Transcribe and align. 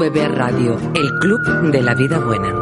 VB 0.00 0.28
Radio, 0.34 0.78
el 0.94 1.18
club 1.18 1.70
de 1.70 1.82
la 1.82 1.94
vida 1.94 2.18
buena. 2.18 2.54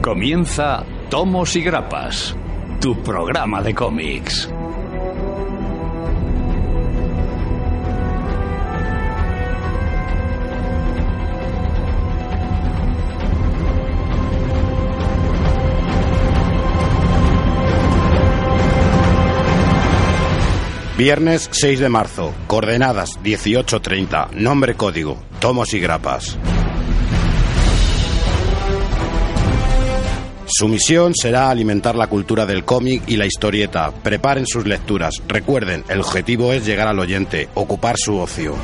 Comienza 0.00 0.86
Tomos 1.10 1.54
y 1.54 1.62
Grapas, 1.62 2.34
tu 2.80 3.00
programa 3.02 3.62
de 3.62 3.74
cómics. 3.74 4.48
Viernes 20.96 21.48
6 21.52 21.80
de 21.80 21.88
marzo, 21.88 22.32
coordenadas 22.46 23.20
18.30, 23.22 24.30
nombre 24.32 24.74
código, 24.74 25.18
tomos 25.40 25.74
y 25.74 25.80
grapas. 25.80 26.38
Su 30.56 30.68
misión 30.68 31.14
será 31.16 31.50
alimentar 31.50 31.96
la 31.96 32.06
cultura 32.06 32.46
del 32.46 32.64
cómic 32.64 33.02
y 33.08 33.16
la 33.16 33.26
historieta. 33.26 33.90
Preparen 33.90 34.46
sus 34.46 34.64
lecturas. 34.64 35.20
Recuerden, 35.26 35.82
el 35.88 35.98
objetivo 35.98 36.52
es 36.52 36.64
llegar 36.64 36.86
al 36.86 37.00
oyente, 37.00 37.48
ocupar 37.54 37.96
su 37.98 38.16
ocio. 38.18 38.54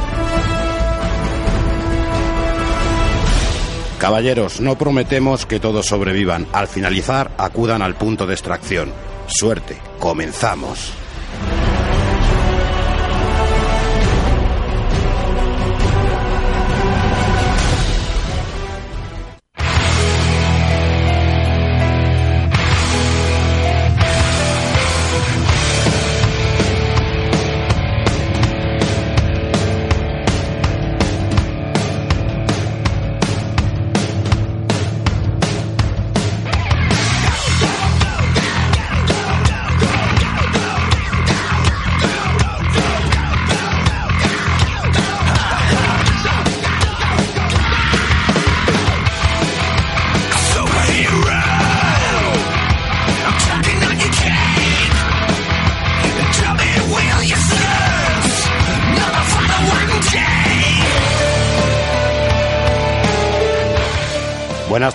Caballeros, 3.98 4.60
no 4.60 4.78
prometemos 4.78 5.46
que 5.46 5.58
todos 5.58 5.86
sobrevivan. 5.86 6.46
Al 6.52 6.68
finalizar, 6.68 7.32
acudan 7.36 7.82
al 7.82 7.96
punto 7.96 8.24
de 8.24 8.34
extracción. 8.34 8.92
Suerte, 9.26 9.76
comenzamos. 9.98 10.92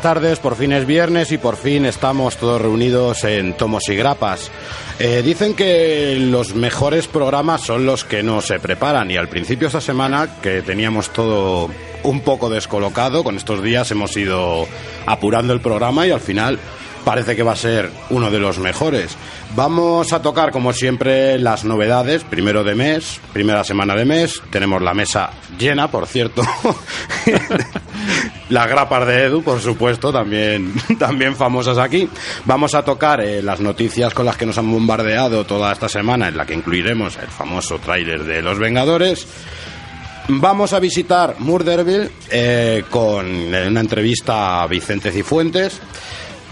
Tardes, 0.05 0.37
por 0.37 0.55
fin 0.55 0.71
es 0.71 0.85
viernes 0.85 1.31
y 1.31 1.39
por 1.39 1.55
fin 1.55 1.83
estamos 1.83 2.37
todos 2.37 2.61
reunidos 2.61 3.23
en 3.23 3.57
Tomos 3.57 3.89
y 3.89 3.95
Grapas. 3.95 4.51
Eh, 4.99 5.23
dicen 5.25 5.55
que 5.55 6.15
los 6.19 6.53
mejores 6.53 7.07
programas 7.07 7.61
son 7.61 7.87
los 7.87 8.05
que 8.05 8.21
no 8.21 8.39
se 8.41 8.59
preparan 8.59 9.09
y 9.09 9.17
al 9.17 9.29
principio 9.29 9.61
de 9.61 9.69
esta 9.69 9.81
semana 9.81 10.29
que 10.43 10.61
teníamos 10.61 11.09
todo 11.09 11.71
un 12.03 12.21
poco 12.21 12.51
descolocado, 12.51 13.23
con 13.23 13.35
estos 13.35 13.63
días 13.63 13.89
hemos 13.89 14.15
ido 14.15 14.67
apurando 15.07 15.53
el 15.53 15.59
programa 15.59 16.05
y 16.05 16.11
al 16.11 16.21
final 16.21 16.59
parece 17.05 17.35
que 17.35 17.43
va 17.43 17.53
a 17.53 17.55
ser 17.55 17.89
uno 18.09 18.31
de 18.31 18.39
los 18.39 18.57
mejores. 18.57 19.15
Vamos 19.55 20.11
a 20.11 20.21
tocar, 20.21 20.51
como 20.51 20.73
siempre, 20.73 21.39
las 21.39 21.63
novedades, 21.63 22.23
primero 22.25 22.63
de 22.63 22.75
mes, 22.75 23.21
primera 23.31 23.63
semana 23.63 23.95
de 23.95 24.03
mes. 24.03 24.41
Tenemos 24.49 24.81
la 24.81 24.93
mesa 24.93 25.29
llena, 25.57 25.89
por 25.89 26.07
cierto. 26.07 26.41
las 28.49 28.67
grapas 28.67 29.07
de 29.07 29.23
Edu, 29.25 29.43
por 29.43 29.61
supuesto, 29.61 30.11
también, 30.11 30.73
también 30.99 31.35
famosas 31.35 31.77
aquí. 31.77 32.09
Vamos 32.43 32.73
a 32.75 32.83
tocar 32.83 33.21
eh, 33.21 33.41
las 33.41 33.61
noticias 33.61 34.13
con 34.13 34.25
las 34.25 34.35
que 34.35 34.47
nos 34.47 34.57
han 34.57 34.69
bombardeado 34.69 35.45
toda 35.45 35.71
esta 35.71 35.87
semana, 35.87 36.27
en 36.27 36.35
la 36.35 36.45
que 36.45 36.55
incluiremos 36.55 37.15
el 37.17 37.27
famoso 37.27 37.77
tráiler 37.79 38.23
de 38.23 38.41
Los 38.41 38.57
Vengadores. 38.57 39.27
Vamos 40.27 40.73
a 40.73 40.79
visitar 40.79 41.35
Murderville 41.37 42.09
eh, 42.31 42.83
con 42.89 43.27
una 43.27 43.79
entrevista 43.79 44.63
a 44.63 44.67
Vicente 44.67 45.11
Cifuentes. 45.11 45.79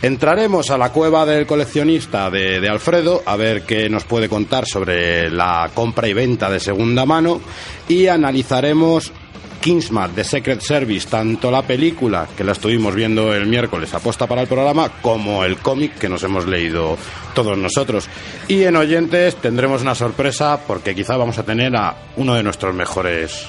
Entraremos 0.03 0.69
a 0.69 0.77
la 0.77 0.91
cueva 0.91 1.25
del 1.25 1.47
coleccionista 1.47 2.29
de, 2.29 2.67
Alfredo 2.67 3.23
a 3.25 3.37
ver 3.37 3.61
qué 3.61 3.89
nos 3.89 4.03
puede 4.03 4.27
contar 4.27 4.65
sobre 4.65 5.29
la 5.29 5.71
compra 5.73 6.09
y 6.09 6.13
venta 6.13 6.49
de 6.49 6.59
segunda 6.59 7.05
mano 7.05 7.39
y 7.87 8.07
analizaremos 8.07 9.13
Kingsman 9.61 10.13
de 10.13 10.25
Secret 10.25 10.59
Service, 10.59 11.07
tanto 11.07 11.49
la 11.49 11.61
película 11.61 12.27
que 12.35 12.43
la 12.43 12.51
estuvimos 12.51 12.93
viendo 12.93 13.33
el 13.33 13.45
miércoles 13.45 13.93
aposta 13.93 14.27
para 14.27 14.41
el 14.41 14.49
programa 14.49 14.91
como 15.01 15.45
el 15.45 15.55
cómic 15.59 15.97
que 15.97 16.09
nos 16.09 16.21
hemos 16.23 16.47
leído 16.47 16.97
todos 17.33 17.57
nosotros. 17.57 18.09
Y 18.49 18.63
en 18.63 18.75
oyentes 18.75 19.37
tendremos 19.37 19.83
una 19.83 19.95
sorpresa 19.95 20.59
porque 20.67 20.95
quizá 20.95 21.15
vamos 21.15 21.37
a 21.37 21.43
tener 21.43 21.77
a 21.77 21.95
uno 22.17 22.35
de 22.35 22.43
nuestros 22.43 22.75
mejores 22.75 23.47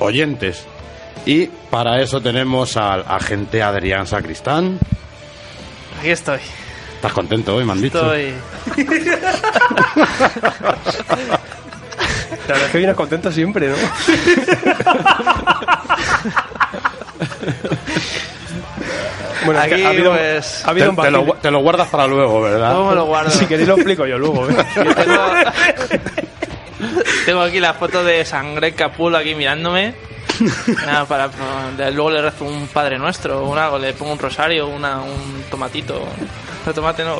oyentes. 0.00 0.66
Y 1.26 1.46
para 1.46 2.02
eso 2.02 2.20
tenemos 2.20 2.76
al 2.76 3.04
agente 3.06 3.62
Adrián 3.62 4.08
Sacristán. 4.08 4.80
Aquí 6.02 6.10
estoy. 6.10 6.40
¿Estás 6.96 7.12
contento 7.12 7.54
hoy, 7.54 7.64
me 7.64 7.70
han 7.70 7.80
dicho? 7.80 8.12
Estoy. 8.12 8.34
La 12.48 12.54
verdad 12.54 12.64
es 12.64 12.70
que 12.72 12.78
vienes 12.78 12.96
contento 12.96 13.30
siempre, 13.30 13.68
¿no? 13.68 13.76
bueno, 19.46 19.62
es 19.62 19.68
que 19.68 19.74
Aquí, 19.74 19.84
ha 19.84 19.88
habido, 19.90 20.10
pues, 20.10 20.64
ha 20.66 20.70
habido 20.70 20.90
un 20.90 20.96
te, 20.96 21.02
te 21.02 21.10
lo, 21.12 21.34
te 21.34 21.52
lo 21.52 21.60
guardas 21.60 21.86
para 21.86 22.08
luego, 22.08 22.42
¿verdad? 22.42 22.74
¿Cómo 22.74 22.90
me 22.90 22.96
lo 22.96 23.04
guardo? 23.04 23.30
Si 23.30 23.46
queréis 23.46 23.68
lo 23.68 23.76
explico 23.76 24.04
yo 24.04 24.18
luego. 24.18 24.50
¿eh? 24.50 24.56
Yo 24.74 24.92
tengo... 24.96 25.22
tengo 27.26 27.42
aquí 27.42 27.60
la 27.60 27.74
foto 27.74 28.02
de 28.02 28.24
Sangre 28.24 28.72
Capul 28.74 29.14
aquí 29.14 29.36
mirándome. 29.36 29.94
Nada, 30.86 31.04
para, 31.06 31.28
para- 31.28 31.90
luego 31.90 32.10
le 32.10 32.22
rezo 32.22 32.44
un 32.44 32.66
Padre 32.68 32.98
Nuestro, 32.98 33.44
un 33.44 33.58
algo, 33.58 33.78
le 33.78 33.92
pongo 33.92 34.12
un 34.12 34.18
rosario, 34.18 34.68
una, 34.68 35.00
un 35.00 35.44
tomatito. 35.50 36.02
No, 36.66 36.72
tomate 36.72 37.04
no. 37.04 37.18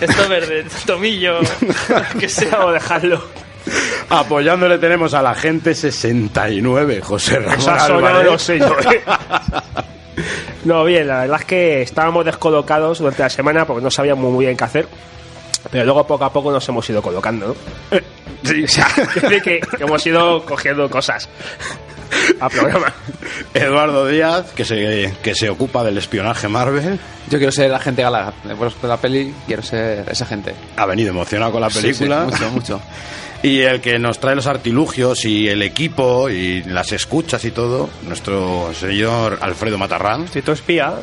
Esto 0.00 0.28
verde, 0.28 0.64
tomillo, 0.86 1.38
que 2.18 2.28
sea 2.28 2.64
o 2.66 2.72
dejarlo. 2.72 3.22
Apoyándole 4.10 4.78
tenemos 4.78 5.14
al 5.14 5.26
agente 5.26 5.74
69, 5.74 7.00
José 7.00 7.38
Ramón 7.40 7.60
zona 7.60 7.84
Álvarez. 7.84 8.50
no 10.64 10.86
¿eh? 10.86 10.92
Bien, 10.92 11.08
la 11.08 11.20
verdad 11.20 11.40
es 11.40 11.46
que 11.46 11.82
estábamos 11.82 12.24
descolocados 12.24 12.98
durante 12.98 13.22
la 13.22 13.30
semana 13.30 13.66
porque 13.66 13.82
no 13.82 13.90
sabíamos 13.90 14.30
muy 14.30 14.44
bien 14.44 14.56
qué 14.56 14.64
hacer. 14.64 14.88
Pero 15.70 15.84
luego 15.84 16.06
poco 16.06 16.24
a 16.26 16.32
poco 16.32 16.52
nos 16.52 16.68
hemos 16.68 16.88
ido 16.90 17.00
colocando, 17.00 17.48
¿no? 17.48 17.54
Sí, 18.44 18.64
o 18.64 18.68
sea, 18.68 18.88
que, 19.42 19.60
que 19.60 19.60
hemos 19.78 20.06
ido 20.06 20.44
cogiendo 20.44 20.88
cosas 20.90 21.28
a 22.40 22.48
programa. 22.48 22.92
Eduardo 23.52 24.06
Díaz, 24.06 24.52
que 24.54 24.64
se, 24.64 25.12
que 25.22 25.34
se 25.34 25.48
ocupa 25.48 25.82
del 25.84 25.98
espionaje 25.98 26.48
Marvel, 26.48 26.98
Yo 27.30 27.38
quiero 27.38 27.52
ser 27.52 27.72
agente 27.72 28.02
gala. 28.02 28.32
Después 28.44 28.80
de 28.80 28.88
la 28.88 28.96
peli, 28.96 29.34
quiero 29.46 29.62
ser 29.62 30.08
esa 30.10 30.26
gente. 30.26 30.54
ha 30.76 30.86
venido 30.86 31.10
emocionado 31.10 31.52
con 31.52 31.60
la 31.60 31.68
película. 31.68 32.26
Sí, 32.30 32.36
sí, 32.36 32.44
mucho, 32.44 32.50
mucho. 32.50 32.80
Y 33.44 33.60
el 33.60 33.82
que 33.82 33.98
nos 33.98 34.20
trae 34.20 34.34
los 34.34 34.46
artilugios 34.46 35.26
y 35.26 35.50
el 35.50 35.60
equipo 35.60 36.30
y 36.30 36.62
las 36.62 36.92
escuchas 36.92 37.44
y 37.44 37.50
todo, 37.50 37.90
nuestro 38.04 38.72
señor 38.72 39.36
Alfredo 39.42 39.76
Matarrán. 39.76 40.28
Soy 40.28 40.40
todo 40.40 40.54
espía. 40.54 40.94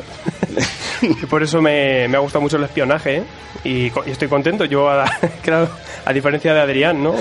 y 1.02 1.26
por 1.26 1.44
eso 1.44 1.62
me, 1.62 2.08
me 2.08 2.16
ha 2.16 2.20
gustado 2.20 2.42
mucho 2.42 2.56
el 2.56 2.64
espionaje. 2.64 3.18
¿eh? 3.18 3.24
Y, 3.62 3.92
estoy 4.10 4.26
contento. 4.26 4.64
Yo, 4.64 4.90
a, 4.90 5.04
claro, 5.44 5.68
a 6.04 6.12
diferencia 6.12 6.52
de 6.52 6.60
Adrián, 6.60 7.00
¿no? 7.00 7.11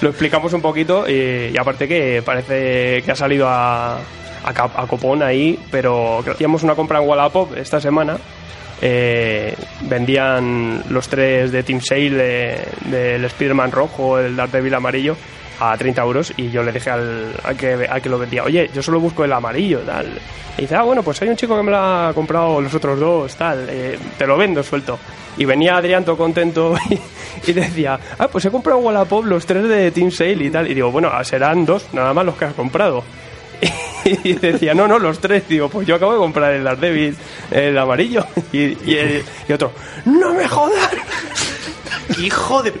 Lo 0.00 0.08
explicamos 0.08 0.52
un 0.52 0.60
poquito 0.60 1.08
y, 1.08 1.56
aparte 1.56 1.86
que 1.86 2.22
parece 2.24 3.02
que 3.04 3.10
ha 3.12 3.16
salido 3.16 3.46
a, 3.48 3.98
copón 4.88 5.22
ahí, 5.22 5.58
pero 5.70 6.18
hacíamos 6.20 6.62
una 6.64 6.74
compra 6.74 7.00
en 7.00 7.08
Wallapop 7.08 7.56
esta 7.56 7.80
semana. 7.80 8.18
Eh, 8.84 9.54
vendían 9.82 10.82
los 10.90 11.06
tres 11.08 11.52
de 11.52 11.62
Team 11.62 11.80
Sale 11.80 12.10
de- 12.10 12.64
del 12.86 13.24
Spider-Man 13.26 13.70
rojo, 13.70 14.18
el 14.18 14.34
Daredevil 14.34 14.74
amarillo, 14.74 15.16
a 15.70 15.76
30 15.76 16.02
euros 16.02 16.32
y 16.36 16.50
yo 16.50 16.62
le 16.62 16.72
dije 16.72 16.90
al, 16.90 17.34
que, 17.58 17.86
al 17.88 18.02
que 18.02 18.08
lo 18.08 18.18
vendía, 18.18 18.42
oye, 18.44 18.68
yo 18.74 18.82
solo 18.82 18.98
busco 18.98 19.24
el 19.24 19.32
amarillo, 19.32 19.80
tal. 19.80 20.06
Y 20.58 20.62
dice, 20.62 20.74
ah, 20.74 20.82
bueno, 20.82 21.02
pues 21.02 21.20
hay 21.22 21.28
un 21.28 21.36
chico 21.36 21.56
que 21.56 21.62
me 21.62 21.70
lo 21.70 21.78
ha 21.78 22.12
comprado 22.14 22.60
los 22.60 22.74
otros 22.74 22.98
dos, 22.98 23.34
tal, 23.36 23.66
eh, 23.70 23.98
te 24.18 24.26
lo 24.26 24.36
vendo 24.36 24.62
suelto. 24.62 24.98
Y 25.38 25.44
venía 25.44 25.76
Adrián 25.76 26.04
todo 26.04 26.16
contento 26.16 26.74
y, 27.46 27.52
decía, 27.52 27.98
ah, 28.18 28.28
pues 28.28 28.44
he 28.44 28.50
comprado 28.50 28.80
Wallapop 28.80 29.24
los 29.24 29.46
tres 29.46 29.66
de 29.68 29.90
Team 29.92 30.10
Sale 30.10 30.44
y 30.44 30.50
tal. 30.50 30.70
Y 30.70 30.74
digo, 30.74 30.90
bueno, 30.90 31.10
serán 31.24 31.64
dos, 31.64 31.86
nada 31.92 32.12
más 32.12 32.24
los 32.26 32.34
que 32.36 32.44
has 32.46 32.54
comprado. 32.54 33.02
Y 34.04 34.32
decía, 34.32 34.74
no, 34.74 34.88
no, 34.88 34.98
los 34.98 35.20
tres. 35.20 35.48
Digo, 35.48 35.68
pues 35.68 35.86
yo 35.86 35.94
acabo 35.94 36.12
de 36.14 36.18
comprar 36.18 36.52
el 36.54 36.64
Daredevil, 36.64 37.16
el 37.52 37.78
amarillo. 37.78 38.26
Y, 38.52 38.76
y, 38.90 38.96
el- 38.96 39.24
y 39.48 39.52
otro, 39.52 39.70
no 40.06 40.34
me 40.34 40.48
jodas. 40.48 40.90
Hijo 42.18 42.62
de. 42.64 42.72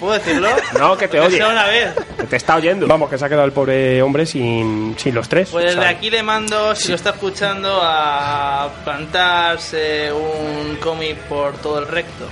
¿Puedo 0.00 0.14
decirlo? 0.14 0.48
No, 0.78 0.96
que 0.96 1.06
te 1.06 1.20
odie. 1.20 1.36
sea 1.36 1.48
una 1.48 1.66
vez. 1.66 1.90
Que 2.18 2.24
te 2.26 2.36
está 2.36 2.56
oyendo. 2.56 2.86
Vamos, 2.88 3.08
que 3.10 3.18
se 3.18 3.24
ha 3.24 3.28
quedado 3.28 3.44
el 3.44 3.52
pobre 3.52 4.00
hombre 4.02 4.24
sin, 4.26 4.94
sin 4.98 5.14
los 5.14 5.28
tres. 5.28 5.50
Pues 5.50 5.66
desde 5.66 5.86
aquí 5.86 6.10
le 6.10 6.22
mando, 6.22 6.74
si 6.74 6.88
lo 6.88 6.94
está 6.96 7.10
escuchando, 7.10 7.78
a 7.82 8.70
plantarse 8.84 10.10
un 10.12 10.76
cómic 10.76 11.16
por 11.28 11.52
todo 11.58 11.78
el 11.80 11.86
recto. 11.86 12.26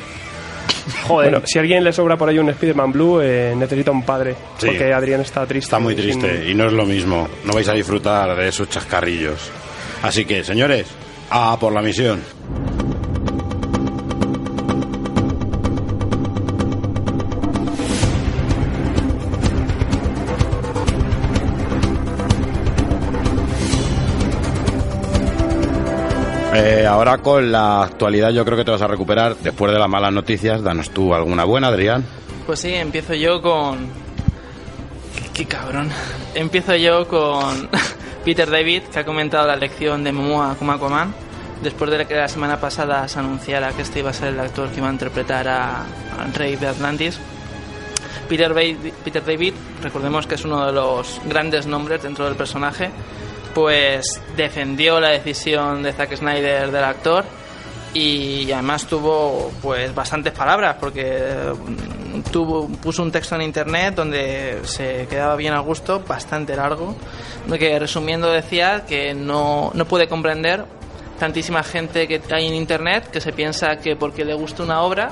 Joder, 1.07 1.31
Bueno, 1.31 1.47
si 1.47 1.59
a 1.59 1.61
alguien 1.61 1.85
le 1.85 1.93
sobra 1.93 2.17
por 2.17 2.29
ahí 2.31 2.39
un 2.39 2.49
Spider-Man 2.49 2.93
Blue, 2.93 3.21
eh, 3.21 3.53
necesita 3.55 3.91
un 3.91 4.03
padre. 4.03 4.35
Sí. 4.59 4.67
Porque 4.69 4.93
Adrián 4.93 5.21
está 5.21 5.45
triste. 5.47 5.67
Está 5.67 5.79
muy 5.79 5.95
sin- 5.95 6.19
triste 6.21 6.51
y 6.51 6.55
no 6.55 6.67
es 6.67 6.73
lo 6.73 6.87
mismo. 6.87 7.29
No 7.45 7.53
vais 7.53 7.69
a 7.69 7.75
disfrutar 7.75 8.35
de 8.35 8.49
esos 8.49 8.71
chascarrillos. 8.71 9.51
Así 10.03 10.25
que, 10.25 10.43
señores, 10.45 10.87
a 11.31 11.59
por 11.61 11.73
la 11.75 11.83
misión. 11.83 12.23
Ahora 26.89 27.19
con 27.19 27.53
la 27.53 27.83
actualidad 27.83 28.31
yo 28.31 28.45
creo 28.45 28.57
que 28.57 28.65
te 28.65 28.71
vas 28.71 28.83
a 28.83 28.87
recuperar 28.87 29.37
después 29.37 29.73
de 29.73 29.79
las 29.79 29.89
malas 29.89 30.13
noticias. 30.13 30.63
Danos 30.63 30.91
tú 30.91 31.15
alguna 31.15 31.45
buena, 31.45 31.69
Adrián. 31.69 32.05
Pues 32.47 32.61
sí, 32.61 32.75
empiezo 32.75 33.15
yo 33.15 33.41
con. 33.41 33.89
Qué, 35.17 35.31
qué 35.33 35.45
cabrón. 35.47 35.91
Empiezo 36.35 36.75
yo 36.77 37.07
con 37.07 37.69
Peter 38.25 38.51
David, 38.51 38.83
que 38.93 38.99
ha 38.99 39.05
comentado 39.05 39.47
la 39.47 39.55
elección 39.55 40.03
de 40.03 40.13
Momoa 40.13 40.57
como 40.59 40.73
Aquaman. 40.73 41.15
Después 41.63 41.91
de 41.91 42.07
que 42.07 42.15
la 42.15 42.29
semana 42.29 42.61
pasada 42.61 43.07
se 43.09 43.19
anunciara 43.19 43.73
que 43.73 43.83
este 43.83 43.99
iba 43.99 44.11
a 44.11 44.13
ser 44.13 44.29
el 44.29 44.41
actor 44.41 44.71
que 44.71 44.79
iba 44.79 44.89
a 44.89 44.93
interpretar 44.93 45.49
a, 45.49 45.83
al 46.21 46.33
rey 46.35 46.57
de 46.57 46.69
Atlantis. 46.69 47.19
Peter 48.29 48.55
David, 49.25 49.55
recordemos 49.83 50.27
que 50.27 50.35
es 50.35 50.45
uno 50.45 50.67
de 50.67 50.73
los 50.73 51.21
grandes 51.25 51.67
nombres 51.67 52.03
dentro 52.03 52.27
del 52.27 52.37
personaje, 52.37 52.91
pues 53.59 54.23
defendió 54.37 55.01
la 55.01 55.09
decisión 55.09 55.83
de 55.83 55.93
Zack 55.93 56.15
Snyder 56.15 56.71
del 56.71 56.85
actor 56.85 57.25
y 57.93 58.53
además 58.53 58.87
tuvo 58.87 59.51
pues 59.61 59.93
bastantes 59.93 60.33
palabras 60.33 60.77
porque 60.79 61.53
mm, 61.53 62.21
tuvo 62.31 62.69
puso 62.69 63.03
un 63.03 63.11
texto 63.11 63.35
en 63.35 63.43
internet 63.43 63.97
donde 63.97 64.61
se 64.63 65.09
quedaba 65.09 65.35
bien 65.35 65.55
a 65.55 65.59
gusto 65.59 66.01
bastante 66.07 66.55
largo 66.55 66.95
que 67.59 67.77
resumiendo 67.81 68.31
decía 68.31 68.85
que 68.87 69.13
no, 69.13 69.73
no 69.75 69.85
puede 69.87 70.07
comprender 70.07 70.65
tantísima 71.19 71.65
gente 71.65 72.07
que 72.07 72.23
hay 72.31 72.47
en 72.47 72.55
internet 72.55 73.11
que 73.11 73.21
se 73.21 73.33
piensa 73.33 73.75
que 73.79 73.97
porque 73.97 74.25
le 74.25 74.35
gusta 74.35 74.63
una 74.63 74.83
obra 74.83 75.11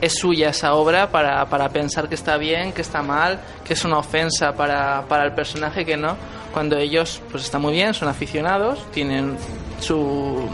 es 0.00 0.14
suya 0.14 0.48
esa 0.48 0.72
obra 0.74 1.10
para, 1.10 1.44
para 1.46 1.68
pensar 1.68 2.08
que 2.08 2.16
está 2.16 2.36
bien, 2.36 2.72
que 2.72 2.82
está 2.82 3.02
mal, 3.02 3.38
que 3.64 3.74
es 3.74 3.84
una 3.84 3.98
ofensa 3.98 4.52
para, 4.52 5.06
para 5.06 5.24
el 5.24 5.32
personaje, 5.32 5.84
que 5.84 5.96
no. 5.96 6.16
Cuando 6.52 6.76
ellos, 6.76 7.20
pues 7.30 7.44
está 7.44 7.58
muy 7.58 7.72
bien, 7.72 7.94
son 7.94 8.08
aficionados, 8.08 8.90
tienen 8.92 9.36
su, 9.80 10.48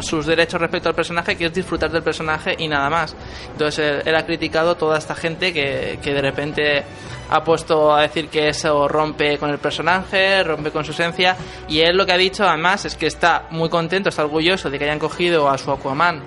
sus 0.00 0.26
derechos 0.26 0.60
respecto 0.60 0.88
al 0.88 0.94
personaje, 0.94 1.36
que 1.36 1.46
es 1.46 1.54
disfrutar 1.54 1.90
del 1.90 2.02
personaje 2.02 2.54
y 2.58 2.68
nada 2.68 2.90
más. 2.90 3.14
Entonces 3.52 3.78
él, 3.78 4.02
él 4.04 4.16
ha 4.16 4.26
criticado 4.26 4.76
toda 4.76 4.98
esta 4.98 5.14
gente 5.14 5.52
que, 5.52 5.98
que 6.02 6.12
de 6.12 6.20
repente 6.20 6.84
ha 7.30 7.42
puesto 7.42 7.94
a 7.94 8.02
decir 8.02 8.28
que 8.28 8.48
eso 8.48 8.86
rompe 8.88 9.38
con 9.38 9.50
el 9.50 9.58
personaje, 9.58 10.42
rompe 10.42 10.70
con 10.70 10.84
su 10.84 10.92
esencia, 10.92 11.36
y 11.68 11.80
él 11.80 11.96
lo 11.96 12.04
que 12.04 12.12
ha 12.12 12.18
dicho 12.18 12.44
además 12.44 12.84
es 12.84 12.96
que 12.96 13.06
está 13.06 13.46
muy 13.50 13.68
contento, 13.68 14.08
está 14.08 14.24
orgulloso 14.24 14.70
de 14.70 14.78
que 14.78 14.84
hayan 14.84 14.98
cogido 14.98 15.48
a 15.48 15.56
su 15.56 15.70
Aquaman 15.70 16.22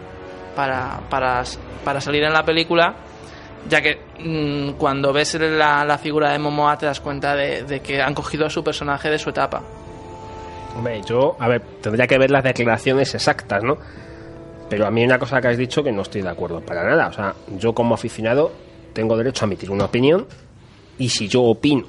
para, 0.55 1.01
para, 1.09 1.43
para 1.83 2.01
salir 2.01 2.23
en 2.23 2.33
la 2.33 2.43
película, 2.43 2.95
ya 3.69 3.81
que 3.81 3.99
mm, 4.19 4.77
cuando 4.77 5.11
ves 5.13 5.35
la, 5.35 5.83
la 5.85 5.97
figura 5.97 6.31
de 6.31 6.39
Momoa 6.39 6.77
te 6.77 6.85
das 6.85 6.99
cuenta 6.99 7.35
de, 7.35 7.63
de 7.63 7.79
que 7.81 8.01
han 8.01 8.13
cogido 8.13 8.45
a 8.45 8.49
su 8.49 8.63
personaje 8.63 9.09
de 9.09 9.19
su 9.19 9.29
etapa. 9.29 9.61
Hombre, 10.75 11.01
yo, 11.05 11.35
a 11.39 11.47
ver, 11.47 11.61
tendría 11.81 12.05
que 12.07 12.17
ver 12.17 12.29
las 12.29 12.43
declaraciones 12.43 13.13
exactas, 13.15 13.63
¿no? 13.63 13.77
Pero 14.69 14.85
a 14.85 14.91
mí 14.91 15.01
hay 15.01 15.07
una 15.07 15.17
cosa 15.19 15.41
que 15.41 15.47
has 15.47 15.57
dicho 15.57 15.83
que 15.83 15.91
no 15.91 16.01
estoy 16.01 16.21
de 16.21 16.29
acuerdo 16.29 16.61
para 16.61 16.83
nada. 16.83 17.07
O 17.07 17.13
sea, 17.13 17.33
yo 17.57 17.73
como 17.73 17.95
aficionado 17.95 18.51
tengo 18.93 19.17
derecho 19.17 19.45
a 19.45 19.47
emitir 19.47 19.71
una 19.71 19.85
opinión 19.85 20.27
y 20.97 21.09
si 21.09 21.27
yo 21.27 21.43
opino 21.43 21.85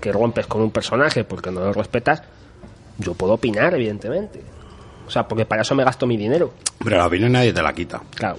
que 0.00 0.10
rompes 0.10 0.46
con 0.46 0.62
un 0.62 0.70
personaje 0.70 1.22
porque 1.24 1.50
no 1.50 1.60
lo 1.60 1.72
respetas, 1.72 2.22
yo 2.98 3.14
puedo 3.14 3.34
opinar, 3.34 3.74
evidentemente. 3.74 4.40
O 5.06 5.10
sea, 5.10 5.28
porque 5.28 5.44
para 5.44 5.62
eso 5.62 5.74
me 5.74 5.84
gasto 5.84 6.06
mi 6.06 6.16
dinero. 6.16 6.52
Pero 6.82 6.96
la 6.96 7.06
opinión 7.06 7.32
nadie 7.32 7.52
te 7.52 7.62
la 7.62 7.72
quita. 7.72 8.00
Claro. 8.14 8.38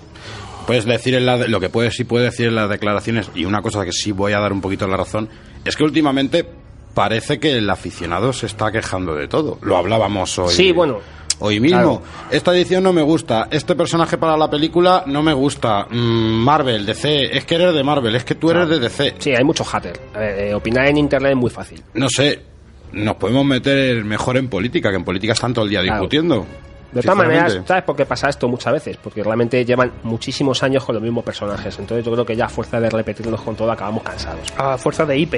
Puedes 0.68 0.86
decir 0.86 1.16
en 1.16 1.26
la 1.26 1.38
de- 1.38 1.48
lo 1.48 1.60
que 1.60 1.70
puedes 1.70 1.96
sí 1.96 2.04
puedes 2.06 2.32
decir 2.32 2.48
en 2.48 2.56
las 2.56 2.70
declaraciones 2.70 3.30
y 3.36 3.46
una 3.46 3.62
cosa 3.62 3.84
que 3.86 3.92
sí 3.92 4.12
voy 4.12 4.34
a 4.34 4.40
dar 4.40 4.54
un 4.54 4.62
poquito 4.62 4.88
la 4.88 4.98
razón 4.98 5.28
es 5.66 5.76
que 5.76 5.84
últimamente 5.84 6.46
parece 6.94 7.40
que 7.40 7.58
el 7.58 7.70
aficionado 7.70 8.32
se 8.34 8.46
está 8.46 8.72
quejando 8.72 9.16
de 9.16 9.28
todo. 9.28 9.58
Lo 9.62 9.78
hablábamos 9.78 10.38
hoy. 10.40 10.54
Sí, 10.54 10.72
bueno. 10.72 11.00
Hoy 11.40 11.60
mismo. 11.60 11.78
Claro. 12.00 12.02
Esta 12.32 12.56
edición 12.56 12.84
no 12.84 12.94
me 12.94 13.02
gusta. 13.02 13.48
Este 13.52 13.76
personaje 13.76 14.18
para 14.18 14.38
la 14.38 14.50
película 14.50 15.04
no 15.08 15.22
me 15.24 15.34
gusta. 15.34 15.88
Mm, 15.90 15.96
Marvel, 16.44 16.86
DC. 16.86 17.36
Es 17.36 17.44
que 17.46 17.56
eres 17.56 17.74
de 17.74 17.84
Marvel. 17.84 18.16
Es 18.16 18.24
que 18.24 18.36
tú 18.36 18.52
eres 18.52 18.70
de 18.70 18.80
DC. 18.80 19.16
Sí, 19.18 19.32
hay 19.36 19.44
muchos 19.44 19.68
haters. 19.68 20.00
A 20.14 20.20
ver, 20.20 20.40
eh, 20.40 20.54
opinar 20.54 20.88
en 20.88 20.98
internet 20.98 21.32
es 21.32 21.38
muy 21.38 21.50
fácil. 21.50 21.82
No 21.96 22.08
sé. 22.08 22.40
Nos 22.94 23.16
podemos 23.16 23.44
meter 23.44 24.06
mejor 24.06 24.38
en 24.38 24.48
política, 24.48 24.92
que 24.92 24.98
en 24.98 25.04
política 25.04 25.34
están 25.34 25.54
todo 25.54 25.66
el 25.66 25.72
día 25.72 25.82
Claro. 25.82 25.96
discutiendo. 26.02 26.46
De 26.94 27.02
todas 27.02 27.18
maneras. 27.18 27.60
¿sabes 27.66 27.84
por 27.84 27.96
qué 27.96 28.06
pasa 28.06 28.30
esto 28.30 28.48
muchas 28.48 28.74
veces? 28.74 28.98
Porque 28.98 29.24
realmente 29.24 29.64
llevan 29.66 29.92
muchísimos 30.04 30.62
años 30.64 30.84
con 30.86 30.96
los 30.96 31.02
mismos 31.04 31.24
personajes. 31.24 31.78
Entonces 31.80 32.06
yo 32.06 32.12
creo 32.12 32.26
que 32.26 32.36
ya 32.36 32.46
a 32.46 32.50
fuerza 32.50 32.80
de 32.80 32.90
repetirlos 32.90 33.42
con 33.42 33.56
todo 33.56 33.72
acabamos 33.72 34.04
cansados. 34.04 34.48
A 34.58 34.78
fuerza 34.78 35.06
de 35.06 35.18
IP. 35.18 35.36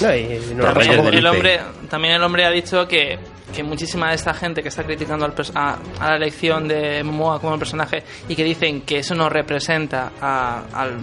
No, 0.00 0.14
y 0.14 0.22
no 0.54 0.64
del 0.74 1.14
el 1.18 1.26
hombre, 1.26 1.60
también 1.90 2.14
el 2.14 2.22
hombre 2.22 2.44
ha 2.44 2.50
dicho 2.50 2.86
que, 2.86 3.18
que 3.52 3.64
muchísima 3.64 4.10
de 4.10 4.14
esta 4.14 4.32
gente 4.32 4.62
que 4.62 4.68
está 4.68 4.84
criticando 4.84 5.24
al 5.24 5.34
a 5.56 5.76
la 6.10 6.16
elección 6.16 6.68
de 6.68 7.02
Momoa 7.02 7.40
como 7.40 7.58
personaje 7.58 8.04
y 8.28 8.36
que 8.36 8.44
dicen 8.44 8.82
que 8.82 8.98
eso 8.98 9.16
no 9.16 9.28
representa 9.28 10.12
a, 10.20 10.62
al- 10.72 10.98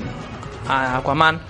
a 0.69 0.97
Aquaman, 0.97 1.41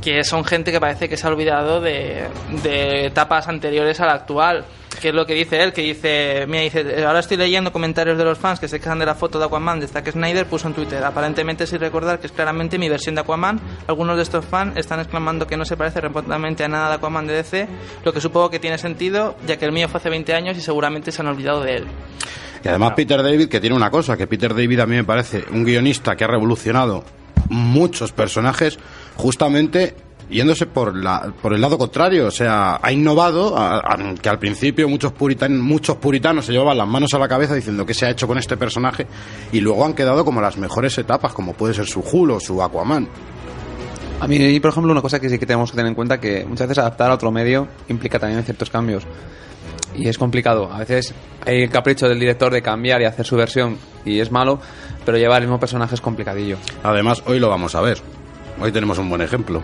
que 0.00 0.24
son 0.24 0.44
gente 0.44 0.72
que 0.72 0.80
parece 0.80 1.08
que 1.08 1.16
se 1.16 1.24
ha 1.26 1.30
olvidado 1.30 1.80
de, 1.80 2.24
de 2.64 3.06
etapas 3.06 3.46
anteriores 3.46 4.00
a 4.00 4.06
la 4.06 4.14
actual. 4.14 4.64
Que 5.00 5.08
es 5.08 5.14
lo 5.14 5.26
que 5.26 5.34
dice 5.34 5.62
él, 5.62 5.72
que 5.72 5.82
dice, 5.82 6.44
mira, 6.48 6.62
dice, 6.62 7.04
ahora 7.04 7.20
estoy 7.20 7.36
leyendo 7.36 7.72
comentarios 7.72 8.18
de 8.18 8.24
los 8.24 8.38
fans 8.38 8.58
que 8.58 8.68
se 8.68 8.80
quejan 8.80 8.98
de 8.98 9.06
la 9.06 9.14
foto 9.14 9.38
de 9.38 9.44
Aquaman 9.44 9.80
de 9.80 9.86
Zack 9.86 10.10
Snyder, 10.10 10.46
puso 10.46 10.68
en 10.68 10.74
Twitter, 10.74 11.02
aparentemente 11.04 11.66
sin 11.66 11.78
recordar 11.78 12.18
que 12.18 12.26
es 12.26 12.32
claramente 12.32 12.78
mi 12.78 12.88
versión 12.88 13.14
de 13.14 13.20
Aquaman, 13.20 13.60
algunos 13.86 14.16
de 14.16 14.22
estos 14.22 14.44
fans 14.44 14.76
están 14.76 15.00
exclamando 15.00 15.46
que 15.46 15.56
no 15.56 15.64
se 15.64 15.76
parece 15.76 16.00
remotamente 16.00 16.64
a 16.64 16.68
nada 16.68 16.88
de 16.88 16.94
Aquaman 16.96 17.26
de 17.26 17.34
DC, 17.34 17.68
lo 18.04 18.12
que 18.12 18.20
supongo 18.20 18.50
que 18.50 18.58
tiene 18.58 18.78
sentido, 18.78 19.36
ya 19.46 19.56
que 19.56 19.64
el 19.64 19.72
mío 19.72 19.88
fue 19.88 19.98
hace 19.98 20.10
20 20.10 20.34
años 20.34 20.56
y 20.56 20.60
seguramente 20.60 21.12
se 21.12 21.22
han 21.22 21.28
olvidado 21.28 21.62
de 21.62 21.76
él. 21.76 21.86
Y 22.64 22.68
además 22.68 22.92
Peter 22.96 23.22
David, 23.22 23.48
que 23.48 23.60
tiene 23.60 23.76
una 23.76 23.90
cosa, 23.90 24.16
que 24.16 24.26
Peter 24.26 24.52
David 24.52 24.80
a 24.80 24.86
mí 24.86 24.96
me 24.96 25.04
parece 25.04 25.44
un 25.52 25.64
guionista 25.64 26.16
que 26.16 26.24
ha 26.24 26.28
revolucionado 26.28 27.04
muchos 27.48 28.12
personajes 28.12 28.78
justamente 29.16 29.94
yéndose 30.30 30.66
por, 30.66 30.94
la, 30.96 31.32
por 31.40 31.54
el 31.54 31.60
lado 31.60 31.78
contrario, 31.78 32.26
o 32.26 32.30
sea, 32.30 32.78
ha 32.82 32.92
innovado, 32.92 33.56
a- 33.56 33.78
a- 33.78 34.14
que 34.20 34.28
al 34.28 34.38
principio 34.38 34.88
muchos, 34.88 35.12
puritan, 35.12 35.58
muchos 35.60 35.96
puritanos 35.96 36.44
se 36.46 36.52
llevaban 36.52 36.76
las 36.78 36.86
manos 36.88 37.12
a 37.14 37.18
la 37.18 37.28
cabeza 37.28 37.54
diciendo 37.54 37.86
qué 37.86 37.94
se 37.94 38.06
ha 38.06 38.10
hecho 38.10 38.26
con 38.26 38.38
este 38.38 38.56
personaje 38.56 39.06
y 39.52 39.60
luego 39.60 39.84
han 39.84 39.94
quedado 39.94 40.24
como 40.24 40.40
las 40.40 40.56
mejores 40.58 40.96
etapas, 40.98 41.32
como 41.32 41.54
puede 41.54 41.74
ser 41.74 41.86
su 41.86 42.00
Hulk 42.00 42.36
o 42.36 42.40
su 42.40 42.62
Aquaman. 42.62 43.08
A 44.20 44.26
mí, 44.26 44.58
por 44.60 44.70
ejemplo, 44.72 44.90
una 44.92 45.00
cosa 45.00 45.20
que 45.20 45.28
sí 45.30 45.38
que 45.38 45.46
tenemos 45.46 45.70
que 45.70 45.76
tener 45.76 45.88
en 45.90 45.94
cuenta 45.94 46.18
que 46.18 46.44
muchas 46.44 46.66
veces 46.68 46.78
adaptar 46.82 47.10
a 47.10 47.14
otro 47.14 47.30
medio 47.30 47.68
implica 47.88 48.18
también 48.18 48.42
ciertos 48.42 48.68
cambios. 48.68 49.04
Y 49.94 50.08
es 50.08 50.18
complicado. 50.18 50.70
A 50.72 50.80
veces 50.80 51.14
hay 51.46 51.62
el 51.62 51.70
capricho 51.70 52.08
del 52.08 52.18
director 52.20 52.52
de 52.52 52.60
cambiar 52.60 53.00
y 53.00 53.04
hacer 53.04 53.24
su 53.24 53.36
versión 53.36 53.78
y 54.04 54.18
es 54.20 54.30
malo, 54.32 54.60
pero 55.06 55.18
llevar 55.18 55.40
el 55.42 55.46
mismo 55.48 55.60
personaje 55.60 55.94
es 55.94 56.00
complicadillo. 56.00 56.56
Además, 56.82 57.22
hoy 57.26 57.38
lo 57.38 57.48
vamos 57.48 57.74
a 57.76 57.80
ver. 57.80 57.98
Hoy 58.60 58.72
tenemos 58.72 58.98
un 58.98 59.08
buen 59.08 59.22
ejemplo. 59.22 59.62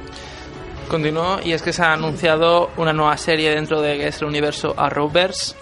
Continúo, 0.89 1.41
y 1.43 1.53
es 1.53 1.63
que 1.63 1.73
se 1.73 1.83
ha 1.83 1.93
anunciado 1.93 2.71
una 2.77 2.93
nueva 2.93 3.17
serie 3.17 3.51
dentro 3.55 3.81
de 3.81 3.97
que 3.97 4.09
es 4.09 4.21
el 4.21 4.29
universo 4.29 4.75
Arrowverse, 4.77 5.57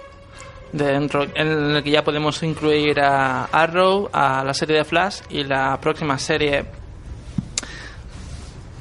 dentro 0.72 1.24
en 1.34 1.76
el 1.76 1.82
que 1.82 1.90
ya 1.90 2.02
podemos 2.02 2.42
incluir 2.42 3.00
a 3.00 3.44
Arrow, 3.44 4.08
a 4.12 4.42
la 4.44 4.54
serie 4.54 4.76
de 4.76 4.84
Flash 4.84 5.20
y 5.30 5.44
la 5.44 5.78
próxima 5.80 6.18
serie 6.18 6.64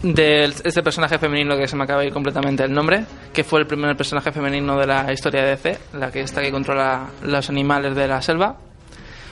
de 0.02 0.46
este 0.46 0.82
personaje 0.82 1.20
femenino 1.20 1.56
que 1.56 1.68
se 1.68 1.76
me 1.76 1.84
acaba 1.84 2.02
de 2.02 2.08
ir 2.08 2.14
completamente 2.14 2.64
el 2.64 2.74
nombre, 2.74 3.06
que 3.34 3.44
fue 3.44 3.60
el 3.60 3.68
primer 3.68 3.96
personaje 3.96 4.32
femenino 4.32 4.78
de 4.78 4.88
la 4.88 5.14
historia 5.14 5.44
de 5.44 5.50
DC, 5.52 5.78
la 5.94 6.12
que 6.12 6.22
está 6.22 6.42
que 6.42 6.52
controla 6.52 7.08
los 7.24 7.50
animales 7.50 7.96
de 7.96 8.08
la 8.08 8.22
selva. 8.22 8.58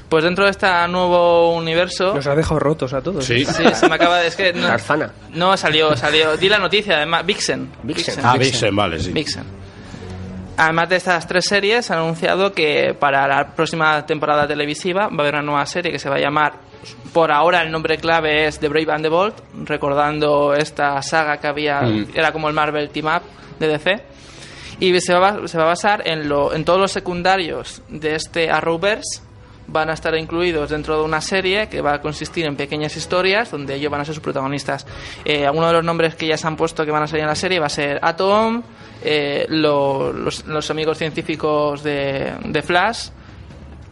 Pues 0.09 0.23
dentro 0.23 0.45
de 0.45 0.51
este 0.51 0.67
nuevo 0.87 1.53
universo... 1.55 2.15
Nos 2.15 2.25
ha 2.25 2.33
dejado 2.35 2.59
rotos 2.59 2.93
a 2.93 3.01
todos. 3.01 3.23
Sí. 3.23 3.45
Sí, 3.45 3.63
se 3.73 3.87
me 3.87 3.95
acaba 3.95 4.17
de... 4.19 4.27
Es 4.27 4.35
que 4.35 4.51
no, 4.53 4.67
Tarzana. 4.67 5.11
no 5.33 5.55
salió, 5.55 5.95
salió... 5.95 6.35
Di 6.35 6.49
la 6.49 6.57
noticia, 6.57 6.97
además, 6.97 7.23
Vixen. 7.25 7.69
Vixen. 7.83 8.15
Ah, 8.23 8.35
Vixen, 8.37 8.75
vale, 8.75 8.99
sí. 8.99 9.11
Vixen. 9.11 9.43
Además 10.57 10.89
de 10.89 10.95
estas 10.97 11.25
tres 11.27 11.45
series, 11.45 11.89
han 11.91 11.99
anunciado 11.99 12.51
que 12.53 12.93
para 12.99 13.27
la 13.27 13.53
próxima 13.55 14.05
temporada 14.05 14.45
televisiva 14.47 15.07
va 15.07 15.15
a 15.17 15.21
haber 15.21 15.35
una 15.35 15.43
nueva 15.43 15.65
serie 15.65 15.91
que 15.91 15.99
se 15.99 16.09
va 16.09 16.15
a 16.15 16.19
llamar, 16.19 16.53
por 17.13 17.31
ahora 17.31 17.61
el 17.61 17.71
nombre 17.71 17.97
clave 17.97 18.45
es 18.47 18.59
The 18.59 18.67
Brave 18.67 18.91
and 18.91 19.03
the 19.03 19.09
Bold, 19.09 19.33
recordando 19.65 20.53
esta 20.53 21.01
saga 21.01 21.37
que 21.37 21.47
había, 21.47 21.81
Mm. 21.81 22.07
era 22.13 22.33
como 22.33 22.49
el 22.49 22.53
Marvel 22.55 22.89
Team 22.89 23.05
Up 23.05 23.21
de 23.59 23.67
DC. 23.69 24.03
Y 24.81 24.99
se 24.99 25.13
va, 25.13 25.29
a- 25.29 25.47
se 25.47 25.57
va 25.57 25.63
a 25.63 25.67
basar 25.67 26.05
en, 26.05 26.27
lo, 26.27 26.53
en 26.53 26.65
todos 26.65 26.79
los 26.79 26.91
secundarios 26.91 27.81
de 27.87 28.15
este 28.15 28.49
Arrowverse. 28.51 29.21
Van 29.71 29.89
a 29.89 29.93
estar 29.93 30.15
incluidos 30.17 30.69
dentro 30.71 30.97
de 30.97 31.03
una 31.03 31.21
serie 31.21 31.67
que 31.69 31.81
va 31.81 31.93
a 31.93 32.01
consistir 32.01 32.45
en 32.45 32.55
pequeñas 32.55 32.95
historias 32.97 33.51
donde 33.51 33.75
ellos 33.75 33.91
van 33.91 34.01
a 34.01 34.05
ser 34.05 34.15
sus 34.15 34.23
protagonistas. 34.23 34.87
Eh, 35.25 35.45
algunos 35.45 35.69
de 35.69 35.73
los 35.77 35.83
nombres 35.85 36.15
que 36.15 36.25
ya 36.27 36.37
se 36.37 36.47
han 36.47 36.55
puesto 36.55 36.85
que 36.85 36.91
van 36.91 37.03
a 37.03 37.07
salir 37.07 37.21
en 37.23 37.29
la 37.29 37.35
serie 37.35 37.59
va 37.59 37.67
a 37.67 37.69
ser 37.69 37.99
Atom, 38.01 38.63
eh, 39.03 39.45
lo- 39.49 40.11
los, 40.11 40.45
los 40.45 40.69
amigos 40.71 40.97
científicos 40.97 41.83
de, 41.83 42.33
de 42.45 42.61
Flash, 42.63 43.09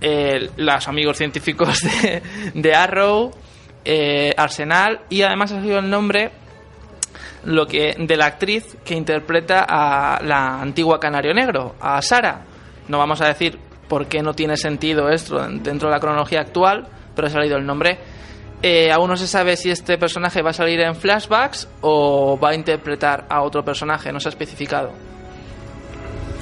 eh, 0.02 0.50
los 0.58 0.88
amigos 0.88 1.18
científicos 1.18 1.82
de, 1.82 2.22
de 2.56 2.76
Arrow, 2.76 3.32
eh, 3.86 4.34
Arsenal 4.36 5.02
y 5.10 5.22
además 5.22 5.52
ha 5.52 5.62
sido 5.62 5.80
el 5.80 5.90
nombre 5.90 6.32
lo 7.46 7.68
que 7.68 7.96
de 7.98 8.18
la 8.18 8.26
actriz 8.26 8.76
que 8.84 8.96
interpreta 8.96 9.66
a 9.68 10.22
la 10.24 10.60
antigua 10.62 11.00
Canario 11.00 11.34
Negro, 11.34 11.76
a 11.80 12.02
Sara. 12.02 12.42
No 12.88 12.98
vamos 12.98 13.22
a 13.22 13.28
decir 13.28 13.58
por 13.88 14.08
qué 14.08 14.22
no 14.22 14.34
tiene 14.34 14.58
sentido 14.58 15.10
esto 15.10 15.38
dentro 15.40 15.90
de 15.90 15.96
la 15.96 16.00
cronología 16.00 16.42
actual, 16.42 16.88
pero 17.16 17.28
ha 17.28 17.32
salido 17.32 17.58
el 17.58 17.66
nombre. 17.66 17.98
Eh, 18.62 18.92
aún 18.92 19.10
no 19.10 19.16
se 19.18 19.28
sabe 19.28 19.56
si 19.56 19.70
este 19.70 19.98
personaje 19.98 20.42
va 20.42 20.50
a 20.50 20.54
salir 20.54 20.80
en 20.82 20.96
flashbacks 20.96 21.68
o 21.82 22.40
va 22.44 22.50
a 22.50 22.56
interpretar 22.56 23.26
a 23.30 23.42
otro 23.44 23.64
personaje, 23.64 24.12
no 24.12 24.20
se 24.20 24.30
ha 24.30 24.32
especificado. 24.32 24.92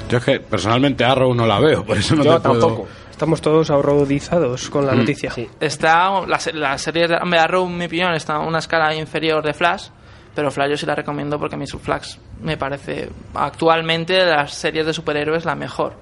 Yo 0.08 0.18
es 0.18 0.24
que 0.24 0.40
personalmente 0.40 1.04
Arrow 1.04 1.34
no 1.34 1.46
la 1.46 1.58
veo, 1.58 1.84
por 1.84 1.96
eso 1.98 2.14
no 2.14 2.22
Yo 2.24 2.36
te 2.40 2.48
puedo- 2.48 2.60
tampoco. 2.60 2.88
Estamos 3.10 3.40
todos 3.40 3.70
ahorrodizados 3.70 4.68
con 4.68 4.86
la 4.86 4.92
Mm. 4.92 4.98
noticia. 4.98 5.32
Está 5.58 6.20
la, 6.26 6.38
la 6.52 6.76
serie 6.78 7.08
de 7.08 7.14
Arrow, 7.38 7.66
en 7.66 7.78
mi 7.78 7.86
opinión, 7.86 8.12
está 8.14 8.34
a 8.34 8.40
una 8.40 8.58
escala 8.58 8.94
inferior 8.94 9.42
de 9.42 9.54
Flash, 9.54 9.88
pero 10.34 10.50
Flash 10.50 10.70
yo 10.70 10.76
sí 10.76 10.84
la 10.86 10.94
recomiendo 10.94 11.38
porque 11.38 11.54
a 11.54 11.58
mí 11.58 11.66
Flash 11.66 12.16
me 12.42 12.56
parece 12.58 13.08
actualmente 13.34 14.12
de 14.12 14.26
las 14.26 14.52
series 14.52 14.84
de 14.86 14.92
superhéroes 14.92 15.44
la 15.46 15.54
mejor. 15.54 15.94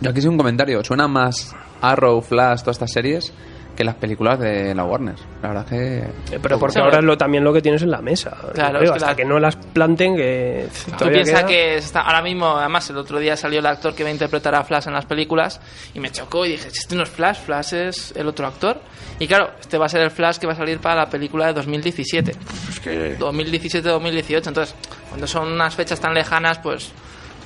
Yo 0.00 0.10
aquí 0.10 0.18
hice 0.20 0.28
un 0.28 0.36
comentario. 0.36 0.82
Suena 0.84 1.08
más 1.08 1.54
Arrow, 1.80 2.20
Flash, 2.20 2.60
todas 2.60 2.76
estas 2.76 2.92
series 2.92 3.32
que 3.76 3.84
las 3.84 3.96
películas 3.96 4.38
de 4.40 4.74
la 4.74 4.84
Warner. 4.84 5.16
La 5.42 5.48
verdad 5.50 5.66
que... 5.66 5.98
Eh, 5.98 6.38
Pero 6.40 6.58
porque 6.58 6.72
Sí, 6.72 6.80
ahora 6.80 6.96
es 7.00 7.04
lo, 7.04 7.18
también 7.18 7.44
lo 7.44 7.52
que 7.52 7.60
tienes 7.60 7.82
en 7.82 7.90
la 7.90 8.00
mesa. 8.00 8.34
Claro, 8.54 8.80
es 8.80 8.88
que 8.90 8.96
hasta 8.96 9.10
la- 9.10 9.16
que 9.16 9.24
no 9.26 9.38
las 9.38 9.56
planten, 9.56 10.16
que 10.16 10.66
Tú 10.86 10.92
todavía 10.92 11.12
piensas 11.22 11.40
queda- 11.40 11.46
que 11.46 11.74
está, 11.76 12.00
ahora 12.00 12.22
mismo, 12.22 12.56
además, 12.56 12.88
el 12.88 12.96
otro 12.96 13.18
día 13.18 13.36
salió 13.36 13.58
el 13.60 13.66
actor 13.66 13.94
que 13.94 14.02
va 14.02 14.08
a 14.08 14.12
interpretar 14.12 14.54
a 14.54 14.64
Flash 14.64 14.86
en 14.86 14.94
las 14.94 15.04
películas 15.04 15.60
y 15.92 16.00
me 16.00 16.10
chocó 16.10 16.46
y 16.46 16.52
dije, 16.52 16.68
este 16.68 16.96
no 16.96 17.02
es 17.02 17.10
Flash, 17.10 17.40
Flash 17.40 17.74
es 17.74 18.14
el 18.16 18.26
otro 18.28 18.46
actor. 18.46 18.80
Y 19.18 19.26
claro, 19.26 19.50
este 19.60 19.76
va 19.76 19.84
a 19.84 19.88
ser 19.90 20.00
el 20.00 20.10
Flash 20.10 20.38
que 20.38 20.46
va 20.46 20.54
a 20.54 20.56
salir 20.56 20.78
para 20.78 20.94
la 21.02 21.10
película 21.10 21.46
de 21.48 21.52
2017. 21.52 22.32
Es 22.70 22.80
que 22.80 23.18
2017-2018. 23.18 24.48
Entonces, 24.48 24.74
cuando 25.10 25.26
son 25.26 25.52
unas 25.52 25.74
fechas 25.74 26.00
tan 26.00 26.14
lejanas, 26.14 26.58
pues 26.60 26.92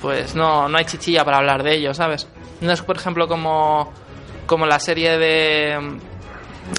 pues 0.01 0.35
no, 0.35 0.67
no 0.67 0.77
hay 0.77 0.85
chichilla 0.85 1.23
para 1.23 1.37
hablar 1.37 1.63
de 1.63 1.75
ello, 1.75 1.93
¿sabes? 1.93 2.27
No 2.61 2.71
es, 2.71 2.81
por 2.81 2.97
ejemplo, 2.97 3.27
como, 3.27 3.91
como 4.45 4.65
la 4.65 4.79
serie 4.79 5.17
de, 5.17 5.97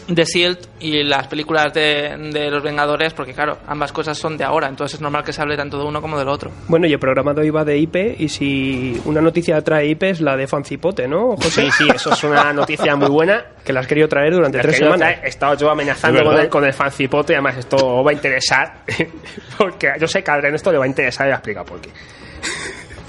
de 0.09 0.23
S.H.I.E.L.D. 0.23 0.61
y 0.81 1.02
las 1.05 1.26
películas 1.29 1.73
de, 1.75 2.17
de 2.33 2.50
Los 2.50 2.62
Vengadores, 2.62 3.12
porque 3.14 3.33
claro, 3.33 3.59
ambas 3.67 3.93
cosas 3.93 4.17
son 4.19 4.37
de 4.37 4.45
ahora, 4.45 4.69
entonces 4.69 4.95
es 4.97 5.00
normal 5.00 5.25
que 5.25 5.33
se 5.33 5.43
hable 5.43 5.57
tanto 5.57 5.79
de 5.79 5.85
uno 5.85 6.00
como 6.00 6.19
del 6.19 6.29
otro. 6.29 6.50
Bueno, 6.69 6.87
y 6.87 6.93
el 6.93 6.99
programa 6.99 7.33
de 7.35 7.43
hoy 7.43 7.50
va 7.50 7.64
de 7.64 7.79
IP, 7.79 7.97
y 8.21 8.29
si 8.29 9.00
una 9.05 9.21
noticia 9.21 9.61
trae 9.62 9.87
IP 9.88 10.02
es 10.05 10.21
la 10.21 10.37
de 10.37 10.47
Fancipote, 10.47 11.07
¿no, 11.09 11.37
José? 11.37 11.62
Sí, 11.62 11.71
sí, 11.71 11.88
eso 11.95 12.12
es 12.12 12.25
una 12.25 12.52
noticia 12.52 12.95
muy 12.97 13.09
buena. 13.09 13.45
Que 13.64 13.73
la 13.73 13.81
has 13.81 13.87
querido 13.87 14.09
traer 14.09 14.33
durante 14.35 14.59
Es 14.59 14.62
tres 14.62 14.76
semanas. 14.79 15.17
he 15.23 15.29
estado 15.29 15.57
yo 15.57 15.71
amenazando 15.71 16.25
con 16.25 16.38
el, 16.38 16.49
con 16.49 16.64
el 16.64 16.73
fancipote, 16.73 17.35
además 17.35 17.59
esto 17.59 18.02
va 18.05 18.11
a 18.11 18.14
interesar, 18.14 18.83
porque 19.59 19.93
yo 20.00 20.07
sé 20.09 20.23
que 20.25 20.31
a 20.31 20.35
Adrián 20.35 20.55
esto 20.55 20.73
le 20.73 20.79
va 20.79 20.85
a 20.85 20.88
interesar 20.88 21.26
y 21.26 21.31
voy 21.31 21.35
a 21.35 21.37
explicar 21.37 21.64
por 21.64 21.81
qué. 21.81 21.91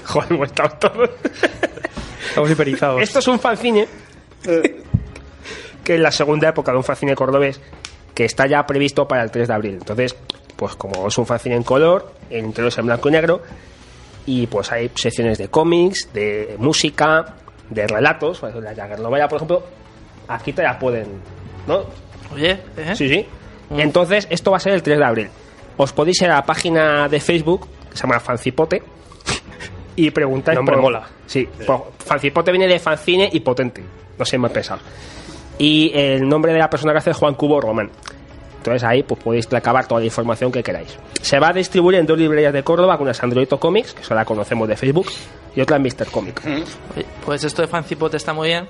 Joder, 0.06 0.32
hemos 0.32 0.48
estado 0.48 0.76
todos. 0.78 1.10
Estamos 2.28 2.50
hiperizados. 2.50 3.02
Esto 3.02 3.18
es 3.18 3.28
un 3.28 3.38
fanzine 3.38 3.86
que 5.84 5.94
es 5.94 6.00
la 6.00 6.10
segunda 6.10 6.48
época 6.48 6.72
de 6.72 6.78
un 6.78 6.84
fanzine 6.84 7.14
cordobés 7.14 7.60
que 8.14 8.24
está 8.24 8.46
ya 8.46 8.64
previsto 8.66 9.06
para 9.06 9.22
el 9.22 9.30
3 9.30 9.48
de 9.48 9.54
abril. 9.54 9.74
Entonces, 9.74 10.16
pues 10.56 10.74
como 10.76 11.08
es 11.08 11.18
un 11.18 11.26
fanzine 11.26 11.56
en 11.56 11.62
color, 11.62 12.12
el 12.30 12.44
interior 12.44 12.68
es 12.68 12.78
en 12.78 12.86
blanco 12.86 13.08
y 13.08 13.12
negro, 13.12 13.42
y 14.26 14.46
pues 14.46 14.70
hay 14.72 14.90
secciones 14.94 15.38
de 15.38 15.48
cómics, 15.48 16.10
de 16.12 16.56
música, 16.58 17.34
de 17.68 17.86
relatos. 17.86 18.42
La 18.42 19.28
por 19.28 19.36
ejemplo, 19.36 19.62
aquí 20.28 20.52
te 20.52 20.62
la 20.62 20.78
pueden, 20.78 21.08
¿no? 21.66 21.84
Oye, 22.32 22.58
¿eh? 22.76 22.94
Sí, 22.94 23.08
sí. 23.08 23.26
Entonces, 23.70 24.26
esto 24.30 24.50
va 24.52 24.58
a 24.58 24.60
ser 24.60 24.74
el 24.74 24.82
3 24.82 24.98
de 24.98 25.04
abril. 25.04 25.30
Os 25.76 25.92
podéis 25.92 26.22
ir 26.22 26.30
a 26.30 26.36
la 26.36 26.46
página 26.46 27.08
de 27.08 27.18
Facebook, 27.18 27.68
que 27.90 27.96
se 27.96 28.02
llama 28.04 28.20
Fancipote, 28.20 28.82
y 29.96 30.10
preguntáis 30.10 30.56
Nombre 30.56 30.74
por... 30.76 30.82
mola. 30.82 31.06
Sí, 31.26 31.48
por- 31.66 31.92
Fancipote 31.98 32.50
viene 32.50 32.66
de 32.66 32.78
fanzine 32.78 33.28
y 33.32 33.40
potente. 33.40 33.82
No 34.18 34.24
sé, 34.24 34.38
más 34.38 34.52
pesado. 34.52 34.80
Y 35.58 35.90
el 35.94 36.28
nombre 36.28 36.52
de 36.52 36.58
la 36.58 36.68
persona 36.70 36.92
que 36.92 36.98
hace 36.98 37.10
es 37.10 37.16
Juan 37.16 37.34
Cubo 37.34 37.60
Román. 37.60 37.90
Entonces 38.58 38.82
ahí 38.84 39.02
pues 39.02 39.22
podéis 39.22 39.48
recabar 39.50 39.86
toda 39.86 40.00
la 40.00 40.06
información 40.06 40.50
que 40.50 40.62
queráis. 40.62 40.96
Se 41.20 41.38
va 41.38 41.48
a 41.48 41.52
distribuir 41.52 41.98
en 41.98 42.06
dos 42.06 42.18
librerías 42.18 42.52
de 42.52 42.62
Córdoba, 42.62 42.96
una 42.98 43.10
es 43.10 43.22
Androidito 43.22 43.60
Comics, 43.60 43.92
que 43.92 44.00
eso 44.00 44.14
la 44.14 44.24
conocemos 44.24 44.66
de 44.66 44.74
Facebook, 44.76 45.06
y 45.54 45.60
otra 45.60 45.76
en 45.76 45.82
Mr. 45.82 46.06
Comic. 46.10 46.40
Pues 47.24 47.44
esto 47.44 47.60
de 47.60 47.68
Fancipote 47.68 48.16
está 48.16 48.32
muy 48.32 48.48
bien, 48.48 48.66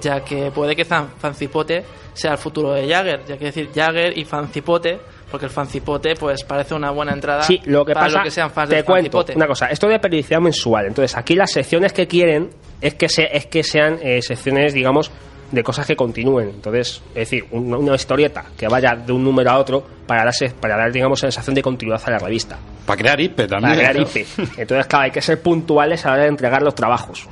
ya 0.00 0.20
que 0.24 0.52
puede 0.52 0.76
que 0.76 0.84
Fan- 0.84 1.08
Fancipote 1.18 1.84
sea 2.14 2.32
el 2.32 2.38
futuro 2.38 2.72
de 2.72 2.88
Jagger, 2.88 3.24
ya 3.26 3.36
que 3.36 3.46
decir 3.46 3.70
Jagger 3.74 4.16
y 4.16 4.24
Fancipote, 4.24 5.00
porque 5.32 5.46
el 5.46 5.50
Fancipote 5.50 6.14
pues 6.14 6.44
parece 6.44 6.74
una 6.74 6.90
buena 6.92 7.12
entrada 7.12 7.42
Sí, 7.42 7.60
lo 7.64 7.84
que 7.84 7.92
para 7.94 8.06
pasa, 8.06 8.18
los 8.18 8.24
que 8.26 8.30
sean 8.30 8.50
fans 8.52 8.68
te 8.68 8.76
del 8.76 8.84
cuento 8.84 9.10
Fancipote. 9.18 9.36
una 9.36 9.46
cosa, 9.48 9.66
esto 9.66 9.88
de 9.88 9.98
periodicidad 9.98 10.40
mensual, 10.40 10.86
entonces 10.86 11.16
aquí 11.16 11.34
las 11.34 11.50
secciones 11.50 11.92
que 11.92 12.06
quieren 12.06 12.50
es 12.80 12.94
que, 12.94 13.08
se, 13.08 13.36
es 13.36 13.46
que 13.46 13.64
sean 13.64 13.98
eh, 14.02 14.22
secciones, 14.22 14.72
digamos, 14.74 15.10
de 15.50 15.62
cosas 15.62 15.86
que 15.86 15.94
continúen, 15.96 16.48
entonces, 16.48 17.02
es 17.10 17.14
decir, 17.14 17.44
un- 17.50 17.74
una, 17.74 17.94
historieta 17.94 18.44
que 18.56 18.68
vaya 18.68 18.94
de 18.94 19.12
un 19.12 19.22
número 19.22 19.50
a 19.50 19.58
otro 19.58 19.84
para, 20.06 20.24
darse, 20.24 20.48
para 20.50 20.76
dar, 20.76 20.90
digamos, 20.92 21.20
sensación 21.20 21.54
de 21.54 21.62
continuidad 21.62 22.00
a 22.06 22.10
la 22.12 22.18
revista, 22.18 22.56
para 22.86 22.96
crear 22.98 23.20
IP 23.20 23.36
también. 23.48 23.74
para 23.76 23.90
crear. 23.92 23.96
IP. 24.00 24.26
Entonces, 24.58 24.86
claro, 24.86 25.04
hay 25.04 25.10
que 25.10 25.20
ser 25.20 25.40
puntuales 25.42 26.04
a 26.06 26.08
la 26.08 26.14
hora 26.14 26.22
de 26.22 26.28
entregar 26.28 26.62
los 26.62 26.74
trabajos, 26.74 27.26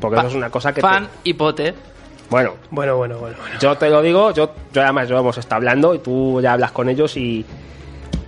porque 0.00 0.18
eso 0.18 0.28
es 0.28 0.34
una 0.34 0.50
cosa 0.50 0.70
que... 0.72 0.80
te- 0.80 0.86
Fan 0.88 1.08
y 1.24 1.34
Pote. 1.34 1.74
Bueno, 2.32 2.54
Bueno, 2.70 2.96
bueno, 2.96 3.18
bueno. 3.18 3.36
bueno. 3.40 3.58
yo 3.60 3.76
te 3.76 3.88
lo 3.88 4.02
digo, 4.02 4.32
yo, 4.32 4.50
yo 4.72 4.82
además 4.82 5.08
yo 5.08 5.18
hemos 5.18 5.38
estado 5.38 5.56
hablando 5.58 5.94
y 5.94 6.00
tú 6.00 6.40
ya 6.40 6.54
hablas 6.54 6.72
con 6.72 6.88
ellos 6.88 7.16
y, 7.16 7.44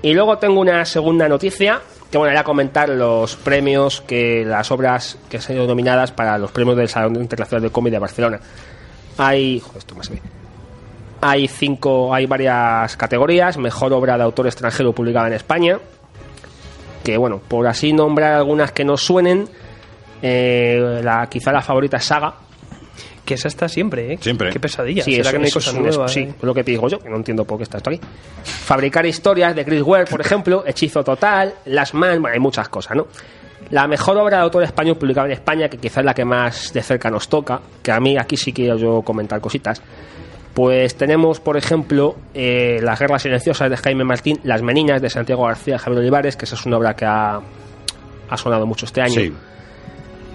y 0.03 0.13
luego 0.15 0.39
tengo 0.39 0.61
una 0.61 0.85
segunda 0.85 1.29
noticia 1.29 1.81
que 2.11 2.19
bueno, 2.19 2.39
a 2.39 2.45
comentar 2.45 2.89
los 2.89 3.35
premios 3.35 4.01
que 4.03 4.45
las 4.45 4.71
obras 4.71 5.19
que 5.29 5.39
han 5.39 5.43
sido 5.43 5.67
nominadas 5.67 6.13
para 6.13 6.39
los 6.39 6.53
premios 6.53 6.77
del 6.77 6.89
Salón 6.89 7.17
Internacional 7.17 7.63
del 7.63 7.73
Cómic 7.73 7.93
de 7.93 7.99
Barcelona. 7.99 8.41
Hay, 9.19 9.59
joder, 9.59 9.79
esto 9.79 9.95
más 9.97 10.09
ve. 10.11 10.21
Hay 11.21 11.49
cinco, 11.49 12.15
hay 12.15 12.27
varias 12.27 12.97
categorías, 12.97 13.57
mejor 13.57 13.93
obra 13.95 14.17
de 14.17 14.23
autor 14.23 14.47
extranjero 14.47 14.93
publicada 14.93 15.27
en 15.27 15.33
España, 15.33 15.79
que 17.03 17.17
bueno, 17.17 17.41
por 17.49 17.67
así 17.67 17.93
nombrar 17.93 18.35
algunas 18.35 18.73
que 18.73 18.85
nos 18.85 19.03
suenen, 19.03 19.49
eh, 20.23 21.01
la, 21.03 21.27
quizá 21.29 21.51
la 21.51 21.63
favorita 21.63 21.97
es 21.97 22.05
Saga, 22.05 22.35
Que 23.25 23.35
esa 23.35 23.49
está 23.49 23.69
siempre, 23.69 24.13
¿eh? 24.13 24.19
Siempre. 24.21 24.51
Qué 24.51 24.61
pesadilla. 24.61 25.03
Sí, 25.03 25.13
¿Será 25.13 25.23
eso- 25.23 25.33
que 25.33 25.39
no 25.39 25.45
hay 25.47 25.51
cosas 25.51 25.75
nuevas? 25.75 26.13
Sí, 26.13 26.21
eh? 26.21 26.35
es 26.37 26.43
lo 26.43 26.53
que 26.53 26.63
te 26.63 26.73
digo 26.73 26.89
yo, 26.89 26.99
que 26.99 27.09
no 27.09 27.17
entiendo 27.17 27.45
por 27.47 27.57
qué 27.57 27.63
está 27.65 27.79
esto 27.79 27.89
aquí. 27.91 28.01
Fabricar 28.43 29.07
historias 29.07 29.55
de 29.57 29.65
Chris 29.65 29.83
Ware, 29.83 30.05
por 30.07 30.21
ejemplo, 30.21 30.63
Hechizo 30.67 31.03
Total, 31.03 31.55
Las 31.67 31.95
Man, 31.95 32.21
bueno, 32.21 32.35
hay 32.35 32.41
muchas 32.41 32.69
cosas, 32.69 32.97
¿no? 32.97 33.07
La 33.71 33.89
mejor 33.89 34.19
obra 34.19 34.37
de 34.39 34.43
autor 34.43 34.63
español 34.63 34.99
publicada 34.99 35.27
en 35.27 35.33
España, 35.33 35.69
que 35.71 35.79
quizás 35.79 35.99
es 35.99 36.05
la 36.05 36.13
que 36.13 36.25
más 36.27 36.71
de 36.75 36.83
cerca 36.83 37.11
nos 37.11 37.29
toca, 37.29 37.61
que 37.83 37.93
a 37.93 37.99
mí 37.99 38.19
aquí 38.19 38.37
sí 38.37 38.53
quiero 38.53 38.77
yo 38.77 39.01
comentar 39.01 39.41
cositas, 39.41 39.81
pues 40.53 40.95
tenemos, 40.97 41.41
por 41.41 41.57
ejemplo, 41.57 42.15
eh, 42.35 42.79
Las 42.83 43.01
Guerras 43.01 43.23
Silenciosas 43.23 43.71
de 43.71 43.77
Jaime 43.79 44.05
Martín, 44.05 44.39
Las 44.45 44.61
Meninas 44.61 45.01
de 45.01 45.09
Santiago 45.09 45.47
García 45.47 45.79
Javier 45.79 46.01
Olivares, 46.01 46.37
que 46.37 46.45
esa 46.45 46.57
es 46.57 46.67
una 46.67 46.77
obra 46.77 46.95
que 46.95 47.07
ha, 47.07 47.41
ha 48.29 48.37
sonado 48.37 48.67
mucho 48.67 48.85
este 48.85 49.01
año. 49.01 49.15
Sí. 49.15 49.33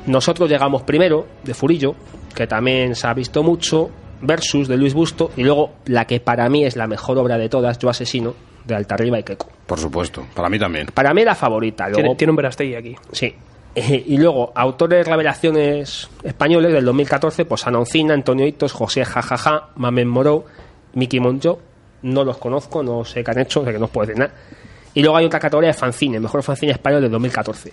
Nosotros 0.07 0.49
llegamos 0.49 0.81
primero, 0.83 1.27
de 1.43 1.53
Furillo, 1.53 1.93
que 2.39 2.47
también 2.47 2.95
se 2.95 3.05
ha 3.05 3.13
visto 3.13 3.43
mucho, 3.43 3.89
Versus, 4.21 4.69
de 4.69 4.77
Luis 4.77 4.93
Busto, 4.93 5.31
y 5.35 5.43
luego 5.43 5.71
la 5.87 6.05
que 6.05 6.21
para 6.21 6.47
mí 6.47 6.63
es 6.63 6.77
la 6.77 6.87
mejor 6.87 7.17
obra 7.17 7.37
de 7.37 7.49
todas, 7.49 7.77
Yo 7.79 7.89
Asesino, 7.89 8.33
de 8.65 8.75
Altarriba 8.75 9.19
y 9.19 9.23
Keiko. 9.23 9.49
Por 9.65 9.77
supuesto, 9.77 10.25
para 10.33 10.47
mí 10.47 10.57
también. 10.57 10.87
Para 10.93 11.13
mí 11.13 11.25
la 11.25 11.35
favorita. 11.35 11.89
Luego, 11.89 12.01
Tiene, 12.01 12.15
tiene 12.15 12.31
un 12.31 12.37
Verastegui 12.37 12.75
aquí. 12.75 12.95
Sí. 13.11 13.35
Eh, 13.75 14.03
y 14.07 14.17
luego, 14.17 14.53
autores 14.55 15.05
revelaciones 15.05 16.09
españoles 16.23 16.71
del 16.71 16.85
2014, 16.85 17.43
pues 17.43 17.67
Ana 17.67 17.79
Oncina, 17.79 18.13
Antonio 18.13 18.47
Hitos, 18.47 18.71
José 18.71 19.03
Jajaja, 19.03 19.71
Mamen 19.75 20.07
Moró, 20.07 20.45
Miki 20.93 21.19
Monjo. 21.19 21.59
No 22.03 22.23
los 22.23 22.37
conozco, 22.37 22.81
no 22.81 23.03
sé 23.03 23.21
qué 23.21 23.31
han 23.31 23.39
hecho, 23.39 23.59
o 23.59 23.63
sea 23.65 23.73
que 23.73 23.79
no 23.79 23.85
os 23.85 23.91
puedo 23.91 24.07
decir 24.07 24.17
nada. 24.17 24.33
Y 24.93 25.01
luego 25.01 25.17
hay 25.17 25.25
otra 25.25 25.41
categoría 25.41 25.71
de 25.71 25.73
fanzine, 25.73 26.21
mejor 26.21 26.41
fanzine 26.41 26.71
español 26.71 27.01
del 27.01 27.11
2014. 27.11 27.71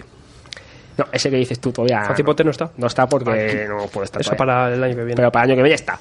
No, 0.99 1.05
ese 1.13 1.31
que 1.31 1.37
dices 1.37 1.61
tú 1.61 1.73
todavía. 1.73 2.05
Fancipote 2.05 2.43
no 2.45 2.51
está. 2.51 2.71
No 2.77 2.87
está 2.87 3.07
porque 3.07 3.29
Vale. 3.31 3.69
no 3.69 3.87
puede 3.89 4.07
estar. 4.07 4.21
Eso 4.23 4.31
todavía. 4.31 4.55
para 4.55 4.75
el 4.75 4.83
año 4.85 4.95
que 4.97 5.05
viene. 5.05 5.17
Pero 5.17 5.31
para 5.33 5.45
el 5.45 5.51
año 5.51 5.57
que 5.59 5.63
viene 5.63 5.75
está. 5.75 5.99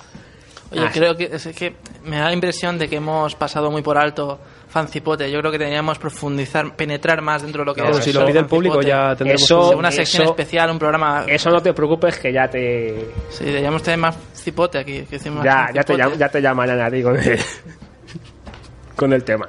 Oye, 0.72 0.82
Ah. 0.88 0.90
creo 0.92 1.16
que 1.16 1.26
es 1.32 1.48
que 1.56 1.76
me 2.06 2.18
da 2.18 2.26
la 2.26 2.34
impresión 2.34 2.78
de 2.80 2.88
que 2.90 2.96
hemos 2.96 3.36
pasado 3.36 3.70
muy 3.72 3.82
por 3.82 3.98
alto 3.98 4.40
Fancipote. 4.68 5.32
Yo 5.32 5.40
creo 5.40 5.52
que 5.52 5.58
deberíamos 5.58 5.98
profundizar, 6.00 6.76
penetrar 6.76 7.22
más 7.22 7.44
dentro 7.44 7.62
de 7.62 7.66
lo 7.68 7.74
que 7.76 7.82
Bueno, 7.82 7.98
es 7.98 8.04
si 8.04 8.10
eso, 8.10 8.20
lo 8.22 8.26
pide 8.26 8.40
el 8.40 8.46
público 8.46 8.82
ya 8.82 9.16
tendremos 9.16 9.44
Eso- 9.44 9.78
una 9.78 9.90
sección 9.92 10.24
eso- 10.24 10.32
especial, 10.32 10.70
un 10.72 10.80
programa. 10.80 11.24
Eso 11.28 11.50
no 11.50 11.62
te 11.62 11.74
preocupes 11.74 12.18
que 12.20 12.34
ya 12.34 12.50
te. 12.50 13.08
Sí, 13.30 13.46
deberíamos 13.46 13.84
tener 13.84 14.00
más 14.00 14.18
cipote 14.36 14.80
aquí. 14.80 15.04
Que 15.04 15.18
más 15.30 15.44
Ya, 15.46 15.68
ya, 15.74 15.84
te, 15.84 15.94
fancipote. 15.94 16.04
llam- 16.04 16.18
ya 16.18 16.30
te 16.30 16.42
llamarán 16.42 16.82
a 16.82 16.90
ti 16.92 17.04
con 17.04 17.16
el, 17.18 17.40
con 18.96 19.14
el 19.14 19.24
tema. 19.24 19.48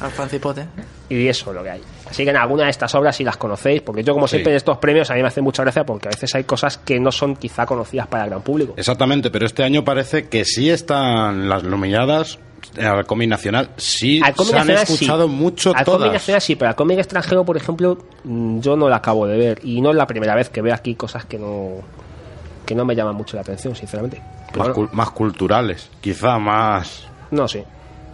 Al 0.00 0.10
fancipote. 0.10 0.66
Y 1.08 1.26
eso 1.26 1.50
es 1.50 1.56
lo 1.56 1.62
que 1.62 1.70
hay. 1.70 1.82
Así 2.10 2.24
que 2.24 2.30
en 2.30 2.36
alguna 2.36 2.64
de 2.64 2.70
estas 2.70 2.92
obras 2.96 3.14
si 3.16 3.22
las 3.24 3.36
conocéis, 3.36 3.82
porque 3.82 4.02
yo 4.02 4.12
como 4.14 4.26
Sí. 4.26 4.32
siempre 4.32 4.52
en 4.52 4.56
estos 4.56 4.78
premios 4.78 5.10
a 5.10 5.14
mí 5.14 5.22
me 5.22 5.28
hace 5.28 5.40
mucha 5.40 5.62
gracia 5.62 5.84
porque 5.84 6.08
a 6.08 6.10
veces 6.10 6.34
hay 6.34 6.44
cosas 6.44 6.76
que 6.78 6.98
no 6.98 7.12
son 7.12 7.36
quizá 7.36 7.64
conocidas 7.66 8.06
para 8.08 8.24
el 8.24 8.30
gran 8.30 8.42
público. 8.42 8.74
Exactamente, 8.76 9.30
pero 9.30 9.46
este 9.46 9.62
año 9.62 9.84
parece 9.84 10.28
que 10.28 10.44
sí 10.44 10.68
están 10.70 11.48
las 11.48 11.62
nominadas 11.62 12.38
al 12.80 13.06
cómic 13.06 13.28
nacional. 13.28 13.70
Sí, 13.76 14.20
Al 14.24 14.34
cómic 14.34 14.50
se 14.52 14.56
han 14.58 14.66
nacional, 14.66 14.86
sí. 14.86 14.92
escuchado 14.94 15.28
mucho 15.28 15.70
Al 15.70 15.84
cómic 15.84 15.98
todas. 16.00 16.12
nacional 16.12 16.40
sí, 16.40 16.56
pero 16.56 16.68
al 16.70 16.74
cómic 16.76 16.98
extranjero, 16.98 17.44
por 17.44 17.56
ejemplo, 17.56 17.96
mm, 18.24 18.60
yo 18.60 18.76
no 18.76 18.88
lo 18.88 18.94
acabo 18.94 19.26
de 19.26 19.38
ver. 19.38 19.60
Y 19.64 19.80
no 19.80 19.90
es 19.90 19.96
la 19.96 20.06
primera 20.06 20.34
vez 20.34 20.50
que 20.50 20.60
veo 20.62 20.74
aquí 20.74 20.94
cosas 20.94 21.24
que 21.24 21.38
no 21.38 21.76
que 22.66 22.74
no 22.74 22.84
me 22.84 22.94
llaman 22.94 23.16
mucho 23.16 23.36
la 23.36 23.42
atención, 23.42 23.74
sinceramente. 23.74 24.20
Más, 24.56 24.68
bueno, 24.68 24.74
cul- 24.74 24.90
más 24.92 25.10
culturales, 25.10 25.90
quizá 26.00 26.38
más... 26.38 27.06
no 27.32 27.48
sé. 27.48 27.64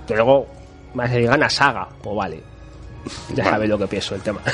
Pero 0.07 0.25
luego, 0.25 0.47
más 0.95 1.11
de 1.11 1.23
gana 1.23 1.51
saga, 1.51 1.89
pues 2.03 2.17
vale. 2.17 2.43
Ya 3.31 3.35
Bueno. 3.35 3.51
sabéis 3.51 3.71
lo 3.71 3.79
que 3.79 3.87
pienso 3.87 4.15
del 4.15 4.23
tema. 4.23 4.41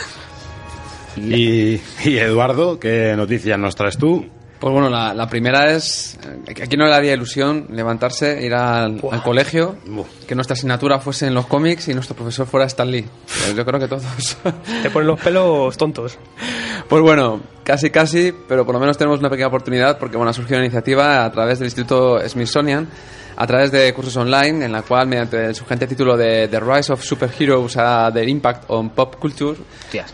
Y, 1.16 1.80
Y, 2.04 2.16
Eduardo, 2.18 2.78
¿qué 2.80 3.14
noticias 3.16 3.58
nos 3.58 3.74
traes 3.76 3.98
tú? 3.98 4.26
Pues 4.58 4.72
bueno, 4.72 4.88
la, 4.88 5.12
la 5.12 5.28
primera 5.28 5.72
es, 5.72 6.16
eh, 6.46 6.54
que 6.54 6.62
aquí 6.62 6.76
no 6.76 6.86
le 6.86 6.94
haría 6.94 7.12
ilusión 7.14 7.66
levantarse, 7.70 8.40
ir 8.46 8.54
al, 8.54 9.00
al 9.10 9.22
colegio, 9.22 9.76
Buah. 9.86 10.06
que 10.26 10.34
nuestra 10.36 10.54
asignatura 10.54 11.00
fuese 11.00 11.26
en 11.26 11.34
los 11.34 11.46
cómics 11.46 11.88
y 11.88 11.94
nuestro 11.94 12.14
profesor 12.14 12.46
fuera 12.46 12.64
Stan 12.66 12.88
Lee. 12.90 13.04
Pues 13.26 13.56
yo 13.56 13.64
creo 13.66 13.80
que 13.80 13.88
todos. 13.88 14.36
Te 14.82 14.88
ponen 14.90 15.08
los 15.08 15.20
pelos 15.20 15.76
tontos. 15.76 16.16
Pues 16.88 17.02
bueno, 17.02 17.40
casi 17.64 17.90
casi, 17.90 18.32
pero 18.48 18.64
por 18.64 18.74
lo 18.74 18.80
menos 18.80 18.96
tenemos 18.96 19.18
una 19.18 19.28
pequeña 19.28 19.48
oportunidad 19.48 19.98
porque 19.98 20.16
bueno, 20.16 20.30
ha 20.30 20.32
surgido 20.34 20.58
una 20.58 20.66
iniciativa 20.66 21.24
a 21.24 21.32
través 21.32 21.58
del 21.58 21.66
Instituto 21.66 22.20
Smithsonian, 22.26 22.88
a 23.36 23.46
través 23.46 23.70
de 23.72 23.92
cursos 23.94 24.16
online, 24.16 24.64
en 24.64 24.72
la 24.72 24.82
cual 24.82 25.06
mediante 25.08 25.44
el 25.46 25.54
sugerente 25.54 25.86
título 25.86 26.16
de 26.16 26.48
The 26.48 26.60
Rise 26.60 26.92
of 26.92 27.02
Superheroes 27.02 27.76
a 27.76 28.10
The 28.12 28.28
Impact 28.28 28.64
on 28.68 28.90
Pop 28.90 29.16
Culture, 29.16 29.58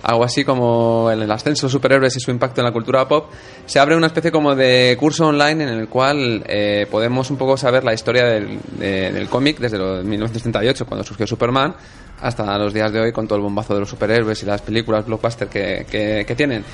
algo 0.03 0.25
así 0.25 0.45
como 0.45 1.11
el, 1.11 1.23
el 1.23 1.31
ascenso 1.31 1.67
de 1.67 1.73
superhéroes 1.73 2.17
y 2.17 2.21
su 2.21 2.31
impacto 2.31 2.61
en 2.61 2.67
la 2.67 2.73
cultura 2.73 3.07
pop, 3.09 3.31
se 3.67 3.79
abre 3.79 3.97
una 3.97 4.07
especie 4.09 4.31
como 4.31 4.55
de 4.55 4.97
curso 4.99 5.27
online 5.27 5.65
en 5.65 5.69
el 5.71 5.89
cual 5.89 6.43
eh, 6.47 6.87
podemos 6.91 7.31
un 7.31 7.37
poco 7.37 7.57
saber 7.57 7.85
la 7.85 7.93
historia 7.95 8.25
del, 8.25 8.59
de- 8.79 9.13
del 9.13 9.29
cómic 9.29 9.59
desde 9.59 9.79
los 9.79 10.05
1938, 10.05 10.87
cuando 10.87 11.05
surgió 11.05 11.27
Superman, 11.27 11.75
hasta 12.21 12.57
los 12.59 12.73
días 12.73 12.93
de 12.93 13.01
hoy 13.01 13.13
con 13.13 13.27
todo 13.29 13.37
el 13.37 13.43
bombazo 13.43 13.75
de 13.75 13.81
los 13.81 13.89
superhéroes 13.91 14.43
y 14.43 14.47
las 14.47 14.63
películas 14.63 15.07
blockbuster 15.07 15.49
que, 15.49 15.87
que- 15.91 16.25
que 16.27 16.35
tienen. 16.35 16.65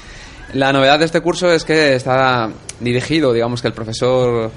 La 0.53 0.73
novedad 0.73 0.99
de 0.99 1.07
este 1.07 1.21
curso 1.21 1.51
es 1.51 1.65
que 1.65 1.95
está 1.97 2.49
dirigido, 2.79 3.33
digamos 3.33 3.61
que 3.63 3.69
el 3.69 3.75
profesor 3.75 4.51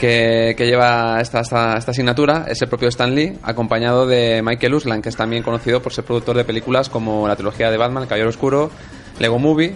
que, 0.00 0.54
lleva 0.58 1.20
esta, 1.20 1.40
esta, 1.40 1.76
esta 1.76 1.90
asignatura 1.90 2.46
es 2.48 2.60
el 2.62 2.68
propio 2.68 2.88
Stan 2.88 3.14
Lee, 3.14 3.38
acompañado 3.42 4.06
de 4.06 4.40
Michael 4.42 4.74
Uslan, 4.74 5.02
que 5.02 5.10
es 5.10 5.16
también 5.16 5.42
conocido 5.42 5.82
por 5.82 5.92
ser 5.92 6.04
productor 6.04 6.36
de 6.36 6.44
películas 6.44 6.88
como 6.88 7.28
la 7.28 7.36
trilogía 7.36 7.70
de 7.70 7.76
Batman, 7.76 8.04
El 8.04 8.08
Caballero 8.08 8.30
Oscuro, 8.30 8.70
Lego 9.18 9.38
Movie 9.38 9.74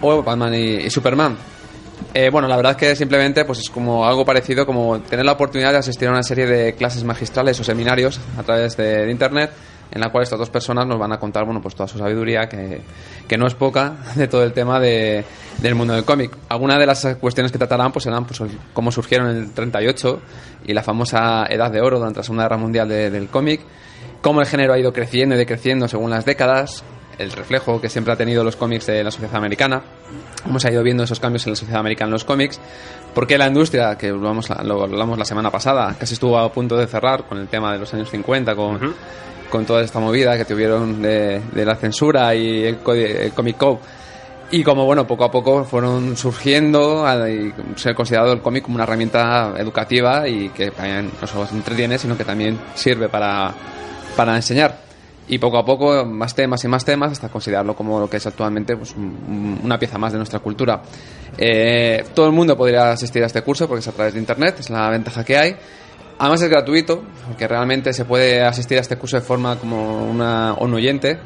o 0.00 0.22
Batman 0.22 0.54
y, 0.54 0.90
Superman. 0.90 1.36
Eh, 2.12 2.30
bueno, 2.30 2.48
la 2.48 2.56
verdad 2.56 2.76
que 2.76 2.96
simplemente 2.96 3.44
pues 3.44 3.60
es 3.60 3.70
como 3.70 4.04
algo 4.04 4.24
parecido 4.24 4.66
como 4.66 5.00
tener 5.00 5.24
la 5.24 5.32
oportunidad 5.32 5.70
de 5.70 5.78
asistir 5.78 6.08
a 6.08 6.10
una 6.10 6.22
serie 6.22 6.46
de 6.46 6.74
clases 6.74 7.04
magistrales 7.04 7.60
o 7.60 7.64
seminarios 7.64 8.18
a 8.38 8.42
través 8.42 8.76
de 8.76 9.08
internet 9.08 9.50
en 9.92 10.00
la 10.00 10.10
cual 10.10 10.22
estas 10.22 10.38
dos 10.38 10.50
personas 10.50 10.86
nos 10.86 10.98
van 10.98 11.12
a 11.12 11.18
contar 11.18 11.44
bueno 11.44 11.60
pues 11.60 11.74
toda 11.74 11.88
su 11.88 11.98
sabiduría 11.98 12.48
que, 12.48 12.80
que 13.26 13.36
no 13.38 13.46
es 13.46 13.54
poca 13.54 13.94
de 14.14 14.28
todo 14.28 14.44
el 14.44 14.52
tema 14.52 14.78
de, 14.80 15.24
del 15.58 15.74
mundo 15.74 15.94
del 15.94 16.04
cómic. 16.04 16.36
Algunas 16.48 16.78
de 16.78 16.86
las 16.86 17.04
cuestiones 17.20 17.50
que 17.52 17.58
tratarán 17.58 17.92
pues 17.92 18.04
serán 18.04 18.24
pues 18.24 18.40
cómo 18.72 18.92
surgieron 18.92 19.30
en 19.30 19.36
el 19.38 19.52
38 19.52 20.20
y 20.66 20.72
la 20.74 20.82
famosa 20.82 21.46
edad 21.48 21.70
de 21.70 21.80
oro 21.80 21.98
durante 21.98 22.18
la 22.20 22.24
Segunda 22.24 22.44
Guerra 22.44 22.56
Mundial 22.58 22.88
de- 22.88 23.10
del 23.10 23.28
cómic, 23.28 23.60
cómo 24.22 24.40
el 24.40 24.46
género 24.46 24.72
ha 24.74 24.78
ido 24.78 24.92
creciendo 24.92 25.34
y 25.34 25.38
decreciendo 25.38 25.88
según 25.88 26.10
las 26.10 26.24
décadas, 26.24 26.84
el 27.18 27.32
reflejo 27.32 27.80
que 27.82 27.88
siempre 27.90 28.14
ha 28.14 28.16
tenido 28.16 28.42
los 28.44 28.56
cómics 28.56 28.86
de 28.86 29.04
la 29.04 29.10
sociedad 29.10 29.36
americana, 29.36 29.82
ha 30.64 30.70
ido 30.72 30.82
viendo 30.82 31.02
esos 31.04 31.20
cambios 31.20 31.44
en 31.46 31.52
la 31.52 31.56
sociedad 31.56 31.80
americana 31.80 32.08
en 32.08 32.12
los 32.12 32.24
cómics, 32.24 32.58
porque 33.14 33.36
la 33.36 33.46
industria, 33.48 33.98
que 33.98 34.08
lo 34.08 34.28
hablamos, 34.28 35.18
la 35.18 35.24
semana 35.26 35.50
pasada, 35.50 35.94
casi 35.98 36.14
estuvo 36.14 36.38
a 36.38 36.50
punto 36.50 36.76
de 36.78 36.86
cerrar 36.86 37.24
con 37.26 37.36
el 37.38 37.48
tema 37.48 37.72
de 37.74 37.78
los 37.80 37.92
años 37.92 38.08
50, 38.10 38.54
con, 38.54 38.94
con 39.50 39.66
toda 39.66 39.82
esta 39.82 39.98
movida 40.00 40.36
que 40.38 40.44
tuvieron 40.46 41.02
de, 41.02 41.42
la 41.54 41.74
censura 41.76 42.34
y 42.34 42.64
el, 42.64 42.78
co- 42.78 42.94
el 42.94 43.32
Comic 43.32 43.56
Code. 43.58 43.78
Y 44.52 44.64
como, 44.64 44.84
bueno, 44.84 45.06
poco 45.06 45.24
a 45.24 45.30
poco 45.30 45.64
fueron 45.64 46.16
surgiendo 46.16 47.04
y 47.28 47.52
ser 47.78 47.94
considerado 47.94 48.32
el 48.32 48.40
cómic 48.40 48.64
como 48.64 48.76
una 48.76 48.84
herramienta 48.84 49.54
educativa 49.58 50.26
y 50.26 50.48
que 50.48 50.70
también 50.72 51.10
no 51.20 51.26
solo 51.26 51.46
se 51.46 51.54
entretiene, 51.54 51.98
sino 51.98 52.16
que 52.16 52.24
también 52.24 52.58
sirve 52.74 53.08
para, 53.08 53.52
para 54.16 54.34
enseñar. 54.34 54.88
Y 55.28 55.38
poco 55.38 55.58
a 55.58 55.64
poco, 55.64 56.04
más 56.04 56.34
temas 56.34 56.64
y 56.64 56.66
más 56.68 56.84
temas, 56.84 57.12
hasta 57.12 57.28
considerarlo 57.28 57.76
como 57.76 58.00
lo 58.00 58.10
que 58.10 58.16
es 58.16 58.26
actualmente 58.26 58.76
pues, 58.76 58.92
un- 58.96 59.60
una 59.62 59.78
pieza 59.78 59.98
más 59.98 60.10
de 60.10 60.18
nuestra 60.18 60.40
cultura. 60.40 60.82
Eh, 61.38 62.04
todo 62.12 62.26
el 62.26 62.32
mundo 62.32 62.56
podría 62.56 62.90
asistir 62.90 63.22
a 63.22 63.26
este 63.26 63.42
curso 63.42 63.68
porque 63.68 63.78
es 63.80 63.86
a 63.88 63.92
través 63.92 64.14
de 64.14 64.18
Internet, 64.18 64.56
es 64.58 64.68
la 64.70 64.90
ventaja 64.90 65.22
que 65.24 65.38
hay. 65.38 65.56
Además 66.20 66.42
es 66.42 66.50
gratuito, 66.50 67.02
porque 67.26 67.48
realmente 67.48 67.94
se 67.94 68.04
puede 68.04 68.42
asistir 68.42 68.76
a 68.76 68.82
este 68.82 68.96
curso 68.96 69.16
de 69.16 69.22
forma 69.22 69.56
como 69.56 70.04
una, 70.04 70.52
un 70.52 70.74
oyente. 70.74 71.18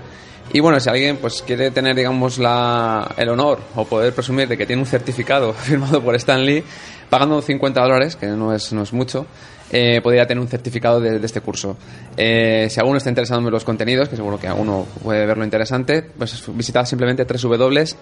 Y 0.53 0.61
bueno, 0.61 0.79
si 0.79 0.89
alguien 0.89 1.17
pues 1.17 1.43
quiere 1.43 1.73
tener, 1.73 1.97
digamos, 1.97 2.39
la, 2.39 3.13
el 3.17 3.29
honor 3.29 3.59
o 3.75 3.85
poder 3.87 4.15
presumir 4.15 4.47
de 4.47 4.57
que 4.57 4.67
tiene 4.67 4.81
un 4.81 4.87
certificado 4.87 5.53
firmado 5.55 6.01
por 6.01 6.15
Stan 6.15 6.45
Lee, 6.45 6.63
pagando 7.11 7.43
50 7.43 7.81
dólares, 7.81 8.15
que 8.15 8.29
no 8.29 8.55
es, 8.55 8.73
no 8.73 8.85
es 8.85 8.93
mucho, 8.93 9.27
eh, 9.73 10.01
podría 10.01 10.29
tener 10.29 10.41
un 10.41 10.47
certificado 10.47 11.01
de, 11.01 11.19
de 11.19 11.27
este 11.27 11.41
curso. 11.41 11.77
Eh, 12.17 12.69
si 12.71 12.79
alguno 12.79 12.99
está 12.99 13.09
interesado 13.09 13.41
en 13.41 13.51
los 13.51 13.65
contenidos, 13.65 14.09
que 14.09 14.15
seguro 14.15 14.39
que 14.39 14.47
alguno 14.47 14.87
puede 15.03 15.27
verlo 15.27 15.43
interesante, 15.43 16.03
pues 16.03 16.41
visitad 16.55 16.87
simplemente 16.87 17.25
www.edx.org, 17.25 17.99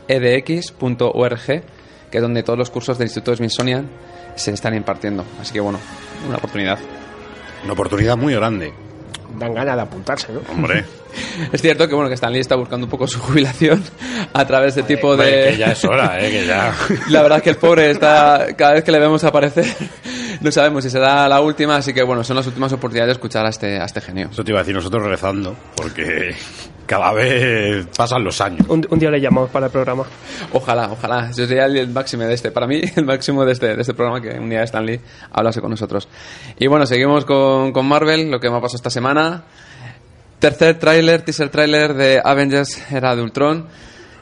que 2.11 2.19
es 2.19 2.23
donde 2.23 2.43
todos 2.43 2.59
los 2.59 2.69
cursos 2.69 2.99
del 2.99 3.07
Instituto 3.07 3.35
Smithsonian 3.35 3.89
se 4.35 4.51
están 4.53 4.75
impartiendo. 4.75 5.25
Así 5.41 5.53
que 5.53 5.61
bueno, 5.61 5.79
una 6.27 6.37
oportunidad. 6.37 6.79
Una 7.65 7.73
oportunidad 7.75 8.17
muy 8.17 8.35
grande, 8.35 8.73
Dan 9.39 9.55
ganas 9.55 9.77
de 9.77 9.83
apuntarse, 9.83 10.33
¿no? 10.33 10.41
hombre. 10.53 10.85
Es 11.53 11.61
cierto 11.61 11.89
que 11.89 11.95
bueno 11.95 12.09
que 12.09 12.15
Stanley 12.15 12.41
está 12.41 12.57
buscando 12.57 12.87
un 12.87 12.91
poco 12.91 13.07
su 13.07 13.21
jubilación 13.21 13.83
a 14.33 14.45
través 14.47 14.75
de 14.75 14.83
tipo 14.83 15.17
de 15.17 15.51
que 15.51 15.57
ya 15.57 15.73
es 15.73 15.85
hora, 15.85 16.21
¿eh? 16.21 16.31
Que 16.31 16.47
ya... 16.47 16.75
La 17.09 17.23
verdad 17.23 17.39
es 17.39 17.45
que 17.45 17.51
el 17.51 17.57
pobre 17.57 17.91
está 17.91 18.49
cada 18.57 18.73
vez 18.75 18.85
que 18.85 18.93
le 18.93 18.99
vemos 18.99 19.25
aparecer 19.25 19.67
no 20.43 20.51
sabemos 20.51 20.83
si 20.83 20.91
será 20.91 21.29
la 21.29 21.41
última, 21.41 21.77
así 21.77 21.93
que 21.93 22.03
bueno, 22.03 22.25
son 22.25 22.37
las 22.37 22.47
últimas 22.47 22.73
oportunidades 22.73 23.09
de 23.09 23.13
escuchar 23.13 23.47
a 23.47 23.51
este 23.51 23.79
a 23.79 23.85
este 23.85 24.01
genio. 24.01 24.29
Eso 24.33 24.43
te 24.43 24.51
iba 24.51 24.59
a 24.59 24.63
decir 24.63 24.75
nosotros 24.75 25.05
rezando, 25.05 25.55
porque 25.77 26.35
cada 26.87 27.13
vez 27.13 27.87
pasan 27.97 28.25
los 28.25 28.41
años. 28.41 28.67
Un, 28.69 28.87
un 28.91 28.99
día 28.99 29.11
le 29.11 29.21
llamamos 29.21 29.51
para 29.51 29.67
el 29.67 29.73
programa. 29.73 30.05
Ojalá, 30.53 30.91
ojalá. 30.91 31.31
Eso 31.31 31.47
sería 31.47 31.67
el, 31.67 31.77
el 31.77 31.89
máximo 31.89 32.25
de 32.25 32.35
este. 32.35 32.51
Para 32.51 32.67
mí, 32.67 32.81
el 32.97 33.05
máximo 33.05 33.45
de 33.45 33.53
este, 33.53 33.77
de 33.77 33.81
este 33.81 33.95
programa 33.95 34.21
que 34.21 34.39
un 34.39 34.51
día 34.51 34.63
Stanley 34.65 35.01
hablase 35.31 35.61
con 35.61 35.71
nosotros. 35.71 36.09
Y 36.59 36.67
bueno, 36.67 36.87
seguimos 36.87 37.25
con, 37.25 37.73
con 37.73 37.87
Marvel, 37.87 38.31
lo 38.31 38.41
que 38.41 38.51
me 38.51 38.57
ha 38.57 38.61
pasado 38.61 38.77
esta 38.77 38.91
semana. 38.91 39.45
Tercer 40.43 40.77
tráiler, 40.81 41.23
teaser 41.23 41.51
tráiler 41.51 41.95
de 41.95 42.21
Avengers 42.23 42.91
Era 42.91 43.15
de 43.15 43.23
Ultron. 43.23 43.69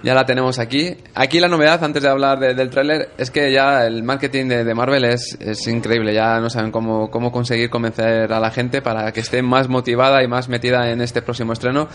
Ya 0.03 0.13
la 0.15 0.27
tenemos 0.27 0.59
aquí. 0.59 0.95
Aquí 1.15 1.41
la 1.41 1.49
novedad, 1.49 1.83
antes 1.83 2.03
de 2.03 2.09
hablar 2.11 2.39
de- 2.39 2.53
del 2.55 2.69
tráiler, 2.69 3.09
es 3.17 3.31
que 3.31 3.51
ya 3.51 3.87
el 3.87 4.03
marketing 4.03 4.49
de, 4.49 4.75
Marvel 4.75 5.05
es, 5.07 5.37
es 5.41 5.67
increíble. 5.67 6.13
Ya 6.13 6.39
no 6.41 6.51
saben 6.51 6.71
cómo, 6.73 7.11
cómo 7.11 7.33
conseguir 7.33 7.71
convencer 7.71 8.31
a 8.33 8.39
la 8.39 8.51
gente 8.51 8.83
para 8.83 9.13
que 9.13 9.21
esté 9.21 9.41
más 9.43 9.69
motivada 9.69 10.23
y 10.23 10.29
más 10.29 10.51
metida 10.51 10.91
en 10.91 11.01
este 11.01 11.23
próximo 11.23 11.55
estreno. 11.55 11.89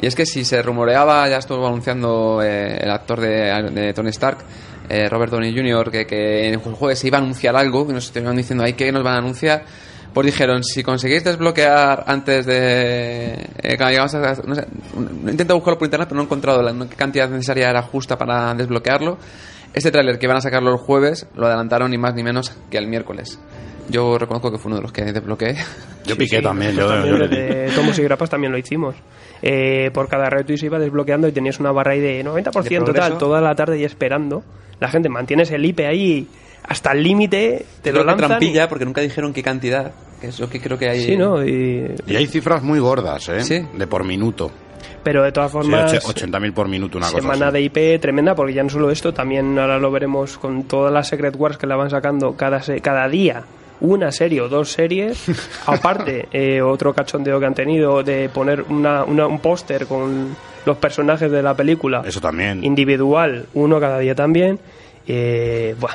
Y 0.00 0.06
es 0.06 0.14
que 0.14 0.26
si 0.26 0.44
se 0.44 0.62
rumoreaba, 0.62 1.28
ya 1.28 1.38
estuvo 1.38 1.66
anunciando 1.66 2.40
eh, 2.40 2.78
el 2.82 2.90
actor 2.90 3.20
de, 3.20 3.70
de 3.72 3.92
Tony 3.94 4.10
Stark, 4.10 4.38
eh, 4.88 5.08
Robert 5.08 5.32
Downey 5.32 5.52
Jr., 5.56 5.90
que, 5.90 6.06
que 6.06 6.46
en 6.48 6.54
el 6.54 6.60
jueves 6.60 7.00
se 7.00 7.08
iba 7.08 7.18
a 7.18 7.20
anunciar 7.20 7.56
algo, 7.56 7.84
que 7.86 7.92
nos 7.92 8.06
estuvieron 8.06 8.36
diciendo 8.36 8.62
ahí 8.64 8.74
que 8.74 8.90
nos 8.92 9.02
van 9.02 9.14
a 9.14 9.18
anunciar, 9.18 9.64
pues 10.12 10.26
dijeron, 10.26 10.62
si 10.62 10.82
conseguís 10.82 11.24
desbloquear 11.24 12.04
antes 12.06 12.46
de... 12.46 13.32
eh, 13.62 13.76
llegamos 13.78 14.14
a- 14.14 14.34
no 14.46 14.54
sé, 14.54 14.66
he 15.26 15.30
intentado 15.30 15.54
buscarlo 15.56 15.78
por 15.78 15.86
internet, 15.86 16.08
pero 16.08 16.16
no 16.16 16.22
he 16.22 16.24
encontrado 16.26 16.62
la 16.62 16.72
no- 16.72 16.88
qué 16.88 16.96
cantidad 16.96 17.28
necesaria 17.28 17.70
era 17.70 17.82
justa 17.82 18.16
para 18.16 18.54
desbloquearlo. 18.54 19.18
Este 19.74 19.90
tráiler 19.90 20.18
que 20.18 20.26
iban 20.26 20.36
a 20.36 20.40
sacarlo 20.40 20.70
el 20.70 20.76
jueves 20.76 21.26
lo 21.34 21.46
adelantaron 21.46 21.90
ni 21.90 21.98
más 21.98 22.14
ni 22.14 22.22
menos 22.22 22.52
que 22.70 22.76
el 22.78 22.86
miércoles. 22.88 23.38
Yo 23.88 24.16
reconozco 24.18 24.50
que 24.52 24.58
fue 24.58 24.68
uno 24.68 24.76
de 24.76 24.82
los 24.82 24.92
que 24.92 25.02
desbloqueé. 25.04 25.56
Yo 26.04 26.16
piqué 26.16 26.40
también. 26.42 26.72
Yo, 26.76 26.88
También 26.88 27.16
yo- 27.18 27.28
de 27.28 27.70
Tomos 27.74 27.98
y 27.98 28.02
Grapas 28.02 28.28
también 28.30 28.52
lo 28.52 28.58
hicimos. 28.58 28.94
Eh, 29.40 29.90
por 29.92 30.08
cada 30.08 30.28
reto 30.30 30.52
y 30.52 30.58
se 30.58 30.66
iba 30.66 30.78
desbloqueando 30.78 31.26
y 31.26 31.32
tenías 31.32 31.58
una 31.58 31.72
barra 31.72 31.92
ahí 31.92 32.00
de 32.00 32.22
90% 32.24 32.84
De 32.84 32.92
tal, 32.92 33.18
toda 33.18 33.40
la 33.40 33.54
tarde 33.54 33.78
y 33.78 33.84
esperando. 33.84 34.44
La 34.78 34.88
gente 34.88 35.08
mantienes 35.08 35.50
el 35.50 35.64
IP 35.64 35.80
ahí 35.80 36.28
hasta 36.62 36.92
el 36.92 37.02
límite, 37.02 37.64
te 37.82 37.90
Creo 37.90 37.94
lo 37.94 38.00
que 38.02 38.06
lanzan. 38.22 38.28
trampilla 38.28 38.68
porque 38.68 38.84
nunca 38.84 39.00
dijeron 39.00 39.32
qué 39.32 39.42
cantidad. 39.42 39.92
Que 40.20 40.28
es 40.28 40.38
lo 40.38 40.48
que 40.48 40.60
creo 40.60 40.78
que 40.78 40.88
hay. 40.88 41.00
y- 41.00 41.04
Sí, 41.04 41.16
¿no? 41.16 41.44
Y- 41.44 41.94
y 42.06 42.16
hay 42.16 42.26
cifras 42.28 42.62
muy 42.62 42.78
gordas, 42.78 43.28
¿eh? 43.28 43.42
Sí. 43.42 43.66
De 43.76 43.86
por 43.86 44.04
minuto. 44.04 44.50
pero 45.04 45.24
de 45.24 45.32
todas 45.32 45.50
Sí, 45.50 45.56
formas, 45.58 45.92
och- 45.94 46.10
80.000 46.10 46.52
por 46.52 46.68
minuto, 46.68 46.96
una 46.98 47.08
cosa 47.08 47.20
semana 47.20 47.50
de 47.50 47.60
IP 47.60 47.98
tremenda 48.00 48.36
porque 48.36 48.52
ya 48.54 48.62
no 48.62 48.68
solo 48.68 48.88
esto, 48.88 49.12
también 49.12 49.58
ahora 49.58 49.76
lo 49.80 49.90
veremos 49.90 50.38
con 50.38 50.62
todas 50.64 50.92
las 50.92 51.08
Secret 51.08 51.34
Wars 51.36 51.56
que 51.56 51.66
la 51.66 51.74
van 51.74 51.90
sacando 51.90 52.36
cada, 52.36 52.62
se- 52.62 52.80
cada 52.80 53.08
día. 53.08 53.42
Una 53.80 54.12
serie 54.12 54.40
o 54.42 54.48
dos 54.48 54.70
series, 54.70 55.24
aparte 55.66 56.28
eh, 56.32 56.62
otro 56.62 56.94
cachondeo 56.94 57.40
que 57.40 57.46
han 57.46 57.54
tenido 57.54 58.04
de 58.04 58.28
poner 58.28 58.62
una- 58.68 59.02
una- 59.02 59.26
un 59.26 59.40
póster 59.40 59.86
con 59.86 60.36
los 60.64 60.76
personajes 60.76 61.28
de 61.32 61.42
la 61.42 61.54
película 61.54 62.02
Eso 62.06 62.20
también. 62.20 62.62
individual, 62.64 63.46
uno 63.54 63.80
cada 63.80 63.98
día 63.98 64.14
también. 64.14 64.60
Eh, 65.08 65.74
buah, 65.80 65.94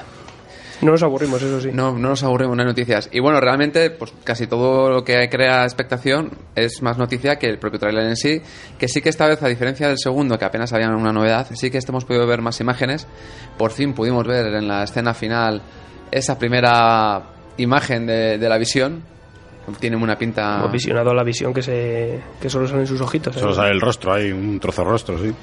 no 0.82 0.92
nos 0.92 1.04
aburrimos, 1.04 1.42
eso 1.42 1.60
sí. 1.60 1.70
No, 1.74 1.94
no 1.94 2.10
nos 2.10 2.24
aburrimos, 2.24 2.56
no 2.56 2.62
hay 2.62 2.68
noticias. 2.68 3.10
Y 3.12 3.20
bueno, 3.20 3.40
realmente, 3.40 3.90
pues 3.90 4.14
casi 4.24 4.48
todo 4.48 4.90
lo 4.90 5.04
que 5.04 5.28
crea 5.30 5.64
expectación 5.64 6.32
es 6.56 6.82
más 6.82 6.98
noticia 6.98 7.38
que 7.38 7.48
el 7.48 7.58
propio 7.58 7.80
trailer 7.80 8.06
en 8.06 8.16
sí. 8.16 8.42
Que 8.78 8.88
sí 8.88 9.02
que 9.02 9.10
esta 9.10 9.28
vez, 9.28 9.42
a 9.42 9.48
diferencia 9.48 9.88
del 9.88 9.98
segundo, 9.98 10.38
que 10.38 10.46
apenas 10.46 10.72
había 10.74 10.90
una 10.90 11.12
novedad, 11.12 11.48
sí 11.54 11.72
que 11.72 11.80
este 11.80 11.92
hemos 11.92 12.06
podido 12.06 12.28
ver 12.28 12.42
más 12.42 12.60
imágenes. 12.60 13.08
Por 13.58 13.72
fin 13.72 13.94
pudimos 13.94 14.26
ver 14.28 14.46
en 14.54 14.68
la 14.68 14.84
escena 14.84 15.14
final 15.14 15.62
esa 16.12 16.38
primera 16.38 17.24
imagen 17.58 18.06
de, 18.06 18.38
de 18.38 18.50
la 18.50 18.58
visión. 18.58 19.04
Tiene 19.80 19.98
una 19.98 20.18
pinta. 20.18 20.60
Hemos 20.60 20.72
visionado 20.72 21.14
la 21.14 21.24
visión 21.24 21.54
que 21.54 21.62
se 21.62 22.22
que 22.40 22.50
solo 22.50 22.68
salen 22.68 22.88
sus 22.88 23.02
ojitos. 23.02 23.36
¿eh? 23.36 23.40
Solo 23.40 23.54
sale 23.54 23.72
el 23.72 23.82
rostro, 23.82 24.14
hay 24.14 24.32
un 24.32 24.60
trozo 24.62 24.84
de 24.84 24.90
rostro, 24.90 25.18
sí. 25.20 25.34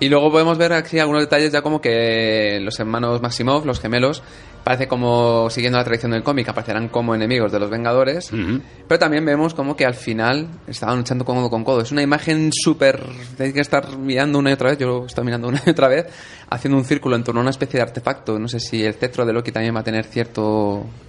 Y 0.00 0.08
luego 0.08 0.30
podemos 0.30 0.58
ver 0.58 0.72
aquí 0.72 0.98
algunos 0.98 1.22
detalles 1.22 1.52
ya 1.52 1.62
como 1.62 1.80
que 1.80 2.58
los 2.60 2.78
hermanos 2.80 3.22
Maximov, 3.22 3.64
los 3.64 3.78
gemelos, 3.80 4.22
parece 4.64 4.88
como, 4.88 5.48
siguiendo 5.50 5.78
la 5.78 5.84
tradición 5.84 6.12
del 6.12 6.22
cómic, 6.22 6.48
aparecerán 6.48 6.88
como 6.88 7.14
enemigos 7.14 7.52
de 7.52 7.60
los 7.60 7.70
Vengadores. 7.70 8.32
Ujú. 8.32 8.60
Pero 8.88 8.98
también 8.98 9.24
vemos 9.24 9.54
como 9.54 9.76
que 9.76 9.84
al 9.84 9.94
final 9.94 10.48
estaban 10.66 10.96
luchando 10.98 11.24
codo 11.24 11.50
con 11.50 11.62
codo. 11.64 11.82
Es 11.82 11.92
una 11.92 12.02
imagen 12.02 12.50
súper... 12.52 13.00
Hay 13.38 13.52
que 13.52 13.60
estar 13.60 13.96
mirando 13.98 14.38
una 14.38 14.50
y 14.50 14.54
otra 14.54 14.70
vez, 14.70 14.78
yo 14.78 14.86
lo 14.86 15.06
estoy 15.06 15.24
mirando 15.24 15.48
una 15.48 15.62
y 15.64 15.70
otra 15.70 15.88
vez, 15.88 16.06
haciendo 16.50 16.78
un 16.78 16.84
círculo 16.84 17.14
en 17.14 17.22
torno 17.24 17.40
a 17.40 17.42
una 17.42 17.50
especie 17.50 17.78
de 17.78 17.82
artefacto. 17.82 18.38
No 18.38 18.48
sé 18.48 18.58
si 18.58 18.82
el 18.84 18.94
cetro 18.94 19.24
de 19.26 19.32
Loki 19.32 19.52
también 19.52 19.74
va 19.76 19.80
a 19.80 19.84
tener 19.84 20.04
cierta 20.06 20.40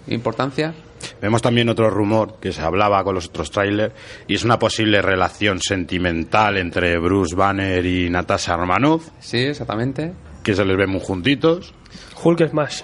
importancia. 0.07 0.73
Vemos 1.21 1.41
también 1.41 1.69
otro 1.69 1.89
rumor 1.89 2.37
que 2.39 2.51
se 2.51 2.61
hablaba 2.61 3.03
con 3.03 3.15
los 3.15 3.27
otros 3.27 3.51
trailers 3.51 3.93
y 4.27 4.35
es 4.35 4.43
una 4.43 4.57
posible 4.59 5.01
relación 5.01 5.59
sentimental 5.61 6.57
entre 6.57 6.97
Bruce 6.97 7.35
Banner 7.35 7.85
y 7.85 8.09
Natasha 8.09 8.55
Romanoff, 8.57 9.07
Sí, 9.19 9.37
exactamente. 9.39 10.13
que 10.43 10.55
se 10.55 10.65
les 10.65 10.77
ve 10.77 10.87
muy 10.87 11.01
juntitos. 11.01 11.73
Hulk 12.23 12.49
Smash. 12.49 12.81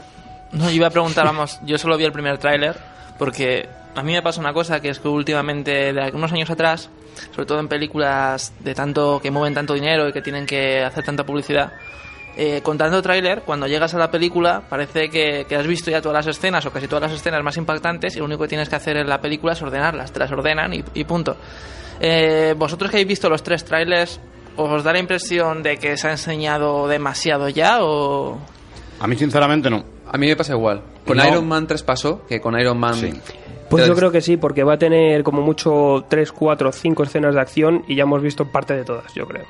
No, 0.54 0.70
iba 0.70 0.88
a 0.88 0.90
preguntar, 0.90 1.26
vamos, 1.26 1.60
yo 1.66 1.78
solo 1.78 1.98
vi 1.98 2.04
el 2.04 2.12
primer 2.12 2.38
tráiler 2.38 2.78
porque 3.18 3.70
a 3.96 4.04
mí 4.04 4.14
me 4.14 4.22
pasa 4.22 4.40
una 4.42 4.54
cosa 4.54 4.82
que 4.82 4.90
es 4.90 5.00
que 5.00 5.08
últimamente, 5.08 5.94
de 5.94 6.12
unos 6.14 6.32
años 6.32 6.50
atrás, 6.50 6.90
sobre 7.34 7.46
todo 7.46 7.60
en 7.60 7.68
películas 7.68 8.54
de 8.60 8.74
tanto 8.74 9.20
que 9.22 9.32
mueven 9.32 9.54
tanto 9.54 9.74
dinero 9.74 10.08
y 10.08 10.14
que 10.14 10.22
tienen 10.22 10.46
que 10.46 10.84
hacer 10.84 11.04
tanta 11.04 11.26
publicidad, 11.26 11.72
eh, 12.38 12.62
con 12.64 12.78
tanto 12.78 13.02
tráiler, 13.02 13.42
cuando 13.42 13.68
llegas 13.68 13.94
a 13.94 13.98
la 13.98 14.10
película 14.10 14.64
parece 14.70 15.10
que, 15.10 15.46
has 15.56 15.68
visto 15.68 15.92
ya 15.92 16.02
todas 16.02 16.26
las 16.26 16.38
escenas 16.38 16.66
o 16.66 16.72
casi 16.72 16.88
todas 16.88 17.12
las 17.12 17.20
escenas 17.20 17.44
más 17.44 17.58
impactantes 17.58 18.16
y 18.16 18.20
lo 18.20 18.26
único 18.26 18.44
que 18.44 18.50
tienes 18.50 18.70
que 18.70 18.76
hacer 18.76 18.98
en 18.98 19.08
la 19.08 19.20
película 19.20 19.54
es 19.54 19.62
ordenarlas, 19.62 20.12
te 20.12 20.20
las 20.20 20.32
ordenan 20.32 20.74
y, 20.74 20.84
y 20.94 21.04
punto. 21.04 21.36
Eh, 22.00 22.56
Vosotros 22.58 22.90
que 22.90 22.98
habéis 22.98 23.10
visto 23.10 23.30
los 23.30 23.44
tres 23.44 23.66
trailers, 23.66 24.20
¿os 24.56 24.84
da 24.84 24.94
la 24.94 25.00
impresión 25.00 25.62
de 25.62 25.78
que 25.78 25.98
se 25.98 26.08
ha 26.08 26.12
enseñado 26.12 26.88
demasiado 26.88 27.50
ya 27.50 27.84
o...? 27.84 28.40
A 29.00 29.08
mí, 29.08 29.16
sinceramente, 29.16 29.70
no. 29.70 29.84
A 30.08 30.18
mí 30.18 30.28
me 30.28 30.36
pasa 30.36 30.54
igual. 30.54 30.82
Con 31.06 31.18
No. 31.18 31.28
Iron 31.28 31.48
Man 31.48 31.68
3 31.68 31.84
pasó, 31.84 32.26
que 32.28 32.40
con 32.42 32.60
Iron 32.60 32.78
Man... 32.78 32.96
Sí. 32.96 33.12
Pues 33.70 33.88
yo 33.88 33.96
creo 33.96 34.12
que 34.12 34.20
sí, 34.20 34.36
porque 34.36 34.64
va 34.66 34.74
a 34.74 34.78
tener 34.78 35.24
como 35.24 35.42
mucho 35.42 36.04
3, 36.10 36.32
4, 36.34 36.72
5 36.74 37.04
escenas 37.04 37.36
de 37.36 37.40
acción 37.42 37.86
y 37.88 37.96
ya 37.96 38.04
hemos 38.04 38.22
visto 38.22 38.46
parte 38.52 38.74
de 38.76 38.84
todas, 38.84 39.14
yo 39.14 39.26
creo. 39.26 39.46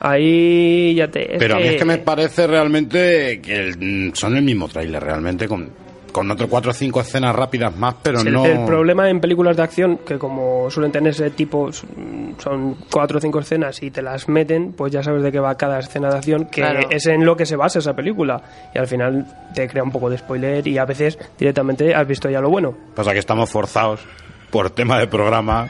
Ahí 0.00 0.94
ya 0.94 1.08
te... 1.10 1.36
Pero 1.38 1.56
a 1.56 1.58
mí 1.58 1.66
es 1.68 1.76
que 1.76 1.84
me 1.84 1.98
parece 1.98 2.46
realmente 2.46 3.40
que 3.40 3.54
el- 3.68 4.10
son 4.14 4.36
el 4.36 4.42
mismo 4.42 4.66
tráiler, 4.68 5.02
realmente, 5.02 5.46
con, 5.46 5.70
con 6.10 6.30
otro 6.30 6.48
cuatro 6.48 6.70
o 6.70 6.74
cinco 6.74 7.00
escenas 7.00 7.34
rápidas 7.34 7.76
más, 7.76 7.94
pero 8.02 8.20
el, 8.20 8.32
no... 8.32 8.44
el 8.44 8.64
problema 8.64 9.08
en 9.08 9.20
películas 9.20 9.56
de 9.56 9.62
acción, 9.62 9.98
que 9.98 10.18
como 10.18 10.70
suelen 10.70 10.92
tener 10.92 11.10
ese 11.12 11.30
tipo, 11.30 11.70
son 11.72 12.76
cuatro 12.90 13.18
o 13.18 13.20
cinco 13.20 13.40
escenas 13.40 13.82
y 13.82 13.90
te 13.90 14.02
las 14.02 14.28
meten, 14.28 14.72
pues 14.72 14.92
ya 14.92 15.02
sabes 15.02 15.22
de 15.22 15.32
qué 15.32 15.40
va 15.40 15.54
cada 15.56 15.78
escena 15.78 16.10
de 16.10 16.16
acción, 16.16 16.44
que 16.46 16.60
Claro. 16.62 16.80
es 16.90 17.06
en 17.06 17.24
lo 17.24 17.36
que 17.36 17.46
se 17.46 17.56
basa 17.56 17.78
esa 17.78 17.94
película. 17.94 18.42
Y 18.74 18.78
al 18.78 18.86
final 18.86 19.26
te 19.54 19.68
crea 19.68 19.82
un 19.82 19.90
poco 19.90 20.10
de 20.10 20.18
spoiler 20.18 20.66
y 20.66 20.78
a 20.78 20.84
veces 20.84 21.18
directamente 21.38 21.94
has 21.94 22.06
visto 22.06 22.28
ya 22.30 22.40
lo 22.40 22.50
bueno. 22.50 22.74
Pasa 22.94 23.12
que 23.12 23.18
estamos 23.18 23.50
forzados, 23.50 24.00
por 24.50 24.70
tema 24.70 24.98
de 24.98 25.06
programa, 25.06 25.68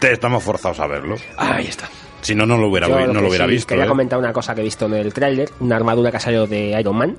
te 0.00 0.12
estamos 0.12 0.42
forzados 0.42 0.80
a 0.80 0.86
verlo. 0.86 1.16
Ahí 1.36 1.66
está. 1.66 1.88
Si 2.20 2.34
no, 2.34 2.46
no 2.46 2.56
lo 2.56 2.68
hubiera, 2.68 2.88
Yo 2.88 2.94
no 3.00 3.06
lo 3.06 3.12
lo 3.14 3.20
que 3.20 3.26
hubiera 3.28 3.44
sí 3.46 3.50
visto. 3.50 3.68
Quería 3.68 3.84
¿eh? 3.84 3.88
comentar 3.88 4.18
una 4.18 4.32
cosa 4.32 4.54
que 4.54 4.62
he 4.62 4.64
visto 4.64 4.86
en 4.86 4.94
el 4.94 5.12
tráiler, 5.12 5.50
una 5.60 5.76
armadura 5.76 6.10
que 6.10 6.16
ha 6.16 6.20
salido 6.20 6.46
de 6.46 6.78
Iron 6.80 6.96
Man. 6.96 7.16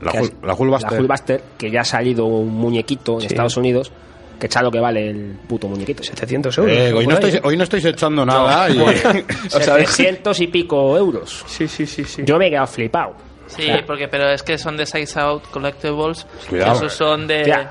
La 0.00 0.12
que 0.12 0.18
Hul- 0.20 0.24
es- 0.24 0.32
la 0.42 0.54
Hulkbuster. 0.54 1.40
La 1.40 1.56
que 1.58 1.70
ya 1.70 1.80
ha 1.82 1.84
salido 1.84 2.26
un 2.26 2.48
muñequito 2.54 3.14
en 3.14 3.20
Sí. 3.22 3.26
Estados 3.28 3.56
Unidos, 3.56 3.92
que 4.38 4.46
echa 4.46 4.60
lo 4.62 4.70
que 4.70 4.80
vale 4.80 5.10
el 5.10 5.36
puto 5.48 5.68
muñequito. 5.68 6.02
700 6.02 6.58
euros. 6.58 6.72
Eh, 6.76 6.92
hoy, 6.92 7.06
no 7.06 7.16
¿eh? 7.18 7.40
hoy 7.44 7.56
no 7.56 7.62
estáis 7.64 7.84
echando 7.84 8.26
nada 8.26 8.68
y... 8.68 8.78
700 9.48 10.40
y 10.40 10.46
pico 10.48 10.96
euros. 10.96 11.44
Sí, 11.46 11.68
sí, 11.68 11.86
sí, 11.86 12.04
sí. 12.04 12.22
Yo 12.24 12.38
me 12.38 12.46
he 12.48 12.50
quedado 12.50 12.66
flipado. 12.66 13.14
Sí, 13.46 13.68
porque 13.86 14.08
pero 14.08 14.30
es 14.30 14.42
que 14.42 14.56
son 14.58 14.76
de 14.76 14.86
Size 14.86 15.18
Out 15.20 15.44
Collectibles. 15.50 16.26
Cuidado. 16.48 16.74
Esos 16.76 16.92
son 16.94 17.26
de 17.26 17.44
Ya. 17.44 17.70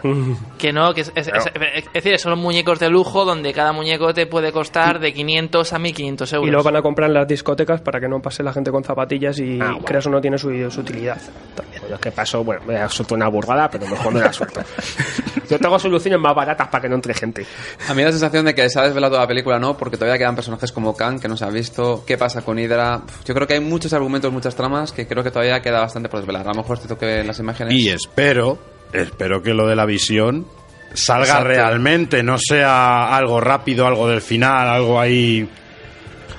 que 0.57 0.71
no, 0.71 0.93
que 0.93 1.01
es, 1.01 1.11
es- 1.15 1.27
es- 1.27 1.45
es 1.55 1.93
decir, 1.93 2.19
son 2.19 2.37
muñecos 2.39 2.79
de 2.79 2.89
lujo 2.89 3.25
donde 3.25 3.51
cada 3.53 3.71
muñeco 3.71 4.13
te 4.13 4.27
puede 4.27 4.51
costar 4.51 4.99
de 4.99 5.13
500 5.13 5.73
a 5.73 5.79
1500 5.79 6.33
euros. 6.33 6.47
Y 6.47 6.51
lo 6.51 6.61
van 6.63 6.75
a 6.75 6.81
comprar 6.81 7.09
en 7.09 7.15
las 7.15 7.27
discotecas 7.27 7.81
para 7.81 7.99
que 7.99 8.07
no 8.07 8.21
pase 8.21 8.43
la 8.43 8.53
gente 8.53 8.69
con 8.71 8.83
zapatillas 8.83 9.39
y 9.39 9.59
Ah, 9.61 9.71
bueno. 9.71 9.85
creas 9.85 10.05
o 10.05 10.09
no 10.09 10.21
tiene 10.21 10.37
su, 10.37 10.49
su 10.69 10.81
utilidad. 10.81 11.17
Pues 11.55 11.91
es 11.91 11.99
que 11.99 12.11
pasó, 12.11 12.43
bueno, 12.43 12.61
me 12.67 12.77
ha 12.77 12.87
suelto 12.89 13.15
una 13.15 13.27
burrada, 13.27 13.69
pero 13.69 13.87
mejor 13.87 14.13
no 14.13 14.19
la 14.19 14.31
suelto. 14.33 14.61
Yo 15.49 15.59
tengo 15.59 15.77
soluciones 15.79 16.19
más 16.19 16.33
baratas 16.33 16.67
para 16.69 16.81
que 16.83 16.89
no 16.89 16.95
entre 16.95 17.13
gente. 17.13 17.45
A 17.89 17.93
mí 17.93 18.01
da 18.01 18.07
la 18.07 18.11
sensación 18.13 18.45
de 18.45 18.55
que 18.55 18.69
se 18.69 18.79
ha 18.79 18.83
desvelado 18.83 19.11
toda 19.11 19.23
la 19.23 19.27
película, 19.27 19.59
¿no? 19.59 19.75
Porque 19.75 19.97
todavía 19.97 20.17
quedan 20.17 20.35
personajes 20.35 20.71
como 20.71 20.95
Kang, 20.95 21.19
que 21.19 21.27
no 21.27 21.35
se 21.35 21.43
ha 21.43 21.49
visto. 21.49 22.03
¿Qué 22.07 22.17
pasa 22.17 22.41
con 22.41 22.57
Hydra? 22.57 23.01
Yo 23.25 23.33
creo 23.33 23.47
que 23.47 23.55
hay 23.55 23.59
muchos 23.59 23.91
argumentos, 23.93 24.31
muchas 24.31 24.55
tramas, 24.55 24.91
que 24.93 25.07
creo 25.07 25.23
que 25.23 25.31
todavía 25.31 25.61
queda 25.71 25.81
bastante 25.81 26.09
por 26.09 26.19
desvelar. 26.19 26.45
A 26.47 26.51
lo 26.53 26.61
mejor 26.61 26.77
te 26.79 26.95
que 26.95 27.05
ver 27.05 27.25
las 27.25 27.39
imágenes. 27.39 27.73
Y 27.73 27.89
espero, 27.89 28.57
espero 28.93 29.41
que 29.41 29.53
lo 29.53 29.67
de 29.67 29.75
la 29.75 29.85
visión 29.85 30.45
salga 30.93 31.23
Exacto. 31.25 31.47
realmente, 31.47 32.21
no 32.23 32.37
sea 32.37 33.15
algo 33.15 33.39
rápido, 33.39 33.87
algo 33.87 34.07
del 34.09 34.21
final, 34.21 34.67
algo 34.67 34.99
ahí... 34.99 35.47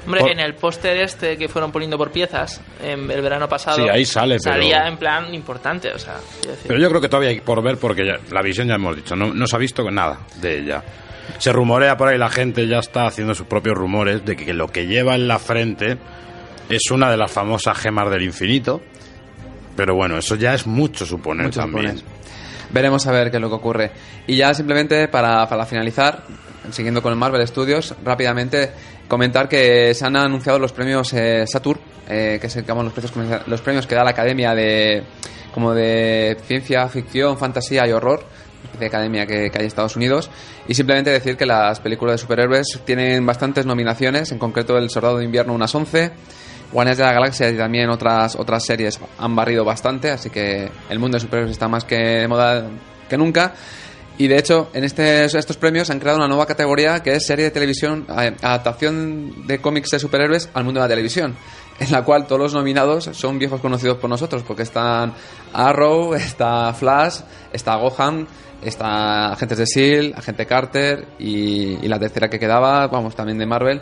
Hombre, 0.04 0.20
Por- 0.20 0.30
en 0.32 0.40
el 0.40 0.54
póster 0.54 0.96
este 0.96 1.36
que 1.38 1.48
fueron 1.48 1.70
poniendo 1.70 1.96
por 1.96 2.10
piezas 2.10 2.60
en 2.82 3.08
el 3.08 3.22
verano 3.22 3.48
pasado, 3.48 3.76
Sí, 3.76 3.88
ahí 3.88 4.04
sale, 4.04 4.36
pero- 4.42 4.54
salía 4.56 4.88
en 4.88 4.96
plan 4.96 5.32
importante, 5.32 5.92
o 5.92 5.98
sea, 5.98 6.14
decir. 6.44 6.64
Pero 6.66 6.80
yo 6.80 6.88
creo 6.88 7.00
que 7.00 7.08
todavía 7.08 7.30
hay 7.30 7.40
por 7.40 7.62
ver 7.62 7.76
porque 7.78 8.04
ya- 8.04 8.18
la 8.32 8.42
visión 8.42 8.66
ya 8.66 8.74
hemos 8.74 8.96
dicho, 8.96 9.14
no, 9.14 9.32
no 9.32 9.46
se 9.46 9.54
ha 9.56 9.58
visto 9.60 9.88
nada 9.90 10.18
de 10.40 10.58
ella. 10.58 10.82
Se 11.38 11.52
rumorea 11.52 11.96
por 11.96 12.08
ahí, 12.08 12.18
la 12.18 12.30
gente 12.30 12.66
ya 12.66 12.78
está 12.80 13.06
haciendo 13.06 13.32
sus 13.34 13.46
propios 13.46 13.76
rumores 13.76 14.24
de 14.24 14.34
que 14.36 14.52
lo 14.52 14.66
que 14.66 14.86
lleva 14.88 15.14
en 15.14 15.28
la 15.28 15.38
frente 15.38 15.96
es 16.68 16.90
una 16.90 17.08
de 17.10 17.16
las 17.16 17.30
famosas 17.30 17.78
gemas 17.78 18.10
del 18.10 18.22
infinito. 18.22 18.82
Pero 19.76 19.94
bueno, 19.94 20.18
eso 20.18 20.36
ya 20.36 20.54
es 20.54 20.66
mucho 20.66 21.06
suponer 21.06 21.50
también. 21.50 22.00
Veremos 22.70 23.06
a 23.06 23.12
ver 23.12 23.30
qué 23.30 23.36
es 23.36 23.40
lo 23.40 23.48
que 23.48 23.54
ocurre. 23.54 23.90
Y 24.26 24.36
ya 24.36 24.54
simplemente 24.54 25.08
para, 25.08 25.46
para 25.48 25.66
finalizar, 25.66 26.24
siguiendo 26.70 27.02
con 27.02 27.12
el 27.12 27.18
Marvel 27.18 27.46
Studios, 27.46 27.94
rápidamente 28.04 28.70
comentar 29.08 29.48
que 29.48 29.92
se 29.94 30.06
han 30.06 30.16
anunciado 30.16 30.58
los 30.58 30.72
premios 30.72 31.12
eh, 31.12 31.46
Saturn, 31.46 31.80
eh, 32.08 32.38
que 32.40 32.46
es 32.46 32.54
digamos, 32.54 32.84
los, 32.84 33.10
premios, 33.10 33.46
los 33.46 33.60
premios 33.60 33.86
que 33.86 33.94
da 33.94 34.04
la 34.04 34.10
Academia 34.10 34.54
de 34.54 35.02
como 35.52 35.74
de 35.74 36.38
ciencia 36.46 36.88
ficción, 36.88 37.36
fantasía 37.36 37.86
y 37.86 37.92
horror 37.92 38.24
de 38.78 38.86
academia 38.86 39.26
que, 39.26 39.50
que 39.50 39.58
hay 39.58 39.64
en 39.64 39.66
Estados 39.66 39.96
Unidos 39.96 40.30
y 40.66 40.74
simplemente 40.74 41.10
decir 41.10 41.36
que 41.36 41.44
las 41.44 41.80
películas 41.80 42.14
de 42.14 42.18
superhéroes 42.18 42.80
tienen 42.86 43.26
bastantes 43.26 43.66
nominaciones 43.66 44.32
en 44.32 44.38
concreto 44.38 44.78
el 44.78 44.88
Soldado 44.88 45.18
de 45.18 45.24
Invierno 45.24 45.52
unas 45.52 45.74
11 45.74 46.12
Guardianes 46.72 46.98
de 46.98 47.04
la 47.04 47.12
Galaxia 47.12 47.50
y 47.50 47.56
también 47.56 47.90
otras, 47.90 48.34
otras 48.36 48.64
series 48.64 48.98
han 49.18 49.36
barrido 49.36 49.64
bastante, 49.64 50.10
así 50.10 50.30
que 50.30 50.70
el 50.88 50.98
mundo 50.98 51.16
de 51.16 51.20
superhéroes 51.20 51.52
está 51.52 51.68
más 51.68 51.84
que 51.84 51.96
de 51.96 52.28
moda 52.28 52.64
que 53.08 53.16
nunca. 53.16 53.52
Y 54.18 54.28
de 54.28 54.36
hecho, 54.38 54.68
en 54.74 54.84
este- 54.84 55.24
estos 55.24 55.56
premios 55.56 55.88
han 55.90 55.98
creado 55.98 56.18
una 56.18 56.28
nueva 56.28 56.46
categoría 56.46 57.00
que 57.02 57.12
es 57.14 57.26
serie 57.26 57.46
de 57.46 57.50
televisión, 57.50 58.06
eh, 58.10 58.34
adaptación 58.42 59.46
de 59.46 59.58
cómics 59.60 59.90
de 59.90 59.98
superhéroes 59.98 60.48
al 60.54 60.64
mundo 60.64 60.80
de 60.80 60.84
la 60.86 60.88
televisión, 60.90 61.34
en 61.80 61.90
la 61.90 62.04
cual 62.04 62.26
todos 62.26 62.40
los 62.40 62.54
nominados 62.54 63.08
son 63.12 63.38
viejos 63.38 63.60
conocidos 63.60 63.98
por 63.98 64.10
nosotros, 64.10 64.42
porque 64.46 64.62
están 64.62 65.14
Arrow, 65.52 66.14
está 66.14 66.72
Flash, 66.74 67.20
está 67.52 67.74
Gohan, 67.76 68.26
está 68.62 69.32
Agentes 69.32 69.58
de 69.58 69.64
S.H.I.E.L.D., 69.64 70.14
Agente 70.16 70.46
Carter 70.46 71.08
y 71.18 71.76
la 71.88 71.98
tercera 71.98 72.28
que 72.28 72.38
quedaba, 72.38 72.86
vamos, 72.88 73.16
también 73.16 73.38
de 73.38 73.46
Marvel. 73.46 73.80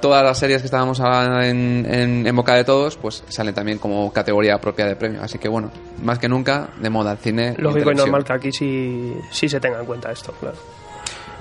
Todas 0.00 0.24
las 0.24 0.38
series 0.38 0.62
que 0.62 0.66
estábamos 0.66 0.98
ahora 1.00 1.46
en, 1.48 1.86
en, 1.88 2.26
en 2.26 2.36
boca 2.36 2.54
de 2.54 2.64
todos, 2.64 2.96
pues 2.96 3.22
salen 3.28 3.54
también 3.54 3.78
como 3.78 4.12
categoría 4.12 4.58
propia 4.58 4.86
de 4.86 4.96
premio. 4.96 5.22
Así 5.22 5.38
que 5.38 5.48
bueno, 5.48 5.70
más 6.02 6.18
que 6.18 6.28
nunca, 6.28 6.70
de 6.80 6.88
moda 6.88 7.12
el 7.12 7.18
cine. 7.18 7.54
Lógico 7.58 7.92
y 7.92 7.94
normal 7.94 8.24
que 8.24 8.32
aquí 8.32 8.52
sí, 8.52 9.14
sí 9.30 9.48
se 9.48 9.60
tenga 9.60 9.80
en 9.80 9.86
cuenta 9.86 10.10
esto, 10.10 10.32
claro. 10.40 10.56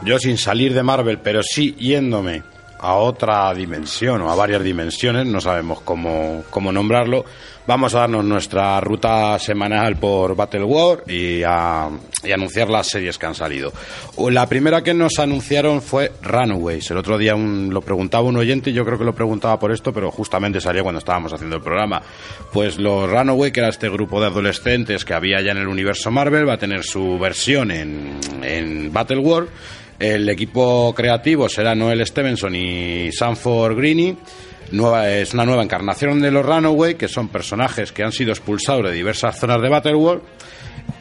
Yo 0.04 0.20
sin 0.20 0.38
salir 0.38 0.74
de 0.74 0.84
Marvel, 0.84 1.20
pero 1.20 1.42
sí 1.44 1.76
yéndome 1.78 2.44
a 2.80 2.96
otra 2.96 3.54
dimensión 3.54 4.22
o 4.22 4.32
a 4.32 4.36
varias 4.36 4.64
dimensiones, 4.64 5.26
no 5.26 5.42
sabemos 5.42 5.82
cómo, 5.82 6.44
cómo 6.50 6.72
nombrarlo, 6.72 7.26
vamos 7.70 7.94
a 7.94 8.00
darnos 8.00 8.26
nuestra 8.26 8.82
ruta 8.82 9.38
semanal 9.38 9.96
por 9.98 10.36
Battle 10.36 10.64
War 10.64 11.04
y, 11.08 11.44
a, 11.46 11.88
y 12.24 12.32
anunciar 12.32 12.68
las 12.68 12.88
series 12.88 13.20
que 13.20 13.28
han 13.28 13.36
salido. 13.36 13.72
La 14.32 14.50
primera 14.50 14.82
que 14.84 14.96
nos 14.96 15.20
anunciaron 15.20 15.84
fue 15.84 16.12
Runaways. 16.24 16.90
El 16.90 16.98
otro 16.98 17.20
día 17.20 17.36
un- 17.36 17.70
lo 17.72 17.82
preguntaba 17.82 18.24
un 18.28 18.38
oyente 18.38 18.72
y 18.72 18.74
yo 18.74 18.84
creo 18.86 18.98
que 18.98 19.06
lo 19.06 19.14
preguntaba 19.14 19.60
por 19.60 19.72
esto, 19.72 19.94
pero 19.94 20.10
justamente 20.10 20.60
salió 20.60 20.82
cuando 20.82 20.98
estábamos 20.98 21.32
haciendo 21.32 21.58
el 21.58 21.62
programa. 21.62 22.02
Pues 22.52 22.80
los 22.80 23.08
Runaway, 23.08 23.52
que 23.52 23.60
era 23.60 23.70
este 23.70 23.88
grupo 23.88 24.20
de 24.20 24.26
adolescentes 24.28 25.06
que 25.06 25.14
había 25.14 25.40
ya 25.42 25.52
en 25.52 25.60
el 25.60 25.68
universo 25.68 26.10
Marvel, 26.10 26.50
va 26.50 26.54
a 26.54 26.58
tener 26.58 26.84
su 26.84 27.20
versión 27.20 27.70
en, 27.70 28.18
en 28.42 28.92
Battle 28.92 29.20
War. 29.20 29.46
El 30.00 30.28
equipo 30.30 30.92
creativo 30.96 31.48
será 31.48 31.76
Noel 31.76 32.04
Stevenson 32.08 32.56
y 32.56 33.12
Sanford 33.12 33.76
Greeny. 33.78 34.18
Nueva, 34.72 35.10
es 35.10 35.34
una 35.34 35.46
nueva 35.46 35.64
encarnación 35.64 36.22
de 36.22 36.32
los 36.32 36.46
Runaway, 36.46 36.96
que 36.96 37.08
son 37.08 37.30
personajes 37.30 37.92
que 37.92 38.04
han 38.04 38.12
sido 38.12 38.32
expulsados 38.32 38.86
de 38.86 38.92
diversas 38.92 39.40
zonas 39.40 39.62
de 39.62 39.70
Battleworld 39.70 40.22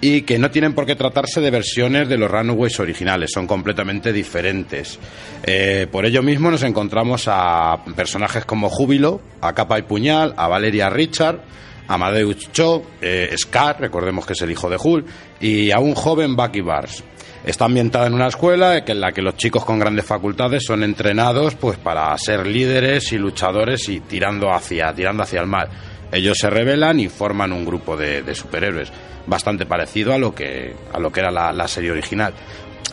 y 0.00 0.22
que 0.22 0.38
no 0.38 0.50
tienen 0.50 0.74
por 0.74 0.86
qué 0.86 0.94
tratarse 0.94 1.40
de 1.40 1.50
versiones 1.50 2.08
de 2.08 2.18
los 2.18 2.30
Runaways 2.30 2.78
originales, 2.80 3.30
son 3.32 3.46
completamente 3.46 4.12
diferentes. 4.12 4.98
Eh, 5.42 5.86
por 5.90 6.06
ello 6.06 6.22
mismo 6.22 6.50
nos 6.50 6.62
encontramos 6.62 7.24
a 7.26 7.78
personajes 7.96 8.44
como 8.44 8.68
Júbilo, 8.68 9.20
a 9.40 9.52
Capa 9.54 9.78
y 9.78 9.82
Puñal, 9.82 10.34
a 10.36 10.46
Valeria 10.46 10.88
Richard, 10.88 11.40
a 11.88 11.94
Amadeus 11.94 12.52
Cho, 12.52 12.82
eh, 13.00 13.34
Scar, 13.36 13.80
recordemos 13.80 14.26
que 14.26 14.34
es 14.34 14.42
el 14.42 14.50
hijo 14.50 14.68
de 14.70 14.76
Hull, 14.82 15.04
y 15.40 15.70
a 15.70 15.78
un 15.78 15.94
joven 15.94 16.36
Bucky 16.36 16.60
Barnes. 16.60 17.02
Está 17.44 17.66
ambientada 17.66 18.06
en 18.08 18.14
una 18.14 18.26
escuela 18.26 18.78
en 18.78 19.00
la 19.00 19.12
que 19.12 19.22
los 19.22 19.36
chicos 19.36 19.64
con 19.64 19.78
grandes 19.78 20.04
facultades 20.04 20.64
son 20.64 20.82
entrenados 20.82 21.54
pues 21.54 21.78
para 21.78 22.16
ser 22.18 22.46
líderes 22.46 23.12
y 23.12 23.18
luchadores 23.18 23.88
y 23.88 24.00
tirando 24.00 24.52
hacia, 24.52 24.92
tirando 24.92 25.22
hacia 25.22 25.40
el 25.40 25.46
mal. 25.46 25.68
Ellos 26.10 26.38
se 26.38 26.50
rebelan 26.50 27.00
y 27.00 27.08
forman 27.08 27.52
un 27.52 27.64
grupo 27.64 27.96
de, 27.96 28.34
superhéroes, 28.34 28.90
bastante 29.26 29.66
parecido 29.66 30.12
a 30.14 30.18
lo 30.18 30.34
que, 30.34 30.74
a 30.92 30.98
lo 30.98 31.12
que 31.12 31.20
era 31.20 31.30
la, 31.30 31.68
serie 31.68 31.92
original. 31.92 32.34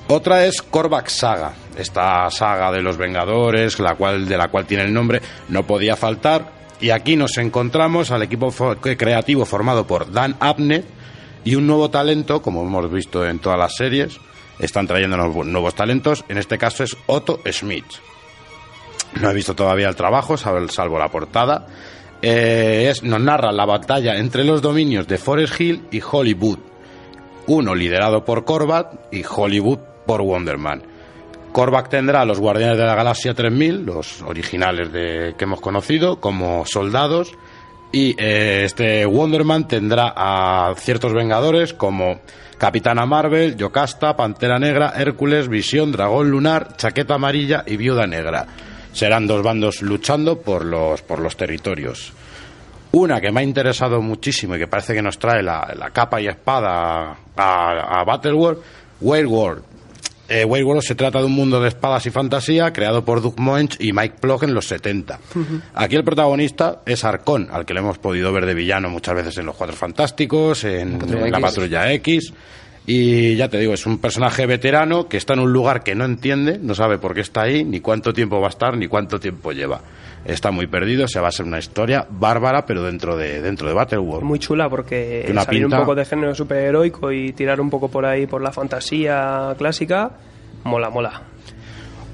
Otra 0.07 0.45
es 0.45 0.61
Korvac 0.61 1.07
Saga, 1.07 1.53
esta 1.77 2.29
saga 2.29 2.71
de 2.71 2.81
los 2.81 2.97
Vengadores, 2.97 3.79
la 3.79 3.95
cual, 3.95 4.27
de 4.27 4.37
la 4.37 4.49
cual 4.49 4.65
tiene 4.65 4.83
el 4.83 4.93
nombre, 4.93 5.21
no 5.49 5.65
podía 5.65 5.95
faltar. 5.95 6.53
Y 6.79 6.89
aquí 6.89 7.15
nos 7.15 7.37
encontramos 7.37 8.11
al 8.11 8.21
equipo 8.21 8.53
creativo 8.79 9.45
formado 9.45 9.87
por 9.87 10.11
Dan 10.11 10.35
Abnett 10.39 10.85
y 11.45 11.55
un 11.55 11.65
nuevo 11.65 11.89
talento, 11.89 12.41
como 12.41 12.61
hemos 12.61 12.91
visto 12.91 13.25
en 13.25 13.39
todas 13.39 13.57
las 13.57 13.75
series. 13.75 14.19
Están 14.59 14.87
trayendo 14.87 15.17
nuevos 15.17 15.75
talentos. 15.75 16.23
En 16.29 16.37
este 16.37 16.57
caso 16.57 16.83
es 16.83 16.95
Otto 17.07 17.39
Smith. 17.51 17.85
No 19.21 19.29
he 19.29 19.33
visto 19.33 19.55
todavía 19.55 19.87
el 19.87 19.95
trabajo, 19.95 20.37
salvo 20.37 20.99
la 20.99 21.09
portada. 21.09 21.67
Eh, 22.21 22.93
nos 23.03 23.21
narra 23.21 23.51
la 23.51 23.65
batalla 23.65 24.17
entre 24.17 24.43
los 24.43 24.61
dominios 24.61 25.07
de 25.07 25.17
Forest 25.17 25.59
Hill 25.59 25.83
y 25.91 26.01
Hollywood. 26.01 26.59
Uno 27.47 27.75
liderado 27.75 28.25
por 28.25 28.43
Korvac 28.43 29.11
y 29.11 29.23
Hollywood 29.23 29.79
por 30.05 30.21
Wonderman. 30.21 30.83
Korvac 31.51 31.89
tendrá 31.89 32.21
a 32.21 32.25
los 32.25 32.39
Guardianes 32.39 32.77
de 32.77 32.85
la 32.85 32.95
Galaxia 32.95 33.33
3000, 33.33 33.85
los 33.85 34.21
originales 34.23 34.91
de, 34.91 35.35
que 35.37 35.45
hemos 35.45 35.61
conocido, 35.61 36.19
como 36.19 36.65
soldados. 36.65 37.33
Y 37.95 38.13
eh, 38.17 38.63
este 38.65 39.05
Wonderman 39.05 39.69
tendrá 39.69 40.11
a 40.17 40.75
ciertos 40.75 41.13
Vengadores 41.13 41.73
como 41.73 42.19
Capitana 42.57 43.05
Marvel, 43.05 43.55
Yocasta, 43.55 44.17
Pantera 44.17 44.59
Negra, 44.59 44.91
Hércules, 44.97 45.47
Visión, 45.47 45.93
Dragón 45.93 46.29
Lunar, 46.29 46.75
Chaqueta 46.75 47.13
Amarilla 47.13 47.63
y 47.65 47.77
Viuda 47.77 48.05
Negra. 48.05 48.47
Serán 48.91 49.27
dos 49.27 49.41
bandos 49.41 49.81
luchando 49.81 50.41
por 50.41 50.65
los, 50.65 51.03
por 51.03 51.19
los 51.19 51.37
territorios. 51.37 52.11
Una 52.91 53.21
que 53.21 53.31
me 53.31 53.39
ha 53.39 53.43
interesado 53.43 54.01
muchísimo 54.01 54.57
y 54.57 54.59
que 54.59 54.67
parece 54.67 54.93
que 54.93 55.01
nos 55.01 55.17
trae 55.17 55.41
la, 55.41 55.73
la 55.73 55.89
capa 55.91 56.19
y 56.19 56.27
espada 56.27 57.15
a, 57.37 58.01
a 58.01 58.03
Battleworld, 58.03 58.59
Whale 58.99 59.25
World. 59.25 59.63
Eh, 60.27 60.43
Whale 60.43 60.63
World 60.63 60.81
se 60.81 60.95
trata 60.95 61.19
de 61.19 61.25
un 61.25 61.33
mundo 61.33 61.61
de 61.61 61.67
espadas 61.69 62.05
y 62.07 62.09
fantasía 62.11 62.73
creado 62.73 63.05
por 63.05 63.21
Doug 63.21 63.39
Moench 63.39 63.77
y 63.79 63.93
Mike 63.93 64.15
Plough 64.19 64.43
en 64.43 64.53
los 64.53 64.65
70. 64.67 65.19
Aquí 65.75 65.95
el 65.95 66.03
protagonista 66.03 66.81
es 66.85 67.03
Arcón, 67.03 67.47
al 67.51 67.65
que 67.65 67.73
le 67.73 67.81
hemos 67.81 67.99
podido 67.99 68.31
ver 68.33 68.45
de 68.45 68.53
villano 68.55 68.89
muchas 68.89 69.15
veces 69.15 69.37
en 69.37 69.45
Los 69.45 69.55
Cuatro 69.55 69.75
Fantásticos, 69.75 70.63
en, 70.63 70.99
en 71.01 71.31
La. 71.31 71.39
Patrulla 71.39 71.91
X. 71.93 72.33
Y 72.87 73.35
ya 73.35 73.49
te 73.49 73.57
digo, 73.57 73.73
es 73.73 73.85
un 73.87 73.97
personaje 73.97 74.45
veterano 74.45 75.07
que 75.07 75.17
está 75.17 75.33
en 75.33 75.39
un 75.39 75.51
lugar 75.51 75.81
que 75.83 75.95
no 75.95 76.05
entiende, 76.05 76.59
no 76.59 76.75
sabe 76.75 76.99
por 76.99 77.15
qué 77.15 77.21
está 77.21 77.41
ahí, 77.43 77.63
ni 77.63 77.79
cuánto 77.79 78.13
tiempo 78.13 78.39
va 78.39 78.47
a 78.47 78.49
estar, 78.51 78.77
ni 78.77 78.87
cuánto 78.87 79.19
tiempo 79.19 79.51
lleva. 79.51 79.81
Está 80.23 80.51
muy 80.51 80.67
perdido, 80.67 81.07
se 81.07 81.19
va 81.19 81.29
a 81.29 81.31
ser 81.31 81.45
una 81.47 81.57
historia 81.57 82.05
bárbara, 82.09 82.65
pero 82.65 82.83
dentro 82.83 83.17
de, 83.17 83.41
dentro 83.41 83.67
de 83.67 83.73
Battleworld. 83.73 84.23
Muy 84.23 84.37
chula 84.37 84.69
porque 84.69 85.25
una 85.29 85.43
salir 85.43 85.63
pinta. 85.63 85.77
un 85.77 85.83
poco 85.83 85.95
de 85.95 86.05
género 86.05 86.35
superheroico 86.35 87.11
y 87.11 87.33
tirar 87.33 87.59
un 87.59 87.69
poco 87.69 87.89
por 87.89 88.05
ahí 88.05 88.27
por 88.27 88.41
la 88.41 88.51
fantasía 88.51 89.55
clásica, 89.57 90.11
mola, 90.63 90.89
mola. 90.89 91.21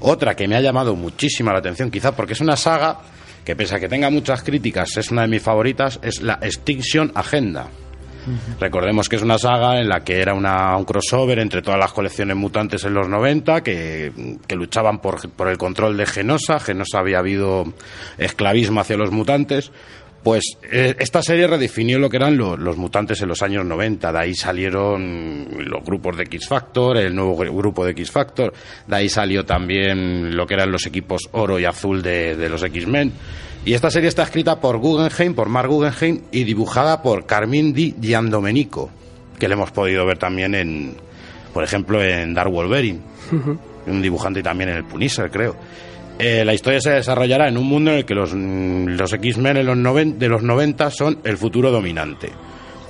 Otra 0.00 0.34
que 0.34 0.48
me 0.48 0.56
ha 0.56 0.60
llamado 0.60 0.96
muchísima 0.96 1.52
la 1.52 1.58
atención, 1.58 1.90
quizá 1.90 2.16
porque 2.16 2.32
es 2.32 2.40
una 2.40 2.56
saga 2.56 2.98
que 3.44 3.56
pese 3.56 3.76
a 3.76 3.80
que 3.80 3.88
tenga 3.88 4.08
muchas 4.10 4.42
críticas, 4.42 4.96
es 4.96 5.10
una 5.10 5.22
de 5.22 5.28
mis 5.28 5.42
favoritas, 5.42 5.98
es 6.02 6.22
la 6.22 6.38
Extinction 6.42 7.12
Agenda. 7.14 7.68
Recordemos 8.60 9.08
que 9.08 9.16
es 9.16 9.22
una 9.22 9.38
saga 9.38 9.80
en 9.80 9.88
la 9.88 10.00
que 10.04 10.20
era 10.20 10.34
una- 10.34 10.76
un 10.76 10.84
crossover 10.84 11.38
entre 11.38 11.62
todas 11.62 11.78
las 11.80 11.92
colecciones 11.92 12.36
mutantes 12.36 12.84
en 12.84 12.94
los 12.94 13.08
90 13.08 13.62
que, 13.62 14.12
que 14.46 14.54
luchaban 14.56 15.00
por, 15.00 15.28
por 15.30 15.48
el 15.48 15.58
control 15.58 15.96
de 15.96 16.06
Genosa. 16.06 16.60
Genosa 16.60 16.98
había 17.00 17.18
habido 17.18 17.64
esclavismo 18.18 18.80
hacia 18.80 18.96
los 18.96 19.10
mutantes. 19.10 19.72
Pues 20.22 20.56
eh, 20.70 20.94
esta 21.00 21.20
serie 21.20 21.48
redefinió 21.48 21.98
lo 21.98 22.08
que 22.08 22.16
eran 22.18 22.36
lo- 22.36 22.56
los 22.56 22.76
mutantes 22.76 23.20
en 23.22 23.28
los 23.28 23.42
años 23.42 23.64
90. 23.66 24.12
De 24.12 24.18
ahí 24.20 24.34
salieron 24.36 25.48
los 25.68 25.84
grupos 25.84 26.16
de 26.16 26.22
X 26.22 26.46
Factor, 26.46 26.96
el 26.98 27.12
nuevo 27.12 27.36
gru- 27.36 27.52
grupo 27.56 27.84
de 27.84 27.90
X 27.90 28.12
Factor. 28.12 28.52
De 28.86 28.94
ahí 28.96 29.08
salió 29.08 29.44
también 29.44 30.36
lo 30.36 30.46
que 30.46 30.54
eran 30.54 30.70
los 30.70 30.86
equipos 30.86 31.22
oro 31.32 31.58
y 31.58 31.64
azul 31.64 32.02
de, 32.02 32.36
de 32.36 32.48
los 32.48 32.62
X-Men. 32.62 33.12
Y 33.64 33.74
esta 33.74 33.90
serie 33.90 34.08
está 34.08 34.24
escrita 34.24 34.60
por 34.60 34.78
Guggenheim, 34.78 35.34
por 35.34 35.48
Mark 35.48 35.68
Guggenheim, 35.68 36.22
y 36.32 36.44
dibujada 36.44 37.00
por 37.00 37.26
Carmine 37.26 37.72
Di 37.72 37.94
Giandomenico, 38.00 38.90
que 39.38 39.46
le 39.48 39.54
hemos 39.54 39.70
podido 39.70 40.04
ver 40.04 40.18
también 40.18 40.54
en, 40.54 40.96
por 41.54 41.62
ejemplo, 41.62 42.02
en 42.02 42.34
Dark 42.34 42.50
Wolverine. 42.50 43.00
Un 43.86 44.02
dibujante 44.02 44.42
también 44.42 44.70
en 44.70 44.76
el 44.78 44.84
Punisher, 44.84 45.30
creo. 45.30 45.54
Eh, 46.18 46.44
la 46.44 46.54
historia 46.54 46.80
se 46.80 46.90
desarrollará 46.90 47.48
en 47.48 47.56
un 47.56 47.66
mundo 47.66 47.90
en 47.92 47.98
el 47.98 48.04
que 48.04 48.14
los, 48.14 48.34
mm, 48.34 48.88
los 48.88 49.12
X-Men 49.12 49.56
en 49.58 49.66
los 49.66 49.76
noven- 49.76 50.18
de 50.18 50.28
los 50.28 50.42
90 50.42 50.90
son 50.90 51.18
el 51.24 51.36
futuro 51.38 51.70
dominante. 51.70 52.30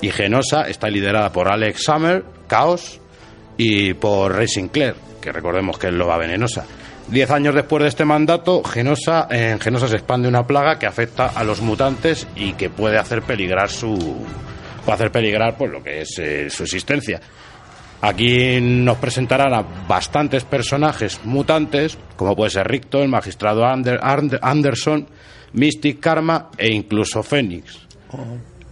Y 0.01 0.11
Genosa 0.11 0.63
está 0.63 0.89
liderada 0.89 1.31
por 1.33 1.51
Alex 1.53 1.85
Summer, 1.85 2.25
Chaos, 2.49 2.99
y 3.57 3.95
por 3.95 4.35
Ray 4.35 4.49
Sinclair, 4.49 4.95
que 5.21 5.31
recordemos 5.33 5.79
que 5.79 5.89
es 5.89 5.93
loba 5.95 6.17
venenosa. 6.19 6.67
Diez 7.09 7.31
años 7.31 7.55
después 7.55 7.83
de 7.83 7.89
este 7.89 8.05
mandato, 8.07 8.63
Genosa, 8.65 9.27
en 9.31 9.61
Genosa 9.61 9.87
se 9.89 9.97
expande 9.97 10.29
una 10.29 10.47
plaga 10.47 10.79
que 10.79 10.87
afecta 10.87 11.27
a 11.27 11.45
los 11.45 11.61
mutantes 11.61 12.27
y 12.37 12.55
que 12.55 12.71
puede 12.71 12.97
hacer 12.99 13.23
peligrar 13.23 13.69
su 13.71 14.25
puede 14.85 14.95
hacer 14.95 15.13
peligrar 15.13 15.57
pues 15.57 15.71
lo 15.71 15.83
que 15.83 16.01
es 16.01 16.19
eh, 16.19 16.49
su 16.51 16.63
existencia. 16.65 17.21
Aquí 18.01 18.59
nos 18.61 18.97
presentarán 18.97 19.55
a 19.55 19.63
bastantes 19.87 20.45
personajes 20.45 21.21
mutantes, 21.25 21.99
como 22.17 22.35
puede 22.35 22.51
ser 22.51 22.67
Ricto, 22.67 23.03
el 23.03 23.09
magistrado 23.09 23.63
Ander- 23.65 24.01
Ander- 24.03 24.41
Anderson, 24.43 25.07
Mystic 25.53 26.01
Karma 26.01 26.51
e 26.57 26.73
incluso 26.73 27.23
Fénix. 27.23 27.79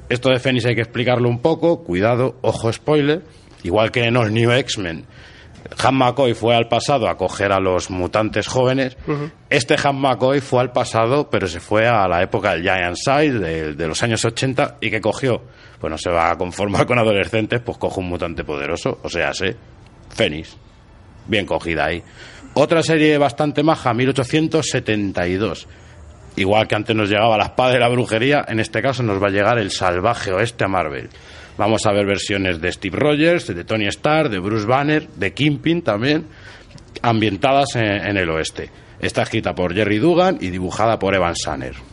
Esto 0.08 0.30
de 0.30 0.40
Fénix 0.40 0.64
hay 0.66 0.74
que 0.74 0.80
explicarlo 0.80 1.28
un 1.28 1.38
poco, 1.40 1.84
cuidado, 1.84 2.36
ojo 2.40 2.72
spoiler, 2.72 3.22
igual 3.62 3.92
que 3.92 4.02
en 4.04 4.16
All 4.16 4.32
New 4.34 4.50
X-Men. 4.50 5.04
Han 5.82 5.94
McCoy 5.96 6.34
fue 6.34 6.54
al 6.54 6.68
pasado 6.68 7.08
a 7.08 7.16
coger 7.16 7.52
a 7.52 7.60
los 7.60 7.90
mutantes 7.90 8.46
jóvenes. 8.48 8.96
Este 9.48 9.76
Han 9.82 10.00
McCoy 10.00 10.40
fue 10.40 10.60
al 10.60 10.72
pasado, 10.72 11.28
pero 11.30 11.46
se 11.46 11.60
fue 11.60 11.86
a 11.86 12.06
la 12.08 12.22
época 12.22 12.52
del 12.52 12.62
Giant 12.62 12.96
Size, 12.96 13.38
de, 13.38 13.74
de 13.74 13.88
los 13.88 14.02
años 14.02 14.24
80, 14.24 14.78
y 14.80 14.90
que 14.90 15.00
cogió. 15.00 15.42
Pues 15.78 15.90
no 15.90 15.98
se 15.98 16.10
va 16.10 16.30
a 16.30 16.36
conformar 16.36 16.86
con 16.86 16.98
adolescentes, 16.98 17.60
pues 17.64 17.78
coge 17.78 18.00
un 18.00 18.08
mutante 18.08 18.44
poderoso, 18.44 18.98
o 19.02 19.08
sea, 19.08 19.32
sé, 19.32 19.56
Fénix. 20.10 20.56
Bien 21.26 21.46
cogida 21.46 21.86
ahí. 21.86 22.02
Otra 22.54 22.82
serie 22.82 23.16
bastante 23.16 23.62
maja, 23.62 23.94
1872. 23.94 25.68
Igual 26.36 26.66
que 26.66 26.74
antes 26.74 26.96
nos 26.96 27.08
llegaba 27.08 27.36
la 27.36 27.44
espada 27.44 27.72
de 27.72 27.80
la 27.80 27.88
brujería, 27.88 28.44
en 28.48 28.60
este 28.60 28.82
caso 28.82 29.02
nos 29.02 29.22
va 29.22 29.28
a 29.28 29.30
llegar 29.30 29.58
el 29.58 29.70
salvaje 29.70 30.32
oeste 30.32 30.64
a 30.64 30.68
Marvel. 30.68 31.08
Vamos 31.60 31.84
a 31.84 31.92
ver 31.92 32.06
versiones 32.06 32.58
de 32.58 32.72
Steve 32.72 32.96
Rogers, 32.96 33.46
de 33.48 33.64
Tony 33.64 33.86
Stark, 33.88 34.30
de 34.30 34.38
Bruce 34.38 34.64
Banner, 34.64 35.06
de 35.08 35.34
Kingpin 35.34 35.82
también, 35.82 36.24
ambientadas 37.02 37.76
en, 37.76 37.84
en 37.84 38.16
el 38.16 38.30
oeste. 38.30 38.70
Está 38.98 39.24
escrita 39.24 39.54
por 39.54 39.74
Jerry 39.74 39.98
Dugan 39.98 40.38
y 40.40 40.48
dibujada 40.48 40.98
por 40.98 41.14
Evan 41.14 41.36
Sanner. 41.36 41.89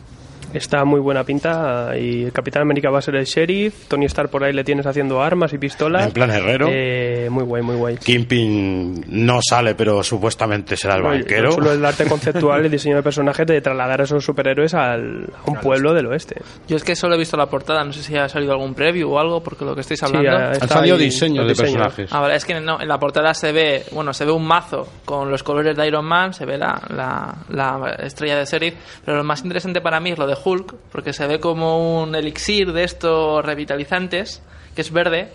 Está 0.53 0.85
muy 0.85 0.99
buena 0.99 1.23
pinta 1.23 1.91
y 1.97 2.23
el 2.25 2.31
Capitán 2.31 2.61
América 2.63 2.89
va 2.89 2.99
a 2.99 3.01
ser 3.01 3.15
el 3.15 3.25
sheriff. 3.25 3.87
Tony 3.87 4.05
Stark 4.05 4.29
por 4.29 4.43
ahí 4.43 4.53
le 4.53 4.63
tienes 4.63 4.85
haciendo 4.85 5.21
armas 5.21 5.53
y 5.53 5.57
pistolas. 5.57 6.07
En 6.07 6.11
plan 6.13 6.31
herrero. 6.31 6.67
Eh, 6.71 7.27
muy 7.29 7.43
guay, 7.43 7.61
muy 7.61 7.75
guay. 7.75 7.97
Kingpin 7.97 9.05
no 9.07 9.39
sale, 9.41 9.75
pero 9.75 10.03
supuestamente 10.03 10.77
será 10.77 10.95
el 10.95 11.05
Oye, 11.05 11.19
banquero. 11.19 11.51
Solo 11.51 11.73
el 11.73 11.85
arte 11.85 12.05
conceptual, 12.05 12.65
el 12.65 12.71
diseño 12.71 12.95
de 12.95 13.03
personajes 13.03 13.45
de 13.45 13.61
trasladar 13.61 14.01
a 14.01 14.03
esos 14.05 14.23
superhéroes 14.23 14.73
al, 14.73 15.29
a 15.45 15.49
un 15.51 15.57
pueblo 15.57 15.93
del 15.93 16.07
oeste. 16.07 16.41
Yo 16.67 16.77
es 16.77 16.83
que 16.83 16.95
solo 16.95 17.15
he 17.15 17.17
visto 17.17 17.35
la 17.37 17.47
portada, 17.47 17.83
no 17.83 17.91
sé 17.91 18.01
si 18.01 18.15
ha 18.15 18.29
salido 18.29 18.53
algún 18.53 18.73
preview 18.73 19.11
o 19.11 19.19
algo, 19.19 19.43
porque 19.43 19.65
lo 19.65 19.75
que 19.75 19.81
estáis 19.81 20.01
hablando. 20.03 20.29
Han 20.29 20.51
está 20.53 20.67
salido 20.67 20.97
diseños 20.97 21.47
de 21.47 21.55
personajes. 21.55 22.09
Ah, 22.11 22.21
vale, 22.21 22.35
es 22.35 22.45
que 22.45 22.59
no, 22.59 22.81
en 22.81 22.87
la 22.87 22.97
portada 22.97 23.33
se 23.33 23.51
ve, 23.51 23.83
bueno, 23.91 24.13
se 24.13 24.25
ve 24.25 24.31
un 24.31 24.45
mazo 24.45 24.87
con 25.05 25.29
los 25.29 25.43
colores 25.43 25.75
de 25.75 25.87
Iron 25.87 26.05
Man, 26.05 26.33
se 26.33 26.45
ve 26.45 26.57
la, 26.57 26.81
la, 26.89 27.35
la 27.49 27.95
estrella 27.99 28.37
de 28.37 28.45
Sheriff, 28.45 28.75
pero 29.03 29.17
lo 29.17 29.23
más 29.23 29.43
interesante 29.43 29.81
para 29.81 29.99
mí 29.99 30.11
es 30.11 30.17
lo 30.17 30.25
de 30.25 30.36
Hulk, 30.43 30.75
porque 30.91 31.13
se 31.13 31.27
ve 31.27 31.39
como 31.39 32.01
un 32.03 32.15
elixir 32.15 32.71
de 32.73 32.83
estos 32.83 33.43
revitalizantes, 33.45 34.41
que 34.75 34.81
es 34.81 34.91
verde, 34.91 35.29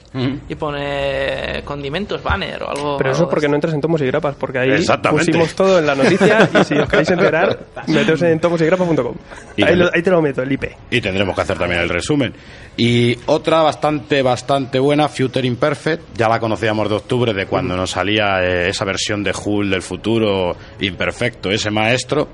y 0.48 0.54
pone 0.54 1.62
condimentos, 1.64 2.22
banner 2.22 2.62
o 2.62 2.70
algo. 2.70 2.96
Pero 2.96 3.10
eso 3.10 3.20
algo 3.22 3.30
porque 3.30 3.48
no 3.48 3.56
entras 3.56 3.74
en 3.74 3.80
tomos 3.80 4.00
y 4.00 4.06
grapas, 4.06 4.36
porque 4.36 4.60
ahí 4.60 4.70
pusimos 5.10 5.54
todo 5.56 5.80
en 5.80 5.86
la 5.86 5.96
noticia 5.96 6.48
y 6.60 6.64
si 6.64 6.74
os 6.76 6.88
queréis 6.88 7.10
enterar, 7.10 7.58
meteos 7.88 8.22
en 8.22 8.38
tomosygrapas.com. 8.38 9.14
Y 9.56 9.64
Ahí, 9.64 9.80
ahí 9.92 10.02
te 10.02 10.10
lo 10.10 10.22
meto, 10.22 10.42
el 10.42 10.52
IP. 10.52 10.66
Y 10.90 11.00
tendremos 11.00 11.34
que 11.34 11.40
hacer 11.40 11.58
también 11.58 11.80
el 11.80 11.88
resumen. 11.88 12.32
Y 12.76 13.18
otra 13.26 13.60
bastante, 13.62 14.22
bastante 14.22 14.78
buena, 14.78 15.08
Future 15.08 15.46
Imperfect. 15.46 16.16
Ya 16.16 16.28
la 16.28 16.40
conocíamos 16.40 16.88
de 16.88 16.94
octubre, 16.94 17.34
de 17.34 17.46
cuando 17.46 17.76
nos 17.76 17.90
salía 17.90 18.42
eh, 18.42 18.70
esa 18.70 18.86
versión 18.86 19.22
de 19.22 19.32
Hull 19.32 19.70
del 19.70 19.82
futuro 19.82 20.56
imperfecto, 20.80 21.50
ese 21.50 21.70
maestro. 21.70 22.28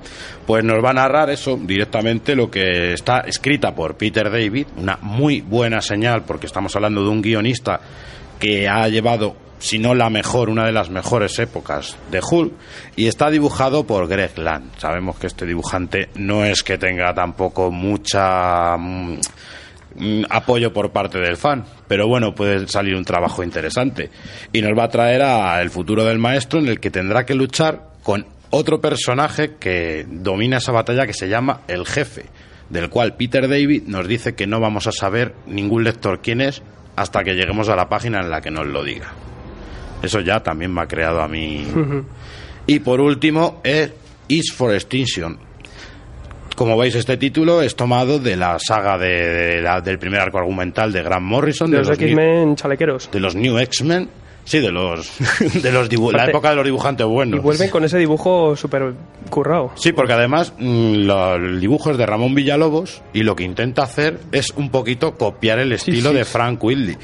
Pues 0.47 0.63
nos 0.65 0.83
va 0.83 0.91
a 0.91 0.95
narrar 0.95 1.31
eso 1.31 1.59
directamente, 1.61 2.37
lo 2.37 2.51
que 2.51 2.93
está 2.93 3.21
escrita 3.21 3.75
por 3.75 3.97
Peter 3.97 4.31
David. 4.31 4.69
Una 4.77 4.99
muy 5.03 5.41
buena 5.41 5.81
señal, 5.81 6.23
porque 6.25 6.47
estamos 6.47 6.75
hablando 6.77 7.03
de 7.03 7.09
un 7.09 7.21
guionista 7.21 7.81
que 8.39 8.69
ha 8.69 8.87
llevado 8.89 9.35
si 9.59 9.81
no 9.81 9.95
la 9.95 10.09
mejor, 10.09 10.51
una 10.51 10.67
de 10.67 10.73
las 10.73 10.89
mejores 10.89 11.37
épocas 11.41 11.97
de 12.11 12.21
Hulk, 12.21 12.53
y 12.95 13.09
está 13.09 13.29
dibujado 13.29 13.85
por 13.85 14.07
Greg 14.07 14.39
Land. 14.39 14.79
Sabemos 14.79 15.17
que 15.19 15.27
este 15.27 15.47
dibujante 15.47 16.11
no 16.15 16.45
es 16.45 16.63
que 16.63 16.79
tenga 16.79 17.13
tampoco 17.13 17.71
mucha 17.71 18.77
mm, 18.77 19.19
apoyo 20.31 20.73
por 20.73 20.91
parte 20.93 21.19
del 21.19 21.37
fan, 21.37 21.65
pero 21.87 22.07
bueno, 22.07 22.35
puede 22.35 22.67
salir 22.69 22.95
un 22.95 23.05
trabajo 23.05 23.43
interesante. 23.43 24.11
Y 24.53 24.63
nos 24.63 24.79
va 24.79 24.85
a 24.85 24.89
traer 24.89 25.23
a 25.23 25.61
el 25.61 25.71
futuro 25.71 26.05
del 26.05 26.19
maestro 26.19 26.59
en 26.59 26.69
el 26.69 26.81
que 26.81 26.91
tendrá 26.91 27.25
que 27.27 27.35
luchar 27.35 27.91
con 28.03 28.27
otro 28.51 28.81
personaje 28.81 29.57
que 29.59 30.07
domina 30.09 30.59
esa 30.59 30.73
batalla 30.73 31.07
que 31.07 31.13
se 31.13 31.29
llama 31.29 31.61
el 31.69 31.87
jefe, 31.87 32.27
del 32.71 32.89
cual 32.89 33.15
Peter 33.17 33.49
David 33.49 33.85
nos 33.87 34.09
dice 34.09 34.35
que 34.35 34.47
no 34.47 34.61
vamos 34.61 34.87
a 34.87 34.93
saber 34.93 35.35
ningún 35.47 35.85
lector 35.85 36.21
quién 36.21 36.41
es 36.41 36.63
hasta 36.97 37.23
que 37.23 37.35
lleguemos 37.35 37.69
a 37.69 37.77
la 37.77 37.89
página 37.89 38.21
en 38.21 38.31
la 38.31 38.41
que 38.41 38.51
nos 38.51 38.67
lo 38.67 38.83
diga. 38.83 39.13
Eso 40.03 40.21
ya 40.21 40.41
también 40.43 40.73
me 40.73 40.83
ha 40.83 40.87
creado 40.87 41.21
a 41.21 41.29
mí. 41.29 41.67
Y 42.67 42.81
por 42.81 43.01
último, 43.01 43.61
es 43.65 43.93
Is 44.29 44.53
for 44.53 44.75
Extinction. 44.75 45.48
Como 46.59 46.77
veis, 46.77 46.97
este 46.97 47.17
título 47.17 47.63
es 47.63 47.77
tomado 47.77 48.19
de 48.19 48.35
la 48.35 48.59
saga 48.59 48.99
de, 48.99 49.07
de 49.29 49.63
la- 49.63 49.81
del 49.81 49.97
primer 50.01 50.21
arco 50.21 50.39
argumental 50.39 50.91
de 50.93 51.05
Grant 51.05 51.25
Morrison, 51.25 51.71
De 51.71 51.79
los 51.79 51.91
X-Men 51.91 52.57
chalequeros. 52.57 53.09
de 53.13 53.21
los 53.21 53.37
New 53.37 53.57
X-Men. 53.59 54.09
Sí, 54.45 54.59
de 54.59 54.73
los 54.73 55.09
de 55.63 55.71
los 55.71 55.89
dibu- 55.89 56.11
la 56.11 56.25
época 56.25 56.51
de 56.51 56.57
los 56.57 56.65
dibujantes 56.65 57.07
buenos. 57.07 57.39
Y 57.39 57.43
vuelven 57.43 57.71
con 57.71 57.85
ese 57.85 57.97
dibujo 57.99 58.57
súper 58.57 58.93
currado. 59.31 59.71
Sí, 59.77 59.93
porque 59.93 60.15
además 60.15 60.53
mm, 60.59 60.95
lo- 61.05 61.37
el 61.37 61.61
dibujo 61.61 61.91
es 61.93 61.97
de 61.99 62.07
Ramón 62.07 62.35
Villalobos 62.35 63.03
y 63.13 63.23
lo 63.23 63.37
que 63.37 63.45
intenta 63.45 63.83
hacer 63.85 64.19
es 64.33 64.51
un 64.57 64.71
poquito 64.71 65.17
copiar 65.17 65.61
el 65.61 65.71
estilo 65.73 66.11
sí. 66.11 66.17
de 66.17 66.25
Frank 66.25 66.65
Whitley. 66.65 66.97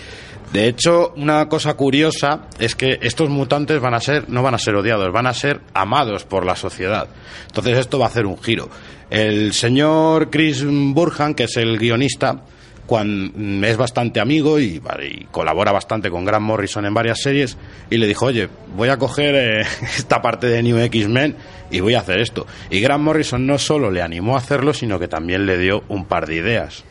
De 0.55 0.69
hecho, 0.69 1.13
una 1.17 1.49
cosa 1.49 1.75
curiosa 1.75 2.43
es 2.61 2.77
que 2.77 3.01
estos 3.03 3.29
mutantes 3.29 3.81
van 3.81 3.93
a 3.95 3.99
ser, 4.01 4.29
no 4.29 4.41
van 4.41 4.55
a 4.55 4.59
ser 4.59 4.77
odiados, 4.77 5.13
van 5.13 5.27
a 5.27 5.35
ser 5.35 5.61
amados 5.75 6.25
por 6.25 6.47
la 6.47 6.55
sociedad. 6.55 7.09
Entonces 7.49 7.77
esto 7.77 7.99
va 7.99 8.05
a 8.07 8.09
hacer 8.09 8.25
un 8.25 8.41
giro. 8.41 8.71
El 9.11 9.53
señor 9.53 10.31
Chris 10.31 10.65
Burhan, 10.65 11.35
que 11.35 11.45
es 11.45 11.57
el 11.57 11.77
guionista, 11.77 12.45
cuan- 12.87 13.65
es 13.65 13.77
bastante 13.77 14.21
amigo 14.21 14.61
y 14.61 14.81
colabora 15.33 15.73
bastante 15.73 16.09
con 16.09 16.25
Grant 16.25 16.47
Morrison 16.47 16.87
en 16.87 16.95
varias 16.95 17.21
series 17.21 17.57
y 17.91 17.97
le 17.97 18.07
dijo, 18.07 18.27
oye, 18.27 18.49
voy 18.77 18.91
a 18.91 18.97
coger 18.97 19.35
eh, 19.35 19.61
esta 19.97 20.23
parte 20.23 20.47
de 20.47 20.63
New 20.63 20.79
X-Men 20.79 21.35
y 21.73 21.81
voy 21.81 21.95
a 21.95 21.99
hacer 21.99 22.21
esto. 22.21 22.47
Y 22.71 22.79
Grant 22.79 23.03
Morrison 23.03 23.45
no 23.45 23.59
solo 23.59 23.91
le 23.91 24.03
animó 24.03 24.37
a 24.37 24.39
hacerlo, 24.39 24.73
sino 24.73 25.01
que 25.01 25.09
también 25.09 25.47
le 25.47 25.59
dio 25.59 25.83
un 25.89 26.05
par 26.05 26.27
de 26.29 26.37
ideas. 26.37 26.85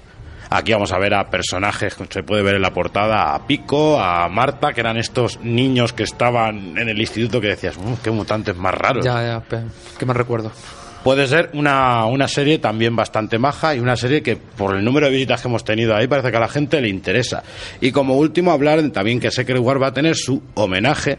Aquí 0.49 0.71
vamos 0.73 0.91
a 0.91 0.99
ver 0.99 1.13
a 1.13 1.29
personajes, 1.29 1.95
se 2.09 2.23
puede 2.23 2.43
ver 2.43 2.55
en 2.55 2.61
la 2.61 2.71
portada, 2.73 3.33
a 3.33 3.47
Pico, 3.47 3.99
a 3.99 4.27
Marta, 4.29 4.73
que 4.73 4.81
eran 4.81 4.97
estos 4.97 5.39
niños 5.41 5.93
que 5.93 6.03
estaban 6.03 6.77
en 6.77 6.89
el 6.89 6.99
instituto 6.99 7.41
que 7.41 7.47
decías, 7.47 7.75
"Uh, 7.77 7.97
qué 8.03 8.11
mutantes 8.11 8.55
más 8.55 8.73
raros. 8.73 9.03
Ya, 9.03 9.21
ya, 9.23 9.43
¿qué 9.97 10.05
más 10.05 10.15
recuerdo? 10.17 10.51
Puede 11.03 11.27
ser 11.27 11.49
una, 11.53 12.05
una 12.05 12.29
serie 12.29 12.59
también 12.59 12.95
bastante 12.95 13.37
maja 13.37 13.75
y 13.75 13.79
una 13.79 13.97
serie 13.97 14.23
que 14.23 14.37
por 14.37 14.73
el 14.77 14.85
número 14.85 15.07
de 15.07 15.11
visitas 15.11 15.41
que 15.41 15.49
hemos 15.49 15.65
tenido 15.65 15.93
ahí 15.93 16.07
parece 16.07 16.31
que 16.31 16.37
a 16.37 16.39
la 16.39 16.47
gente 16.47 16.79
le 16.79 16.87
interesa. 16.87 17.43
Y 17.81 17.91
como 17.91 18.15
último 18.15 18.51
hablar 18.53 18.81
también 18.91 19.19
que 19.19 19.29
Secret 19.29 19.59
War 19.59 19.81
va 19.83 19.87
a 19.87 19.93
tener 19.93 20.15
su 20.15 20.41
homenaje. 20.53 21.17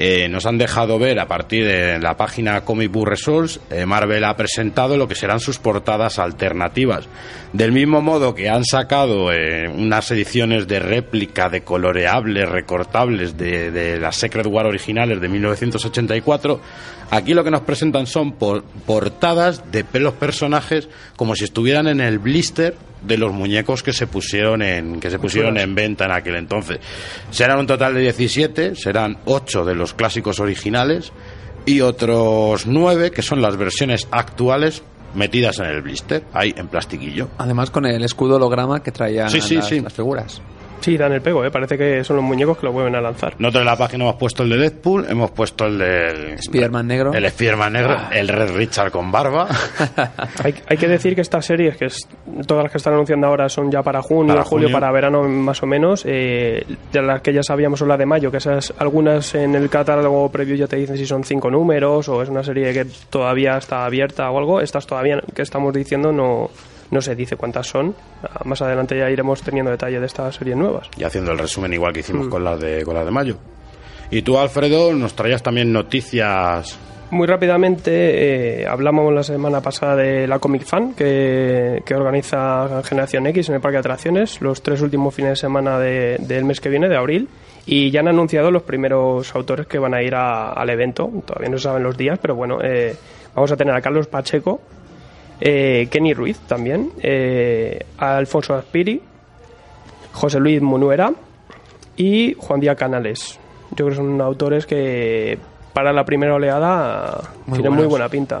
Eh, 0.00 0.28
nos 0.28 0.46
han 0.46 0.58
dejado 0.58 0.96
ver 1.00 1.18
a 1.18 1.26
partir 1.26 1.66
de 1.66 1.98
la 1.98 2.16
página 2.16 2.60
Comic 2.60 2.92
Book 2.92 3.08
Resource, 3.08 3.58
eh, 3.68 3.84
Marvel 3.84 4.22
ha 4.22 4.36
presentado 4.36 4.96
lo 4.96 5.08
que 5.08 5.16
serán 5.16 5.40
sus 5.40 5.58
portadas 5.58 6.20
alternativas. 6.20 7.08
Del 7.52 7.72
mismo 7.72 8.00
modo 8.00 8.32
que 8.32 8.48
han 8.48 8.64
sacado 8.64 9.32
eh, 9.32 9.68
unas 9.68 10.08
ediciones 10.12 10.68
de 10.68 10.78
réplica 10.78 11.48
de 11.48 11.62
coloreables, 11.62 12.48
recortables 12.48 13.36
de, 13.36 13.72
de 13.72 13.98
las 13.98 14.14
Secret 14.14 14.46
War 14.46 14.66
originales 14.66 15.20
de 15.20 15.28
1984, 15.28 16.60
aquí 17.10 17.34
lo 17.34 17.44
que 17.44 17.50
nos 17.50 17.62
presentan 17.62 18.06
son 18.06 18.32
por- 18.32 18.62
portadas 18.86 19.62
de 19.72 19.84
los 20.00 20.14
personajes 20.14 20.88
como 21.16 21.34
si 21.34 21.44
estuvieran 21.44 21.86
en 21.88 22.00
el 22.00 22.18
blister 22.18 22.76
de 23.02 23.16
los 23.16 23.32
muñecos 23.32 23.82
que 23.82 23.92
se 23.92 24.06
pusieron 24.06 24.60
en 24.62 24.98
que 25.00 25.10
se 25.10 25.18
pusieron 25.18 25.56
en 25.56 25.74
venta 25.74 26.04
en 26.06 26.12
aquel 26.12 26.34
entonces. 26.36 26.78
Serán 27.30 27.60
un 27.60 27.66
total 27.66 27.94
de 27.94 28.00
17, 28.00 28.74
serán 28.74 29.18
8 29.24 29.64
de 29.64 29.74
los 29.74 29.94
clásicos 29.94 30.40
originales 30.40 31.12
y 31.64 31.80
otros 31.80 32.66
9 32.66 33.10
que 33.12 33.22
son 33.22 33.40
las 33.40 33.56
versiones 33.56 34.08
actuales 34.10 34.82
metidas 35.14 35.58
en 35.58 35.66
el 35.66 35.80
blister, 35.82 36.24
ahí 36.32 36.52
en 36.56 36.68
plastiquillo. 36.68 37.28
Además 37.38 37.70
con 37.70 37.86
el 37.86 38.02
escudo 38.04 38.36
holograma 38.36 38.82
que 38.82 38.90
traían 38.92 39.30
Sí, 39.30 39.40
sí, 39.40 39.54
las, 39.56 39.68
sí. 39.68 39.80
las 39.80 39.92
figuras. 39.92 40.42
Sí, 40.80 40.96
dan 40.96 41.12
el 41.12 41.20
pego, 41.20 41.44
¿eh? 41.44 41.50
Parece 41.50 41.76
que 41.76 42.04
son 42.04 42.16
los 42.16 42.24
muñecos 42.24 42.58
que 42.58 42.66
lo 42.66 42.72
vuelven 42.72 42.94
a 42.94 43.00
lanzar. 43.00 43.34
Nosotros 43.38 43.62
en 43.62 43.66
la 43.66 43.76
página 43.76 44.04
hemos 44.04 44.16
puesto 44.16 44.42
el 44.42 44.50
de 44.50 44.56
Deadpool, 44.58 45.06
hemos 45.08 45.30
puesto 45.32 45.66
el 45.66 45.78
del 45.78 46.38
Spiderman 46.42 46.86
negro. 46.86 47.12
el 47.12 47.28
Spiderman 47.30 47.72
negro, 47.72 47.96
el 48.12 48.28
Red 48.28 48.54
Richard 48.56 48.90
con 48.90 49.10
barba. 49.10 49.48
Hay, 50.44 50.54
hay 50.66 50.76
que 50.76 50.88
decir 50.88 51.14
que 51.14 51.20
estas 51.20 51.44
series, 51.44 51.76
que 51.76 51.86
es, 51.86 52.08
todas 52.46 52.62
las 52.64 52.72
que 52.72 52.78
están 52.78 52.94
anunciando 52.94 53.26
ahora 53.26 53.48
son 53.48 53.70
ya 53.70 53.82
para 53.82 54.02
junio, 54.02 54.34
Para 54.34 54.44
julio, 54.44 54.68
junio. 54.68 54.80
para 54.80 54.92
verano 54.92 55.22
más 55.24 55.62
o 55.62 55.66
menos, 55.66 56.04
eh, 56.06 56.64
de 56.92 57.02
las 57.02 57.20
que 57.22 57.32
ya 57.32 57.42
sabíamos 57.42 57.78
son 57.78 57.88
las 57.88 57.98
de 57.98 58.06
mayo, 58.06 58.30
que 58.30 58.36
esas 58.38 58.72
algunas 58.78 59.34
en 59.34 59.54
el 59.54 59.68
catálogo 59.68 60.30
previo 60.30 60.54
ya 60.54 60.66
te 60.66 60.76
dicen 60.76 60.96
si 60.96 61.06
son 61.06 61.24
cinco 61.24 61.50
números 61.50 62.08
o 62.08 62.22
es 62.22 62.28
una 62.28 62.42
serie 62.42 62.72
que 62.72 62.86
todavía 63.10 63.56
está 63.58 63.84
abierta 63.84 64.30
o 64.30 64.38
algo. 64.38 64.60
Estas 64.60 64.86
todavía 64.86 65.20
que 65.34 65.42
estamos 65.42 65.72
diciendo 65.74 66.12
no, 66.12 66.50
no 66.90 67.00
se 67.00 67.14
dice 67.14 67.36
cuántas 67.36 67.66
son. 67.66 67.94
Ah, 68.22 68.40
Más 68.44 68.60
adelante 68.62 68.96
ya 68.98 69.10
iremos 69.10 69.42
teniendo 69.42 69.70
detalle 69.70 70.00
de 70.00 70.06
estas 70.06 70.34
series 70.36 70.56
nuevas. 70.56 70.88
y 70.96 71.04
haciendo 71.04 71.32
el 71.32 71.38
resumen 71.38 71.72
igual 71.72 71.92
que 71.92 72.00
hicimos 72.00 72.26
Mm. 72.26 72.30
con 72.30 72.44
las 72.44 72.60
de 72.60 72.84
con 72.84 72.94
las 72.94 73.04
de 73.04 73.10
mayo. 73.10 73.36
Y 74.10 74.22
tú, 74.22 74.38
Alfredo, 74.38 74.94
nos 74.94 75.14
traías 75.14 75.42
también 75.42 75.70
noticias 75.72 76.78
Muy 77.10 77.26
rápidamente, 77.26 78.60
eh, 78.62 78.66
hablamos 78.66 79.12
la 79.14 79.22
semana 79.22 79.62
pasada 79.62 79.96
de 79.96 80.26
la 80.26 80.38
Comic 80.38 80.64
Fan 80.64 80.92
que, 80.94 81.82
que 81.86 81.94
organiza 81.94 82.82
Generación 82.84 83.26
X 83.28 83.48
en 83.48 83.54
el 83.54 83.60
Parque 83.62 83.76
de 83.76 83.80
Atracciones 83.80 84.40
los 84.42 84.62
tres 84.62 84.82
últimos 84.82 85.14
fines 85.14 85.30
de 85.32 85.36
semana 85.36 85.78
de- 85.78 86.18
del 86.20 86.44
mes 86.44 86.60
que 86.60 86.68
viene, 86.68 86.86
de 86.88 86.96
abril. 86.98 87.28
Y 87.64 87.90
ya 87.90 88.00
han 88.00 88.08
anunciado 88.08 88.50
los 88.50 88.62
primeros 88.62 89.34
autores 89.34 89.66
que 89.66 89.78
van 89.78 89.94
a 89.94 90.02
ir 90.02 90.14
a- 90.14 90.52
al 90.52 90.68
evento. 90.68 91.10
Todavía 91.26 91.48
no 91.50 91.56
se 91.58 91.64
saben 91.64 91.82
los 91.82 91.96
días, 91.96 92.18
pero 92.20 92.34
bueno, 92.34 92.58
eh, 92.62 92.94
vamos 93.34 93.50
a 93.52 93.56
tener 93.56 93.74
a 93.74 93.80
Carlos 93.80 94.06
Pacheco, 94.06 94.60
eh, 95.40 95.88
Kenny 95.90 96.14
Ruiz 96.14 96.38
también, 96.40 96.90
eh, 97.02 97.84
Alfonso 97.98 98.54
Aspiri, 98.54 99.00
José 100.12 100.40
Luis 100.40 100.60
Munuera 100.60 101.12
y 101.96 102.34
Juan 102.38 102.60
Díaz 102.60 102.76
Canales. 102.76 103.38
Yo 103.70 103.76
creo 103.76 103.88
que 103.90 103.96
son 103.96 104.20
autores 104.20 104.66
que 104.66 105.38
para 105.72 105.92
la 105.92 106.04
primera 106.04 106.34
oleada 106.34 107.20
Muy 107.46 107.58
tienen 107.58 107.76
muy 107.76 107.86
buena 107.86 108.08
pinta. 108.08 108.40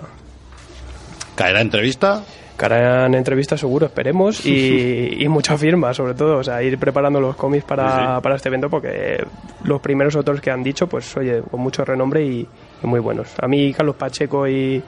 ¿Caerá 1.34 1.60
entrevista? 1.60 2.24
Que 2.58 2.64
harán 2.64 3.14
entrevistas 3.14 3.60
seguro, 3.60 3.86
esperemos, 3.86 4.44
y, 4.44 5.16
y 5.22 5.28
mucha 5.28 5.56
firma, 5.56 5.94
sobre 5.94 6.14
todo. 6.14 6.38
O 6.38 6.44
sea, 6.44 6.60
ir 6.64 6.76
preparando 6.78 7.20
los 7.20 7.36
cómics 7.36 7.64
para, 7.64 8.16
sí. 8.16 8.22
para 8.22 8.34
este 8.34 8.48
evento 8.48 8.68
porque 8.68 9.24
los 9.62 9.80
primeros 9.80 10.16
autores 10.16 10.40
que 10.40 10.50
han 10.50 10.64
dicho, 10.64 10.88
pues 10.88 11.16
oye, 11.16 11.42
con 11.48 11.60
mucho 11.60 11.84
renombre 11.84 12.24
y, 12.24 12.48
y 12.82 12.86
muy 12.88 12.98
buenos. 12.98 13.28
A 13.40 13.46
mí, 13.46 13.72
Carlos 13.72 13.94
Pacheco 13.94 14.48
y, 14.48 14.82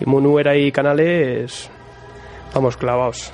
y 0.00 0.06
Munuera 0.06 0.56
y 0.56 0.72
Canales, 0.72 1.70
vamos, 2.54 2.76
clavados. 2.76 3.32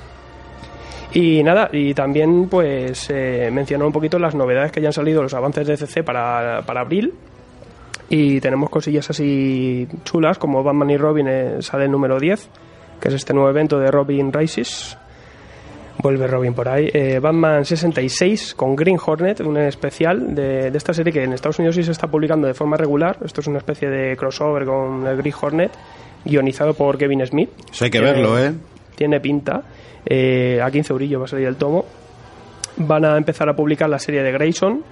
Y 1.13 1.43
nada, 1.43 1.69
y 1.73 1.93
también 1.93 2.47
pues 2.47 3.09
eh, 3.09 3.49
mencionar 3.51 3.85
un 3.85 3.93
poquito 3.93 4.17
las 4.17 4.33
novedades 4.33 4.71
que 4.71 4.81
ya 4.81 4.87
han 4.87 4.93
salido, 4.93 5.21
los 5.21 5.33
avances 5.33 5.67
de 5.67 5.75
CC 5.75 6.03
para, 6.03 6.61
para 6.65 6.81
abril. 6.81 7.13
Y 8.09 8.39
tenemos 8.39 8.69
cosillas 8.69 9.09
así 9.09 9.87
chulas, 10.03 10.37
como 10.37 10.63
Batman 10.63 10.89
y 10.89 10.97
Robin 10.97 11.27
eh, 11.27 11.61
sale 11.61 11.85
el 11.85 11.91
número 11.91 12.19
10, 12.19 12.49
que 12.99 13.07
es 13.09 13.13
este 13.13 13.33
nuevo 13.33 13.49
evento 13.49 13.77
de 13.77 13.91
Robin 13.91 14.31
Rises. 14.31 14.97
Vuelve 16.01 16.27
Robin 16.27 16.53
por 16.53 16.69
ahí. 16.69 16.89
Eh, 16.93 17.19
Batman 17.19 17.65
66 17.65 18.55
con 18.55 18.75
Green 18.75 18.97
Hornet, 19.05 19.41
un 19.41 19.57
especial 19.57 20.33
de, 20.33 20.71
de 20.71 20.77
esta 20.77 20.93
serie 20.93 21.11
que 21.11 21.23
en 21.23 21.33
Estados 21.33 21.59
Unidos 21.59 21.75
sí 21.75 21.83
se 21.83 21.91
está 21.91 22.07
publicando 22.07 22.47
de 22.47 22.53
forma 22.53 22.77
regular. 22.77 23.17
Esto 23.23 23.41
es 23.41 23.47
una 23.47 23.57
especie 23.59 23.89
de 23.89 24.15
crossover 24.15 24.65
con 24.65 25.05
el 25.05 25.17
Green 25.17 25.35
Hornet, 25.39 25.71
guionizado 26.25 26.73
por 26.73 26.97
Kevin 26.97 27.25
Smith. 27.25 27.49
Eso 27.71 27.85
hay 27.85 27.91
que 27.91 27.99
Tiene- 27.99 28.13
verlo, 28.13 28.39
¿eh? 28.39 28.53
Tiene 28.95 29.19
pinta. 29.19 29.63
Eh, 30.05 30.59
a 30.63 30.69
15 30.71 30.93
eurillos 30.93 31.21
va 31.21 31.25
a 31.25 31.27
salir 31.27 31.47
el 31.47 31.55
tomo. 31.55 31.85
Van 32.77 33.05
a 33.05 33.17
empezar 33.17 33.47
a 33.49 33.55
publicar 33.55 33.89
la 33.89 33.99
serie 33.99 34.23
de 34.23 34.31
Grayson, 34.31 34.83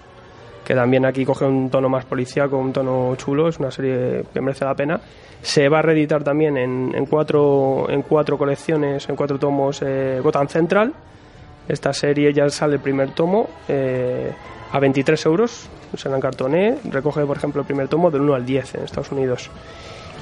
que 0.66 0.76
también 0.76 1.06
aquí 1.06 1.26
coge 1.26 1.46
un 1.46 1.70
tono 1.70 1.90
más 1.90 2.06
policíaco, 2.06 2.58
un 2.58 2.74
tono 2.74 3.16
chulo, 3.16 3.48
es 3.48 3.58
una 3.60 3.72
serie 3.72 4.26
que 4.34 4.42
merece 4.42 4.66
la 4.66 4.76
pena. 4.76 5.00
Se 5.42 5.70
va 5.70 5.80
a 5.80 5.82
reeditar 5.82 6.24
también 6.24 6.58
en, 6.58 6.92
en 6.94 7.06
cuatro, 7.06 7.88
en 7.90 8.02
cuatro 8.02 8.38
colecciones, 8.38 9.08
en 9.10 9.16
cuatro 9.16 9.40
tomos, 9.40 9.82
eh, 9.82 10.20
Gotham 10.22 10.48
Central. 10.50 10.94
Esta 11.68 11.94
serie 11.94 12.34
ya 12.34 12.50
sale 12.50 12.76
el 12.76 12.82
primer 12.82 13.12
tomo 13.12 13.48
eh, 13.68 14.32
a 14.72 14.80
23 14.80 15.26
euros, 15.28 15.70
se 15.96 16.10
la 16.10 16.18
encartoné. 16.18 16.76
Recoge, 16.92 17.26
por 17.26 17.38
ejemplo, 17.38 17.62
el 17.62 17.68
primer 17.68 17.88
tomo 17.88 18.12
del 18.12 18.22
1 18.22 18.34
al 18.36 18.46
10 18.46 18.76
en 18.76 18.84
Estados 18.84 19.12
Unidos. 19.12 19.50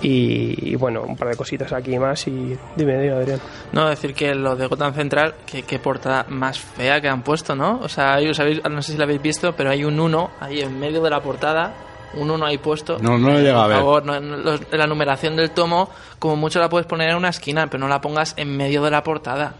Y, 0.01 0.71
y 0.73 0.75
bueno, 0.75 1.01
un 1.01 1.15
par 1.17 1.29
de 1.29 1.35
cositas 1.35 1.73
aquí 1.73 1.97
más. 1.97 2.27
Y 2.27 2.31
dime, 2.75 2.99
dime, 2.99 3.11
Adrián. 3.13 3.39
No, 3.71 3.89
decir 3.89 4.13
que 4.13 4.35
lo 4.35 4.55
de 4.55 4.67
Gotham 4.67 4.93
Central, 4.93 5.33
que 5.45 5.63
qué 5.63 5.79
portada 5.79 6.25
más 6.29 6.59
fea 6.59 7.01
que 7.01 7.07
han 7.09 7.23
puesto, 7.23 7.55
¿no? 7.55 7.79
O 7.81 7.89
sea, 7.89 8.19
sabéis- 8.33 8.61
no 8.69 8.81
sé 8.81 8.91
si 8.91 8.97
lo 8.97 9.03
habéis 9.05 9.21
visto, 9.21 9.53
pero 9.55 9.71
hay 9.71 9.83
un 9.83 9.99
1 9.99 10.29
ahí 10.39 10.61
en 10.61 10.79
medio 10.79 11.01
de 11.01 11.09
la 11.09 11.19
portada, 11.21 11.73
un 12.13 12.29
1 12.29 12.45
ahí 12.45 12.57
puesto. 12.59 12.97
No, 12.99 13.17
no 13.17 13.29
lo 13.29 13.39
he 13.39 13.41
llegado 13.41 13.61
a 13.61 13.63
Por 13.63 13.69
ver. 13.69 13.77
favor, 13.79 14.05
no- 14.05 14.59
la 14.77 14.87
numeración 14.87 15.35
del 15.35 15.49
tomo, 15.51 15.89
como 16.19 16.35
mucho 16.35 16.59
la 16.59 16.69
puedes 16.69 16.85
poner 16.87 17.09
en 17.09 17.15
una 17.17 17.29
esquina, 17.29 17.67
pero 17.67 17.81
no 17.81 17.87
la 17.87 17.99
pongas 17.99 18.33
en 18.37 18.55
medio 18.55 18.83
de 18.83 18.91
la 18.91 19.03
portada. 19.03 19.53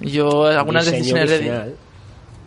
Yo, 0.00 0.46
algunas 0.46 0.84
Diseño 0.86 1.14
decisiones 1.14 1.30
de... 1.30 1.74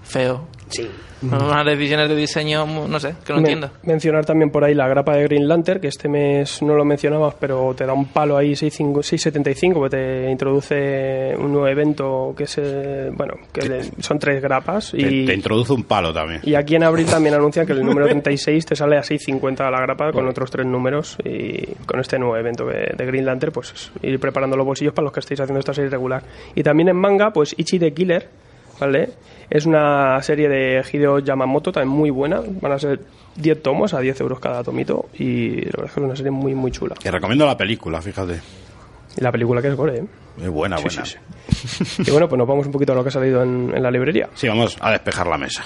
Feo. 0.04 0.48
Sí. 0.70 0.90
Algunas 1.32 1.66
decisiones 1.66 2.10
de 2.10 2.16
diseño, 2.16 2.66
no 2.66 3.00
sé, 3.00 3.16
que 3.26 3.34
no 3.34 3.42
Men- 3.42 3.52
entiendo. 3.52 3.70
Mencionar 3.84 4.26
también 4.26 4.50
por 4.52 4.64
ahí 4.64 4.74
la 4.74 4.88
grapa 4.88 5.16
de 5.16 5.24
Green 5.24 5.48
Lantern, 5.48 5.80
que 5.80 5.88
este 5.88 6.08
mes 6.10 6.62
no 6.62 6.76
lo 6.76 6.86
mencionabas, 6.86 7.36
pero 7.40 7.74
te 7.76 7.86
da 7.86 7.94
un 7.94 8.06
palo 8.08 8.38
ahí 8.38 8.54
6,5 8.56 9.02
6,75, 9.04 9.84
que 9.84 9.90
te 9.90 10.32
introduce 10.32 11.34
un 11.38 11.52
nuevo 11.52 11.68
evento 11.68 12.34
que 12.38 12.44
es, 12.44 12.58
eh, 12.58 13.10
bueno, 13.14 13.34
que 13.52 13.68
de- 13.68 13.84
son 14.00 14.20
tres 14.20 14.42
grapas. 14.42 14.92
Te, 14.92 15.02
Y, 15.02 15.26
te 15.26 15.34
introduce 15.34 15.74
un 15.74 15.84
palo 15.84 16.14
también. 16.14 16.42
y 16.44 16.56
aquí 16.56 16.76
en 16.76 16.84
abril 16.84 17.06
también 17.06 17.36
anuncian 17.36 17.66
que 17.66 17.74
el 17.74 17.84
número 17.86 18.06
36 18.08 18.66
te 18.66 18.76
sale 18.76 18.98
a 18.98 19.02
6,50 19.04 19.70
la 19.70 19.82
grapa 19.82 20.12
con 20.12 20.28
otros 20.28 20.50
tres 20.52 20.66
números. 20.66 21.18
Y 21.24 21.66
con 21.86 22.00
este 22.00 22.18
nuevo 22.20 22.38
evento 22.38 22.66
de, 22.66 22.94
de 22.96 23.06
Green 23.06 23.26
Lantern, 23.26 23.52
pues 23.54 23.92
ir 24.02 24.20
preparando 24.20 24.56
los 24.58 24.66
bolsillos 24.66 24.94
para 24.94 25.04
los 25.06 25.14
que 25.14 25.20
estéis 25.20 25.40
haciendo 25.40 25.60
esta 25.60 25.74
serie 25.74 25.90
regular. 25.90 26.24
Y 26.56 26.64
también 26.64 26.90
en 26.90 26.96
manga, 26.98 27.32
pues 27.32 27.54
Ichi 27.58 27.80
the 27.80 27.94
Killer, 27.94 28.28
¿vale? 28.80 29.10
Es 29.50 29.66
una 29.66 30.22
serie 30.22 30.50
de 30.50 30.84
Hideo 30.92 31.20
Yamamoto, 31.20 31.72
también 31.72 31.96
muy 31.98 32.10
buena. 32.10 32.42
Van 32.62 32.72
a 32.72 32.80
ser 32.80 33.00
10 33.36 33.62
tomos 33.62 33.94
a 33.94 34.00
10 34.00 34.20
euros 34.22 34.40
cada 34.40 34.64
tomito. 34.64 35.06
Y 35.20 35.56
la 35.62 35.72
verdad 35.72 35.86
es 35.86 35.92
que 35.94 36.00
es 36.00 36.06
una 36.06 36.16
serie 36.16 36.32
muy, 36.32 36.54
muy 36.56 36.72
chula. 36.72 36.96
Que 37.00 37.12
recomiendo 37.12 37.46
la 37.46 37.56
película, 37.58 38.02
fíjate. 38.02 38.40
Y 39.18 39.22
la 39.22 39.32
película 39.32 39.62
que 39.62 39.68
es 39.70 39.76
gore, 39.76 39.98
¿eh? 40.00 40.06
Es 40.42 40.50
buena, 40.50 40.78
Sí, 40.78 40.84
buena. 40.84 41.06
sí, 41.06 41.18
sí. 41.86 42.04
Y 42.08 42.12
bueno, 42.12 42.28
pues 42.28 42.38
nos 42.38 42.48
vamos 42.48 42.66
un 42.66 42.72
poquito 42.72 42.92
a 42.92 42.96
lo 42.96 43.04
que 43.04 43.10
ha 43.10 43.12
salido 43.12 43.42
en, 43.44 43.72
en 43.74 43.82
la 43.82 43.90
librería. 43.92 44.28
Sí, 44.34 44.48
vamos 44.48 44.78
a 44.82 44.92
despejar 44.92 45.28
la 45.28 45.38
mesa. 45.38 45.64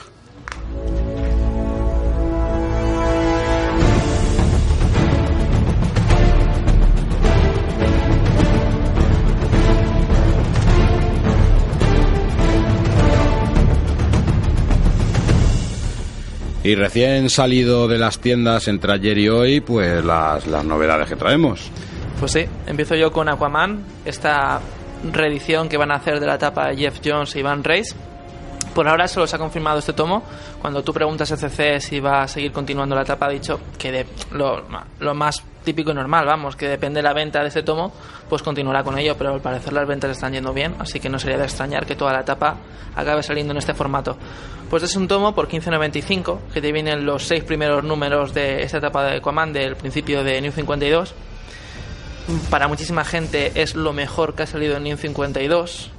Y 16.64 16.76
recién 16.76 17.30
salido 17.30 17.88
de 17.88 17.98
las 17.98 18.20
tiendas 18.20 18.68
entre 18.68 18.94
ayer 18.94 19.18
y 19.18 19.30
hoy, 19.30 19.62
pues 19.62 20.04
las, 20.04 20.46
las 20.46 20.66
novedades 20.66 21.08
que 21.08 21.16
traemos. 21.16 21.72
Pues 22.20 22.34
sí, 22.34 22.46
empiezo 22.68 22.96
yo 22.96 23.12
con 23.14 23.30
Aquaman, 23.30 23.82
esta 24.04 24.60
reedición 25.10 25.70
que 25.70 25.78
van 25.78 25.92
a 25.92 25.96
hacer 25.96 26.20
de 26.20 26.26
la 26.26 26.36
etapa 26.36 26.74
Jeff 26.76 27.00
Jones 27.04 27.36
y 27.38 27.42
Van 27.42 27.64
Reis. 27.64 27.96
Por 28.74 28.88
ahora 28.88 29.08
solo 29.08 29.28
se 29.28 29.36
ha 29.36 29.40
confirmado 29.40 29.80
este 29.80 29.94
tomo. 29.94 30.24
Cuando 30.62 30.84
tú 30.84 30.94
preguntas 30.94 31.32
a 31.32 31.38
CC 31.38 31.80
si 31.80 32.00
va 32.00 32.24
a 32.24 32.28
seguir 32.28 32.52
continuando 32.52 32.96
la 32.96 33.02
etapa, 33.02 33.26
ha 33.26 33.30
dicho 33.30 33.60
que 33.78 33.92
de 33.92 34.06
lo, 34.32 34.64
más 35.14 35.44
típico 35.64 35.92
y 35.92 35.94
normal, 35.94 36.26
vamos, 36.26 36.56
que 36.56 36.68
depende 36.68 37.00
de 37.00 37.04
la 37.04 37.14
venta 37.14 37.42
de 37.42 37.48
ese 37.48 37.64
tomo, 37.64 37.92
pues 38.30 38.42
continuará 38.42 38.84
con 38.84 38.98
ello, 38.98 39.16
pero 39.18 39.34
al 39.34 39.42
parecer 39.42 39.74
las 39.74 39.88
ventas 39.88 40.12
están 40.12 40.34
yendo 40.34 40.54
bien, 40.54 40.76
así 40.80 41.00
que 41.00 41.10
no 41.10 41.20
sería 41.20 41.38
de 41.38 41.44
extrañar 41.44 41.86
que 41.86 41.96
toda 41.96 42.14
la 42.14 42.22
etapa 42.22 42.58
acabe 42.96 43.24
saliendo 43.24 43.52
en 43.52 43.58
este 43.58 43.74
formato. 43.74 44.18
Pues 44.70 44.84
es 44.84 44.96
un 44.96 45.08
tomo 45.08 45.34
por 45.34 45.48
15.95, 45.48 46.40
que 46.54 46.62
te 46.62 46.72
vienen 46.72 47.06
los 47.06 47.26
seis 47.26 47.44
primeros 47.44 47.84
números 47.84 48.34
de 48.34 48.62
esta 48.64 48.78
etapa 48.78 49.04
de 49.04 49.18
Aquaman 49.18 49.52
del 49.52 49.76
principio 49.76 50.24
de 50.24 50.42
New 50.42 50.52
52 50.52 51.14
para 52.50 52.68
muchísima 52.68 53.04
gente 53.06 53.52
es 53.56 53.76
lo 53.76 53.92
mejor 53.94 54.36
que 54.36 54.44
ha 54.44 54.48
salido 54.48 54.78
en 54.78 54.84
New 54.84 54.98
52. 54.98 55.92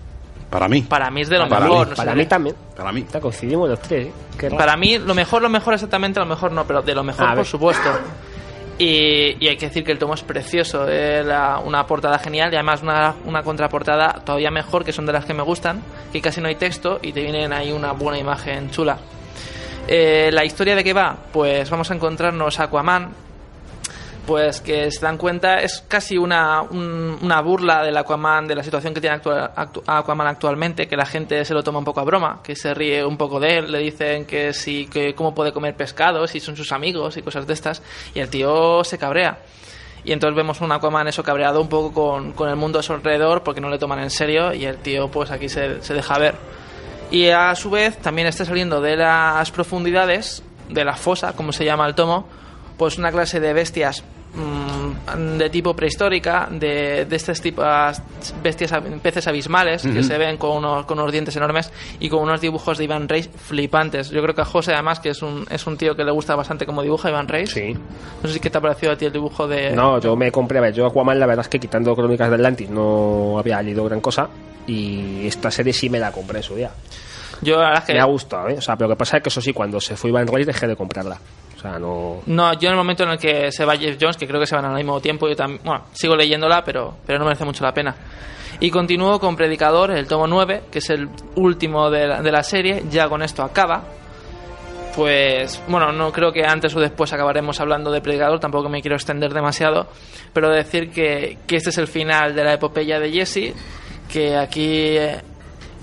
Para 0.51 0.69
mí. 0.69 0.83
Para 0.83 1.11
mí 1.11 1.21
es 1.21 1.29
de 1.29 1.39
lo 1.39 1.49
Para 1.49 1.67
mejor. 1.67 1.87
mí, 1.87 1.91
no 1.91 1.97
sé, 1.97 2.03
Para 2.03 2.15
mí 2.17 2.27
también. 2.27 2.57
Para 2.77 2.93
mí. 2.93 3.01
Está 3.03 3.21
coincidimos 3.21 3.69
los 3.69 3.81
tres, 3.81 4.09
¿eh? 4.09 4.13
Qué 4.39 4.51
para 4.51 4.77
mí, 4.77 4.99
lo 4.99 5.15
mejor, 5.15 5.41
lo 5.43 5.49
mejor 5.49 5.75
exactamente, 5.75 6.19
lo 6.19 6.27
mejor 6.27 6.51
no, 6.53 6.65
pero 6.67 6.83
de 6.83 6.95
lo 6.95 7.05
mejor, 7.05 7.25
A 7.25 7.29
por 7.29 7.37
ver. 7.39 7.47
supuesto. 7.47 7.89
Y, 8.79 9.37
y 9.45 9.49
hay 9.49 9.57
que 9.59 9.67
decir 9.67 9.85
que 9.85 9.93
el 9.93 9.99
tomo 9.99 10.15
es 10.15 10.23
precioso, 10.23 10.87
eh, 10.89 11.23
la- 11.23 11.59
una 11.59 11.87
portada 11.87 12.19
genial 12.19 12.51
y 12.53 12.57
además 12.57 12.83
una, 12.83 13.15
una 13.27 13.43
contraportada 13.43 14.23
todavía 14.25 14.51
mejor, 14.51 14.85
que 14.85 14.93
son 14.93 15.05
de 15.07 15.13
las 15.13 15.25
que 15.27 15.35
me 15.35 15.43
gustan, 15.43 15.83
que 16.13 16.21
casi 16.23 16.41
no 16.41 16.49
hay 16.49 16.55
texto 16.55 16.99
y 17.03 17.13
te 17.13 17.21
vienen 17.21 17.53
ahí 17.53 17.71
una 17.73 17.93
buena 17.93 18.19
imagen 18.19 18.71
chula. 18.71 18.97
Eh, 19.87 20.31
la 20.33 20.45
historia 20.47 20.75
de 20.75 20.83
qué 20.83 20.93
va, 20.95 21.15
pues 21.33 21.69
vamos 21.69 21.91
a 21.91 21.95
encontrarnos 21.95 22.59
a 22.59 22.65
Aquaman, 22.65 23.11
pues 24.31 24.61
que 24.61 24.89
se 24.93 25.01
dan 25.01 25.16
cuenta 25.18 25.59
es 25.59 25.83
casi 25.89 26.16
una, 26.16 26.62
un- 26.62 27.18
una 27.20 27.41
burla 27.41 27.83
del 27.83 27.97
Aquaman, 27.97 28.47
de 28.47 28.55
la 28.55 28.62
situación 28.62 28.95
que 28.95 29.01
tiene 29.01 29.16
actua- 29.16 29.53
actu- 29.57 29.83
Aquaman 29.85 30.28
actualmente, 30.28 30.87
que 30.87 30.97
la 30.97 31.05
gente 31.05 31.45
se 31.45 31.53
lo 31.53 31.64
toma 31.64 31.81
un 31.81 31.85
poco 31.85 31.99
a 31.99 32.05
broma, 32.05 32.39
que 32.45 32.55
se 32.55 32.72
ríe 32.72 33.05
un 33.05 33.16
poco 33.16 33.41
de 33.41 33.59
él, 33.59 33.72
le 33.72 33.81
dicen 33.81 34.26
que 34.26 34.53
sí, 34.53 34.87
que 34.87 35.16
cómo 35.16 35.35
puede 35.35 35.53
comer 35.53 35.74
pescado, 35.74 36.24
si 36.28 36.39
son 36.39 36.57
sus 36.57 36.70
amigos 36.70 37.16
y 37.16 37.22
cosas 37.22 37.45
de 37.45 37.55
estas, 37.55 37.83
y 38.14 38.20
el 38.20 38.28
tío 38.31 38.85
se 38.85 38.99
cabrea. 38.99 39.41
Y 40.05 40.12
entonces 40.12 40.37
vemos 40.37 40.61
un 40.61 40.70
Aquaman 40.70 41.09
eso 41.09 41.24
cabreado 41.24 41.61
un 41.61 41.68
poco 41.68 41.93
con, 41.93 42.31
con 42.33 42.49
el 42.49 42.55
mundo 42.55 42.78
a 42.78 42.85
su 42.85 42.93
alrededor 42.93 43.43
porque 43.43 43.61
no 43.61 43.68
le 43.68 43.78
toman 43.78 43.99
en 43.99 44.11
serio 44.11 44.55
y 44.55 44.64
el 44.64 44.76
tío 44.76 45.11
pues 45.11 45.33
aquí 45.33 45.49
se, 45.49 45.83
se 45.83 45.93
deja 45.93 46.16
ver. 46.18 46.37
Y 47.11 47.31
a 47.31 47.53
su 47.57 47.68
vez 47.68 47.99
también 47.99 48.28
está 48.28 48.45
saliendo 48.45 48.81
de 48.81 48.95
las 48.97 49.51
profundidades, 49.51 50.45
de 50.68 50.85
la 50.85 50.95
fosa, 50.95 51.33
como 51.35 51.51
se 51.53 51.64
llama 51.64 51.85
el 51.89 51.97
tomo, 51.97 52.28
pues 52.78 52.97
una 52.97 53.11
clase 53.11 53.41
de 53.41 53.53
bestias 53.53 54.05
mm, 54.35 55.39
de 55.39 55.51
tipo 55.51 55.74
prehistórica, 55.74 56.49
de, 56.51 57.05
de 57.05 57.16
estas 57.16 57.41
tipos 57.41 57.64
bestias, 58.43 58.72
peces 59.03 59.26
abismales 59.26 59.83
que 59.83 60.03
se 60.03 60.18
ven 60.18 60.37
con 60.37 60.59
unos, 60.59 60.87
con 60.87 60.99
unos 60.99 61.12
dientes 61.12 61.35
enormes 61.37 61.72
y 61.99 62.09
con 62.09 62.20
unos 62.22 62.41
dibujos 62.41 62.78
de 62.78 62.85
Iván 62.85 63.09
Reis 63.09 63.28
flipantes. 63.28 64.11
Yo 64.11 64.22
creo 64.22 64.35
que 64.35 64.43
a 64.43 64.45
José 64.45 64.72
además, 64.72 65.01
que 65.01 65.11
es 65.11 65.22
un, 65.22 65.47
es 65.51 65.66
un 65.66 65.76
tío 65.76 65.95
que 65.97 66.05
le 66.05 66.12
gusta 66.12 66.35
bastante 66.37 66.66
como 66.66 66.83
dibuja 66.83 67.11
Iván 67.11 67.28
Reis. 67.28 67.51
Sí. 67.51 67.72
No 67.72 68.28
sé 68.28 68.35
si 68.35 68.41
qué 68.41 68.51
te 68.51 68.59
ha 68.59 68.61
parecido 68.61 68.93
a 68.93 68.97
ti 68.97 69.05
el 69.07 69.12
dibujo 69.12 69.49
de... 69.49 69.72
No, 69.72 70.01
yo 70.01 70.16
me 70.16 70.31
compré, 70.31 70.59
a 70.59 70.62
ver, 70.62 70.74
yo 70.74 70.87
Aquaman 70.87 71.18
la 71.18 71.26
verdad 71.26 71.45
es 71.45 71.49
que 71.49 71.59
quitando 71.59 71.95
Crónicas 71.95 72.28
de 72.28 72.35
Atlantis 72.37 72.70
no 72.70 73.39
había 73.39 73.61
leído 73.62 73.85
gran 73.85 74.01
cosa 74.01 74.28
y 74.66 75.26
esta 75.26 75.51
serie 75.51 75.72
sí 75.72 75.89
me 75.91 75.99
la 75.99 76.12
compré 76.12 76.39
en 76.39 76.43
su 76.45 76.55
día. 76.55 76.70
Yo 77.43 77.57
la 77.57 77.68
verdad 77.68 77.78
es 77.78 77.85
que... 77.87 77.95
Me 77.95 78.01
ha 78.01 78.05
gustado, 78.05 78.49
¿eh? 78.49 78.57
O 78.59 78.61
sea, 78.61 78.76
pero 78.76 78.89
lo 78.89 78.95
que 78.95 78.99
pasa 78.99 79.16
es 79.16 79.22
que 79.22 79.28
eso 79.31 79.41
sí, 79.41 79.53
cuando 79.53 79.81
se 79.81 79.97
fue 79.97 80.11
Ivan 80.11 80.26
Reis 80.26 80.47
dejé 80.47 80.66
de 80.66 80.76
comprarla. 80.76 81.18
O 81.61 81.63
sea, 81.63 81.79
no... 81.79 82.23
No, 82.25 82.55
yo 82.55 82.69
en 82.69 82.73
el 82.73 82.79
momento 82.79 83.03
en 83.03 83.11
el 83.11 83.19
que 83.19 83.53
se 83.53 83.67
va 83.67 83.77
Jeff 83.77 83.99
Jones, 84.01 84.17
que 84.17 84.27
creo 84.27 84.41
que 84.41 84.47
se 84.47 84.57
van 84.57 84.65
al 84.65 84.75
mismo 84.75 84.99
tiempo, 84.99 85.29
yo 85.29 85.37
también, 85.37 85.61
bueno, 85.63 85.85
sigo 85.93 86.17
leyéndola, 86.17 86.65
pero, 86.65 86.97
pero 87.05 87.19
no 87.19 87.27
merece 87.27 87.45
mucho 87.45 87.63
la 87.63 87.75
pena. 87.75 87.95
Y 88.61 88.71
continúo 88.71 89.21
con 89.21 89.37
Predicador, 89.37 89.91
el 89.91 90.07
tomo 90.07 90.27
9, 90.27 90.63
que 90.71 90.79
es 90.79 90.89
el 90.89 91.11
último 91.37 91.91
de 91.91 92.07
la, 92.07 92.23
de 92.23 92.33
la 92.33 92.43
serie, 92.43 92.85
ya 92.91 93.11
con 93.11 93.23
esto 93.23 93.43
acaba. 93.43 93.85
Pues, 94.97 95.63
bueno, 95.69 95.93
no 95.93 96.11
creo 96.13 96.33
que 96.33 96.47
antes 96.47 96.75
o 96.75 96.81
después 96.81 97.13
acabaremos 97.13 97.61
hablando 97.61 97.91
de 97.91 98.01
Predicador, 98.01 98.41
tampoco 98.41 98.71
me 98.71 98.81
quiero 98.81 98.97
extender 98.97 99.35
demasiado, 99.35 99.87
pero 100.33 100.49
decir 100.49 100.91
que, 100.91 101.37
que 101.47 101.57
este 101.57 101.69
es 101.69 101.77
el 101.77 101.89
final 101.89 102.35
de 102.35 102.43
la 102.43 102.55
epopeya 102.55 102.99
de 102.99 103.13
Jesse, 103.13 103.53
que 104.11 104.35
aquí 104.35 104.97
eh, 104.97 105.21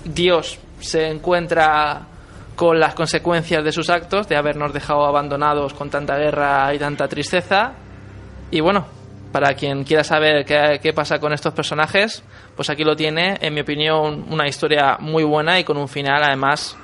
Dios 0.04 0.58
se 0.80 1.06
encuentra 1.06 2.17
con 2.58 2.80
las 2.80 2.96
consecuencias 2.96 3.62
de 3.62 3.70
sus 3.70 3.88
actos, 3.88 4.26
de 4.26 4.36
habernos 4.36 4.72
dejado 4.72 5.06
abandonados 5.06 5.74
con 5.74 5.90
tanta 5.90 6.16
guerra 6.16 6.74
y 6.74 6.78
tanta 6.80 7.06
tristeza. 7.06 7.74
Y 8.50 8.58
bueno, 8.58 8.84
para 9.30 9.54
quien 9.54 9.84
quiera 9.84 10.02
saber 10.02 10.44
qué, 10.44 10.92
pasa 10.92 11.20
con 11.20 11.32
estos 11.32 11.54
personajes, 11.54 12.24
pues 12.56 12.68
aquí 12.68 12.82
lo 12.82 12.96
tiene, 12.96 13.38
en 13.40 13.54
mi 13.54 13.60
opinión, 13.60 14.24
una 14.28 14.48
historia 14.48 14.96
muy 14.98 15.22
buena 15.22 15.60
y 15.60 15.62
con 15.62 15.76
un 15.76 15.86
final 15.86 16.20
además, 16.20 16.76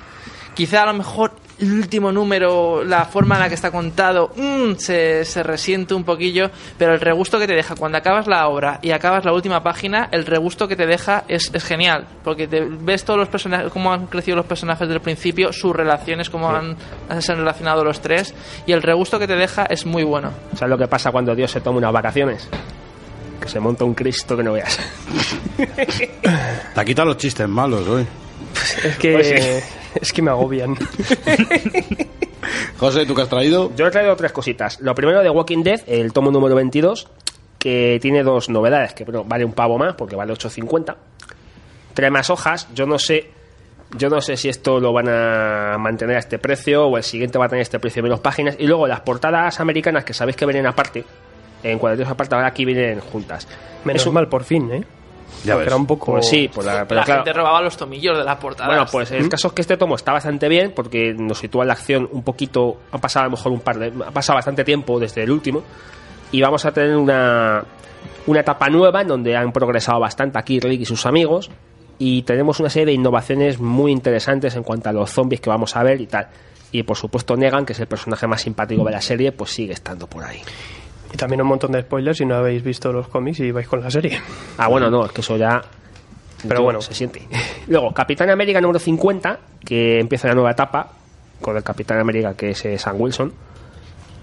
quizá 0.53 0.83
a 0.83 0.85
lo 0.85 0.93
mejor 0.93 1.33
el 1.59 1.71
último 1.73 2.11
número, 2.11 2.83
la 2.83 3.05
forma 3.05 3.35
en 3.35 3.41
la 3.41 3.49
que 3.49 3.55
está 3.55 3.71
contado, 3.71 4.31
mm, 4.35 4.73
se, 4.77 5.23
se 5.25 5.43
resiente 5.43 5.93
un 5.93 6.03
poquillo, 6.03 6.49
pero 6.77 6.93
el 6.93 6.99
regusto 6.99 7.39
que 7.39 7.47
te 7.47 7.53
deja 7.53 7.75
cuando 7.75 7.97
acabas 7.97 8.27
la 8.27 8.47
obra 8.47 8.79
y 8.81 8.91
acabas 8.91 9.23
la 9.25 9.33
última 9.33 9.63
página, 9.63 10.09
el 10.11 10.25
regusto 10.25 10.67
que 10.67 10.75
te 10.75 10.85
deja 10.85 11.23
es, 11.27 11.51
es 11.53 11.63
genial, 11.63 12.05
porque 12.23 12.47
te 12.47 12.61
ves 12.61 13.05
todos 13.05 13.19
los 13.19 13.29
personajes, 13.29 13.71
cómo 13.71 13.93
han 13.93 14.07
crecido 14.07 14.35
los 14.37 14.45
personajes 14.45 14.87
del 14.89 14.99
principio, 14.99 15.53
sus 15.53 15.75
relaciones, 15.75 16.29
cómo 16.29 16.49
han, 16.49 16.75
se 17.19 17.31
han 17.31 17.37
relacionado 17.39 17.83
los 17.83 18.01
tres, 18.01 18.33
y 18.65 18.71
el 18.71 18.81
regusto 18.81 19.17
que 19.19 19.27
te 19.27 19.35
deja 19.35 19.65
es 19.65 19.85
muy 19.85 20.03
bueno. 20.03 20.31
¿Sabes 20.55 20.69
lo 20.69 20.77
que 20.77 20.87
pasa 20.87 21.11
cuando 21.11 21.33
Dios 21.35 21.51
se 21.51 21.61
toma 21.61 21.77
unas 21.77 21.93
vacaciones? 21.93 22.49
Que 23.39 23.47
se 23.47 23.59
monta 23.59 23.85
un 23.85 23.93
Cristo 23.93 24.35
que 24.35 24.43
no 24.43 24.53
veas. 24.53 24.79
Te 25.57 26.81
ha 26.81 26.85
quitado 26.85 27.09
los 27.09 27.17
chistes 27.17 27.47
malos 27.47 27.87
hoy. 27.87 28.05
Es 28.83 28.97
que, 28.97 29.13
Pues 29.13 29.27
sí. 29.27 29.84
es 30.01 30.13
que 30.13 30.21
me 30.21 30.31
agobian. 30.31 30.75
José, 32.77 33.05
¿tú 33.05 33.15
qué 33.15 33.21
has 33.23 33.29
traído? 33.29 33.71
Yo 33.75 33.87
he 33.87 33.91
traído 33.91 34.15
tres 34.15 34.31
cositas. 34.31 34.79
Lo 34.81 34.93
primero 34.95 35.21
de 35.23 35.29
Walking 35.29 35.63
Dead, 35.63 35.81
el 35.87 36.13
tomo 36.13 36.31
número 36.31 36.55
22, 36.55 37.07
que 37.57 37.97
tiene 38.01 38.23
dos 38.23 38.49
novedades, 38.49 38.93
que 38.93 39.03
bueno, 39.03 39.23
vale 39.23 39.45
un 39.45 39.53
pavo 39.53 39.77
más 39.77 39.95
porque 39.95 40.15
vale 40.15 40.33
8.50. 40.33 40.95
Trae 41.93 42.11
más 42.11 42.29
hojas, 42.29 42.67
yo 42.73 42.85
no 42.85 42.99
sé 42.99 43.31
yo 43.97 44.09
no 44.09 44.19
sé 44.19 44.35
si 44.35 44.49
esto 44.49 44.79
lo 44.79 44.91
van 44.91 45.07
a 45.07 45.77
mantener 45.79 46.17
a 46.17 46.19
este 46.19 46.37
precio 46.39 46.87
o 46.87 46.97
el 46.97 47.03
siguiente 47.03 47.37
va 47.37 47.45
a 47.45 47.49
tener 47.49 47.61
este 47.61 47.79
precio 47.79 48.01
de 48.01 48.09
menos 48.09 48.19
páginas. 48.19 48.55
Y 48.59 48.67
luego 48.67 48.87
las 48.87 48.99
portadas 49.01 49.59
americanas 49.61 50.03
que 50.03 50.13
sabéis 50.13 50.35
que 50.35 50.45
vienen 50.45 50.65
aparte, 50.67 51.05
en 51.63 51.79
cuadrados 51.79 52.11
aparte, 52.11 52.35
ahora 52.35 52.47
aquí 52.47 52.65
vienen 52.65 52.99
juntas. 52.99 53.47
Menos 53.85 54.01
Es 54.01 54.07
un- 54.07 54.15
mal, 54.15 54.27
por 54.27 54.43
fin, 54.43 54.69
¿eh? 54.73 54.83
Ya 55.43 55.53
Porque 55.53 55.57
ves. 55.65 55.67
Era 55.67 55.75
un 55.75 55.85
poco... 55.85 56.11
Pues 56.13 56.27
sí, 56.27 56.49
pues 56.53 56.65
la- 56.65 56.87
pero 56.87 56.99
la 57.01 57.05
claro, 57.05 57.23
gente 57.23 57.33
robaba 57.37 57.61
los 57.61 57.77
tomillos 57.77 58.17
de 58.17 58.23
las 58.23 58.37
portadas. 58.37 58.67
Bueno, 58.67 58.85
pues 58.91 59.11
el 59.11 59.29
caso 59.29 59.47
es 59.49 59.53
que 59.53 59.61
este 59.61 59.77
tomo 59.77 59.95
está 59.95 60.11
bastante 60.13 60.47
bien 60.47 60.71
porque 60.75 61.13
nos 61.13 61.39
sitúa 61.39 61.63
en 61.63 61.67
la 61.67 61.73
acción 61.73 62.09
un 62.11 62.23
poquito. 62.23 62.77
Ha 62.91 62.97
pasado 62.97 63.23
a 63.23 63.27
lo 63.27 63.31
mejor 63.31 63.51
un 63.51 63.59
par 63.59 63.77
de. 63.77 63.93
Ha 64.05 64.11
pasado 64.11 64.37
bastante 64.37 64.63
tiempo 64.63 64.99
desde 64.99 65.23
el 65.23 65.31
último. 65.31 65.63
Y 66.31 66.41
vamos 66.41 66.65
a 66.65 66.71
tener 66.71 66.95
una, 66.97 67.63
una 68.27 68.39
etapa 68.39 68.69
nueva 68.69 69.01
en 69.01 69.07
donde 69.07 69.35
han 69.37 69.51
progresado 69.51 69.99
bastante 69.99 70.39
aquí 70.39 70.59
Rick 70.59 70.81
y 70.81 70.85
sus 70.85 71.05
amigos. 71.05 71.49
Y 71.97 72.23
tenemos 72.23 72.59
una 72.59 72.69
serie 72.69 72.87
de 72.87 72.93
innovaciones 72.93 73.59
muy 73.59 73.91
interesantes 73.91 74.55
en 74.55 74.63
cuanto 74.63 74.89
a 74.89 74.91
los 74.93 75.09
zombies 75.11 75.39
que 75.39 75.49
vamos 75.49 75.75
a 75.75 75.83
ver 75.83 76.01
y 76.01 76.07
tal. 76.07 76.27
Y 76.71 76.83
por 76.83 76.97
supuesto, 76.97 77.37
Negan, 77.37 77.65
que 77.65 77.71
es 77.71 77.79
el 77.79 77.87
personaje 77.87 78.27
más 78.27 78.41
simpático 78.41 78.83
de 78.83 78.91
la 78.91 78.99
serie, 79.01 79.31
pues 79.31 79.51
sigue 79.51 79.71
estando 79.73 80.07
por 80.07 80.23
ahí. 80.25 80.41
Y 81.15 81.17
también 81.17 81.41
un 81.41 81.47
montón 81.47 81.71
de 81.71 81.81
spoilers 81.81 82.17
si 82.17 82.25
no 82.25 82.35
habéis 82.35 82.61
visto 82.61 82.91
los 82.91 83.07
cómics 83.07 83.39
y 83.39 83.49
vais 83.49 83.65
con 83.69 83.79
la 83.79 83.89
serie. 83.89 84.19
Ah, 84.57 84.67
bueno, 84.67 84.89
no, 84.89 85.05
es 85.05 85.13
que 85.13 85.21
eso 85.21 85.37
ya. 85.37 85.61
Pero 86.45 86.61
bueno. 86.61 86.81
se 86.81 86.93
siente. 86.93 87.25
Luego, 87.67 87.93
Capitán 87.93 88.29
América 88.31 88.59
número 88.59 88.79
50, 88.79 89.39
que 89.63 90.01
empieza 90.01 90.27
la 90.27 90.33
nueva 90.33 90.51
etapa 90.51 90.91
con 91.39 91.55
el 91.55 91.63
Capitán 91.63 91.99
América 91.99 92.33
que 92.33 92.49
es 92.49 92.65
eh, 92.65 92.77
Sam 92.77 92.99
Wilson. 92.99 93.31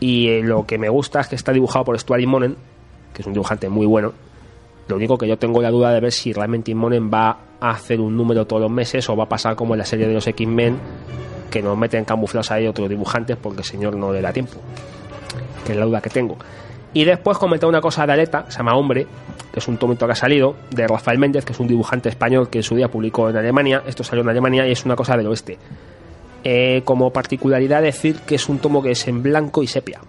Y 0.01 0.29
eh, 0.29 0.43
lo 0.43 0.67
que 0.67 0.77
me 0.77 0.91
gusta 0.91 1.21
es 1.21 1.29
que 1.29 1.35
está 1.35 1.51
dibujado 1.51 1.87
por 1.87 1.99
Stuart 1.99 2.21
Immonen, 2.21 2.59
que 3.15 3.23
es 3.23 3.27
un 3.27 3.33
dibujante 3.33 3.71
muy 3.71 3.87
bueno. 3.87 4.13
Lo 4.89 4.97
único 4.97 5.17
que 5.17 5.27
yo 5.27 5.39
tengo 5.39 5.63
la 5.63 5.71
duda 5.71 5.95
de 5.95 6.01
ver 6.01 6.13
si 6.13 6.35
realmente 6.35 6.73
Immonen 6.73 7.11
va 7.11 7.39
a 7.59 7.71
hacer 7.71 8.03
un 8.03 8.15
número 8.15 8.47
todos 8.47 8.61
los 8.61 8.71
meses 8.71 9.09
o 9.09 9.17
va 9.17 9.25
a 9.25 9.29
pasar 9.31 9.57
como 9.57 9.73
en 9.73 9.79
la 9.79 9.87
serie 9.87 10.07
de 10.07 10.13
los 10.13 10.27
X-Men, 10.27 10.79
que 11.51 11.63
nos 11.63 11.75
meten 11.79 12.05
camuflados 12.05 12.51
ahí 12.51 12.67
otros 12.67 12.91
dibujantes 12.91 13.39
porque 13.39 13.61
el 13.61 13.65
señor 13.65 13.97
no 13.97 14.13
le 14.13 14.21
da 14.21 14.31
tiempo. 14.31 14.59
Que 15.65 15.73
es 15.73 15.79
la 15.79 15.87
duda 15.87 16.03
que 16.03 16.11
tengo. 16.11 16.37
Y 16.95 17.05
después 17.05 17.39
comenté 17.39 17.65
una 17.67 17.81
cosa 17.81 18.07
de 18.07 18.13
Aleta, 18.13 18.45
se 18.49 18.59
llama 18.59 18.75
Hombre, 18.77 19.07
que 19.53 19.59
es 19.61 19.69
un 19.69 19.79
tomito 19.79 20.05
que 20.07 20.13
ha 20.13 20.17
salido, 20.17 20.55
de 20.71 20.87
Rafael 20.87 21.19
Méndez, 21.19 21.45
que 21.45 21.53
es 21.53 21.61
un 21.61 21.67
dibujante 21.69 22.09
español 22.11 22.49
que 22.51 22.59
en 22.59 22.65
su 22.65 22.75
día 22.77 22.89
publicó 22.89 23.31
en 23.31 23.37
Alemania. 23.37 23.83
Esto 23.87 24.05
salió 24.05 24.23
en 24.23 24.29
Alemania 24.29 24.67
y 24.67 24.73
es 24.73 24.85
una 24.85 24.95
cosa 24.97 25.17
del 25.17 25.27
oeste. 25.27 25.59
Eh, 26.45 26.83
como 26.85 27.11
particularidad 27.13 27.83
decir 27.83 28.17
que 28.27 28.35
es 28.35 28.49
un 28.49 28.59
tomo 28.59 28.83
que 28.83 28.91
es 28.91 29.07
en 29.09 29.23
blanco 29.23 29.63
y 29.63 29.67
sepia. 29.69 30.01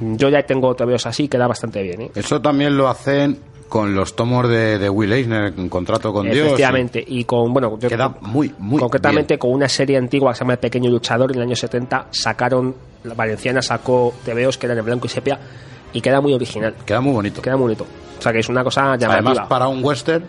Yo 0.00 0.28
ya 0.28 0.42
tengo 0.42 0.74
tebeos 0.74 1.06
así, 1.06 1.28
queda 1.28 1.46
bastante 1.46 1.82
bien. 1.82 2.02
¿eh? 2.02 2.10
Eso 2.14 2.40
también 2.40 2.76
lo 2.76 2.88
hacen 2.88 3.38
con 3.68 3.94
los 3.94 4.14
tomos 4.16 4.48
de, 4.48 4.78
de 4.78 4.88
Will 4.88 5.12
Eisner, 5.12 5.52
en 5.56 5.68
contrato 5.68 6.12
con 6.12 6.24
Dios. 6.30 6.46
Efectivamente. 6.46 7.04
Y 7.06 7.24
con, 7.24 7.52
bueno, 7.52 7.78
yo- 7.78 7.88
Queda 7.88 8.14
muy, 8.20 8.52
muy 8.58 8.80
concretamente 8.80 9.34
bien. 9.34 9.38
con 9.38 9.52
una 9.52 9.68
serie 9.68 9.96
antigua 9.96 10.32
que 10.32 10.36
se 10.36 10.40
llama 10.40 10.54
El 10.54 10.58
Pequeño 10.58 10.90
Luchador, 10.90 11.30
en 11.32 11.36
el 11.38 11.42
año 11.44 11.56
70 11.56 12.06
sacaron, 12.10 12.74
la 13.04 13.14
Valenciana 13.14 13.60
sacó 13.62 14.14
tebeos 14.24 14.56
que 14.56 14.66
eran 14.66 14.78
en 14.78 14.84
blanco 14.84 15.06
y 15.06 15.10
sepia 15.10 15.38
y 15.92 16.00
queda 16.00 16.20
muy 16.20 16.32
original. 16.34 16.74
Queda 16.84 17.00
muy 17.00 17.12
bonito. 17.12 17.42
Queda 17.42 17.56
muy 17.56 17.64
bonito. 17.64 17.86
O 18.18 18.22
sea 18.22 18.32
que 18.32 18.40
es 18.40 18.48
una 18.48 18.64
cosa 18.64 18.96
llamativa. 18.96 19.30
Además, 19.30 19.48
para 19.48 19.68
un 19.68 19.84
western, 19.84 20.24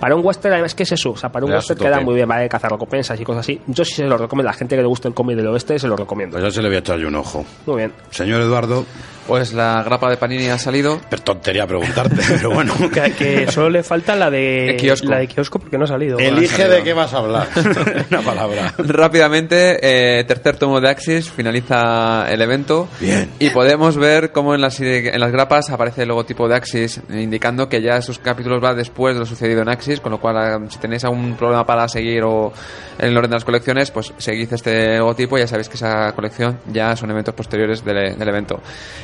Para 0.00 0.16
un 0.16 0.24
western, 0.24 0.54
además, 0.54 0.74
¿qué 0.74 0.82
es 0.84 0.92
eso? 0.92 1.10
O 1.10 1.16
sea, 1.16 1.30
para 1.30 1.44
un 1.46 1.52
western 1.52 1.78
queda 1.78 2.00
muy 2.00 2.14
bien, 2.14 2.26
vale, 2.28 2.48
cazar 2.48 2.70
recompensas 2.72 3.20
y 3.20 3.24
cosas 3.24 3.40
así. 3.40 3.60
Yo 3.66 3.84
sí 3.84 3.94
se 3.94 4.04
lo 4.04 4.16
recomiendo. 4.16 4.48
A 4.48 4.52
la 4.52 4.58
gente 4.58 4.74
que 4.76 4.82
le 4.82 4.88
gusta 4.88 5.08
el 5.08 5.14
cómic 5.14 5.36
del 5.36 5.46
oeste, 5.48 5.78
se 5.78 5.86
lo 5.86 5.96
recomiendo. 5.96 6.38
pues 6.38 6.44
ya 6.44 6.50
se 6.54 6.62
le 6.62 6.68
voy 6.68 6.76
a 6.76 6.80
echar 6.80 6.98
yo 6.98 7.08
un 7.08 7.14
ojo. 7.16 7.44
Muy 7.66 7.76
bien. 7.76 7.92
Señor 8.10 8.40
Eduardo, 8.40 8.84
Pues 9.26 9.52
la 9.52 9.82
grapa 9.84 10.08
de 10.10 10.16
Panini 10.16 10.48
ha 10.48 10.58
salido. 10.58 11.00
pero 11.08 11.22
tontería 11.22 11.66
preguntarte, 11.66 12.16
pero 12.28 12.50
bueno. 12.50 12.72
Que, 12.92 13.12
que 13.12 13.52
solo 13.52 13.68
le 13.70 13.82
falta 13.82 14.16
la 14.16 14.30
de, 14.30 14.66
De 14.72 14.76
kiosco. 14.76 15.08
la 15.08 15.18
de 15.18 15.28
kiosco 15.28 15.58
porque 15.58 15.76
no 15.78 15.84
ha 15.84 15.88
salido. 15.88 16.18
Elige 16.18 16.66
de 16.68 16.82
qué 16.82 16.92
vas 16.94 17.12
a 17.14 17.18
hablar. 17.18 17.46
Una 18.10 18.22
palabra. 18.22 18.74
Rápidamente, 18.78 19.78
eh, 20.20 20.24
tercer 20.24 20.56
tomo 20.56 20.80
de 20.80 20.88
Axis, 20.88 21.30
finaliza 21.30 22.26
el 22.30 22.40
evento. 22.42 22.88
Bien. 23.00 23.28
Y 23.38 23.50
podemos 23.50 23.96
ver 23.96 24.30
cómo 24.32 24.54
en 24.54 24.60
las, 24.60 24.80
en 24.80 25.18
las 25.20 25.32
grapas 25.32 25.70
aparece 25.70 26.02
el 26.02 26.08
logotipo 26.08 26.48
de 26.48 26.54
Axis, 26.56 27.00
indicando 27.10 27.68
que 27.68 27.82
ya 27.82 28.00
sus 28.02 28.18
capítulos 28.18 28.62
va 28.62 28.74
después 28.74 29.14
de 29.14 29.20
lo 29.20 29.26
sucedido 29.26 29.62
en 29.62 29.68
Axis, 29.68 29.89
con 29.98 30.12
lo 30.12 30.20
cual 30.20 30.36
ah, 30.36 30.60
si 30.68 30.78
tenéis 30.78 31.02
algún 31.04 31.34
problema 31.34 31.66
para 31.66 31.88
seguir 31.88 32.22
o 32.22 32.52
en 32.98 33.08
el 33.08 33.16
orden 33.16 33.30
de 33.30 33.36
las 33.36 33.44
colecciones, 33.44 33.90
pues 33.90 34.12
seguid 34.18 34.52
este 34.52 34.98
logotipo 34.98 35.36
y 35.36 35.40
ya 35.40 35.46
sabéis 35.48 35.68
que 35.68 35.74
esa 35.76 36.12
colección 36.12 36.60
ya 36.72 36.94
son 36.94 37.10
eventos 37.10 37.34
posteriores 37.34 37.84
del, 37.84 38.16
del 38.16 38.28
evento. 38.28 38.60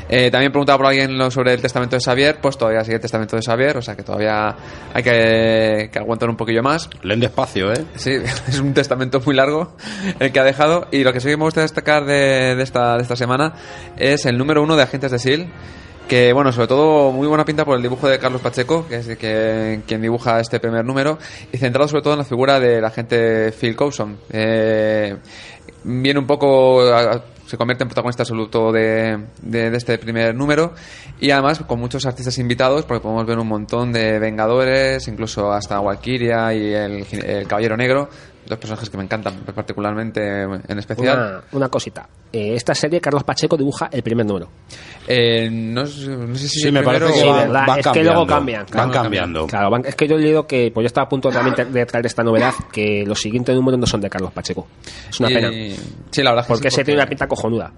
Eh, 0.08 0.30
también 0.30 0.52
preguntaba 0.52 0.76
por 0.78 0.86
alguien 0.86 1.16
lo- 1.18 1.30
sobre 1.30 1.54
el 1.54 1.60
testamento 1.62 1.96
de 1.96 2.00
Xavier, 2.02 2.36
pues 2.40 2.56
todavía 2.58 2.84
sigue 2.84 2.96
el 2.96 3.00
testamento 3.00 3.34
de 3.36 3.42
Xavier, 3.42 3.78
o 3.78 3.82
sea 3.82 3.96
que 3.96 4.02
todavía 4.02 4.54
hay 4.94 5.02
que, 5.02 5.88
que 5.92 5.98
aguantar 5.98 6.28
un 6.28 6.36
poquillo 6.36 6.62
más. 6.62 6.88
Leen 7.02 7.20
despacio, 7.20 7.72
¿eh? 7.72 7.84
Sí, 7.96 8.10
es 8.48 8.60
un 8.60 8.74
testamento 8.74 9.20
muy 9.24 9.34
largo 9.34 9.72
el 10.20 10.30
que 10.30 10.38
ha 10.40 10.44
dejado. 10.44 10.86
Y 10.92 11.02
lo 11.02 11.12
que 11.12 11.20
sí 11.20 11.28
que 11.28 11.36
me 11.38 11.44
gusta 11.44 11.62
destacar 11.62 12.04
de, 12.04 12.54
de 12.54 12.62
esta, 12.62 12.96
de 12.96 13.02
esta 13.02 13.16
semana 13.16 13.54
es 13.96 14.26
el 14.26 14.36
número 14.36 14.62
uno 14.62 14.76
de 14.76 14.82
Agentes 14.82 15.10
de 15.10 15.18
SEAL. 15.18 15.46
Que 16.08 16.32
bueno, 16.32 16.52
sobre 16.52 16.68
todo 16.68 17.10
muy 17.10 17.26
buena 17.26 17.44
pinta 17.44 17.64
por 17.64 17.76
el 17.76 17.82
dibujo 17.82 18.08
de 18.08 18.18
Carlos 18.20 18.40
Pacheco, 18.40 18.86
que 18.86 18.96
es 18.96 19.18
que, 19.18 19.80
quien 19.88 20.00
dibuja 20.00 20.38
este 20.38 20.60
primer 20.60 20.84
número, 20.84 21.18
y 21.52 21.56
centrado 21.58 21.88
sobre 21.88 22.02
todo 22.02 22.12
en 22.12 22.20
la 22.20 22.24
figura 22.24 22.60
del 22.60 22.84
agente 22.84 23.50
Phil 23.50 23.74
Coulson. 23.74 24.16
Eh, 24.30 25.16
viene 25.82 26.20
un 26.20 26.26
poco 26.26 26.80
se 27.46 27.56
convierte 27.56 27.84
en 27.84 27.88
protagonista 27.88 28.22
absoluto 28.24 28.72
de, 28.72 29.18
de- 29.42 29.70
de 29.70 29.76
este 29.76 29.98
primer 29.98 30.34
número 30.34 30.74
y 31.20 31.30
además 31.30 31.60
con 31.60 31.78
muchos 31.78 32.04
artistas 32.04 32.38
invitados 32.38 32.84
porque 32.84 33.00
podemos 33.02 33.24
ver 33.24 33.38
un 33.38 33.46
montón 33.46 33.92
de 33.92 34.18
Vengadores 34.18 35.06
incluso 35.06 35.52
hasta 35.52 35.78
Valkyria 35.80 36.52
y 36.54 36.74
el, 36.74 37.06
el 37.24 37.46
Caballero 37.46 37.76
Negro 37.76 38.08
dos 38.46 38.58
personajes 38.58 38.88
que 38.90 38.96
me 38.96 39.04
encantan 39.04 39.34
particularmente 39.54 40.42
en 40.42 40.78
especial 40.78 41.16
Una, 41.18 41.40
una 41.52 41.68
cosita. 41.68 42.08
Eh, 42.32 42.54
esta 42.54 42.74
serie, 42.74 43.00
Carlos 43.00 43.24
Pacheco 43.24 43.56
dibuja 43.56 43.88
el 43.92 44.02
primer 44.02 44.24
número. 44.26 44.48
Eh, 45.06 45.48
no, 45.50 45.86
sé- 45.86 46.08
no 46.08 46.34
sé 46.36 46.48
si 46.48 46.60
Sí, 46.60 46.72
me 46.72 46.82
parece 46.82 47.12
que 47.12 47.24
van 47.28 47.78
Es 47.78 47.86
que 47.88 48.02
luego 48.04 48.26
cambian, 48.26 48.66
Van 48.72 48.90
cambiando. 48.90 49.46
Claro, 49.46 49.70
van- 49.70 49.84
es 49.86 49.94
que 49.94 50.08
yo 50.08 50.16
he 50.16 50.20
leído 50.20 50.46
que, 50.46 50.70
pues 50.72 50.84
yo 50.84 50.86
estaba 50.88 51.06
a 51.06 51.08
punto 51.08 51.30
también 51.30 51.54
de- 51.54 51.64
de 51.66 51.86
traer 51.86 52.06
esta 52.06 52.22
novedad, 52.24 52.52
que 52.72 53.04
los 53.06 53.20
siguientes 53.20 53.54
números 53.54 53.78
no 53.80 53.86
son 53.86 54.00
de 54.00 54.10
Carlos 54.10 54.32
Pacheco. 54.32 54.66
Es 55.08 55.20
una 55.20 55.30
y- 55.30 55.34
pena. 55.34 55.50
sí 56.10 56.22
la 56.22 56.30
verdad 56.30 56.42
es 56.42 56.46
que 56.46 56.52
Porque 56.52 56.68
ese 56.68 56.84
tiene 56.84 57.00
una 57.00 57.08
pinta 57.08 57.26
cojonuda. 57.28 57.72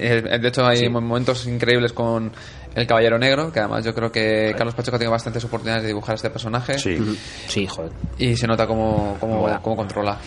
Eh, 0.00 0.38
de 0.40 0.48
hecho, 0.48 0.64
hay 0.64 0.88
momentos 0.88 1.44
increíbles 1.48 1.92
con 1.92 2.30
el 2.74 2.86
Caballero 2.86 3.18
Negro, 3.18 3.52
que 3.52 3.60
además 3.60 3.84
yo 3.84 3.94
creo 3.94 4.12
que 4.12 4.54
Carlos 4.56 4.74
Pacheco 4.74 4.98
tiene 4.98 5.10
bastantes 5.10 5.44
oportunidades 5.44 5.82
de 5.82 5.88
dibujar 5.88 6.12
a 6.12 6.16
este 6.16 6.30
personaje. 6.30 6.78
Sí. 6.78 6.98
Sí, 7.46 7.66
joder. 7.66 7.92
Y 8.18 8.36
se 8.36 8.46
nota 8.46 8.66
cómo, 8.66 9.16
cómo, 9.20 9.48
cómo 9.62 9.76
controla. 9.76 10.18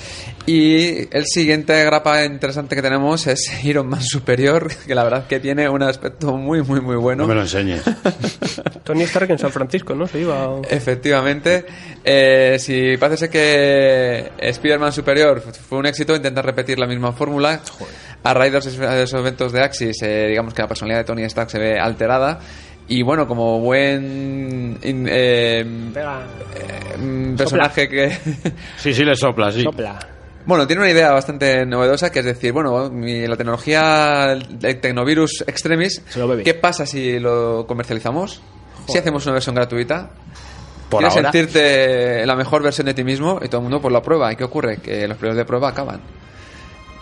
Y 0.45 1.07
el 1.15 1.25
siguiente 1.25 1.83
grapa 1.85 2.23
interesante 2.25 2.75
que 2.75 2.81
tenemos 2.81 3.27
es 3.27 3.63
Iron 3.63 3.87
Man 3.87 4.01
Superior, 4.01 4.71
que 4.87 4.95
la 4.95 5.03
verdad 5.03 5.27
que 5.27 5.39
tiene 5.39 5.69
un 5.69 5.83
aspecto 5.83 6.35
muy, 6.37 6.61
muy, 6.61 6.81
muy 6.81 6.95
bueno. 6.95 7.23
No 7.23 7.27
me 7.27 7.35
lo 7.35 7.41
enseñes. 7.41 7.83
Tony 8.83 9.03
Stark 9.03 9.29
en 9.31 9.39
San 9.39 9.51
Francisco, 9.51 9.95
¿no? 9.95 10.07
Se 10.07 10.19
iba. 10.19 10.59
Efectivamente, 10.69 11.65
eh, 12.03 12.57
si 12.59 12.97
parece 12.97 13.29
que 13.29 14.31
Spider-Man 14.37 14.91
Superior 14.91 15.41
fue 15.41 15.77
un 15.77 15.85
éxito, 15.85 16.15
intenta 16.15 16.41
repetir 16.41 16.79
la 16.79 16.87
misma 16.87 17.11
fórmula. 17.13 17.61
A 18.23 18.33
raíz 18.33 18.51
de 18.53 18.59
esos, 18.59 18.77
de 18.77 19.19
eventos 19.19 19.51
de 19.51 19.61
Axis, 19.63 19.97
eh, 20.03 20.27
digamos 20.29 20.53
que 20.53 20.61
la 20.61 20.67
personalidad 20.67 20.99
de 20.99 21.05
Tony 21.05 21.23
Stark 21.23 21.49
se 21.49 21.59
ve 21.59 21.79
alterada. 21.79 22.39
Y 22.87 23.03
bueno, 23.03 23.25
como 23.27 23.59
buen 23.59 24.77
in- 24.83 25.07
eh, 25.09 25.65
Pega. 25.93 26.21
eh, 26.55 27.33
personaje 27.37 27.87
que... 27.87 28.09
Sí, 28.77 28.93
sí 28.93 29.03
le 29.05 29.15
sopla, 29.15 29.51
sí. 29.51 29.63
Sopla. 29.63 29.97
Bueno, 30.45 30.65
tiene 30.67 30.81
una 30.81 30.91
idea 30.91 31.11
bastante 31.11 31.65
novedosa 31.65 32.11
que 32.11 32.19
es 32.19 32.25
decir, 32.25 32.51
bueno, 32.51 32.89
mi- 32.89 33.27
la 33.27 33.37
tecnología 33.37 34.35
de 34.49 34.73
Tecnovirus 34.75 35.43
Extremis. 35.47 36.01
¿qué 36.43 36.53
pasa 36.55 36.85
si 36.85 37.19
lo 37.19 37.65
comercializamos? 37.67 38.41
Si 38.87 38.97
hacemos 38.97 39.23
una 39.25 39.33
versión 39.33 39.55
gratuita, 39.55 40.09
Por 40.89 40.99
quieres 40.99 41.15
ahora. 41.15 41.31
sentirte 41.31 42.25
la 42.25 42.35
mejor 42.35 42.61
versión 42.63 42.87
de 42.87 42.93
ti 42.93 43.03
mismo 43.03 43.39
y 43.41 43.47
todo 43.47 43.57
el 43.57 43.63
mundo 43.63 43.79
pues 43.81 43.93
la 43.93 44.01
prueba. 44.01 44.33
¿Y 44.33 44.35
qué 44.35 44.43
ocurre? 44.43 44.77
Que 44.77 45.07
los 45.07 45.15
periodos 45.17 45.37
de 45.37 45.45
prueba 45.45 45.69
acaban. 45.69 46.01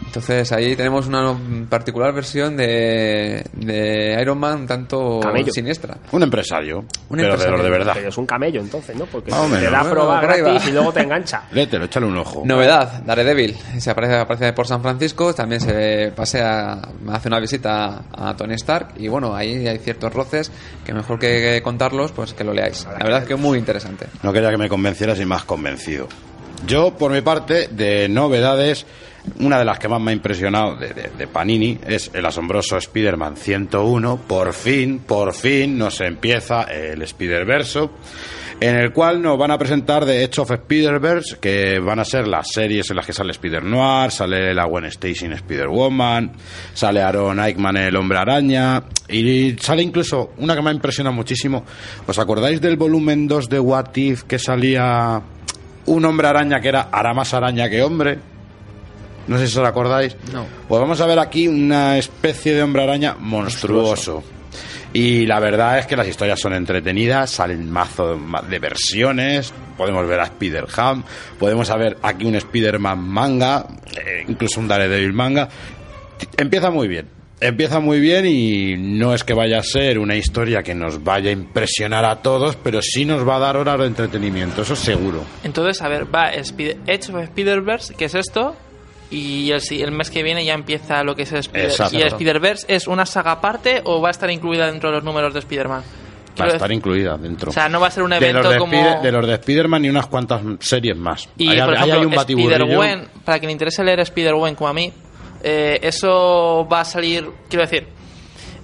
Entonces 0.10 0.52
ahí 0.52 0.76
tenemos 0.76 1.06
una 1.06 1.38
particular 1.70 2.12
versión 2.12 2.58
de, 2.58 3.44
de 3.54 4.18
Iron 4.20 4.40
Man 4.40 4.62
un 4.62 4.68
tanto 4.68 5.20
Camello. 5.22 5.54
siniestra. 5.54 5.98
Un 6.12 6.24
empresario. 6.24 6.80
Un 6.80 6.88
pero 7.18 7.26
empresario. 7.34 7.64
de 7.64 7.70
verdad. 7.70 7.94
Pero 7.94 8.10
es 8.10 8.18
un 8.18 8.26
camello 8.26 8.60
entonces, 8.60 8.96
¿no? 8.96 9.06
Porque 9.06 9.30
te 9.30 9.38
da 9.38 9.48
Bueno, 9.84 9.90
prueba 9.92 10.20
gratis 10.20 10.68
y 10.68 10.72
luego 10.72 10.92
te 10.92 11.02
engancha. 11.02 11.44
Léetelo, 11.52 11.86
échale 11.86 12.08
un 12.08 12.18
ojo. 12.18 12.42
Novedad, 12.44 13.04
Daredevil. 13.06 13.56
Se 13.78 13.92
aparece, 13.92 14.16
aparece 14.16 14.52
por 14.54 14.66
San 14.66 14.82
Francisco, 14.82 15.32
también 15.36 15.62
se 15.62 16.12
pasea, 16.16 16.82
hace 17.12 17.28
una 17.28 17.40
visita 17.40 18.02
a 18.12 18.36
Tony 18.36 18.56
Stark 18.56 18.94
y 18.98 19.10
bueno, 19.10 19.36
ahí 19.36 19.68
hay 19.68 19.78
ciertos 19.78 20.12
roces 20.12 20.52
que 20.84 20.92
mejor 20.92 21.20
que 21.20 21.62
contarlos, 21.64 22.14
pues 22.14 22.34
que 22.34 22.44
lo 22.44 22.52
leáis. 22.52 22.84
La 22.86 23.04
verdad 23.06 23.22
es 23.22 23.28
que 23.28 23.36
es 23.36 23.40
muy 23.40 23.60
interesante. 23.60 24.08
No 24.24 24.34
quería 24.34 24.50
que 24.50 24.58
me 24.58 24.70
convencieras 24.70 25.20
y 25.20 25.26
más 25.28 25.44
convencido. 25.44 26.08
Yo, 26.66 26.96
por 26.98 27.12
mi 27.12 27.22
parte, 27.22 27.68
de 27.70 28.10
novedades, 28.10 28.88
una 29.40 29.60
de 29.60 29.66
las 29.66 29.78
que 29.80 29.88
más 29.88 30.02
me 30.02 30.12
ha 30.12 30.14
impresionado 30.14 30.76
de, 30.76 30.90
de- 30.94 31.28
Panini 31.28 31.78
es 31.88 32.10
el 32.14 32.26
asombroso 32.26 32.78
Spider-Man 32.78 33.36
101. 33.38 34.18
Por 34.28 34.54
fin, 34.54 35.00
por 35.00 35.34
fin 35.34 35.78
nos 35.78 36.02
empieza 36.02 36.64
el 36.64 37.02
Spider-Verso, 37.02 37.92
en 38.60 38.76
el 38.76 38.92
cual 38.92 39.22
nos 39.22 39.38
van 39.38 39.52
a 39.52 39.58
presentar 39.58 40.04
de 40.06 40.24
Edge 40.24 40.40
of 40.42 40.52
Spider-Verse, 40.52 41.38
que 41.40 41.80
van 41.80 42.00
a 42.00 42.06
ser 42.06 42.28
las 42.28 42.48
series 42.52 42.90
en 42.90 42.96
las 42.98 43.06
que 43.06 43.14
sale 43.14 43.32
Spider-Noir, 43.32 44.12
sale 44.12 44.54
la 44.54 44.66
Gwen 44.66 44.86
Stacy 44.86 45.26
Spider-Woman, 45.28 46.32
sale 46.74 47.02
Aaron 47.02 47.40
Eichmann 47.40 47.78
el 47.78 47.96
Hombre 47.96 48.18
Araña, 48.18 48.84
y 49.08 49.56
sale 49.60 49.82
incluso 49.84 50.32
una 50.40 50.56
que 50.56 50.62
me 50.62 50.72
ha 50.72 50.74
impresionado 50.74 51.16
muchísimo. 51.16 51.64
¿Os 52.08 52.20
acordáis 52.20 52.60
del 52.62 52.76
volumen 52.78 53.28
2 53.28 53.48
de 53.50 53.60
What 53.60 53.96
If 53.96 54.24
que 54.24 54.40
salía 54.40 55.22
un 55.86 56.06
hombre 56.06 56.28
araña 56.28 56.60
que 56.60 56.68
era 56.68 56.90
hará 56.92 57.14
más 57.14 57.34
araña 57.34 57.70
que 57.70 57.82
hombre? 57.82 58.20
No 59.30 59.38
sé 59.38 59.48
si 59.48 59.58
os 59.58 59.66
acordáis. 59.66 60.18
No. 60.34 60.46
Pues 60.68 60.82
vamos 60.82 61.00
a 61.00 61.06
ver 61.06 61.20
aquí 61.20 61.48
una 61.48 61.98
especie 61.98 62.54
de 62.54 62.64
hombre 62.64 62.84
araña 62.84 63.16
monstruoso. 63.20 64.24
Y 64.92 65.28
la 65.28 65.40
verdad 65.40 65.78
es 65.78 65.86
que 65.86 65.96
las 65.96 66.08
historias 66.08 66.40
son 66.40 66.54
entretenidas, 66.56 67.30
salen 67.30 67.70
mazo 67.70 68.20
de 68.50 68.58
versiones, 68.60 69.54
podemos 69.78 70.08
ver 70.08 70.20
a 70.20 70.24
Spider-Ham, 70.24 71.04
podemos 71.38 71.70
ver 71.78 71.98
aquí 72.02 72.26
un 72.26 72.34
Spider-Man 72.36 72.98
manga, 73.00 73.68
eh, 73.96 74.26
incluso 74.28 74.60
un 74.60 74.68
Daredevil 74.68 75.14
manga. 75.14 75.48
Empieza 76.38 76.72
muy 76.72 76.88
bien, 76.88 77.08
empieza 77.40 77.80
muy 77.80 78.00
bien 78.00 78.26
y 78.26 78.78
no 78.78 79.14
es 79.14 79.24
que 79.24 79.36
vaya 79.36 79.60
a 79.60 79.64
ser 79.64 80.00
una 80.00 80.16
historia 80.16 80.64
que 80.64 80.74
nos 80.74 81.04
vaya 81.04 81.30
a 81.30 81.34
impresionar 81.34 82.04
a 82.06 82.16
todos, 82.24 82.56
pero 82.56 82.82
sí 82.82 83.06
nos 83.06 83.28
va 83.28 83.36
a 83.36 83.40
dar 83.40 83.58
horas 83.58 83.78
de 83.80 83.86
entretenimiento, 83.86 84.64
eso 84.64 84.76
seguro. 84.76 85.24
Entonces, 85.44 85.80
a 85.84 85.88
ver, 85.88 86.08
va 86.14 86.32
Spider- 86.34 86.78
Edge 86.88 87.12
of 87.14 87.22
Spider-Verse, 87.26 87.94
que 87.94 88.06
es 88.06 88.16
esto, 88.16 88.56
y 89.12 89.52
el, 89.52 89.62
si- 89.62 89.82
el 89.82 89.92
mes 89.92 90.10
que 90.12 90.22
viene 90.24 90.44
ya 90.46 90.54
empieza 90.54 91.04
lo 91.04 91.16
que 91.16 91.24
es 91.24 91.32
el 91.32 91.40
Spider- 91.40 91.66
Exacto. 91.70 91.98
¿Y 91.98 92.02
el 92.02 92.08
Spider-Verse 92.10 92.66
es 92.70 92.88
una 92.88 93.06
saga 93.06 93.32
aparte 93.32 93.82
o 93.86 94.02
va 94.02 94.10
a 94.10 94.12
estar 94.12 94.30
incluida 94.30 94.68
dentro 94.72 94.90
de 94.90 94.96
los 94.98 95.04
números 95.04 95.34
de 95.34 95.40
Spider-Man? 95.40 95.84
Va 96.40 96.46
a 96.46 96.48
estar 96.50 96.72
incluida 96.72 97.18
dentro. 97.18 97.50
O 97.50 97.54
sea, 97.54 97.68
no 97.68 97.82
va 97.82 97.88
a 97.88 97.92
ser 97.92 98.04
un 98.04 98.12
de 98.12 98.16
evento 98.18 98.44
los 98.44 98.54
de, 98.54 98.58
como... 98.60 98.72
Spider- 98.74 99.02
de 99.02 99.12
los 99.12 99.28
de 99.28 99.34
Spider-Man 99.34 99.86
y 99.86 99.90
unas 99.90 100.08
cuantas 100.08 100.42
series 100.60 100.96
más. 100.96 101.28
Y, 101.38 101.48
por 101.60 101.74
ejemplo, 101.74 102.00
hay 102.00 102.06
un. 102.06 102.14
Spider-Gwen, 102.14 103.08
para 103.26 103.40
quien 103.40 103.48
le 103.48 103.52
interese 103.54 103.84
leer 103.84 104.00
Spider-Gwen 104.00 104.56
como 104.56 104.70
a 104.70 104.74
mí, 104.74 104.94
eh, 105.44 105.80
eso 105.82 106.66
va 106.72 106.82
a 106.82 106.86
salir, 106.86 107.30
quiero 107.50 107.64
decir, 107.66 107.88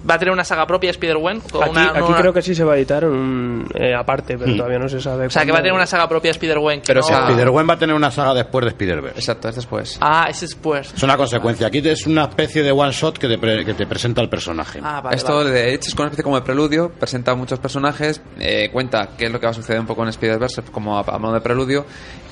va 0.08 0.14
a 0.14 0.18
tener 0.18 0.32
una 0.32 0.44
saga 0.44 0.66
propia 0.66 0.90
Spider-Gwen. 0.90 1.40
con 1.40 1.62
Aquí, 1.62 1.70
una- 1.72 1.90
aquí 1.90 2.00
una- 2.02 2.16
creo 2.18 2.32
que 2.32 2.42
sí 2.42 2.54
se 2.54 2.64
va 2.64 2.74
a 2.74 2.76
editar 2.76 3.04
un, 3.04 3.66
eh, 3.74 3.94
aparte, 3.94 4.38
pero 4.38 4.54
todavía 4.56 4.78
no 4.78 4.88
se 4.88 5.00
sabe. 5.00 5.26
O 5.26 5.30
sea, 5.30 5.44
que 5.44 5.52
va 5.52 5.58
a 5.58 5.62
tener 5.62 5.74
una 5.74 5.86
saga 5.86 6.08
propia 6.08 6.30
Spider-Gwen. 6.30 6.80
que 6.80 6.86
Pero 6.86 7.00
no- 7.00 7.08
Spider-Gwen 7.08 7.68
va 7.68 7.74
a 7.74 7.78
tener 7.78 7.94
una 7.96 8.10
saga 8.10 8.34
después 8.34 8.64
de 8.64 8.68
Spider-Verse. 8.70 9.18
Exacto, 9.18 9.48
es 9.48 9.56
después. 9.56 9.98
Ah, 10.00 10.26
ese 10.28 10.44
es 10.44 10.50
después. 10.52 10.92
Es 10.94 11.02
una 11.02 11.16
consecuencia. 11.16 11.66
Aquí 11.66 11.78
es 11.86 12.06
una 12.06 12.24
especie 12.24 12.62
de 12.62 12.72
one-shot 12.72 13.18
que, 13.18 13.28
te 13.28 13.38
pre- 13.38 13.64
que 13.64 13.74
te 13.74 13.86
presenta 13.86 14.20
el 14.22 14.28
personaje. 14.28 14.80
Ah, 14.82 15.00
vale, 15.00 15.16
Esto 15.16 15.36
vale. 15.36 15.50
de 15.50 15.74
hecho 15.74 15.88
es 15.88 15.94
una 15.94 16.04
especie 16.04 16.22
como 16.24 16.36
de 16.36 16.42
preludio, 16.42 16.90
presenta 16.90 17.34
muchos 17.34 17.58
personajes, 17.58 18.20
eh, 18.38 18.70
cuenta 18.72 19.10
qué 19.18 19.26
es 19.26 19.32
lo 19.32 19.40
que 19.40 19.46
va 19.46 19.50
a 19.50 19.54
suceder 19.54 19.80
un 19.80 19.86
poco 19.86 20.02
en 20.02 20.08
Spider-Verse 20.10 20.62
como 20.72 20.96
a, 20.98 21.00
a 21.00 21.18
modo 21.18 21.34
de 21.34 21.40
preludio 21.40 21.84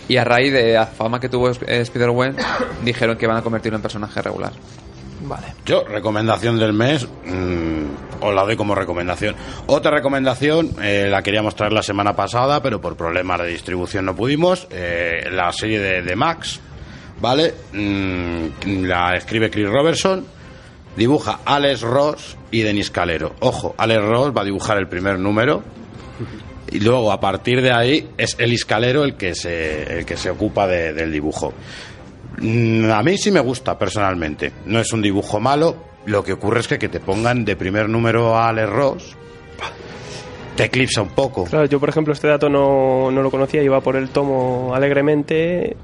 y 0.09 0.17
a 0.17 0.25
raíz 0.25 0.53
de 0.53 0.75
la 0.75 0.87
fama 0.87 1.19
que 1.19 1.29
tuvo 1.29 1.49
eh, 1.51 1.55
Spider-Gwen 1.81 2.37
dijeron 2.85 3.17
que 3.17 3.27
van 3.27 3.39
a 3.39 3.43
convertirlo 3.43 3.77
en 3.77 3.83
personaje 3.83 4.21
regular. 4.23 4.53
Yo, 5.67 5.85
recomendación 5.85 6.59
del 6.59 6.73
mes, 6.73 7.07
mm, 7.25 7.85
os 8.25 8.35
la 8.35 8.43
doy 8.45 8.57
como 8.57 8.75
recomendación. 8.75 9.35
Otra 9.67 9.91
recomendación, 9.91 10.71
eh, 10.83 11.09
la 11.11 11.23
queríamos 11.23 11.55
traer 11.55 11.73
la 11.73 11.83
semana 11.83 12.15
pasada, 12.15 12.63
pero 12.63 12.81
por 12.81 12.97
problemas 12.97 13.41
de 13.41 13.49
distribución 13.49 14.05
no 14.05 14.15
pudimos. 14.15 14.67
eh, 14.71 15.29
la 15.31 15.53
serie 15.53 15.79
de, 15.81 16.03
de 16.03 16.17
Max, 16.17 16.61
¿vale? 17.21 17.55
Mm, 17.73 18.85
la 18.87 19.15
escribe 19.17 19.51
Chris 19.51 19.69
Robertson, 19.69 20.25
dibuja 20.97 21.41
Alex 21.45 21.81
Ross 21.83 22.37
y 22.51 22.63
Denis 22.63 22.91
Calero. 22.91 23.35
Ojo, 23.41 23.75
Alex 23.79 24.03
Ross 24.03 24.33
va 24.37 24.43
a 24.43 24.45
dibujar 24.45 24.79
el 24.79 24.89
primer 24.89 25.19
número. 25.19 25.63
Y 26.71 26.81
luego, 26.81 27.13
a 27.13 27.21
partir 27.21 27.61
de 27.63 27.71
ahí, 27.73 28.09
es 28.17 28.37
Elis 28.39 28.65
Calero 28.65 29.05
el 29.05 29.15
que 29.17 29.35
se, 29.35 29.99
el 29.99 30.05
que 30.07 30.17
se 30.17 30.31
ocupa 30.31 30.67
de- 30.67 30.93
del 30.93 31.13
dibujo. 31.13 31.53
Mm, 32.41 32.91
A 32.91 33.03
mí 33.03 33.17
sí 33.19 33.31
me 33.31 33.41
gusta 33.41 33.79
personalmente. 33.79 34.53
No 34.67 34.81
es 34.81 34.93
un 34.93 35.03
dibujo 35.03 35.41
malo. 35.41 35.77
Lo 36.07 36.23
que 36.23 36.33
ocurre 36.35 36.61
es 36.61 36.69
que 36.69 36.79
que 36.79 36.89
te 36.89 37.01
pongan 37.01 37.45
de 37.45 37.57
primer 37.57 37.89
número 37.89 38.37
a 38.37 38.49
Alex 38.49 38.69
Ross 38.69 39.17
te 40.57 40.65
eclipsa 40.65 41.03
un 41.03 41.09
poco. 41.09 41.45
Claro, 41.45 41.67
yo 41.67 41.81
por 41.81 41.89
ejemplo 41.89 42.13
este 42.13 42.29
dato 42.29 42.49
no, 42.49 43.11
no 43.11 43.23
lo 43.23 43.31
conocía, 43.31 43.63
iba 43.63 43.81
por 43.81 43.97
el 43.97 44.11
tomo 44.11 44.73
alegremente, 44.75 45.77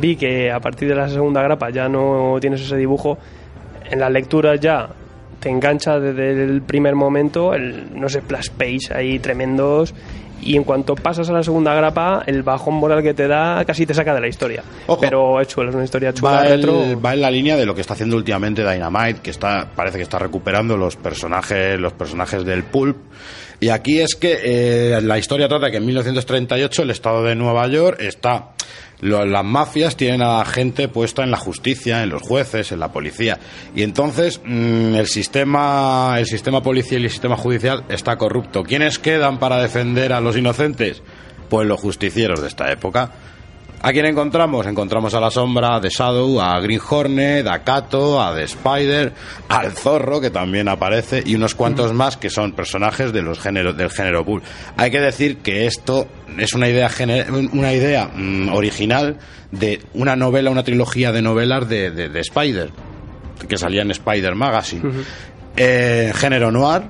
vi 0.00 0.16
que 0.16 0.50
a 0.50 0.60
partir 0.60 0.88
de 0.88 0.94
la 0.94 1.08
segunda 1.08 1.42
grapa 1.42 1.70
ya 1.70 1.88
no 1.88 2.36
tienes 2.40 2.62
ese 2.62 2.76
dibujo, 2.76 3.18
en 3.90 4.00
las 4.00 4.10
lecturas 4.10 4.58
ya 4.60 4.88
te 5.40 5.50
engancha 5.50 5.98
desde 6.00 6.44
el 6.44 6.62
primer 6.62 6.94
momento, 6.94 7.52
el, 7.52 7.98
no 7.98 8.08
sé, 8.08 8.20
splash 8.20 8.50
page 8.50 8.94
ahí 8.94 9.18
tremendos, 9.18 9.94
y 10.42 10.56
en 10.56 10.64
cuanto 10.64 10.94
pasas 10.94 11.28
a 11.30 11.32
la 11.32 11.42
segunda 11.42 11.74
grapa, 11.74 12.22
el 12.26 12.42
bajón 12.42 12.74
moral 12.74 13.02
que 13.02 13.14
te 13.14 13.26
da 13.28 13.64
casi 13.64 13.86
te 13.86 13.94
saca 13.94 14.14
de 14.14 14.20
la 14.20 14.28
historia. 14.28 14.62
Ojo. 14.86 15.00
Pero 15.00 15.40
es 15.40 15.48
chulo, 15.48 15.68
es 15.70 15.74
una 15.74 15.84
historia 15.84 16.12
chula, 16.12 16.30
Va, 16.32 16.46
el- 16.46 16.62
retro. 16.62 17.00
va 17.00 17.14
en 17.14 17.20
la 17.20 17.30
línea 17.30 17.56
de 17.56 17.66
lo 17.66 17.74
que 17.74 17.80
está 17.80 17.94
haciendo 17.94 18.16
últimamente 18.16 18.62
Dynamite, 18.68 19.20
que 19.20 19.30
está 19.30 19.68
parece 19.74 19.96
que 19.96 20.02
está 20.04 20.18
recuperando 20.18 20.76
los 20.76 20.96
personajes 20.96 21.78
los 21.80 21.92
personajes 21.94 22.44
del 22.44 22.64
pulp. 22.64 22.96
Y 23.58 23.70
aquí 23.70 24.00
es 24.00 24.14
que 24.14 24.38
eh, 24.44 25.00
la 25.00 25.16
historia 25.18 25.48
trata 25.48 25.66
de 25.66 25.70
que 25.72 25.78
en 25.78 25.86
1938 25.86 26.82
el 26.82 26.90
estado 26.90 27.22
de 27.24 27.34
Nueva 27.34 27.66
York 27.68 27.96
está 28.00 28.50
lo- 29.00 29.24
las 29.26 29.44
mafias 29.44 29.96
tienen 29.96 30.22
a 30.22 30.38
la 30.38 30.44
gente 30.44 30.88
puesta 30.88 31.22
en 31.24 31.30
la 31.30 31.36
justicia, 31.36 32.02
en 32.02 32.08
los 32.10 32.22
jueces, 32.22 32.72
en 32.72 32.80
la 32.80 32.92
policía. 32.92 33.38
Y 33.74 33.82
entonces 33.82 34.40
mm, 34.44 34.94
el 34.94 35.06
sistema 35.06 36.16
el 36.18 36.26
sistema 36.26 36.62
policial 36.62 37.02
y 37.02 37.04
el 37.04 37.10
sistema 37.10 37.36
judicial 37.36 37.84
está 37.88 38.16
corrupto. 38.16 38.62
¿Quiénes 38.64 38.98
quedan 38.98 39.38
para 39.38 39.60
defender 39.60 40.12
a 40.12 40.20
los 40.20 40.36
inocentes? 40.36 41.02
Pues 41.48 41.66
los 41.68 41.80
justicieros 41.80 42.40
de 42.40 42.48
esta 42.48 42.70
época. 42.72 43.10
¿A 43.88 43.92
quién 43.92 44.04
encontramos? 44.06 44.66
Encontramos 44.66 45.14
a 45.14 45.20
la 45.20 45.30
sombra 45.30 45.78
de 45.78 45.90
Shadow, 45.90 46.40
a 46.40 46.58
Green 46.58 46.80
Hornet, 46.90 47.46
a 47.46 47.62
Kato, 47.62 48.20
a 48.20 48.34
The 48.34 48.42
Spider, 48.42 49.12
al 49.48 49.70
Zorro, 49.70 50.20
que 50.20 50.30
también 50.30 50.68
aparece, 50.68 51.22
y 51.24 51.36
unos 51.36 51.54
cuantos 51.54 51.92
más 51.92 52.16
que 52.16 52.28
son 52.28 52.50
personajes 52.50 53.12
de 53.12 53.22
los 53.22 53.38
géneros, 53.38 53.76
del 53.76 53.90
género 53.90 54.24
Bull. 54.24 54.42
Hay 54.76 54.90
que 54.90 54.98
decir 55.00 55.36
que 55.38 55.66
esto 55.66 56.08
es 56.36 56.52
una 56.54 56.68
idea, 56.68 56.88
gener- 56.90 57.30
una 57.52 57.72
idea 57.72 58.10
mm, 58.12 58.48
original 58.52 59.18
de 59.52 59.80
una 59.94 60.16
novela, 60.16 60.50
una 60.50 60.64
trilogía 60.64 61.12
de 61.12 61.22
novelas 61.22 61.68
de, 61.68 61.92
de- 61.92 62.08
de 62.08 62.20
Spider. 62.20 62.70
que 63.48 63.56
salía 63.56 63.82
en 63.82 63.92
Spider 63.92 64.34
Magazine. 64.34 64.82
Eh, 65.56 66.12
género 66.16 66.50
noir, 66.50 66.82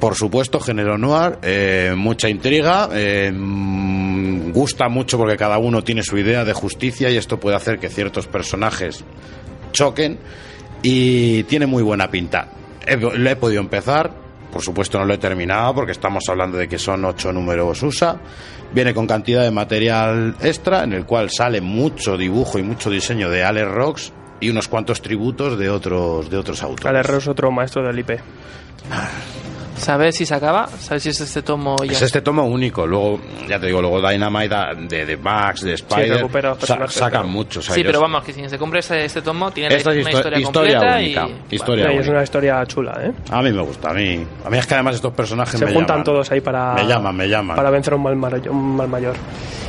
por 0.00 0.14
supuesto, 0.14 0.58
género 0.58 0.96
noir, 0.96 1.38
eh, 1.42 1.92
mucha 1.94 2.28
intriga, 2.28 2.88
eh, 2.92 3.30
mm, 3.30 4.50
gusta 4.50 4.88
mucho 4.88 5.18
porque 5.18 5.36
cada 5.36 5.58
uno 5.58 5.84
tiene 5.84 6.02
su 6.02 6.16
idea 6.16 6.44
de 6.44 6.54
justicia 6.54 7.10
y 7.10 7.16
esto 7.16 7.38
puede 7.38 7.56
hacer 7.56 7.78
que 7.78 7.90
ciertos 7.90 8.26
personajes 8.26 9.04
choquen 9.72 10.18
y 10.82 11.42
tiene 11.44 11.66
muy 11.66 11.82
buena 11.82 12.10
pinta. 12.10 12.48
He, 12.86 12.96
lo 12.96 13.30
he 13.30 13.36
podido 13.36 13.60
empezar, 13.60 14.10
por 14.50 14.62
supuesto 14.62 14.98
no 14.98 15.04
lo 15.04 15.14
he 15.14 15.18
terminado 15.18 15.74
porque 15.74 15.92
estamos 15.92 16.24
hablando 16.28 16.56
de 16.56 16.66
que 16.66 16.78
son 16.78 17.04
ocho 17.04 17.30
números 17.30 17.82
USA. 17.82 18.18
Viene 18.72 18.94
con 18.94 19.06
cantidad 19.06 19.42
de 19.42 19.50
material 19.50 20.34
extra 20.40 20.84
en 20.84 20.94
el 20.94 21.04
cual 21.04 21.28
sale 21.30 21.60
mucho 21.60 22.16
dibujo 22.16 22.58
y 22.58 22.62
mucho 22.62 22.88
diseño 22.88 23.28
de 23.28 23.44
Alex 23.44 23.68
Rocks 23.68 24.12
y 24.40 24.48
unos 24.48 24.68
cuantos 24.68 25.02
tributos 25.02 25.58
de 25.58 25.68
otros 25.68 26.30
de 26.30 26.38
otros 26.38 26.62
autores. 26.62 26.86
Alex 26.86 27.06
Ross, 27.06 27.28
otro 27.28 27.50
maestro 27.50 27.86
del 27.86 27.98
IP. 27.98 28.12
¿Sabes 29.76 30.16
si 30.16 30.26
se 30.26 30.34
acaba? 30.34 30.66
¿Sabes 30.66 31.02
si 31.04 31.08
es 31.08 31.20
este 31.22 31.42
tomo 31.42 31.74
ya? 31.84 31.92
Es 31.92 32.02
este 32.02 32.20
tomo 32.20 32.44
único. 32.44 32.86
Luego, 32.86 33.18
ya 33.48 33.58
te 33.58 33.66
digo, 33.66 33.80
luego 33.80 34.06
Dynamite 34.06 34.54
de, 34.88 35.06
de 35.06 35.16
Max, 35.16 35.62
de 35.62 35.72
Spider, 35.74 36.16
recupera 36.16 36.54
sa- 36.60 36.86
sacan 36.88 37.22
pero- 37.22 37.28
muchos. 37.32 37.64
Sí, 37.64 37.72
ellos. 37.72 37.86
pero 37.86 38.00
vamos, 38.00 38.22
que 38.24 38.32
si 38.34 38.46
se 38.48 38.58
compra 38.58 38.80
este, 38.80 39.04
este 39.06 39.22
tomo, 39.22 39.50
tiene 39.50 39.74
Esta 39.74 39.92
es 39.92 39.96
una 39.96 40.10
histo- 40.10 40.16
historia, 40.18 40.38
historia 40.38 40.78
completa 40.78 40.96
única, 40.98 41.28
y... 41.50 41.54
historia 41.54 41.88
Sí, 41.90 41.96
es 41.96 42.08
una 42.08 42.22
historia 42.22 42.66
chula, 42.66 43.00
¿eh? 43.02 43.12
A 43.30 43.40
mí 43.42 43.52
me 43.52 43.62
gusta, 43.62 43.90
a 43.90 43.94
mí. 43.94 44.22
A 44.44 44.50
mí 44.50 44.58
es 44.58 44.66
que 44.66 44.74
además 44.74 44.96
estos 44.96 45.14
personajes 45.14 45.58
Se 45.58 45.64
me 45.64 45.72
juntan 45.72 45.88
llaman. 45.96 46.04
todos 46.04 46.30
ahí 46.30 46.40
para, 46.42 46.74
Me 46.74 46.86
llaman, 46.86 47.16
me 47.16 47.28
llaman. 47.28 47.56
para 47.56 47.70
vencer 47.70 47.94
a 47.94 47.96
un 47.96 48.02
mal, 48.02 48.16
mar- 48.16 48.48
un 48.50 48.76
mal 48.76 48.88
mayor. 48.88 49.14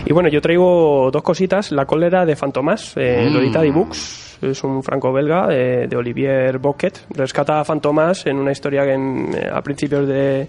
Y 0.05 0.11
bueno, 0.13 0.27
yo 0.29 0.41
traigo 0.41 1.09
dos 1.11 1.21
cositas. 1.23 1.71
La 1.71 1.85
cólera 1.85 2.25
de 2.25 2.35
Fantomas, 2.35 2.93
eh, 2.97 3.27
Mm. 3.29 3.33
lo 3.33 3.39
edita 3.39 3.61
D-Books. 3.61 4.30
Es 4.41 4.63
un 4.63 4.81
franco-belga 4.81 5.49
eh, 5.51 5.87
de 5.87 5.95
Olivier 5.95 6.57
Boquet. 6.57 7.05
Rescata 7.11 7.59
a 7.59 7.65
Fantomas 7.65 8.25
en 8.25 8.37
una 8.37 8.51
historia 8.51 8.83
que 8.83 8.93
eh, 8.93 9.49
a 9.53 9.61
principios 9.61 10.07
de, 10.07 10.47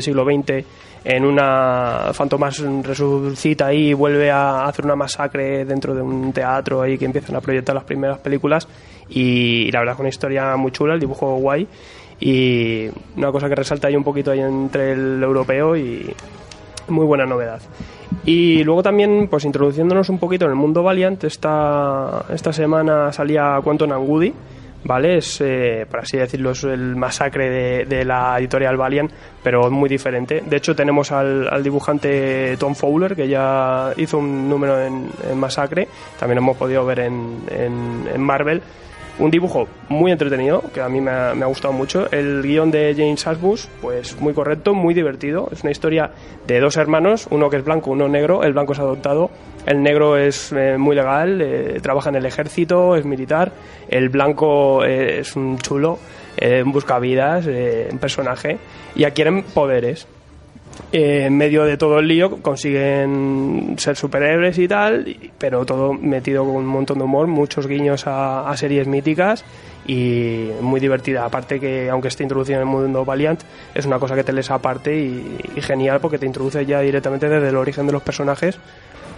siglo 0.00 0.24
XX 0.24 0.64
en 1.02 1.24
una 1.24 2.10
Fantomas 2.12 2.58
resucita 2.82 3.66
ahí 3.68 3.88
y 3.88 3.94
vuelve 3.94 4.30
a 4.30 4.66
hacer 4.66 4.84
una 4.84 4.96
masacre 4.96 5.64
dentro 5.64 5.94
de 5.94 6.02
un 6.02 6.32
teatro 6.32 6.82
ahí 6.82 6.98
que 6.98 7.06
empiezan 7.06 7.36
a 7.36 7.40
proyectar 7.40 7.74
las 7.74 7.84
primeras 7.84 8.18
películas 8.18 8.68
y, 9.08 9.70
la 9.70 9.78
verdad 9.78 9.94
es 9.94 10.00
una 10.00 10.08
historia 10.08 10.56
muy 10.56 10.72
chula, 10.72 10.94
el 10.94 11.00
dibujo 11.00 11.36
guay 11.36 11.66
y 12.20 12.88
una 13.16 13.30
cosa 13.32 13.48
que 13.48 13.54
resalta 13.54 13.88
ahí 13.88 13.96
un 13.96 14.04
poquito 14.04 14.30
ahí 14.30 14.40
entre 14.40 14.92
el 14.92 15.22
europeo 15.22 15.76
y 15.76 16.12
muy 16.88 17.06
buena 17.06 17.26
novedad. 17.26 17.60
Y 18.24 18.64
luego 18.64 18.82
también, 18.82 19.28
pues 19.28 19.44
introduciéndonos 19.44 20.08
un 20.08 20.18
poquito 20.18 20.44
en 20.44 20.52
el 20.52 20.56
mundo 20.56 20.82
Valiant, 20.82 21.22
esta, 21.24 22.24
esta 22.32 22.52
semana 22.52 23.12
salía 23.12 23.60
Quantum 23.62 23.92
and 23.92 24.08
Woody, 24.08 24.34
¿vale? 24.84 25.18
Es, 25.18 25.40
eh, 25.40 25.86
por 25.88 26.00
así 26.00 26.16
decirlo, 26.16 26.50
es 26.50 26.64
el 26.64 26.96
masacre 26.96 27.84
de, 27.84 28.04
la 28.04 28.38
editorial 28.38 28.76
Valiant, 28.76 29.10
pero 29.42 29.70
muy 29.70 29.88
diferente. 29.88 30.42
De 30.44 30.56
hecho, 30.56 30.74
tenemos 30.74 31.12
al, 31.12 31.62
dibujante 31.62 32.56
Tom 32.58 32.74
Fowler, 32.74 33.14
que 33.14 33.28
ya 33.28 33.92
hizo 33.96 34.18
un 34.18 34.48
número 34.48 34.80
en, 34.80 35.10
Masacre, 35.34 35.88
también 36.18 36.38
hemos 36.38 36.56
podido 36.56 36.84
ver 36.84 37.00
en 37.00 38.20
Marvel. 38.20 38.62
Un 39.18 39.30
dibujo 39.30 39.66
muy 39.88 40.12
entretenido, 40.12 40.62
que 40.74 40.82
a 40.82 40.90
mí 40.90 41.00
me 41.00 41.10
ha, 41.10 41.46
gustado 41.46 41.72
mucho. 41.72 42.10
El 42.12 42.42
guion 42.42 42.70
de 42.70 42.94
James 42.94 43.26
Ashbus, 43.26 43.66
pues 43.80 44.20
muy 44.20 44.34
correcto, 44.34 44.74
muy 44.74 44.92
divertido. 44.92 45.48
Es 45.50 45.62
una 45.62 45.70
historia 45.70 46.10
de 46.46 46.60
dos 46.60 46.76
hermanos, 46.76 47.26
uno 47.30 47.48
que 47.48 47.56
es 47.56 47.64
blanco, 47.64 47.92
uno 47.92 48.08
negro. 48.08 48.42
El 48.42 48.52
blanco 48.52 48.74
es 48.74 48.78
adoptado, 48.78 49.30
el 49.64 49.82
negro 49.82 50.18
es 50.18 50.52
eh, 50.52 50.76
muy 50.76 50.94
legal, 50.94 51.40
eh, 51.40 51.80
trabaja 51.80 52.10
en 52.10 52.16
el 52.16 52.26
ejército, 52.26 52.94
es 52.94 53.06
militar. 53.06 53.52
El 53.88 54.10
blanco 54.10 54.84
eh, 54.84 55.20
es 55.20 55.34
un 55.34 55.56
chulo, 55.58 55.98
busca 56.66 56.98
vidas, 56.98 57.46
un 57.46 57.98
personaje, 57.98 58.58
y 58.94 59.04
adquieren 59.04 59.42
poderes. 59.42 60.06
Eh, 60.92 61.24
en 61.26 61.36
medio 61.36 61.64
de 61.64 61.76
todo 61.76 61.98
el 61.98 62.06
lío 62.06 62.40
consiguen 62.40 63.74
ser 63.76 63.96
superhéroes 63.96 64.56
y 64.58 64.68
tal, 64.68 65.16
pero 65.36 65.66
todo 65.66 65.92
metido 65.92 66.44
con 66.44 66.54
un 66.56 66.66
montón 66.66 66.98
de 66.98 67.04
humor, 67.04 67.26
muchos 67.26 67.66
guiños 67.66 68.04
a, 68.06 68.54
series 68.56 68.86
míticas 68.86 69.44
y 69.86 70.48
muy 70.60 70.78
divertida. 70.78 71.24
Aparte 71.24 71.58
que, 71.58 71.90
aunque 71.90 72.08
esté 72.08 72.22
introducido 72.22 72.60
en 72.60 72.68
el 72.68 72.72
mundo 72.72 73.04
Valiant, 73.04 73.42
es 73.74 73.84
una 73.84 73.98
cosa 73.98 74.14
que 74.14 74.22
te 74.22 74.32
lees 74.32 74.50
aparte 74.50 74.96
y, 74.96 75.60
genial 75.60 75.98
porque 76.00 76.18
te 76.18 76.26
introduce 76.26 76.64
ya 76.64 76.80
directamente 76.80 77.28
desde 77.28 77.48
el 77.48 77.56
origen 77.56 77.86
de 77.86 77.92
los 77.92 78.02
personajes. 78.02 78.56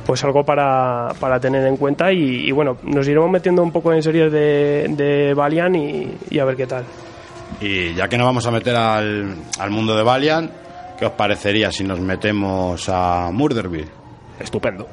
Pues 0.06 0.24
algo 0.24 0.42
para, 0.42 1.08
para 1.20 1.38
tener 1.38 1.66
en 1.66 1.76
cuenta 1.76 2.10
y, 2.10 2.48
y 2.48 2.50
bueno, 2.50 2.78
nos 2.82 3.06
iremos 3.06 3.30
metiendo 3.30 3.62
un 3.62 3.70
poco 3.70 3.92
en 3.92 4.02
series 4.02 4.32
de, 4.32 4.86
de 4.96 5.34
Valiant 5.34 5.76
y, 5.76 6.08
y 6.30 6.38
a 6.38 6.46
ver 6.46 6.56
qué 6.56 6.66
tal. 6.66 6.84
Y 7.60 7.92
ya 7.92 8.08
que 8.08 8.16
nos 8.16 8.26
vamos 8.26 8.46
a 8.46 8.50
meter 8.50 8.74
al, 8.74 9.36
al 9.58 9.70
mundo 9.70 9.94
de 9.94 10.02
Valiant, 10.02 10.50
¿qué 10.98 11.06
os 11.06 11.12
parecería 11.12 11.70
si 11.70 11.84
nos 11.84 12.00
metemos 12.00 12.88
a 12.88 13.30
Murderville? 13.32 13.88
Estupendo. 14.40 14.88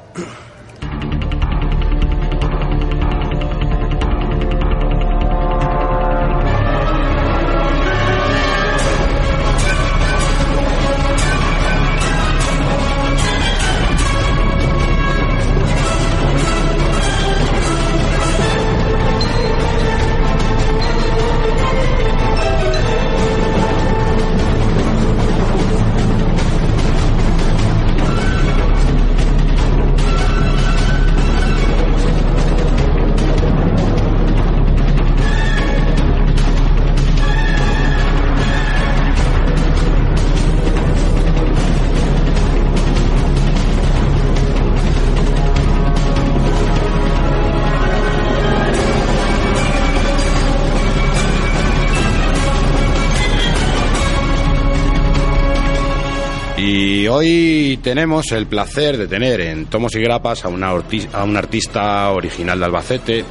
Tenemos 57.96 58.30
el 58.32 58.46
placer 58.46 58.98
de 58.98 59.06
tener 59.06 59.40
en 59.40 59.64
Tomos 59.70 59.94
y 59.94 60.00
Grapas 60.00 60.44
a, 60.44 60.48
una 60.48 60.68
a 60.68 61.24
un 61.24 61.34
artista 61.34 62.10
original 62.10 62.58
de 62.58 62.64
Albacete 62.66 63.24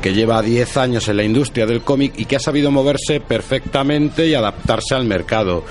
que 0.00 0.14
lleva 0.14 0.40
10 0.40 0.76
años 0.76 1.08
en 1.08 1.16
la 1.16 1.24
industria 1.24 1.66
del 1.66 1.82
cómic 1.82 2.12
y 2.16 2.26
que 2.26 2.36
ha 2.36 2.38
sabido 2.38 2.70
moverse 2.70 3.18
perfectamente 3.18 4.28
y 4.28 4.34
adaptarse 4.34 4.94
al 4.94 5.06
mercado. 5.06 5.64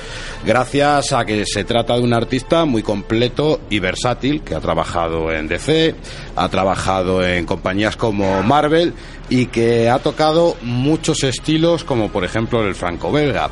Gracias 0.45 1.13
a 1.13 1.23
que 1.23 1.45
se 1.45 1.63
trata 1.63 1.95
de 1.95 2.01
un 2.01 2.13
artista 2.13 2.65
muy 2.65 2.83
completo 2.83 3.61
y 3.69 3.79
versátil 3.79 4.41
que 4.41 4.53
ha 4.53 4.59
trabajado 4.59 5.31
en 5.31 5.47
DC, 5.47 5.95
ha 6.35 6.49
trabajado 6.49 7.25
en 7.25 7.45
compañías 7.45 7.95
como 7.95 8.43
Marvel 8.43 8.93
y 9.29 9.45
que 9.45 9.89
ha 9.89 9.99
tocado 9.99 10.57
muchos 10.61 11.23
estilos 11.23 11.85
como 11.85 12.09
por 12.09 12.25
ejemplo 12.25 12.61
el 12.67 12.75
franco-belga. 12.75 13.49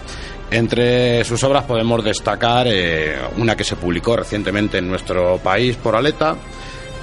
Entre 0.51 1.23
sus 1.25 1.43
obras 1.43 1.63
podemos 1.65 2.03
destacar 2.03 2.67
eh, 2.67 3.17
una 3.37 3.55
que 3.55 3.63
se 3.63 3.75
publicó 3.75 4.15
recientemente 4.15 4.79
en 4.79 4.87
nuestro 4.87 5.37
país 5.37 5.75
por 5.75 5.95
Aleta, 5.95 6.35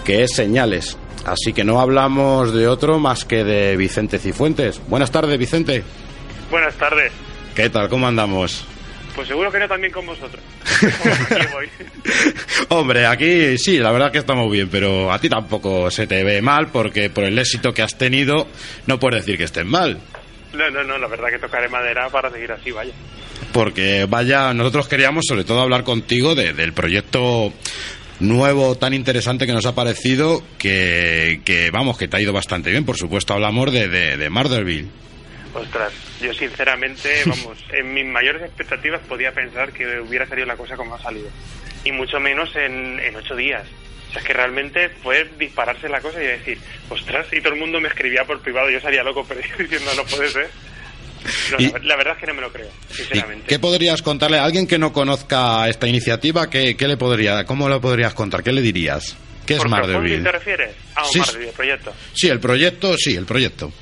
que 0.05 0.24
es 0.24 0.34
Señales. 0.34 0.99
Así 1.24 1.53
que 1.53 1.64
no 1.64 1.80
hablamos 1.80 2.53
de 2.53 2.66
otro 2.68 2.99
más 2.99 3.24
que 3.24 3.44
de 3.44 3.76
Vicente 3.76 4.18
Cifuentes. 4.18 4.80
Buenas 4.88 5.11
tardes, 5.11 5.38
Vicente. 5.38 5.82
Buenas 6.51 6.74
tardes. 6.74 7.12
¿Qué 7.55 7.70
tal? 7.70 7.88
¿Cómo 7.88 8.07
andamos? 8.07 8.64
Pues 9.14 9.28
seguro 9.28 9.51
que 9.51 9.59
no 9.59 9.66
también 9.66 9.92
con 9.92 10.07
vosotros. 10.07 10.42
Aquí 10.82 11.47
voy. 11.53 11.68
Hombre, 12.68 13.07
aquí 13.07 13.57
sí, 13.57 13.78
la 13.78 13.90
verdad 13.90 14.12
que 14.12 14.18
estamos 14.18 14.51
bien, 14.51 14.68
pero 14.68 15.11
a 15.11 15.18
ti 15.18 15.28
tampoco 15.28 15.90
se 15.90 16.07
te 16.07 16.22
ve 16.22 16.42
mal 16.42 16.68
porque 16.68 17.09
por 17.09 17.24
el 17.24 17.38
éxito 17.38 17.72
que 17.72 17.82
has 17.82 17.97
tenido 17.97 18.47
no 18.86 18.99
puedes 18.99 19.24
decir 19.24 19.38
que 19.38 19.44
estés 19.44 19.64
mal. 19.64 19.99
No, 20.53 20.70
no, 20.70 20.84
no, 20.84 20.99
la 20.99 21.07
verdad 21.07 21.28
que 21.30 21.38
tocaré 21.38 21.68
madera 21.68 22.09
para 22.11 22.30
seguir 22.30 22.53
así, 22.53 22.70
vaya. 22.70 22.92
Porque 23.57 24.07
vaya, 24.09 24.53
nosotros 24.55 24.87
queríamos 24.89 25.25
sobre 25.27 25.45
todo 25.45 25.61
hablar 25.61 25.83
contigo 25.85 26.35
de- 26.35 26.53
del 26.53 26.73
proyecto 26.73 27.53
nuevo 28.21 28.77
tan 28.77 28.95
interesante 28.95 29.47
que 29.47 29.53
nos 29.53 29.67
ha 29.67 29.75
parecido 29.75 30.43
que, 30.59 31.41
que, 31.45 31.71
vamos, 31.71 31.99
que 31.99 32.09
te 32.09 32.17
ha 32.17 32.21
ido 32.21 32.33
bastante 32.33 32.71
bien. 32.71 32.85
Por 32.85 32.97
supuesto 32.97 33.35
hablamos 33.35 33.73
de, 33.73 33.89
de, 33.89 34.17
de 34.17 34.31
Murderville. 34.31 34.89
Ostras, 35.55 35.93
yo 36.21 36.33
sinceramente, 36.35 37.23
vamos, 37.27 37.59
en 37.73 37.95
mis 37.95 38.05
mayores 38.07 38.43
expectativas 38.43 39.01
podía 39.09 39.33
pensar 39.33 39.73
que 39.73 40.01
hubiera 40.01 40.27
salido 40.27 40.47
la 40.47 40.57
cosa 40.57 40.77
como 40.77 40.95
ha 40.95 41.03
salido. 41.03 41.29
y 41.85 41.93
mucho 41.93 42.21
menos 42.21 42.55
en, 42.57 42.99
en 43.01 43.17
ocho 43.17 43.35
días. 43.37 43.63
O 44.09 44.13
sea, 44.13 44.21
es 44.21 44.27
que 44.27 44.33
realmente 44.35 44.89
fue 45.03 45.29
dispararse 45.39 45.89
la 45.89 46.01
cosa 46.01 46.23
y 46.23 46.27
decir, 46.27 46.59
ostras, 46.91 47.27
y 47.33 47.41
todo 47.41 47.55
el 47.55 47.61
mundo 47.61 47.81
me 47.81 47.89
escribía 47.89 48.25
por 48.25 48.41
privado, 48.41 48.71
yo 48.71 48.81
salía 48.81 49.03
loco 49.03 49.25
pero 49.29 49.41
diciendo, 49.59 49.91
no 49.97 50.05
puede 50.05 50.29
ser. 50.31 50.49
No, 51.53 51.57
Y- 51.61 51.73
la, 51.87 51.97
verdad 51.97 52.14
es 52.14 52.21
que 52.21 52.27
no 52.27 52.35
me 52.35 52.41
lo 52.43 52.53
creo, 52.53 52.69
¿Y 52.91 52.95
sinceramente. 52.95 53.47
¿Qué 53.49 53.59
podrías 53.59 54.03
contarle 54.03 54.39
a 54.39 54.45
alguien 54.45 54.67
que 54.67 54.79
no 54.79 54.93
conozca 54.93 55.69
esta 55.69 55.87
iniciativa? 55.89 56.49
¿Qué, 56.49 56.77
qué 56.77 56.87
le 56.89 56.97
podría, 56.97 57.45
¿Cómo 57.45 57.69
lo 57.69 57.81
podrías 57.81 58.14
contar? 58.14 58.43
¿Qué 58.43 58.53
le 58.53 58.61
dirías? 58.62 59.17
¿Qué 59.47 59.55
es 59.55 59.59
¿Por 59.59 59.69
crowdfunding 59.69 59.95
Marderville? 59.95 60.23
te 60.25 60.33
refieres? 60.33 60.77
Ah, 60.95 61.05
un 61.05 61.11
Sí, 61.12 61.19
Marderville, 61.21 61.53
proyecto. 61.53 61.93
Sí, 62.14 62.29
el 62.29 62.41
proyecto, 62.41 62.97
sí, 62.97 63.14
el 63.17 63.25
proyecto. 63.27 63.73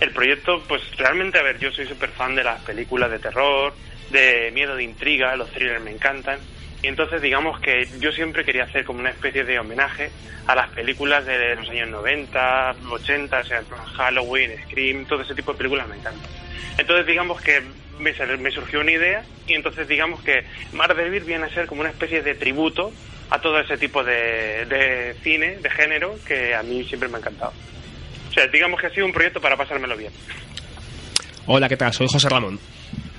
El 0.00 0.10
proyecto, 0.12 0.62
pues 0.66 0.82
realmente, 0.96 1.38
a 1.38 1.42
ver, 1.42 1.58
yo 1.58 1.70
soy 1.72 1.86
súper 1.86 2.10
fan 2.10 2.34
de 2.34 2.42
las 2.44 2.60
películas 2.62 3.10
de 3.10 3.18
terror, 3.20 3.74
de 4.10 4.50
miedo, 4.52 4.74
de 4.76 4.82
intriga, 4.84 5.34
los 5.36 5.50
thrillers 5.52 5.82
me 5.82 5.90
encantan. 5.92 6.38
Y 6.82 6.88
entonces, 6.88 7.22
digamos 7.22 7.60
que 7.60 7.88
yo 8.00 8.10
siempre 8.10 8.44
quería 8.44 8.64
hacer 8.64 8.84
como 8.84 8.98
una 8.98 9.10
especie 9.10 9.44
de 9.44 9.58
homenaje 9.58 10.10
a 10.46 10.56
las 10.56 10.68
películas 10.70 11.24
de 11.24 11.54
los 11.54 11.68
años 11.70 11.88
90, 11.88 12.74
80, 12.90 13.38
o 13.38 13.44
sea, 13.44 13.62
Halloween, 13.96 14.50
Scream, 14.64 15.04
todo 15.06 15.22
ese 15.22 15.34
tipo 15.34 15.52
de 15.52 15.58
películas 15.58 15.86
me 15.86 15.96
encantan. 15.96 16.28
Entonces, 16.76 17.06
digamos 17.06 17.40
que 17.40 17.62
me, 18.00 18.50
surgió 18.50 18.80
una 18.80 18.90
idea 18.90 19.22
y 19.46 19.54
entonces, 19.54 19.86
digamos 19.86 20.22
que 20.22 20.44
Marvel 20.72 21.20
viene 21.20 21.44
a 21.44 21.50
ser 21.50 21.66
como 21.66 21.82
una 21.82 21.90
especie 21.90 22.20
de 22.20 22.34
tributo 22.34 22.92
a 23.30 23.40
todo 23.40 23.60
ese 23.60 23.78
tipo 23.78 24.02
de, 24.02 24.66
de 24.66 25.14
cine, 25.22 25.58
de 25.58 25.70
género, 25.70 26.16
que 26.26 26.54
a 26.54 26.64
mí 26.64 26.82
siempre 26.84 27.08
me 27.08 27.16
ha 27.16 27.20
encantado. 27.20 27.52
O 28.28 28.32
sea, 28.32 28.48
digamos 28.48 28.80
que 28.80 28.88
ha 28.88 28.90
sido 28.90 29.06
un 29.06 29.12
proyecto 29.12 29.40
para 29.40 29.56
pasármelo 29.56 29.96
bien. 29.96 30.12
Hola, 31.46 31.68
¿qué 31.68 31.76
tal? 31.76 31.92
Soy 31.92 32.08
José 32.10 32.28
Ramón. 32.28 32.58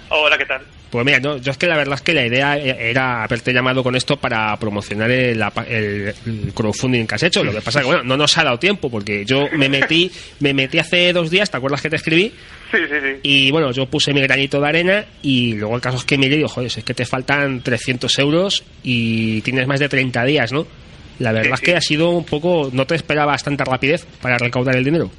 Hola, 0.09 0.38
¿qué 0.38 0.45
tal? 0.45 0.64
Pues 0.94 1.06
mira, 1.08 1.20
no, 1.20 1.38
yo 1.38 1.52
es 1.52 1.58
que 1.58 1.66
la 1.66 1.76
verdad 1.76 1.96
es 1.96 2.02
que 2.04 2.14
la 2.14 2.24
idea 2.24 2.56
era 2.56 3.24
haberte 3.24 3.52
llamado 3.52 3.82
con 3.82 3.96
esto 3.96 4.16
para 4.18 4.56
promocionar 4.58 5.10
el, 5.10 5.41
el- 5.68 6.14
el 6.28 6.54
crowdfunding 6.54 7.08
que 7.08 7.16
has 7.16 7.24
hecho. 7.24 7.44
Lo 7.44 7.52
que 7.52 7.62
pasa 7.62 7.80
es 7.80 7.86
que 7.86 7.91
bueno, 7.91 8.04
no 8.04 8.16
nos 8.16 8.38
ha 8.38 8.44
dado 8.44 8.60
tiempo 8.60 8.91
porque 8.91 9.26
yo 9.26 9.48
me 9.58 9.70
metí, 9.70 10.12
me 10.39 10.54
metí 10.54 10.78
hace 10.78 11.12
dos 11.12 11.32
días, 11.32 11.50
¿te 11.50 11.58
acuerdas 11.58 11.82
que 11.82 11.89
te 11.89 11.96
escribí? 11.96 12.32
Sí, 12.72 12.78
sí, 12.88 12.94
sí. 13.02 13.20
Y 13.24 13.50
bueno, 13.50 13.72
yo 13.72 13.88
puse 13.88 14.14
mi 14.14 14.22
granito 14.22 14.62
de 14.62 14.68
arena 14.68 15.06
y 15.24 15.56
luego 15.56 15.76
el 15.76 15.82
caso 15.82 15.98
es 15.98 16.06
que 16.06 16.14
y 16.14 16.30
digo, 16.30 16.48
joder, 16.48 16.68
es 16.76 16.84
que 16.84 16.94
te 16.94 17.06
faltan 17.08 17.62
300 17.64 18.20
euros 18.20 18.64
y 18.84 19.41
tienes 19.41 19.66
más 19.66 19.80
de 19.80 19.89
30 19.89 20.24
días, 20.26 20.52
¿no? 20.52 20.68
La 21.18 21.32
verdad 21.32 21.48
Sí, 21.48 21.54
es 21.56 21.60
sí. 21.60 21.66
que 21.66 21.76
ha 21.76 21.82
sido 21.82 22.10
un 22.12 22.24
poco, 22.26 22.70
no 22.72 22.86
te 22.86 22.94
esperabas 22.94 23.44
tanta 23.44 23.64
rapidez 23.66 24.06
para 24.22 24.38
recaudar 24.38 24.76
el 24.76 24.84
dinero. 24.84 25.10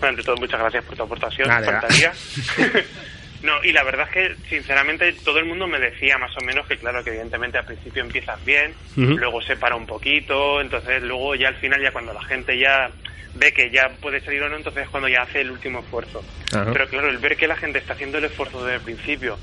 Bueno, 0.00 0.10
ante 0.10 0.24
todo, 0.24 0.34
muchas 0.38 0.58
gracias 0.58 0.84
por 0.84 0.96
tu 0.96 1.04
aportación. 1.04 1.46
Nada. 1.46 1.80
no, 3.42 3.62
y 3.64 3.72
la 3.72 3.82
verdad 3.82 4.08
es 4.08 4.12
que, 4.12 4.48
sinceramente, 4.48 5.12
todo 5.24 5.38
el 5.38 5.46
mundo 5.46 5.66
me 5.66 5.80
decía 5.80 6.16
más 6.18 6.30
o 6.36 6.44
menos 6.44 6.66
que, 6.66 6.76
claro, 6.76 7.02
que 7.02 7.10
evidentemente 7.10 7.58
al 7.58 7.64
principio 7.64 8.02
empiezas 8.02 8.42
bien, 8.44 8.72
luego 8.96 9.42
se 9.42 9.56
para 9.56 9.74
un 9.74 9.86
poquito, 9.86 10.60
entonces 10.60 11.02
luego 11.02 11.34
ya 11.34 11.48
al 11.48 11.56
final, 11.56 11.82
ya 11.82 11.90
cuando 11.90 12.12
la 12.12 12.22
gente 12.22 12.56
ya 12.58 12.90
ve 13.34 13.52
que 13.52 13.70
ya 13.70 13.88
puede 14.00 14.20
salir 14.20 14.42
o 14.42 14.48
no, 14.48 14.56
entonces 14.56 14.84
es 14.84 14.90
cuando 14.90 15.08
ya 15.08 15.22
hace 15.22 15.40
el 15.40 15.50
último 15.50 15.80
esfuerzo. 15.80 16.22
Pero 16.50 16.88
claro, 16.88 17.08
el 17.08 17.18
ver 17.18 17.36
que 17.36 17.48
la 17.48 17.56
gente 17.56 17.78
está 17.78 17.94
haciendo 17.94 18.18
el 18.18 18.24
esfuerzo 18.24 18.64
desde 18.64 18.76
el 18.76 18.82
principio, 18.82 19.38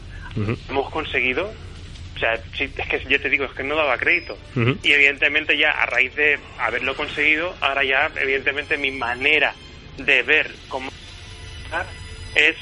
hemos 0.69 0.89
conseguido. 0.89 1.51
O 2.15 2.19
sea, 2.19 2.37
sí, 2.53 2.69
es 2.75 2.87
que 2.87 3.01
ya 3.07 3.17
te 3.19 3.29
digo, 3.29 3.45
es 3.45 3.51
que 3.51 3.63
no 3.63 3.75
daba 3.75 3.97
crédito. 3.97 4.37
Y 4.83 4.91
evidentemente 4.91 5.57
ya 5.57 5.71
a 5.71 5.85
raíz 5.85 6.15
de 6.15 6.39
haberlo 6.59 6.95
conseguido, 6.95 7.55
ahora 7.61 7.83
ya 7.83 8.11
evidentemente 8.15 8.77
mi 8.77 8.91
manera 8.91 9.53
de 9.97 10.23
ver 10.23 10.51
cómo 10.69 10.89
es 12.35 12.55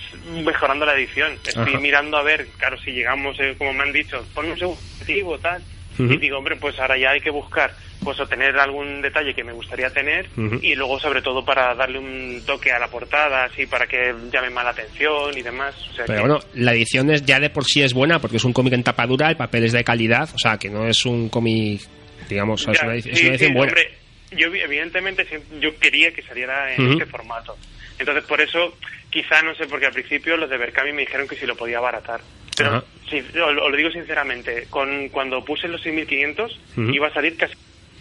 mejorando 0.43 0.85
la 0.85 0.95
edición. 0.95 1.33
Estoy 1.45 1.69
Ajá. 1.73 1.79
mirando 1.79 2.17
a 2.17 2.23
ver, 2.23 2.47
claro, 2.57 2.77
si 2.79 2.91
llegamos, 2.91 3.39
eh, 3.39 3.55
como 3.57 3.73
me 3.73 3.83
han 3.83 3.93
dicho, 3.93 4.25
ponme 4.33 4.53
un 4.53 4.63
objetivo, 4.63 5.37
tal. 5.39 5.61
Y 5.99 6.15
digo, 6.17 6.37
hombre, 6.37 6.55
pues 6.57 6.79
ahora 6.79 6.95
ya 6.95 7.09
hay 7.09 7.19
que 7.19 7.31
buscar, 7.31 7.73
pues 8.03 8.19
o 8.19 8.27
tener 8.27 8.55
algún 8.59 9.01
detalle 9.01 9.33
que 9.33 9.43
me 9.43 9.51
gustaría 9.51 9.89
tener 9.89 10.27
y 10.61 10.75
luego 10.75 10.99
sobre 10.99 11.23
todo 11.23 11.43
para 11.43 11.73
darle 11.73 11.97
un 11.97 12.43
toque 12.45 12.71
a 12.71 12.77
la 12.77 12.87
portada, 12.87 13.45
así 13.45 13.65
para 13.65 13.87
que 13.87 14.13
llame 14.31 14.51
más 14.51 14.63
la 14.65 14.69
atención 14.69 15.35
y 15.35 15.41
demás. 15.41 15.73
O 15.89 15.95
sea 15.95 16.05
Pero 16.05 16.21
que- 16.21 16.27
bueno, 16.29 16.39
la 16.53 16.73
edición 16.73 17.09
es, 17.09 17.25
ya 17.25 17.39
de 17.39 17.49
por 17.49 17.65
sí 17.65 17.81
es 17.81 17.95
buena 17.95 18.19
porque 18.19 18.37
es 18.37 18.43
un 18.43 18.53
cómic 18.53 18.73
en 18.73 18.83
tapa 18.83 19.07
dura, 19.07 19.31
el 19.31 19.37
papel 19.37 19.63
es 19.63 19.71
de 19.71 19.83
calidad, 19.83 20.29
o 20.35 20.37
sea, 20.37 20.59
que 20.59 20.69
no 20.69 20.87
es 20.87 21.03
un 21.03 21.29
cómic, 21.29 21.81
digamos, 22.29 22.61
es 22.67 22.77
Ya, 22.79 22.85
una, 22.85 22.93
edición- 22.93 23.15
es 23.15 23.21
una 23.21 23.29
edición 23.31 23.49
sí, 23.49 23.55
buena. 23.55 23.71
hombre, 23.71 23.91
yo 24.37 24.51
vi- 24.51 24.59
evidentemente 24.61 25.25
yo 25.59 25.75
quería 25.79 26.11
que 26.13 26.21
saliera 26.21 26.75
en 26.75 26.83
Ujú. 26.83 26.93
este 26.93 27.05
formato. 27.07 27.57
Entonces 27.97 28.23
por 28.25 28.39
eso, 28.39 28.77
quizá 29.21 29.41
no 29.41 29.55
sé, 29.55 29.65
porque 29.67 29.87
al 29.87 29.93
principio 29.93 30.37
los 30.37 30.49
de 30.49 30.57
Berkami 30.57 30.91
me 30.93 31.01
dijeron 31.01 31.27
que 31.27 31.35
si 31.35 31.45
lo 31.45 31.55
podía 31.55 31.77
abaratar. 31.79 32.21
Pero 32.55 32.69
Ajá. 32.69 32.83
sí, 33.09 33.19
os, 33.19 33.53
lo 33.53 33.75
digo 33.77 33.89
sinceramente, 33.91 34.67
con 34.69 35.09
cuando 35.09 35.43
puse 35.43 35.67
los 35.67 35.81
6500 35.81 36.59
Ujú. 36.77 36.81
iba 36.91 37.07
a 37.07 37.13
salir 37.13 37.35
casi 37.37 37.53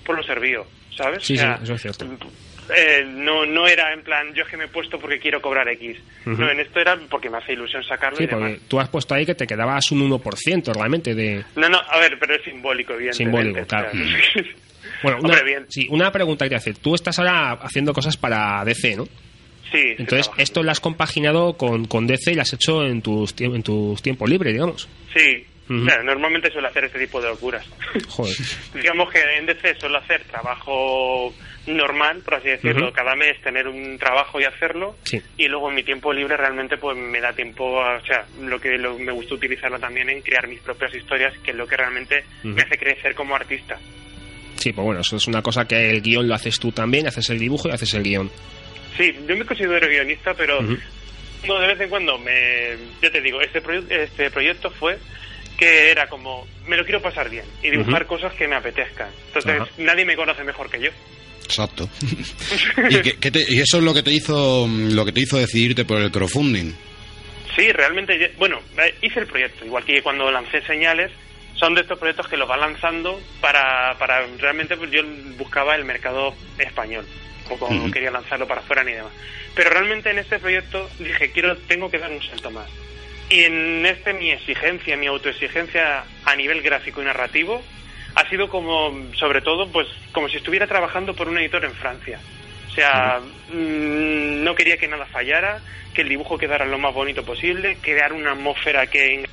por 0.04 0.16
lo 0.16 0.22
servido, 0.22 0.66
¿sabes? 0.96 1.24
Sí, 1.24 1.34
O 1.34 1.38
sea, 1.38 1.56
sí, 1.58 1.64
eso 1.64 1.74
es 1.74 1.82
cierto. 1.82 2.06
eh, 2.74 3.04
no, 3.06 3.44
no 3.46 3.66
era 3.66 3.92
en 3.92 4.02
plan, 4.02 4.32
yo 4.34 4.42
es 4.44 4.48
que 4.48 4.56
me 4.56 4.64
he 4.64 4.68
puesto 4.68 4.98
porque 4.98 5.18
quiero 5.18 5.40
cobrar 5.40 5.68
X. 5.68 5.98
No, 6.26 6.50
en 6.50 6.60
esto 6.60 6.80
era 6.80 6.96
porque 7.10 7.28
me 7.30 7.38
hace 7.38 7.52
ilusión 7.54 7.82
sacarlo 7.84 8.18
Sí, 8.18 8.24
y 8.24 8.26
demás. 8.26 8.58
tú 8.68 8.78
has 8.80 8.88
puesto 8.88 9.14
ahí 9.14 9.24
que 9.26 9.34
te 9.34 9.46
quedabas 9.46 9.90
un 9.90 10.08
1% 10.10 10.74
realmente 10.74 11.14
de... 11.14 11.44
No, 11.56 11.68
no, 11.68 11.78
a 11.78 11.98
ver, 11.98 12.18
pero 12.18 12.34
es 12.34 12.42
simbólico, 12.44 12.92
evidentemente. 12.94 13.42
Simbólico, 13.42 13.66
claro. 13.66 13.90
Sea, 13.92 14.42
Bueno, 15.02 15.18
una, 15.18 15.28
Hombre, 15.34 15.44
bien. 15.44 15.66
sí, 15.68 15.86
una 15.90 16.10
pregunta 16.10 16.46
que 16.46 16.50
te 16.50 16.56
hacer. 16.56 16.78
Tú 16.78 16.94
estás 16.94 17.18
ahora 17.18 17.52
haciendo 17.60 17.92
cosas 17.92 18.16
para 18.16 18.64
DC, 18.64 18.96
¿no? 18.96 19.04
Sí, 19.72 19.94
Entonces, 19.98 20.30
esto 20.38 20.62
lo 20.62 20.70
has 20.70 20.80
compaginado 20.80 21.54
con, 21.56 21.86
con 21.86 22.06
DC 22.06 22.32
y 22.32 22.34
lo 22.34 22.42
has 22.42 22.52
hecho 22.52 22.84
en 22.84 23.02
tus, 23.02 23.34
en 23.40 23.62
tus 23.62 24.00
tiempos 24.02 24.28
libres, 24.30 24.52
digamos. 24.52 24.88
Sí, 25.14 25.44
Ujú. 25.68 25.82
o 25.82 25.84
sea, 25.86 26.02
normalmente 26.04 26.52
suelo 26.52 26.68
hacer 26.68 26.84
este 26.84 27.00
tipo 27.00 27.20
de 27.20 27.28
locuras. 27.28 27.66
Joder. 28.08 28.36
Digamos 28.74 29.10
que 29.10 29.20
en 29.38 29.46
DC 29.46 29.74
suelo 29.80 29.98
hacer 29.98 30.22
trabajo 30.24 31.34
normal, 31.66 32.20
por 32.24 32.34
así 32.36 32.48
decirlo, 32.48 32.92
cada 32.92 33.16
mes 33.16 33.40
tener 33.42 33.66
un 33.66 33.98
trabajo 33.98 34.40
y 34.40 34.44
hacerlo, 34.44 34.96
Sí. 35.02 35.20
y 35.36 35.48
luego 35.48 35.68
en 35.68 35.74
mi 35.74 35.82
tiempo 35.82 36.12
libre 36.12 36.36
realmente 36.36 36.76
pues 36.76 36.96
me 36.96 37.20
da 37.20 37.32
tiempo, 37.32 37.82
a- 37.82 37.96
o 37.96 38.06
sea, 38.06 38.24
lo 38.40 38.60
que 38.60 38.78
lo- 38.78 38.96
me 38.98 39.10
gusta 39.10 39.34
utilizarlo 39.34 39.80
también 39.80 40.08
en 40.08 40.22
crear 40.22 40.46
mis 40.46 40.60
propias 40.60 40.94
historias, 40.94 41.36
que 41.42 41.50
es 41.50 41.56
lo 41.56 41.66
que 41.66 41.76
realmente 41.76 42.24
me 42.44 42.62
hace 42.62 42.78
crecer 42.78 43.16
como 43.16 43.34
artista. 43.34 43.76
Sí, 44.54 44.72
pues 44.72 44.84
bueno, 44.84 45.00
eso 45.00 45.16
es 45.16 45.26
una 45.26 45.42
cosa 45.42 45.66
que 45.66 45.90
el 45.90 46.02
guion 46.02 46.28
lo 46.28 46.36
haces 46.36 46.60
tú 46.60 46.70
también, 46.70 47.08
haces 47.08 47.28
el 47.30 47.40
dibujo 47.40 47.68
y 47.68 47.72
haces 47.72 47.92
el 47.94 48.04
guion. 48.04 48.30
Sí, 48.96 49.14
yo 49.28 49.36
me 49.36 49.44
considero 49.44 49.88
guionista, 49.88 50.34
pero 50.34 50.60
no, 50.62 51.58
de 51.60 51.66
vez 51.68 51.80
en 51.80 51.88
cuando 51.90 52.18
me... 52.18 52.76
Ya 53.02 53.10
te 53.10 53.20
digo, 53.20 53.40
este, 53.40 53.62
proye- 53.62 53.86
este 53.90 54.30
proyecto 54.30 54.70
fue 54.70 54.98
que 55.58 55.90
era 55.90 56.06
como, 56.08 56.46
me 56.66 56.76
lo 56.76 56.84
quiero 56.84 57.00
pasar 57.00 57.30
bien 57.30 57.44
y 57.62 57.70
dibujar 57.70 58.06
cosas 58.06 58.32
que 58.34 58.46
me 58.48 58.56
apetezcan. 58.56 59.08
Entonces, 59.28 59.60
Ajá. 59.62 59.70
nadie 59.78 60.04
me 60.04 60.16
conoce 60.16 60.44
mejor 60.44 60.68
que 60.70 60.80
yo. 60.80 60.90
Exacto. 61.44 61.88
¿Y, 62.90 63.00
qué 63.18 63.30
te- 63.30 63.44
y 63.48 63.60
eso 63.60 63.78
es 63.78 63.82
lo 63.84 63.94
que 63.94 64.02
te 64.02 64.10
hizo 64.12 64.66
lo 64.68 65.04
que 65.04 65.12
te 65.12 65.20
hizo 65.20 65.38
decidirte 65.38 65.84
por 65.84 65.98
el 66.00 66.10
crowdfunding. 66.10 66.72
Sí, 67.56 67.70
realmente, 67.72 68.32
bueno, 68.36 68.58
eh, 68.78 68.94
hice 69.00 69.20
el 69.20 69.26
proyecto, 69.26 69.64
igual 69.64 69.82
que 69.84 70.02
cuando 70.02 70.30
lancé 70.30 70.60
señales, 70.62 71.10
son 71.54 71.74
de 71.74 71.80
estos 71.80 71.98
proyectos 71.98 72.28
que 72.28 72.36
los 72.36 72.46
van 72.46 72.60
lanzando 72.60 73.18
para, 73.40 73.96
para 73.98 74.26
realmente 74.38 74.76
pues 74.76 74.90
yo 74.90 75.00
buscaba 75.38 75.74
el 75.74 75.84
mercado 75.86 76.34
español, 76.58 77.06
o 77.48 77.74
no 77.74 77.82
Ujú. 77.84 77.90
quería 77.90 78.10
lanzarlo 78.10 78.46
para 78.46 78.60
afuera 78.60 78.84
ni 78.84 78.92
demás. 78.92 79.12
Pero 79.54 79.70
realmente 79.70 80.10
en 80.10 80.18
este 80.18 80.38
proyecto 80.38 80.88
dije, 80.98 81.30
quiero, 81.32 81.56
tengo 81.56 81.90
que 81.90 81.98
dar 81.98 82.10
un 82.10 82.22
salto 82.22 82.50
más. 82.50 82.68
Y 83.28 83.44
en 83.44 83.84
este 83.86 84.12
mi 84.12 84.30
exigencia, 84.30 84.96
mi 84.96 85.06
autoexigencia 85.06 86.04
a 86.24 86.36
nivel 86.36 86.62
gráfico 86.62 87.02
y 87.02 87.04
narrativo 87.04 87.62
ha 88.14 88.28
sido 88.28 88.48
como, 88.48 88.94
sobre 89.14 89.40
todo, 89.40 89.70
pues 89.70 89.88
como 90.12 90.28
si 90.28 90.36
estuviera 90.36 90.66
trabajando 90.66 91.14
por 91.14 91.28
un 91.28 91.38
editor 91.38 91.64
en 91.64 91.72
Francia. 91.72 92.18
O 92.68 92.70
sea, 92.70 93.20
mm, 93.48 94.44
no 94.44 94.54
quería 94.54 94.76
que 94.76 94.88
nada 94.88 95.06
fallara, 95.06 95.60
que 95.94 96.02
el 96.02 96.08
dibujo 96.08 96.38
quedara 96.38 96.64
lo 96.66 96.78
más 96.78 96.94
bonito 96.94 97.24
posible, 97.24 97.78
crear 97.80 98.12
una 98.12 98.32
atmósfera 98.32 98.86
que 98.86 99.24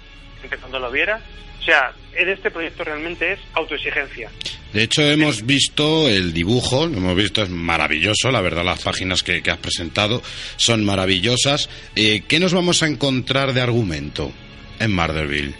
cuando 0.59 0.79
lo 0.79 0.91
viera. 0.91 1.21
O 1.59 1.63
sea, 1.63 1.93
en 2.13 2.29
este 2.29 2.51
proyecto 2.51 2.83
realmente 2.83 3.33
es 3.33 3.39
autoexigencia. 3.53 4.29
De 4.73 4.83
hecho, 4.83 5.03
hemos 5.03 5.45
visto 5.45 6.09
el 6.09 6.33
dibujo, 6.33 6.87
lo 6.87 6.97
hemos 6.97 7.15
visto, 7.15 7.43
es 7.43 7.49
maravilloso, 7.49 8.31
la 8.31 8.41
verdad, 8.41 8.63
las 8.63 8.81
páginas 8.81 9.21
que, 9.21 9.43
que 9.43 9.51
has 9.51 9.59
presentado 9.59 10.21
son 10.55 10.83
maravillosas. 10.83 11.69
Eh, 11.95 12.23
¿Qué 12.27 12.39
nos 12.39 12.53
vamos 12.53 12.81
a 12.81 12.87
encontrar 12.87 13.53
de 13.53 13.61
argumento 13.61 14.31
en 14.79 14.91
Marderville? 14.91 15.53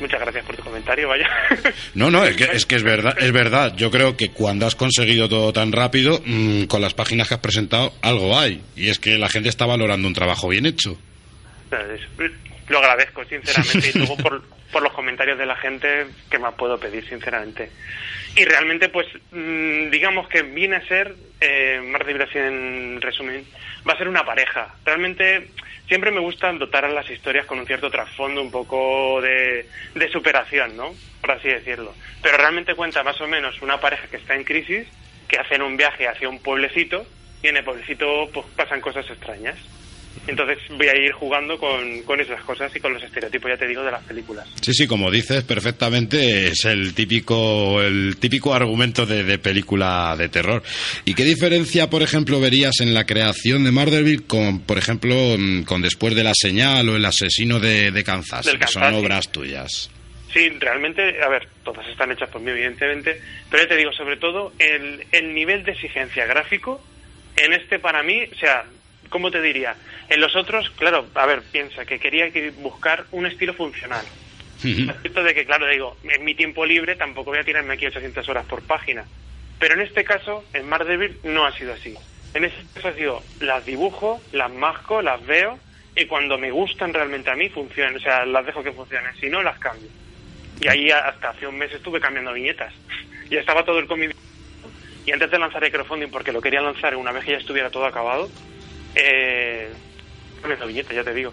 Muchas 0.00 0.20
gracias 0.20 0.44
por 0.44 0.56
tu 0.56 0.62
comentario, 0.62 1.08
vaya. 1.08 1.28
No, 1.94 2.10
no, 2.10 2.24
es 2.24 2.36
que, 2.36 2.44
es 2.44 2.66
que 2.66 2.76
es 2.76 2.82
verdad, 2.82 3.16
es 3.18 3.32
verdad. 3.32 3.74
Yo 3.76 3.90
creo 3.90 4.16
que 4.16 4.30
cuando 4.30 4.66
has 4.66 4.74
conseguido 4.74 5.28
todo 5.28 5.52
tan 5.52 5.72
rápido, 5.72 6.20
mm, 6.24 6.64
con 6.64 6.80
las 6.80 6.94
páginas 6.94 7.28
que 7.28 7.34
has 7.34 7.40
presentado, 7.40 7.92
algo 8.00 8.38
hay. 8.38 8.62
Y 8.76 8.90
es 8.90 8.98
que 8.98 9.18
la 9.18 9.28
gente 9.28 9.48
está 9.48 9.66
valorando 9.66 10.08
un 10.08 10.14
trabajo 10.14 10.48
bien 10.48 10.66
hecho. 10.66 10.98
Lo 12.68 12.78
agradezco, 12.78 13.24
sinceramente, 13.24 13.90
y 13.94 13.98
luego 13.98 14.16
por, 14.16 14.42
por 14.72 14.82
los 14.82 14.92
comentarios 14.92 15.38
de 15.38 15.46
la 15.46 15.56
gente, 15.56 16.06
que 16.30 16.38
más 16.38 16.54
puedo 16.54 16.78
pedir, 16.78 17.08
sinceramente? 17.08 17.70
Y 18.34 18.44
realmente, 18.44 18.88
pues, 18.88 19.06
mm, 19.30 19.90
digamos 19.90 20.28
que 20.28 20.42
viene 20.42 20.76
a 20.76 20.86
ser, 20.86 21.14
eh, 21.40 21.80
Mar 21.84 22.04
de 22.04 22.12
Vibración 22.12 22.46
en 22.46 23.00
resumen, 23.00 23.44
va 23.88 23.92
a 23.92 23.98
ser 23.98 24.08
una 24.08 24.24
pareja. 24.24 24.74
Realmente, 24.84 25.48
siempre 25.86 26.10
me 26.10 26.20
gusta 26.20 26.52
dotar 26.52 26.84
a 26.84 26.90
las 26.90 27.10
historias 27.10 27.46
con 27.46 27.58
un 27.58 27.66
cierto 27.66 27.90
trasfondo, 27.90 28.40
un 28.40 28.50
poco 28.50 29.20
de, 29.20 29.66
de 29.94 30.08
superación, 30.08 30.76
¿no? 30.76 30.94
por 31.22 31.30
así 31.30 31.48
decirlo. 31.48 31.94
Pero 32.20 32.36
realmente 32.36 32.74
cuenta 32.74 33.02
más 33.02 33.18
o 33.20 33.28
menos 33.28 33.62
una 33.62 33.80
pareja 33.80 34.08
que 34.08 34.18
está 34.18 34.34
en 34.34 34.44
crisis, 34.44 34.86
que 35.28 35.38
hacen 35.38 35.62
un 35.62 35.76
viaje 35.76 36.06
hacia 36.06 36.28
un 36.28 36.40
pueblecito 36.40 37.06
y 37.42 37.48
en 37.48 37.56
el 37.56 37.64
pueblecito 37.64 38.28
pues, 38.34 38.44
pasan 38.56 38.80
cosas 38.80 39.08
extrañas. 39.08 39.56
Entonces 40.26 40.58
voy 40.70 40.86
a 40.86 40.96
ir 40.96 41.12
jugando 41.12 41.58
con, 41.58 42.02
con 42.02 42.20
esas 42.20 42.40
cosas 42.44 42.74
y 42.74 42.80
con 42.80 42.94
los 42.94 43.02
estereotipos, 43.02 43.50
ya 43.50 43.56
te 43.56 43.66
digo, 43.66 43.82
de 43.82 43.90
las 43.90 44.04
películas. 44.04 44.48
Sí, 44.60 44.72
sí, 44.72 44.86
como 44.86 45.10
dices 45.10 45.42
perfectamente, 45.42 46.48
es 46.48 46.64
el 46.64 46.94
típico, 46.94 47.82
el 47.82 48.16
típico 48.18 48.54
argumento 48.54 49.04
de, 49.04 49.24
de 49.24 49.38
película 49.38 50.14
de 50.16 50.28
terror. 50.28 50.62
¿Y 51.04 51.14
qué 51.14 51.24
diferencia, 51.24 51.90
por 51.90 52.02
ejemplo, 52.02 52.40
verías 52.40 52.80
en 52.80 52.94
la 52.94 53.04
creación 53.04 53.64
de 53.64 53.72
Marderville 53.72 54.26
con, 54.26 54.60
por 54.60 54.78
ejemplo, 54.78 55.14
mm, 55.36 55.64
con 55.64 55.82
Después 55.82 56.14
de 56.14 56.22
la 56.22 56.34
Señal 56.34 56.88
o 56.88 56.96
El 56.96 57.04
Asesino 57.04 57.58
de, 57.58 57.90
de 57.90 58.04
Kansas, 58.04 58.46
Del 58.46 58.58
que 58.58 58.68
son 58.68 58.94
obras 58.94 59.30
tuyas? 59.30 59.90
Sí, 60.32 60.48
realmente, 60.58 61.22
a 61.22 61.28
ver, 61.28 61.46
todas 61.62 61.86
están 61.88 62.10
hechas 62.10 62.30
por 62.30 62.40
mí, 62.40 62.50
evidentemente, 62.50 63.20
pero 63.50 63.64
ya 63.64 63.68
te 63.68 63.76
digo, 63.76 63.92
sobre 63.92 64.16
todo, 64.16 64.52
el, 64.58 65.04
el 65.12 65.34
nivel 65.34 65.62
de 65.64 65.72
exigencia 65.72 66.24
gráfico, 66.26 66.82
en 67.36 67.52
este 67.52 67.78
para 67.78 68.02
mí, 68.02 68.22
o 68.32 68.36
sea, 68.36 68.64
¿cómo 69.12 69.30
te 69.30 69.40
diría? 69.40 69.76
En 70.08 70.20
los 70.20 70.34
otros, 70.34 70.70
claro, 70.70 71.06
a 71.14 71.26
ver, 71.26 71.42
piensa 71.42 71.84
que 71.84 72.00
quería 72.00 72.32
que 72.32 72.50
buscar 72.50 73.04
un 73.12 73.26
estilo 73.26 73.54
funcional. 73.54 74.04
Esto 75.04 75.22
de 75.22 75.34
que, 75.34 75.44
claro, 75.44 75.66
digo, 75.68 75.96
en 76.04 76.24
mi 76.24 76.34
tiempo 76.34 76.64
libre 76.64 76.96
tampoco 76.96 77.30
voy 77.30 77.40
a 77.40 77.44
tirarme 77.44 77.74
aquí 77.74 77.86
800 77.86 78.28
horas 78.28 78.46
por 78.46 78.62
página. 78.62 79.04
Pero 79.58 79.74
en 79.74 79.82
este 79.82 80.04
caso, 80.04 80.44
en 80.52 80.68
Mar 80.68 80.84
Devil 80.84 81.18
no 81.24 81.44
ha 81.44 81.52
sido 81.52 81.72
así. 81.72 81.94
En 82.34 82.44
este 82.44 82.62
caso 82.74 82.88
ha 82.88 82.94
sido, 82.94 83.22
las 83.40 83.66
dibujo, 83.66 84.20
las 84.32 84.50
masco, 84.50 85.02
las 85.02 85.24
veo, 85.26 85.58
y 85.94 86.06
cuando 86.06 86.38
me 86.38 86.50
gustan 86.50 86.94
realmente 86.94 87.30
a 87.30 87.34
mí, 87.34 87.48
funcionan. 87.48 87.96
O 87.96 88.00
sea, 88.00 88.24
las 88.24 88.46
dejo 88.46 88.62
que 88.62 88.72
funcionen, 88.72 89.14
si 89.20 89.28
no, 89.28 89.42
las 89.42 89.58
cambio. 89.58 89.88
Y 90.60 90.68
ahí 90.68 90.90
hasta 90.90 91.30
hace 91.30 91.46
un 91.46 91.58
mes 91.58 91.72
estuve 91.72 92.00
cambiando 92.00 92.32
viñetas. 92.32 92.72
Ya 93.30 93.40
estaba 93.40 93.64
todo 93.64 93.78
el 93.78 93.86
cómic. 93.86 94.14
Y 95.06 95.10
antes 95.10 95.30
de 95.30 95.38
lanzar 95.38 95.64
el 95.64 95.72
crowdfunding, 95.72 96.08
porque 96.08 96.32
lo 96.32 96.42
quería 96.42 96.60
lanzar 96.60 96.94
una 96.96 97.12
vez 97.12 97.24
que 97.24 97.30
ya 97.30 97.38
estuviera 97.38 97.70
todo 97.70 97.86
acabado, 97.86 98.30
eh, 98.94 99.68
cambiando 100.40 100.66
viñetas, 100.66 100.94
ya 100.94 101.04
te 101.04 101.14
digo. 101.14 101.32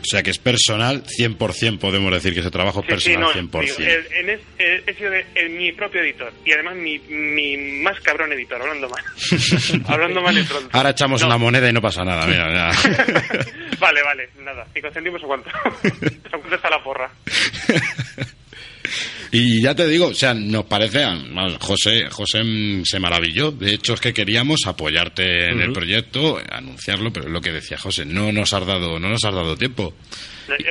O 0.00 0.04
sea 0.10 0.22
que 0.22 0.30
es 0.30 0.38
personal, 0.38 1.04
100% 1.04 1.78
podemos 1.78 2.12
decir 2.12 2.34
que 2.34 2.40
ese 2.40 2.50
trabajo 2.50 2.80
es 2.80 2.86
Sí, 3.02 3.10
sí, 3.10 3.16
personal, 3.16 3.28
no, 3.50 3.50
100%. 3.50 3.76
digo, 3.76 3.90
el- 3.90 4.12
en 4.12 4.30
es- 4.30 4.40
he 4.86 4.94
sido 4.94 5.10
de- 5.10 5.26
el- 5.34 5.50
mi 5.50 5.72
propio 5.72 6.00
editor 6.02 6.32
y 6.44 6.52
además 6.52 6.74
mi, 6.76 6.98
mi 6.98 7.56
más 7.82 7.98
cabrón 8.00 8.32
editor, 8.32 8.60
hablando 8.60 8.88
mal. 8.88 9.04
hablando 9.86 10.20
mal 10.22 10.34
de 10.34 10.44
pronto. 10.44 10.68
Ahora 10.72 10.90
echamos 10.90 11.20
No. 11.20 11.28
una 11.28 11.38
moneda 11.38 11.68
y 11.68 11.72
no 11.72 11.80
pasa 11.80 12.04
nada, 12.04 12.26
mira, 12.26 12.46
mira. 12.48 12.70
vale, 13.78 14.02
vale, 14.02 14.28
nada. 14.40 14.66
¿Cinco 14.74 14.88
céntimos 14.92 15.22
o 15.22 15.26
cuánto 15.26 15.50
está 16.54 16.70
la 16.70 16.82
porra? 16.82 17.10
Y 19.30 19.62
ya 19.62 19.74
te 19.74 19.86
digo, 19.86 20.06
o 20.08 20.14
sea, 20.14 20.32
nos 20.34 20.64
parece, 20.64 21.04
José, 21.60 22.08
José 22.10 22.42
se 22.84 22.98
maravilló. 22.98 23.50
De 23.50 23.74
hecho, 23.74 23.94
es 23.94 24.00
que 24.00 24.14
queríamos 24.14 24.60
apoyarte 24.66 25.50
en 25.50 25.60
el 25.60 25.72
proyecto, 25.72 26.38
anunciarlo, 26.50 27.12
pero 27.12 27.26
es 27.26 27.32
lo 27.32 27.40
que 27.40 27.52
decía 27.52 27.76
José, 27.78 28.04
no 28.06 28.32
nos 28.32 28.52
has 28.54 28.66
dado, 28.66 28.98
no 28.98 29.08
nos 29.10 29.24
has 29.24 29.34
dado 29.34 29.56
tiempo. 29.56 29.94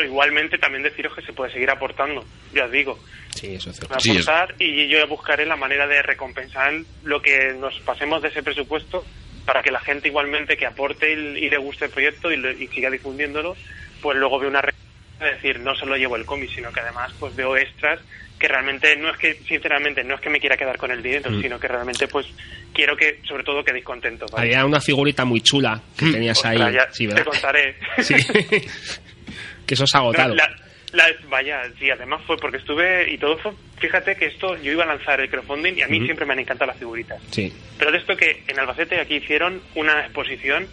Igualmente 0.06 0.58
también 0.58 0.82
deciros 0.84 1.14
que 1.16 1.22
se 1.22 1.34
puede 1.34 1.52
seguir 1.54 1.70
aportando, 1.70 2.26
ya 2.54 2.66
os 2.66 2.72
digo. 2.72 2.98
Sí, 3.36 3.54
eso 3.54 3.70
es 3.70 3.78
cierto. 3.78 4.00
Sí, 4.00 4.12
es- 4.18 4.28
aportar 4.28 4.56
y 4.60 4.88
yo 4.88 5.06
buscaré 5.08 5.46
la 5.46 5.56
manera 5.56 5.86
de 5.86 6.02
recompensar 6.02 6.74
lo 7.04 7.22
que 7.22 7.54
nos 7.60 7.80
pasemos 7.82 8.22
de 8.24 8.30
ese 8.30 8.42
presupuesto 8.42 9.06
para 9.46 9.62
que 9.62 9.70
la 9.72 9.80
gente 9.82 10.08
igualmente 10.08 10.58
que 10.58 10.66
aporte 10.66 11.14
y, 11.14 11.46
y 11.46 11.50
le 11.50 11.58
guste 11.60 11.86
el 11.86 11.92
proyecto 11.92 12.32
y, 12.32 12.38
lo- 12.38 12.52
y 12.52 12.68
siga 12.70 12.90
difundiéndolo, 12.90 13.56
pues 14.02 14.18
luego 14.18 14.40
veo 14.40 14.50
una 14.50 14.62
recompensa 14.62 15.26
de 15.26 15.32
decir, 15.36 15.60
no 15.60 15.76
solo 15.76 15.96
llevo 15.96 16.16
el 16.16 16.26
cómic, 16.26 16.50
sino 16.56 16.72
que 16.72 16.80
además 16.80 17.12
pues 17.20 17.36
veo 17.36 17.56
extras 17.56 18.00
que 18.40 18.48
realmente 18.48 18.96
no 18.98 19.10
es 19.10 19.18
que, 19.18 19.34
sinceramente, 19.48 20.04
no 20.04 20.16
es 20.16 20.22
que 20.22 20.30
me 20.30 20.40
quiera 20.40 20.56
quedar 20.58 20.78
con 20.78 20.92
el 20.92 21.02
dinero, 21.02 21.32
Mm. 21.32 21.42
sino 21.42 21.60
que 21.60 21.68
realmente 21.68 22.08
pues 22.08 22.28
quiero 22.74 22.96
que, 22.96 23.20
sobre 23.28 23.44
todo, 23.44 23.64
quedéis 23.64 23.84
contentos. 23.86 24.30
¿vale? 24.32 24.48
Había 24.56 24.66
una 24.66 24.80
figurita 24.82 25.26
muy 25.26 25.42
chula 25.42 25.82
que 25.98 26.12
tenías 26.12 26.44
ahí. 26.46 26.58
Ostras, 26.58 26.74
ya 26.74 26.94
Sí, 26.94 27.08
te 27.08 27.24
contaré. 27.24 27.76
Sí. 28.04 28.14
que 29.66 29.74
eso 29.74 29.86
ha 29.94 29.98
agotado. 29.98 30.36
La- 30.36 30.50
la- 30.94 31.08
vaya, 31.30 31.62
sí, 31.80 31.90
además 31.92 32.22
fue 32.26 32.38
porque 32.38 32.58
estuve 32.58 33.12
y 33.12 33.18
todo 33.18 33.38
fue, 33.40 33.52
fíjate 33.80 34.16
que 34.16 34.28
esto, 34.28 34.56
yo 34.62 34.72
iba 34.72 34.84
a 34.84 34.88
lanzar 34.88 35.20
el 35.20 35.30
crowdfunding 35.30 35.74
y 35.78 35.82
a 35.82 35.88
mí 35.88 36.00
siempre 36.06 36.26
me 36.26 36.34
han 36.34 36.40
encantado 36.40 36.68
las 36.72 36.78
figuritas. 36.80 37.22
Sí. 37.32 37.52
Pero 37.78 37.92
de 37.92 37.98
esto 37.98 38.16
que 38.16 38.44
en 38.48 38.60
Albacete 38.60 39.00
aquí 39.00 39.16
hicieron 39.16 39.62
una 39.76 40.00
exposición 40.06 40.68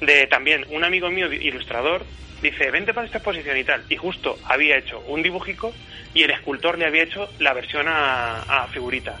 de 0.00 0.26
también 0.26 0.64
un 0.70 0.84
amigo 0.84 1.10
mío 1.10 1.32
ilustrador 1.32 2.04
dice, 2.42 2.70
vente 2.70 2.94
para 2.94 3.06
esta 3.06 3.18
exposición 3.18 3.56
y 3.56 3.64
tal. 3.64 3.84
Y 3.88 3.96
justo 3.96 4.38
había 4.44 4.76
hecho 4.76 5.00
un 5.06 5.22
dibujico 5.22 5.72
y 6.14 6.22
el 6.22 6.30
escultor 6.30 6.78
le 6.78 6.86
había 6.86 7.02
hecho 7.02 7.28
la 7.38 7.52
versión 7.52 7.86
a, 7.88 8.42
a 8.42 8.68
figurita. 8.68 9.18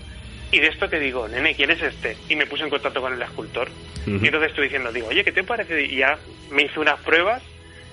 Y 0.50 0.60
de 0.60 0.68
esto 0.68 0.88
que 0.88 0.98
digo, 0.98 1.28
nene, 1.28 1.54
¿quién 1.54 1.70
es 1.70 1.82
este? 1.82 2.16
Y 2.28 2.36
me 2.36 2.46
puse 2.46 2.64
en 2.64 2.70
contacto 2.70 3.00
con 3.00 3.12
el 3.12 3.20
escultor. 3.20 3.68
Y 4.06 4.24
entonces 4.24 4.50
estoy 4.50 4.64
diciendo, 4.64 4.90
digo, 4.90 5.08
oye, 5.08 5.22
¿qué 5.22 5.32
te 5.32 5.44
parece? 5.44 5.82
Y 5.84 5.96
ya 5.96 6.18
me 6.50 6.62
hice 6.62 6.80
unas 6.80 6.98
pruebas 7.00 7.42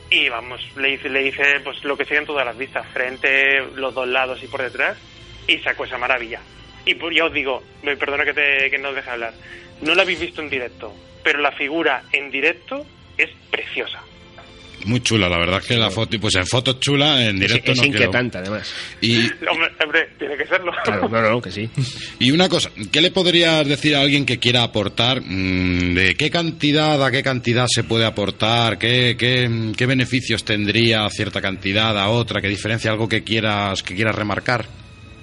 y 0.09 0.29
vamos, 0.29 0.61
le 0.77 0.91
hice, 0.91 1.09
le 1.09 1.27
hice 1.27 1.59
pues 1.61 1.83
lo 1.83 1.97
que 1.97 2.05
siguen 2.05 2.25
todas 2.25 2.45
las 2.45 2.57
vistas, 2.57 2.88
frente, 2.93 3.61
los 3.75 3.93
dos 3.93 4.07
lados 4.07 4.41
y 4.41 4.47
por 4.47 4.61
detrás, 4.61 4.97
y 5.47 5.57
sacó 5.59 5.83
esa 5.86 5.97
maravilla. 5.97 6.39
Y 6.86 6.95
pues, 6.95 7.15
ya 7.15 7.25
os 7.25 7.33
digo, 7.33 7.63
me 7.81 7.97
perdona 7.97 8.23
que, 8.23 8.33
te, 8.33 8.69
que 8.69 8.77
no 8.77 8.89
os 8.89 8.95
deje 8.95 9.09
hablar, 9.09 9.33
no 9.82 9.95
la 9.95 10.03
habéis 10.03 10.19
visto 10.19 10.41
en 10.41 10.49
directo, 10.49 10.93
pero 11.23 11.39
la 11.39 11.51
figura 11.51 12.03
en 12.11 12.32
directo 12.32 12.86
es 13.17 13.30
preciosa. 13.51 13.99
Muy 14.86 14.99
chula, 15.01 15.28
la 15.28 15.39
verdad 15.39 15.61
es 15.61 15.67
que 15.67 15.78
la 15.78 15.89
foto, 15.89 16.19
pues 16.19 16.36
en 16.36 16.45
fotos 16.45 16.80
chula, 16.80 17.26
en 17.26 17.38
Es, 17.38 17.41
directo 17.49 17.71
es 17.71 17.78
no 17.78 17.84
quiero. 17.84 17.97
inquietante, 17.97 18.38
además. 18.38 18.71
Y, 19.01 19.15
Hombre, 19.49 19.71
hombre, 19.84 20.09
tiene 20.19 20.38
que 20.38 20.45
serlo. 20.45 20.71
Claro, 20.84 21.09
no, 21.09 21.21
no, 21.21 21.41
que 21.41 21.49
sí. 21.49 21.67
y 22.19 22.30
una 22.30 22.47
cosa, 22.47 22.69
¿qué 22.91 23.01
le 23.01 23.09
podrías 23.09 23.67
decir 23.67 23.95
a 23.95 24.01
alguien 24.01 24.28
que 24.28 24.38
quiera 24.38 24.61
aportar? 24.61 25.21
mm, 25.21 25.95
¿De 25.95 26.13
qué 26.15 26.30
cantidad 26.30 27.03
a 27.03 27.09
qué 27.09 27.23
cantidad 27.23 27.65
se 27.67 27.84
puede 27.84 28.05
aportar? 28.05 28.78
¿Qué, 28.78 29.15
qué, 29.17 29.71
qué 29.76 29.86
beneficios 29.88 30.43
tendría 30.45 31.09
cierta 31.09 31.41
cantidad 31.41 31.97
a 31.97 32.09
otra? 32.09 32.39
¿Qué 32.39 32.49
diferencia? 32.49 32.91
¿Algo 32.91 33.09
que 33.09 33.23
quieras, 33.23 33.82
que 33.82 33.95
quieras 33.95 34.13
remarcar? 34.13 34.67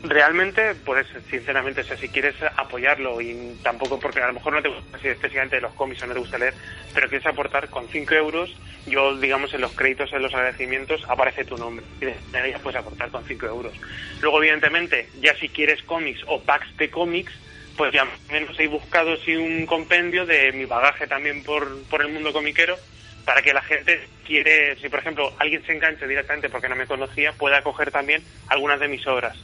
Realmente, 0.04 0.74
pues 0.84 1.06
sinceramente, 1.30 1.82
o 1.82 1.84
sea, 1.84 1.96
si 1.96 2.08
quieres 2.08 2.34
apoyarlo 2.56 3.20
y 3.20 3.56
tampoco 3.62 4.00
porque 4.00 4.20
a 4.20 4.26
lo 4.26 4.32
mejor 4.32 4.52
no 4.54 4.60
te 4.62 4.68
gusta 4.68 4.96
así 4.96 5.06
específicamente 5.06 5.60
los 5.60 5.72
cómics 5.74 6.02
o 6.02 6.06
no 6.06 6.14
te 6.14 6.18
gusta 6.18 6.38
leer, 6.38 6.54
pero 6.92 7.08
quieres 7.08 7.26
aportar 7.26 7.68
con 7.68 7.86
5 7.86 8.12
euros, 8.14 8.56
yo 8.86 9.16
digamos 9.18 9.54
en 9.54 9.60
los 9.60 9.70
créditos, 9.72 10.12
en 10.12 10.22
los 10.22 10.34
agradecimientos, 10.34 11.04
aparece 11.08 11.44
tu 11.44 11.56
nombre 11.56 11.86
y 12.00 12.06
de 12.06 12.38
ahí 12.38 12.52
puedes 12.60 12.80
aportar 12.80 13.10
con 13.10 13.24
5 13.24 13.46
euros. 13.46 13.74
Luego, 14.20 14.42
evidentemente, 14.42 15.08
ya 15.20 15.36
si 15.36 15.48
quieres 15.48 15.84
cómics 15.84 16.24
o 16.26 16.42
packs 16.42 16.76
de 16.78 16.90
cómics, 16.90 17.32
pues 17.76 17.92
ya 17.92 18.04
menos 18.28 18.58
he 18.58 18.66
buscado 18.66 19.16
sí 19.18 19.36
un 19.36 19.66
compendio 19.66 20.26
de 20.26 20.50
mi 20.50 20.64
bagaje 20.64 21.06
también 21.06 21.44
por, 21.44 21.84
por 21.84 22.02
el 22.02 22.08
mundo 22.08 22.32
comiquero 22.32 22.76
para 23.24 23.40
que 23.40 23.54
la 23.54 23.62
gente 23.62 24.08
quiere, 24.26 24.74
si 24.76 24.88
por 24.88 24.98
ejemplo 24.98 25.32
alguien 25.38 25.64
se 25.64 25.72
enganche 25.72 26.08
directamente 26.08 26.50
porque 26.50 26.68
no 26.68 26.74
me 26.74 26.86
conocía, 26.86 27.32
pueda 27.32 27.62
coger 27.62 27.92
también 27.92 28.22
algunas 28.48 28.80
de 28.80 28.88
mis 28.88 29.06
obras. 29.06 29.38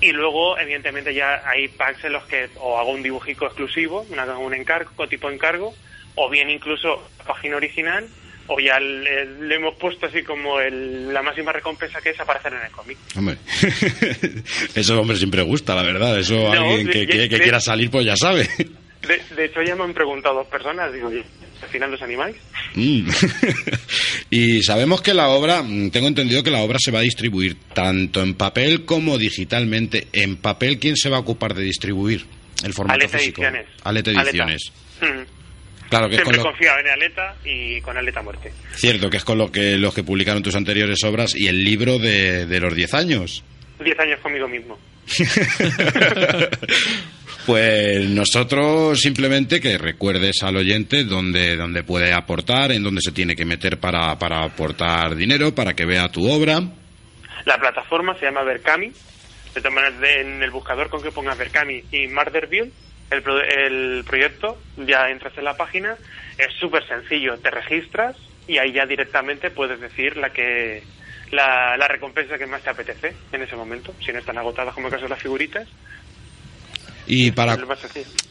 Y 0.00 0.12
luego, 0.12 0.58
evidentemente, 0.58 1.14
ya 1.14 1.42
hay 1.48 1.68
packs 1.68 2.04
en 2.04 2.12
los 2.12 2.24
que 2.24 2.48
o 2.60 2.78
hago 2.78 2.90
un 2.90 3.02
dibujico 3.02 3.46
exclusivo, 3.46 4.06
una, 4.10 4.24
un 4.38 4.52
encargo, 4.54 5.08
tipo 5.08 5.30
encargo, 5.30 5.74
o 6.16 6.28
bien 6.30 6.50
incluso 6.50 7.08
página 7.26 7.56
original, 7.56 8.06
o 8.48 8.60
ya 8.60 8.78
le, 8.78 9.24
le 9.40 9.54
hemos 9.56 9.74
puesto 9.76 10.06
así 10.06 10.22
como 10.22 10.60
el- 10.60 11.12
la 11.12 11.22
máxima 11.22 11.50
recompensa 11.52 12.00
que 12.00 12.10
es 12.10 12.20
aparecer 12.20 12.52
en 12.52 12.62
el 12.62 12.70
cómic. 12.70 12.98
Hombre, 13.16 13.38
eso 14.74 15.00
hombre 15.00 15.16
siempre 15.16 15.42
gusta, 15.42 15.74
la 15.74 15.82
verdad. 15.82 16.18
Eso 16.18 16.34
No, 16.54 16.62
alguien 16.70 16.86
que, 16.88 17.06
que- 17.06 17.28
que 17.28 17.40
quiera 17.40 17.60
salir, 17.60 17.90
pues 17.90 18.04
ya 18.06 18.16
sabe. 18.16 18.48
De, 19.06 19.22
de 19.34 19.44
hecho, 19.44 19.62
ya 19.62 19.76
me 19.76 19.84
han 19.84 19.94
preguntado 19.94 20.36
dos 20.36 20.46
personas, 20.48 20.92
digo, 20.92 21.08
"Oye, 21.08 21.24
¿al 21.62 21.68
final 21.68 21.90
los 21.90 22.02
animáis? 22.02 22.36
Mm. 22.74 23.08
y 24.30 24.62
sabemos 24.62 25.00
que 25.02 25.14
la 25.14 25.28
obra, 25.28 25.62
mm, 25.62 25.90
tengo 25.90 26.08
entendido 26.08 26.42
que 26.42 26.50
la 26.50 26.60
obra 26.60 26.78
se 26.80 26.90
va 26.90 26.98
a 27.00 27.02
distribuir 27.02 27.56
tanto 27.72 28.22
en 28.22 28.34
papel 28.34 28.84
como 28.84 29.18
digitalmente. 29.18 30.08
En 30.12 30.36
papel, 30.36 30.78
¿quién 30.78 30.96
se 30.96 31.08
va 31.08 31.18
a 31.18 31.20
ocupar 31.20 31.54
de 31.54 31.62
distribuir 31.62 32.26
el 32.64 32.72
formato 32.72 33.00
Aleta 33.00 33.18
físico? 33.18 33.42
Ediciones. 33.42 33.66
Aleta 33.84 34.10
Aleta. 34.10 34.28
Ediciones. 34.28 34.72
Mm. 35.00 35.36
Claro 35.88 36.08
que 36.08 36.16
es 36.16 36.22
con 36.22 36.34
Siempre 36.34 36.36
lo, 36.38 36.50
confiaba 36.50 36.80
en 36.80 36.88
Aleta 36.88 37.36
y 37.44 37.80
con 37.80 37.96
Aleta 37.96 38.20
Muerte. 38.22 38.52
cierto 38.74 39.08
que 39.08 39.18
es 39.18 39.24
con 39.24 39.38
lo 39.38 39.52
que 39.52 39.76
los 39.76 39.94
que 39.94 40.02
publicaron 40.02 40.42
tus 40.42 40.56
anteriores 40.56 41.04
obras 41.04 41.36
y 41.36 41.46
el 41.46 41.62
libro 41.62 42.00
de, 42.00 42.44
de 42.46 42.60
los 42.60 42.74
10 42.74 42.94
años. 42.94 43.44
Diez 43.78 43.98
años 44.00 44.18
conmigo 44.20 44.48
mismo. 44.48 44.78
Pues 47.46 48.08
nosotros 48.10 48.98
simplemente 49.00 49.60
que 49.60 49.78
recuerdes 49.78 50.42
al 50.42 50.56
oyente 50.56 51.04
dónde, 51.04 51.54
dónde 51.56 51.84
puede 51.84 52.12
aportar, 52.12 52.72
en 52.72 52.82
dónde 52.82 53.00
se 53.00 53.12
tiene 53.12 53.36
que 53.36 53.44
meter 53.44 53.78
para, 53.78 54.18
para 54.18 54.42
aportar 54.42 55.14
dinero, 55.14 55.54
para 55.54 55.74
que 55.74 55.84
vea 55.84 56.08
tu 56.10 56.28
obra. 56.28 56.60
La 57.44 57.58
plataforma 57.58 58.18
se 58.18 58.26
llama 58.26 58.42
Berkami. 58.42 58.88
De 59.54 59.60
todas 59.62 59.72
maneras, 59.72 59.94
en 60.18 60.42
el 60.42 60.50
buscador 60.50 60.88
con 60.90 61.00
que 61.02 61.12
pongas 61.12 61.38
Berkami 61.38 61.82
y 61.92 62.08
Murderville, 62.08 62.72
el, 63.10 63.22
pro- 63.22 63.40
el 63.40 64.02
proyecto, 64.04 64.60
ya 64.76 65.08
entras 65.08 65.32
en 65.38 65.44
la 65.44 65.56
página. 65.56 65.94
Es 66.36 66.52
súper 66.58 66.84
sencillo. 66.88 67.38
Te 67.38 67.50
registras 67.52 68.16
y 68.48 68.58
ahí 68.58 68.72
ya 68.72 68.86
directamente 68.86 69.50
puedes 69.50 69.80
decir 69.80 70.16
la 70.16 70.30
que 70.30 70.82
la, 71.30 71.76
la 71.76 71.86
recompensa 71.86 72.36
que 72.38 72.46
más 72.46 72.62
te 72.62 72.70
apetece 72.70 73.14
en 73.32 73.42
ese 73.42 73.54
momento, 73.54 73.94
si 74.04 74.12
no 74.12 74.18
están 74.18 74.36
agotadas 74.36 74.74
como 74.74 74.88
el 74.88 74.92
caso 74.92 75.04
de 75.04 75.10
las 75.10 75.22
figuritas. 75.22 75.68
¿Y 77.06 77.30
para. 77.32 77.54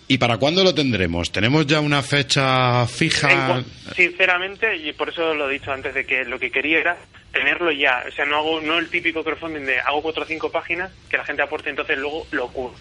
¿Y 0.07 0.17
para 0.19 0.37
cuándo 0.37 0.63
lo 0.63 0.75
tendremos? 0.75 1.31
¿Tenemos 1.31 1.65
ya 1.65 1.79
una 1.79 2.03
fecha 2.03 2.85
fija? 2.87 3.27
sinceramente, 3.95 4.75
y 4.77 4.93
por 4.93 5.09
eso 5.09 5.33
lo 5.33 5.49
he 5.49 5.53
dicho 5.53 5.71
antes, 5.71 5.93
de 5.95 6.05
que 6.05 6.25
lo 6.25 6.37
que 6.39 6.51
quería 6.51 6.79
era 6.79 6.97
tenerlo 7.31 7.71
ya. 7.71 8.03
O 8.07 8.11
sea, 8.11 8.25
no 8.25 8.37
hago 8.37 8.61
no 8.61 8.77
el 8.77 8.89
típico 8.89 9.23
crowdfunding 9.23 9.65
de 9.65 9.79
hago 9.79 10.01
cuatro 10.03 10.23
o 10.23 10.25
cinco 10.27 10.51
páginas, 10.51 10.91
que 11.09 11.17
la 11.17 11.25
gente 11.25 11.41
aporte, 11.41 11.69
entonces 11.71 11.97
luego 11.97 12.27
lo 12.31 12.47
cubro. 12.49 12.75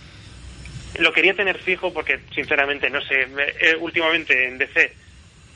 Lo 0.98 1.12
quería 1.12 1.34
tener 1.34 1.58
fijo 1.58 1.92
porque, 1.92 2.20
sinceramente, 2.34 2.88
no 2.90 3.00
sé, 3.00 3.26
me- 3.26 3.42
eh, 3.60 3.76
últimamente 3.80 4.46
en 4.46 4.58
DC 4.58 4.92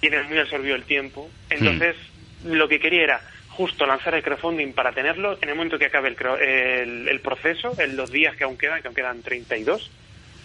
tiene 0.01 0.23
muy 0.25 0.39
absorbido 0.39 0.75
el 0.75 0.85
tiempo. 0.85 1.29
Entonces, 1.51 1.97
lo 2.45 2.67
que 2.69 2.81
quería 2.81 3.03
era 3.05 3.21
justo 3.51 3.87
lanzar 3.87 4.15
el 4.15 4.23
crowdfunding 4.23 4.73
para 4.73 4.93
tenerlo 4.93 5.37
en 5.43 5.49
el 5.49 5.55
momento 5.55 5.79
que 5.79 5.87
acabe 5.87 6.09
el, 6.09 6.17
el, 6.41 7.09
el 7.09 7.21
proceso, 7.21 7.75
en 7.79 7.97
los 7.97 8.11
días 8.11 8.35
que 8.37 8.45
aún 8.45 8.57
quedan, 8.57 8.81
que 8.81 8.89
aún 8.89 8.95
quedan 8.95 9.23
32. 9.23 9.91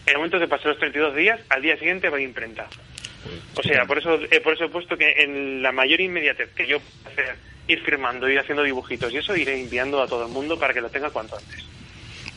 En 0.06 0.12
el 0.12 0.18
momento 0.18 0.39
que 0.39 0.47
pasen 0.47 0.70
los 0.70 0.80
32 0.80 1.16
días, 1.16 1.39
al 1.49 1.62
día 1.62 1.78
siguiente 1.78 2.10
va 2.10 2.18
a 2.18 2.22
imprenta. 2.22 2.68
O 3.56 3.64
sea, 3.64 3.86
por 3.86 3.97
eso, 3.97 4.20
eh, 4.30 4.41
por 4.41 4.54
eso 4.54 4.66
he 4.66 4.70
puesto 4.70 4.97
que 4.97 5.24
en 5.24 5.62
la 5.62 5.72
mayor 5.72 6.01
inmediatez 6.01 6.49
que 6.54 6.68
yo 6.68 6.80
pueda 6.80 7.10
hacer, 7.12 7.36
ir 7.68 7.82
firmando, 7.84 8.30
ir 8.30 8.39
haciendo 8.39 8.64
dibujitos 8.64 9.14
y 9.14 9.18
eso 9.18 9.36
iré 9.36 9.60
enviando 9.60 10.01
a 10.01 10.08
todo 10.08 10.26
el 10.26 10.32
mundo 10.32 10.60
para 10.60 10.74
que 10.74 10.82
lo 10.82 10.89
tenga 10.89 11.10
cuanto 11.10 11.38
antes. 11.38 11.64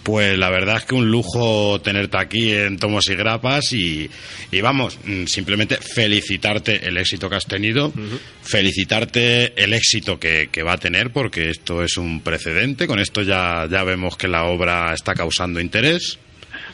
Pues 0.04 0.38
la 0.38 0.50
verdad 0.50 0.76
es 0.76 0.84
que 0.84 0.94
un 0.94 1.10
lujo 1.10 1.80
tenerte 1.80 2.16
aquí 2.16 2.52
en 2.52 2.78
Tomos 2.78 3.08
y 3.08 3.16
Grapas 3.16 3.72
y, 3.72 4.08
y 4.52 4.60
vamos, 4.60 5.00
mm, 5.04 5.24
simplemente 5.24 5.78
felicitarte 5.78 6.86
el 6.86 6.96
éxito 6.96 7.28
que 7.28 7.34
has 7.34 7.46
tenido, 7.46 7.92
felicitarte 8.40 9.52
el 9.60 9.72
éxito 9.72 10.20
que, 10.20 10.48
que 10.52 10.62
va 10.62 10.74
a 10.74 10.78
tener 10.78 11.10
porque 11.10 11.50
esto 11.50 11.82
es 11.82 11.96
un 11.96 12.20
precedente, 12.20 12.86
con 12.86 13.00
esto 13.00 13.22
ya, 13.22 13.66
ya 13.68 13.82
vemos 13.82 14.16
que 14.16 14.28
la 14.28 14.44
obra 14.44 14.94
está 14.94 15.12
causando 15.12 15.58
interés 15.58 16.20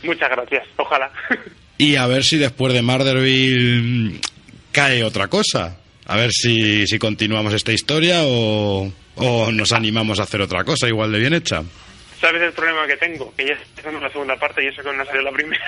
Muchas 0.02 0.30
gracias, 0.30 0.64
ojalá. 0.76 1.10
y 1.78 1.96
a 1.96 2.06
ver 2.06 2.24
si 2.24 2.36
después 2.38 2.72
de 2.74 2.82
Marderville 2.82 3.80
mm, 3.82 4.20
cae 4.72 5.04
otra 5.04 5.28
cosa, 5.28 5.76
a 6.06 6.16
ver 6.16 6.30
si, 6.32 6.86
si 6.86 6.98
continuamos 6.98 7.52
esta 7.54 7.72
historia 7.72 8.20
o, 8.24 8.92
o 9.16 9.52
nos 9.52 9.72
animamos 9.72 10.20
a 10.20 10.24
hacer 10.24 10.40
otra 10.40 10.64
cosa 10.64 10.88
igual 10.88 11.12
de 11.12 11.18
bien 11.18 11.34
hecha. 11.34 11.62
¿Sabes 12.20 12.40
el 12.42 12.52
problema 12.52 12.86
que 12.86 12.96
tengo? 12.96 13.34
Que 13.36 13.46
ya 13.48 13.54
estamos 13.76 13.96
en 13.98 14.02
la 14.04 14.10
segunda 14.12 14.36
parte 14.36 14.62
y 14.62 14.68
eso 14.68 14.80
que 14.80 14.92
no 14.96 15.04
salió 15.04 15.22
la 15.22 15.32
primera. 15.32 15.64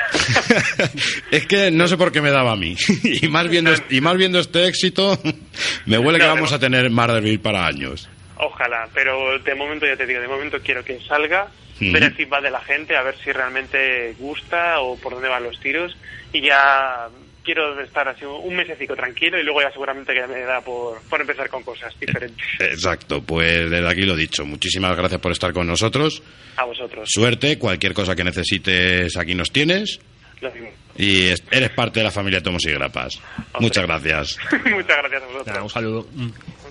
Es 1.32 1.46
que 1.46 1.70
no 1.72 1.88
sé 1.88 1.96
por 1.96 2.12
qué 2.12 2.20
me 2.20 2.30
daba 2.30 2.52
a 2.52 2.56
mí. 2.56 2.76
Y 3.02 3.26
más 3.28 3.48
viendo, 3.48 3.72
y 3.90 4.00
más 4.00 4.16
viendo 4.16 4.38
este 4.38 4.66
éxito, 4.68 5.18
me 5.86 5.98
huele 5.98 6.18
que 6.20 6.24
No, 6.26 6.34
vamos 6.34 6.50
no. 6.50 6.56
a 6.56 6.60
tener 6.60 6.88
Marderville 6.90 7.40
para 7.40 7.66
años. 7.66 8.08
Ojalá, 8.36 8.88
pero 8.94 9.38
de 9.40 9.54
momento 9.56 9.84
ya 9.86 9.96
te 9.96 10.06
digo, 10.06 10.20
de 10.20 10.28
momento 10.28 10.58
quiero 10.62 10.84
que 10.84 11.00
salga, 11.08 11.48
Ujú. 11.80 11.92
ver 11.92 12.02
el 12.04 12.14
feedback 12.14 12.42
de 12.42 12.50
la 12.50 12.60
gente, 12.60 12.96
a 12.96 13.02
ver 13.02 13.16
si 13.18 13.32
realmente 13.32 14.14
gusta 14.18 14.80
o 14.80 14.96
por 14.96 15.12
dónde 15.14 15.28
van 15.28 15.42
los 15.44 15.58
tiros 15.60 15.96
y 16.32 16.40
ya 16.40 17.08
quiero 17.44 17.78
estar 17.82 18.08
así 18.08 18.24
un 18.24 18.56
mesecito 18.56 18.96
tranquilo 18.96 19.38
y 19.38 19.42
luego 19.42 19.60
ya 19.60 19.70
seguramente 19.70 20.14
que 20.14 20.20
ya 20.20 20.26
me 20.26 20.40
da 20.40 20.60
por, 20.62 21.02
por 21.10 21.20
empezar 21.20 21.48
con 21.50 21.62
cosas 21.62 21.92
diferentes. 22.00 22.46
Exacto, 22.60 23.22
pues 23.22 23.70
desde 23.70 23.86
aquí 23.88 24.02
lo 24.02 24.16
dicho. 24.16 24.46
Muchísimas 24.46 24.96
gracias 24.96 25.20
por 25.20 25.32
estar 25.32 25.52
con 25.52 25.66
nosotros. 25.66 26.22
A 26.56 26.64
vosotros. 26.64 27.08
Suerte, 27.12 27.58
cualquier 27.58 27.92
cosa 27.92 28.16
que 28.16 28.24
necesites 28.24 29.16
aquí 29.18 29.34
nos 29.34 29.50
tienes. 29.52 30.00
Lo 30.40 30.50
mismo. 30.52 30.70
Y 30.96 31.26
es- 31.28 31.42
eres 31.50 31.70
parte 31.70 32.00
de 32.00 32.04
la 32.04 32.10
familia 32.10 32.40
Tomos 32.42 32.64
y 32.66 32.70
Grapas. 32.72 33.20
Muchas 33.60 33.84
gracias. 33.86 34.38
Muchas 34.64 34.96
gracias 34.96 35.22
a 35.22 35.26
vosotros. 35.26 35.46
Nada, 35.48 35.62
un 35.64 35.70
saludo. 35.70 36.06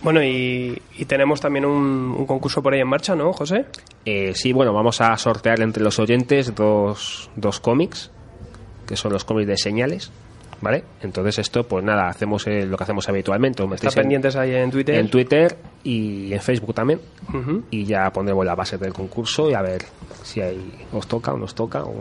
Bueno, 0.04 0.22
y, 0.24 0.82
y 0.98 1.06
tenemos 1.06 1.40
también 1.42 1.66
un, 1.66 2.14
un 2.18 2.26
concurso 2.26 2.62
por 2.62 2.74
ahí 2.74 2.82
en 2.82 2.88
marcha, 2.88 3.16
¿no, 3.16 3.32
José? 3.34 3.66
Eh, 4.06 4.34
sí, 4.36 4.52
bueno, 4.52 4.74
vamos 4.74 5.00
a 5.02 5.16
sortear 5.18 5.62
entre 5.62 5.82
los 5.82 5.98
oyentes 6.00 6.54
dos, 6.54 7.30
dos 7.38 7.60
cómics, 7.62 8.12
que 8.86 8.98
son 8.98 9.14
los 9.14 9.24
cómics 9.24 9.48
de 9.48 9.56
señales, 9.58 10.12
¿vale? 10.60 10.84
Entonces 11.02 11.40
esto, 11.40 11.64
pues 11.66 11.86
nada, 11.86 12.10
hacemos 12.10 12.46
eh, 12.48 12.66
lo 12.66 12.76
que 12.78 12.84
hacemos 12.84 13.08
habitualmente. 13.08 13.64
Está 13.64 13.88
en- 13.88 13.94
pendientes 13.96 14.36
ahí 14.36 14.54
en 14.56 14.72
Twitter. 14.72 14.96
en 14.96 15.10
Twitter 15.10 15.58
y 15.86 16.34
en 16.34 16.42
Facebook 16.42 16.74
también. 16.76 17.00
Y 17.72 17.86
ya 17.86 18.12
pondremos 18.12 18.46
la 18.46 18.56
base 18.56 18.78
del 18.78 18.92
concurso 18.92 19.50
y 19.50 19.54
a 19.54 19.62
ver 19.62 19.84
si 20.22 20.42
ahí 20.42 20.86
os 20.92 21.08
toca 21.08 21.32
o 21.34 21.38
nos 21.38 21.56
toca. 21.56 21.82
O... 21.84 21.94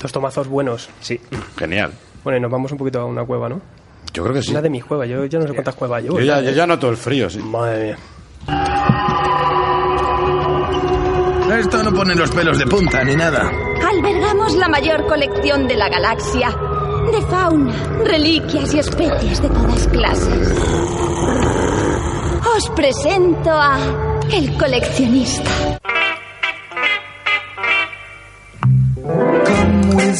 Dos 0.00 0.10
tomazos 0.10 0.48
buenos. 0.48 0.90
Sí. 1.00 1.20
Genial. 1.56 1.92
Bueno, 2.24 2.38
y 2.38 2.40
nos 2.40 2.50
vamos 2.50 2.72
un 2.72 2.78
poquito 2.78 3.00
a 3.00 3.04
una 3.04 3.24
cueva, 3.24 3.48
¿no? 3.48 3.60
Yo 4.12 4.22
creo 4.22 4.34
que 4.34 4.42
sí. 4.42 4.50
Una 4.52 4.62
de 4.62 4.70
mis 4.70 4.84
cuevas. 4.84 5.08
Yo 5.08 5.24
ya 5.26 5.38
no 5.38 5.46
sé 5.46 5.52
cuántas 5.52 5.74
cuevas 5.74 6.02
llevo. 6.02 6.18
Yo 6.18 6.24
ya, 6.24 6.40
yo 6.40 6.50
ya 6.50 6.66
noto 6.66 6.88
el 6.88 6.96
frío, 6.96 7.28
sí. 7.30 7.38
Madre 7.38 7.84
mía. 7.84 7.98
Esto 11.58 11.82
no 11.82 11.92
pone 11.92 12.14
los 12.14 12.30
pelos 12.30 12.58
de 12.58 12.66
punta 12.66 13.02
ni 13.04 13.16
nada. 13.16 13.50
Albergamos 13.90 14.54
la 14.56 14.68
mayor 14.68 15.06
colección 15.06 15.66
de 15.66 15.76
la 15.76 15.88
galaxia. 15.88 16.50
De 17.10 17.22
fauna, 17.22 17.72
reliquias 18.04 18.74
y 18.74 18.78
especies 18.78 19.40
de 19.42 19.48
todas 19.48 19.88
clases. 19.88 20.52
Os 22.56 22.70
presento 22.70 23.50
a 23.50 23.78
El 24.30 24.56
coleccionista. 24.58 25.50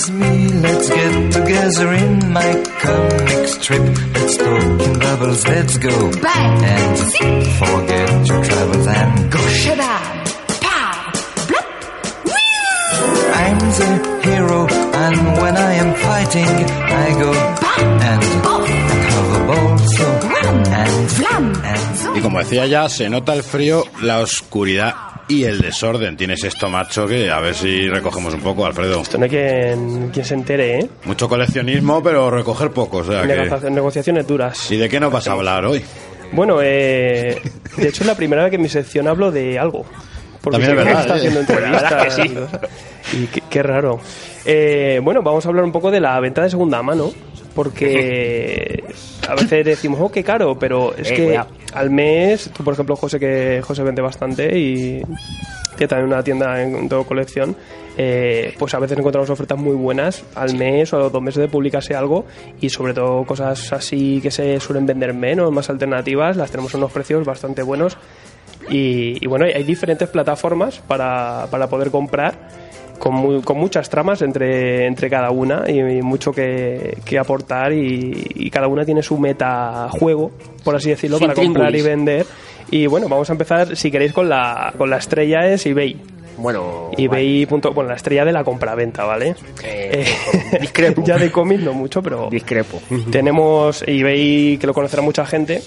Me, 0.07 0.49
let's 0.63 0.89
get 0.89 1.33
together 1.33 1.93
in 1.93 2.33
my 2.33 2.65
comic 2.79 3.49
strip. 3.49 3.83
Let's 4.15 4.37
talk 4.37 4.63
in 4.63 4.99
bubbles, 5.01 5.47
let's 5.49 5.77
go. 5.77 6.11
Bang! 6.23 6.65
And 6.65 6.99
forget 7.59 8.29
your 8.29 8.45
troubles 8.45 8.87
and 8.87 9.33
go. 9.33 9.39
Blop! 9.75 10.19
I'm 13.43 13.59
the 13.59 14.21
hero, 14.23 14.67
and 14.69 15.43
when 15.43 15.57
I 15.57 15.73
am 15.83 15.95
fighting, 15.97 16.47
I 16.47 17.07
go 17.19 17.33
and 18.09 18.23
cover 19.11 19.47
ball, 19.49 19.79
so 19.79 20.07
and 20.79 21.11
Flam! 21.11 21.45
and 21.65 22.17
Y 22.17 22.21
como 22.21 22.39
decía 22.39 22.67
ya, 22.67 22.89
se 22.89 23.11
nota 23.11 23.35
el 23.35 23.43
frío, 23.43 23.83
la 24.01 24.21
oscuridad 24.21 25.08
y 25.29 25.45
el 25.45 25.61
desorden. 25.61 26.17
Tienes 26.17 26.43
esto, 26.45 26.69
macho, 26.69 27.07
que 27.07 27.31
a 27.31 27.39
ver 27.41 27.55
si 27.55 27.89
recogemos 27.89 28.35
un 28.35 28.41
poco, 28.41 28.65
Alfredo. 28.67 29.01
Esto 29.03 29.19
no 29.19 29.25
hay 29.25 29.31
quien, 29.31 30.09
quien 30.11 30.25
se 30.25 30.35
entere, 30.35 30.81
¿eh? 30.81 30.89
Mucho 31.05 31.29
coleccionismo, 31.29 32.03
pero 32.03 32.31
recoger 32.31 32.71
poco. 32.71 32.99
O 32.99 33.05
sea 33.05 33.23
que... 33.23 33.29
Negocia- 33.37 33.71
Negociaciones 33.71 34.27
duras. 34.27 34.71
¿Y 34.71 34.77
de 34.77 34.89
qué 34.89 34.99
nos 35.01 35.13
vas 35.13 35.29
a 35.29 35.33
hablar 35.33 35.65
hoy? 35.65 35.83
Bueno, 36.33 36.59
eh, 36.63 37.41
de 37.77 37.89
hecho 37.89 38.03
es 38.03 38.07
la 38.07 38.15
primera 38.15 38.43
vez 38.43 38.51
que 38.51 38.57
en 38.57 38.63
mi 38.63 38.69
sección 38.69 39.09
hablo 39.09 39.31
de 39.31 39.59
algo. 39.59 39.85
Porque 40.43 40.59
También 40.61 40.79
es 40.79 40.85
verdad, 40.85 41.01
está 41.03 41.15
haciendo 41.15 41.41
Pues 41.45 41.61
la 41.61 41.71
verdad 41.71 42.07
entrevistas. 42.07 42.61
Y 43.13 43.27
qué, 43.27 43.43
qué 43.49 43.63
raro. 43.63 43.99
Eh, 44.45 45.01
bueno, 45.03 45.23
vamos 45.23 45.45
a 45.45 45.49
hablar 45.49 45.65
un 45.65 45.73
poco 45.73 45.91
de 45.91 46.01
la 46.01 46.19
venta 46.21 46.43
de 46.43 46.51
segunda 46.51 46.83
mano. 46.83 47.13
Porque 47.59 48.85
a 49.29 49.35
veces 49.35 49.65
decimos, 49.65 49.99
oh, 50.01 50.11
qué 50.13 50.23
caro, 50.23 50.57
pero 50.59 50.95
es 50.97 51.11
Eh, 51.11 51.15
que 51.15 51.25
cuidado. 51.25 51.49
al 51.75 51.91
mes, 51.91 52.51
tú 52.57 52.63
por 52.63 52.73
ejemplo, 52.75 52.95
José, 52.95 53.19
que 53.19 53.61
José 53.65 53.83
vende 53.83 54.01
bastante 54.01 54.57
y 54.57 55.03
tiene 55.77 55.89
también 55.89 56.07
una 56.07 56.23
tienda 56.23 56.63
en 56.63 56.89
todo 56.89 57.03
colección, 57.05 57.57
eh, 57.97 58.55
pues 58.61 58.75
a 58.75 58.79
veces 58.79 58.97
encontramos 58.97 59.29
ofertas 59.29 59.59
muy 59.59 59.75
buenas 59.75 60.23
al 60.37 60.55
mes 60.57 60.93
o 60.93 60.97
a 60.97 61.01
los 61.01 61.13
dos 61.13 61.21
meses 61.21 61.41
de 61.41 61.49
publicarse 61.49 61.97
algo 61.97 62.27
y 62.61 62.71
sobre 62.71 62.95
todo 62.95 63.25
cosas 63.25 63.73
así 63.73 64.21
que 64.23 64.31
se 64.31 64.61
suelen 64.61 64.87
vender 64.87 65.13
menos, 65.13 65.51
más 65.53 65.69
alternativas, 65.69 66.37
las 66.37 66.53
tenemos 66.53 66.73
a 66.75 66.79
unos 66.79 66.93
precios 66.93 67.25
bastante 67.27 67.63
buenos. 67.63 67.97
Y, 68.71 69.17
y 69.21 69.27
bueno, 69.27 69.47
hay 69.47 69.65
diferentes 69.65 70.09
plataformas 70.09 70.79
para, 70.87 71.49
para 71.51 71.69
poder 71.69 71.91
comprar 71.91 72.35
con, 72.99 73.15
mu- 73.15 73.43
con 73.43 73.57
muchas 73.59 73.89
tramas 73.89 74.23
entre, 74.23 74.87
entre 74.87 75.09
cada 75.09 75.31
una 75.31 75.65
y, 75.69 75.79
y 75.81 76.03
mucho 76.03 76.33
que, 76.33 76.99
que 77.05 77.19
aportar 77.19 77.73
y, 77.73 78.27
y 78.35 78.51
cada 78.51 78.67
una 78.69 78.85
tiene 78.85 79.03
su 79.03 79.19
meta 79.19 79.89
juego, 79.91 80.31
por 80.65 80.77
así 80.77 80.91
decirlo, 80.91 81.19
para 81.19 81.35
comprar 81.35 81.75
y 81.75 81.83
vender. 81.83 82.27
Y 82.71 82.87
bueno, 82.87 83.09
vamos 83.09 83.29
a 83.31 83.33
empezar, 83.33 83.77
si 83.77 83.91
queréis, 83.91 84.13
con 84.13 84.29
la, 84.29 84.73
con 84.77 84.91
la 84.91 84.99
estrella 84.99 85.47
es 85.47 85.65
eBay. 85.65 85.97
Bueno, 86.37 86.91
eBay. 86.97 87.47
punto- 87.47 87.73
Bueno, 87.73 87.91
la 87.91 87.97
estrella 87.97 88.25
de 88.25 88.33
la 88.33 88.45
compraventa, 88.45 89.05
¿vale? 89.05 89.35
Eh, 89.65 90.05
Eh, 90.53 90.59
discrepo. 90.61 91.03
ya 91.07 91.17
de 91.19 91.33
cómic 91.33 91.61
no 91.61 91.73
mucho, 91.73 92.01
pero 92.03 92.29
discrepo. 92.31 92.81
tenemos 93.11 93.83
eBay 93.87 94.57
que 94.59 94.67
lo 94.67 94.73
conocerá 94.75 95.03
mucha 95.03 95.27
gente. 95.27 95.63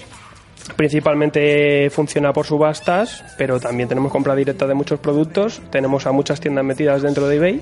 Principalmente 0.76 1.90
funciona 1.90 2.32
por 2.32 2.46
subastas, 2.46 3.24
pero 3.36 3.60
también 3.60 3.88
tenemos 3.88 4.10
compra 4.12 4.34
directa 4.34 4.66
de 4.66 4.74
muchos 4.74 5.00
productos. 5.00 5.60
Tenemos 5.70 6.06
a 6.06 6.12
muchas 6.12 6.40
tiendas 6.40 6.64
metidas 6.64 7.02
dentro 7.02 7.28
de 7.28 7.36
eBay. 7.36 7.60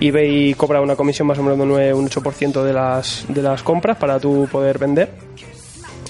eBay 0.00 0.54
cobra 0.54 0.80
una 0.80 0.96
comisión 0.96 1.26
más 1.28 1.38
o 1.38 1.42
menos 1.42 1.56
de 1.58 1.62
un 1.62 1.68
9, 1.70 1.94
un 1.94 2.08
8% 2.08 2.62
de 2.62 2.72
las, 2.72 3.24
de 3.28 3.42
las 3.42 3.62
compras 3.62 3.96
para 3.96 4.18
tú 4.18 4.48
poder 4.50 4.78
vender. 4.78 5.10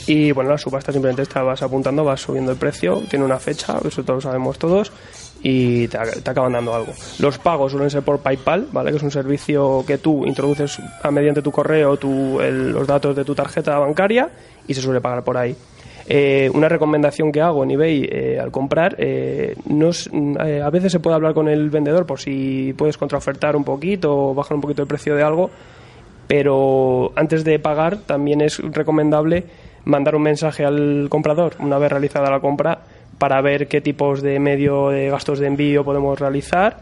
Y 0.07 0.33
bueno, 0.33 0.51
la 0.51 0.59
subasta 0.59 0.93
simplemente 0.93 1.25
te 1.25 1.41
vas 1.41 1.63
apuntando, 1.63 2.05
vas 2.05 2.21
subiendo 2.21 2.53
el 2.53 2.59
precio, 2.59 3.03
tiene 3.09 3.25
una 3.25 3.39
fecha, 3.39 3.79
eso 3.87 4.03
todos 4.05 4.23
lo 4.23 4.31
sabemos 4.31 4.59
todos, 4.59 4.93
y 5.43 5.89
te, 5.89 5.97
acaban 5.97 6.53
dando 6.53 6.75
algo. 6.75 6.93
Los 7.21 7.39
pagos 7.39 7.73
suelen 7.73 7.89
ser 7.89 8.03
por 8.03 8.19
PayPal, 8.19 8.69
¿vale? 8.71 8.91
Que 8.91 8.99
es 8.99 9.03
un 9.03 9.11
servicio 9.11 9.83
que 9.87 9.97
tú 9.97 10.27
introduces 10.27 10.79
a 11.03 11.11
mediante 11.11 11.41
tu 11.41 11.51
correo 11.51 11.97
tu, 11.97 12.39
el- 12.41 12.73
los 12.73 12.87
datos 12.87 13.17
de 13.17 13.25
tu 13.25 13.35
tarjeta 13.35 13.79
bancaria 13.79 14.29
y 14.69 14.75
se 14.75 14.83
suele 14.83 15.01
pagar 15.01 15.25
por 15.25 15.39
ahí. 15.39 15.57
Eh, 16.07 16.51
una 16.53 16.69
recomendación 16.69 17.33
que 17.33 17.41
hago 17.41 17.65
en 17.65 17.71
eBay 17.71 18.07
eh, 18.11 18.39
al 18.39 18.51
comprar, 18.51 18.95
eh, 18.99 19.57
no 19.67 19.89
es- 19.89 20.11
eh, 20.13 20.61
a 20.63 20.69
veces 20.69 20.93
se 20.93 21.01
puede 21.01 21.17
hablar 21.17 21.33
con 21.33 21.49
el 21.49 21.71
vendedor 21.71 22.05
por 22.05 22.21
si 22.21 22.75
puedes 22.77 22.99
contraofertar 22.99 23.57
un 23.57 23.65
poquito 23.65 24.15
o 24.31 24.35
bajar 24.35 24.55
un 24.55 24.61
poquito 24.61 24.83
el 24.83 24.89
precio 24.89 25.17
de 25.17 25.23
algo, 25.23 25.51
pero 26.27 27.13
antes 27.17 27.45
de 27.45 27.59
pagar 27.59 27.99
también 27.99 28.41
es 28.41 28.59
recomendable 28.59 29.45
mandar 29.85 30.15
un 30.17 30.23
mensaje 30.23 30.65
al 30.65 31.07
comprador 31.11 31.55
una 31.59 31.79
vez 31.79 31.91
realizada 31.91 32.31
la 32.31 32.41
compra 32.41 32.81
para 33.19 33.41
ver 33.41 33.69
qué 33.69 33.81
tipos 33.81 34.23
de 34.23 34.39
medio 34.41 34.91
de 34.91 35.09
gastos 35.09 35.39
de 35.39 35.47
envío 35.47 35.85
podemos 35.85 36.19
realizar 36.19 36.79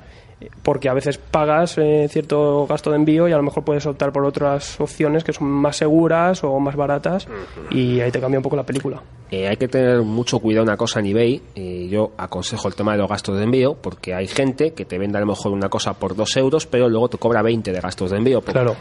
porque 0.62 0.89
a 0.89 0.94
veces 0.94 1.19
pagas 1.19 1.77
eh, 1.78 2.06
cierto 2.10 2.66
gasto 2.66 2.90
de 2.90 2.97
envío 2.97 3.28
y 3.28 3.32
a 3.32 3.36
lo 3.36 3.43
mejor 3.43 3.64
puedes 3.64 3.85
optar 3.86 4.12
por 4.12 4.24
otras 4.24 4.81
opciones 4.81 5.24
que 5.24 5.32
son 5.32 5.48
más 5.48 5.77
seguras 5.77 6.43
o 6.44 6.59
más 6.60 6.77
baratas 6.77 7.27
y 7.70 8.01
ahí 8.01 8.10
te 8.10 8.20
cambia 8.20 8.39
un 8.39 8.43
poco 8.43 8.56
la 8.56 8.64
película. 8.64 9.02
Eh, 9.31 9.48
hay 9.48 9.56
que 9.56 9.66
tener 9.69 10.02
mucho 10.02 10.39
cuidado 10.40 10.64
una 10.64 10.77
cosa 10.77 11.01
en 11.01 11.06
eBay. 11.06 11.43
eh, 11.55 11.89
yo 11.90 12.12
aconsejo 12.19 12.69
el 12.69 12.74
tema 12.74 12.93
de 12.93 12.98
los 12.98 13.09
gastos 13.09 13.36
de 13.39 13.44
envío 13.44 13.74
porque 13.74 14.14
hay 14.14 14.27
gente 14.27 14.73
que 14.73 14.85
te 14.85 14.98
vende 14.98 15.16
a 15.19 15.20
lo 15.23 15.27
mejor 15.28 15.52
una 15.52 15.69
cosa 15.70 15.94
por 15.94 16.14
2 16.14 16.36
euros, 16.36 16.66
pero 16.66 16.89
luego 16.89 17.09
te 17.09 17.16
cobra 17.19 17.40
20 17.43 17.73
de 17.73 17.81
gastos 17.81 18.10
de 18.10 18.19
envío. 18.19 18.40
Porque- 18.40 18.52
Claro. 18.52 18.77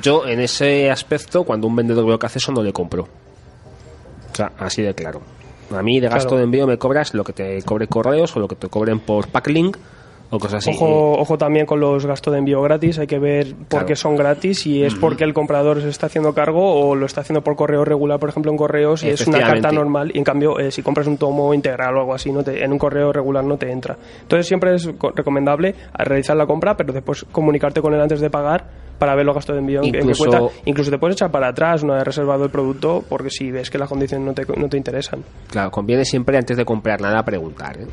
Yo 0.00 0.26
en 0.26 0.40
ese 0.40 0.90
aspecto, 0.90 1.44
cuando 1.44 1.66
un 1.66 1.76
vendedor 1.76 2.06
veo 2.06 2.18
que 2.18 2.26
hace 2.26 2.38
eso, 2.38 2.50
no 2.52 2.62
le 2.62 2.72
compro. 2.72 3.02
O 4.32 4.34
sea, 4.36 4.52
así 4.58 4.82
de 4.82 4.94
claro. 4.94 5.20
A 5.74 5.82
mí 5.82 6.00
de 6.00 6.08
gasto 6.08 6.28
Claro. 6.30 6.38
de 6.38 6.44
envío 6.44 6.66
me 6.66 6.78
cobras 6.78 7.14
lo 7.14 7.24
que 7.24 7.32
te 7.32 7.62
cobre 7.62 7.86
correos 7.86 8.36
o 8.36 8.40
lo 8.40 8.48
que 8.48 8.56
te 8.56 8.68
cobren 8.68 9.00
por 9.00 9.28
packlink 9.28 9.76
o 10.34 10.38
cosas 10.38 10.66
así. 10.66 10.70
Ojo, 10.76 11.12
ojo 11.18 11.38
también 11.38 11.66
con 11.66 11.80
los 11.80 12.04
gastos 12.06 12.32
de 12.32 12.38
envío 12.38 12.60
gratis, 12.62 12.98
hay 12.98 13.06
que 13.06 13.18
ver 13.18 13.54
por 13.54 13.66
Claro. 13.68 13.86
qué 13.86 13.96
son 13.96 14.16
gratis, 14.16 14.60
si 14.60 14.82
es 14.82 14.94
porque 14.94 15.24
el 15.24 15.32
comprador 15.34 15.80
se 15.80 15.88
está 15.88 16.06
haciendo 16.06 16.32
cargo 16.34 16.74
o 16.74 16.94
lo 16.94 17.06
está 17.06 17.20
haciendo 17.22 17.42
por 17.42 17.56
correo 17.56 17.84
regular, 17.84 18.18
por 18.18 18.28
ejemplo, 18.28 18.50
en 18.50 18.56
correos, 18.58 19.02
y 19.02 19.08
es 19.08 19.26
una 19.26 19.40
carta 19.40 19.70
normal, 19.72 20.10
y 20.14 20.18
en 20.18 20.24
cambio, 20.24 20.58
eh, 20.58 20.70
si 20.70 20.82
compras 20.82 21.06
un 21.06 21.16
tomo 21.16 21.54
integral 21.54 21.96
o 21.96 22.00
algo 22.00 22.14
así, 22.14 22.32
no 22.32 22.42
te- 22.42 22.62
en 22.64 22.72
un 22.72 22.78
correo 22.78 23.12
regular 23.12 23.44
no 23.44 23.56
te 23.56 23.70
entra. 23.70 23.96
Entonces 24.22 24.46
siempre 24.46 24.74
es 24.74 24.88
co- 24.98 25.12
recomendable 25.14 25.74
realizar 25.94 26.36
la 26.36 26.46
compra, 26.46 26.76
pero 26.76 26.92
después 26.92 27.24
comunicarte 27.32 27.80
con 27.80 27.94
él 27.94 28.00
antes 28.00 28.20
de 28.20 28.30
pagar 28.30 28.64
para 28.98 29.14
ver 29.16 29.26
los 29.26 29.34
gastos 29.34 29.54
de 29.54 29.60
envío 29.60 29.82
en- 29.82 29.92
qué 29.92 30.00
cuenta. 30.16 30.40
Incluso 30.66 30.90
te 30.90 30.98
puedes 30.98 31.16
echar 31.16 31.30
para 31.30 31.48
atrás 31.48 31.82
una 31.82 31.94
vez 31.94 32.04
reservado 32.04 32.44
el 32.44 32.50
producto, 32.50 33.02
porque 33.08 33.28
si 33.30 33.50
ves 33.50 33.68
que 33.70 33.76
las 33.78 33.88
condiciones 33.88 34.26
no 34.26 34.32
te, 34.34 34.44
no 34.58 34.68
te 34.68 34.76
interesan. 34.76 35.22
Claro, 35.48 35.70
conviene 35.70 36.04
siempre 36.04 36.36
antes 36.38 36.56
de 36.56 36.64
comprar 36.64 37.00
nada 37.00 37.22
preguntar. 37.24 37.76
¿eh? 37.80 37.86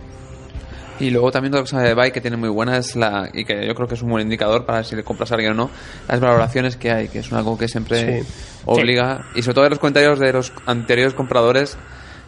Y 1.01 1.09
luego 1.09 1.31
también 1.31 1.53
otra 1.53 1.61
cosa 1.63 1.79
de 1.81 1.93
Bike 1.93 2.13
que 2.13 2.21
tiene 2.21 2.37
muy 2.37 2.49
buena 2.49 2.77
es 2.77 2.95
la, 2.95 3.29
y 3.33 3.43
que 3.45 3.65
yo 3.65 3.73
creo 3.75 3.87
que 3.87 3.95
es 3.95 4.01
un 4.01 4.09
buen 4.09 4.23
indicador 4.23 4.65
para 4.65 4.83
si 4.83 4.95
le 4.95 5.03
compras 5.03 5.31
a 5.31 5.35
alguien 5.35 5.51
o 5.53 5.55
no, 5.55 5.69
las 6.07 6.19
valoraciones 6.19 6.77
que 6.77 6.91
hay, 6.91 7.07
que 7.07 7.19
es 7.19 7.31
algo 7.33 7.57
que 7.57 7.67
siempre 7.67 8.23
Sí. 8.23 8.27
obliga, 8.65 9.25
y 9.35 9.41
sobre 9.41 9.55
todo 9.55 9.65
en 9.65 9.69
los 9.71 9.79
comentarios 9.79 10.19
de 10.19 10.31
los 10.33 10.53
anteriores 10.65 11.13
compradores, 11.13 11.77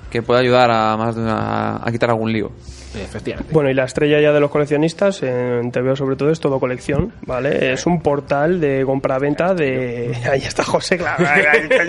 que 0.09 0.21
puede 0.21 0.41
ayudar 0.41 0.69
a 0.69 0.95
más 0.95 1.15
de 1.15 1.21
una- 1.21 1.77
a 1.83 1.91
quitar 1.91 2.09
algún 2.11 2.31
lío. 2.31 2.51
Efectivamente. 2.95 3.51
Bueno, 3.51 3.71
y 3.71 3.73
la 3.73 3.85
estrella 3.85 4.21
ya 4.21 4.31
de 4.31 4.39
los 4.39 4.51
coleccionistas, 4.51 5.23
en 5.23 5.71
TVO 5.71 5.95
sobre 5.95 6.15
todo, 6.15 6.29
es 6.29 6.39
todo 6.39 6.59
colección, 6.59 7.11
¿vale? 7.25 7.73
Es 7.73 7.87
un 7.87 7.99
portal 8.01 8.61
de 8.61 8.83
compra-venta 8.85 9.55
de... 9.55 10.15
Ahí 10.31 10.41
está 10.41 10.63
José, 10.63 10.97
claro, 10.99 11.23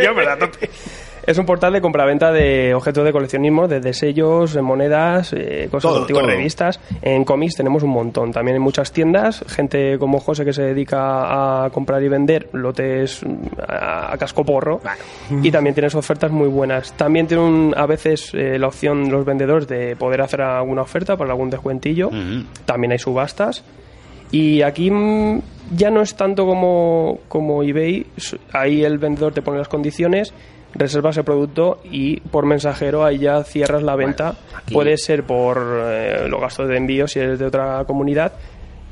yo, 0.03 0.15
pero 0.15 0.31
a 0.33 0.39
tope. 0.39 0.71
Es 1.27 1.39
un 1.39 1.47
portal 1.47 1.73
de 1.73 1.81
compraventa 1.81 2.33
de 2.33 2.75
objetos 2.75 3.05
de 3.05 3.13
coleccionismo, 3.13 3.67
desde 3.67 3.93
sellos, 3.95 4.53
de 4.53 4.61
monedas, 4.63 5.33
eh, 5.33 5.69
cosas 5.71 5.91
Todo, 5.91 6.01
antiguas, 6.03 6.23
todo. 6.25 6.31
revistas. 6.35 6.81
En 7.01 7.25
cómics 7.25 7.57
tenemos 7.57 7.83
un 7.83 7.91
montón. 7.91 8.31
También 8.33 8.57
en 8.57 8.63
muchas 8.63 8.93
tiendas, 8.93 9.43
gente 9.49 9.99
como 9.99 10.21
José 10.21 10.45
que 10.45 10.53
se 10.53 10.63
dedica 10.63 11.65
a 11.65 11.71
comprar 11.71 12.03
y 12.03 12.09
vender 12.09 12.49
lotes 12.53 13.23
mm, 13.25 13.35
a, 13.67 14.13
a 14.13 14.19
casco 14.19 14.45
porro. 14.45 14.81
Y 15.43 15.51
también 15.51 15.75
tienes 15.75 15.95
ofertas 15.95 16.31
muy 16.31 16.49
buenas. 16.49 16.93
También 16.93 17.27
tiene 17.27 17.43
un- 17.43 17.75
a 17.77 17.87
veces 17.87 18.31
eh, 18.35 18.59
la 18.59 18.67
opción 18.69 19.11
los 19.11 19.25
vendedores 19.25 19.67
de 19.67 19.97
poder 19.97 20.21
hacer 20.21 20.43
alguna 20.43 20.83
oferta 20.83 21.17
para 21.17 21.31
algún 21.31 21.49
descuentillo. 21.51 22.11
También 22.67 22.93
hay 22.93 22.99
subastas. 22.99 23.65
Y 24.31 24.63
aquí 24.63 24.91
mm, 24.91 25.41
ya 25.77 25.91
no 25.91 26.03
es 26.03 26.17
tanto 26.17 26.45
como, 26.45 27.21
como 27.29 27.63
eBay, 27.63 28.07
ahí 28.53 28.85
el 28.85 28.99
vendedor 28.99 29.33
te 29.33 29.43
pone 29.43 29.59
las 29.59 29.69
condiciones, 29.69 30.35
reservas 30.75 31.17
el 31.17 31.25
producto 31.25 31.81
y 31.85 32.21
por 32.21 32.47
mensajero 32.47 33.05
ahí 33.05 33.19
ya 33.19 33.43
cierras 33.45 33.83
la 33.83 33.97
venta. 33.97 34.35
Puede 34.73 34.97
ser 34.97 35.25
por 35.25 35.59
eh, 35.85 36.29
los 36.29 36.41
gastos 36.41 36.69
de 36.69 36.77
envío 36.77 37.07
si 37.07 37.21
eres 37.21 37.39
de 37.39 37.47
otra 37.47 37.85
comunidad. 37.85 38.33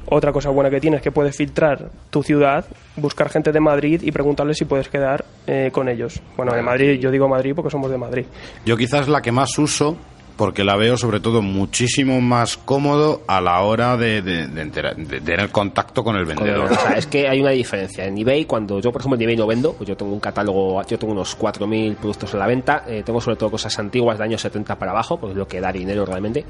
Otra 0.06 0.32
cosa 0.32 0.50
buena 0.50 0.68
que 0.68 0.80
tienes 0.80 0.98
es 0.98 1.04
que 1.04 1.12
puedes 1.12 1.36
filtrar 1.36 1.90
tu 2.10 2.22
ciudad, 2.22 2.64
buscar 2.96 3.28
gente 3.28 3.52
de 3.52 3.60
Madrid 3.60 4.02
y 4.02 4.10
preguntarles 4.10 4.58
si 4.58 4.64
puedes 4.64 4.88
quedar 4.88 5.24
eh, 5.46 5.70
con 5.72 5.88
ellos. 5.88 6.20
Bueno, 6.36 6.54
de 6.54 6.62
Madrid, 6.62 6.98
yo 6.98 7.10
digo 7.10 7.28
Madrid 7.28 7.52
porque 7.54 7.70
somos 7.70 7.90
de 7.90 7.98
Madrid. 7.98 8.26
Yo 8.66 8.76
quizás 8.76 9.08
la 9.08 9.22
que 9.22 9.30
más 9.30 9.56
uso, 9.58 9.96
porque 10.36 10.64
la 10.64 10.76
veo 10.76 10.96
sobre 10.96 11.20
todo 11.20 11.42
muchísimo 11.42 12.20
más 12.20 12.56
cómodo 12.56 13.22
a 13.26 13.40
la 13.40 13.60
hora 13.60 13.96
de, 13.96 14.22
de- 14.22 14.46
de 14.48 14.62
entera- 14.62 14.94
de 14.94 15.20
tener 15.20 15.50
contacto 15.50 16.02
con 16.02 16.16
el 16.16 16.24
Con 16.24 16.46
el- 16.46 16.54
vendedor. 16.54 16.72
o 16.72 16.74
sea, 16.74 16.96
es 16.96 17.06
que 17.06 17.28
hay 17.28 17.40
una 17.40 17.50
diferencia. 17.50 18.04
En 18.06 18.16
eBay, 18.18 18.44
cuando 18.44 18.80
yo, 18.80 18.90
por 18.92 19.00
ejemplo, 19.02 19.16
en 19.16 19.22
eBay 19.22 19.36
no 19.36 19.46
vendo, 19.46 19.72
pues 19.74 19.88
yo 19.88 19.96
tengo 19.96 20.12
un 20.12 20.20
catálogo, 20.20 20.82
yo 20.86 20.98
tengo 20.98 21.12
unos 21.12 21.36
4.000 21.38 21.96
productos 21.96 22.34
a 22.34 22.38
la 22.38 22.46
venta, 22.46 22.84
eh, 22.86 23.02
tengo 23.04 23.20
sobre 23.20 23.36
todo 23.36 23.50
cosas 23.50 23.78
antiguas 23.78 24.18
de 24.18 24.24
años 24.24 24.40
70 24.40 24.76
para 24.78 24.92
abajo, 24.92 25.18
pues 25.18 25.32
es 25.32 25.36
lo 25.36 25.46
que 25.46 25.60
da 25.60 25.70
dinero 25.72 26.04
realmente. 26.06 26.44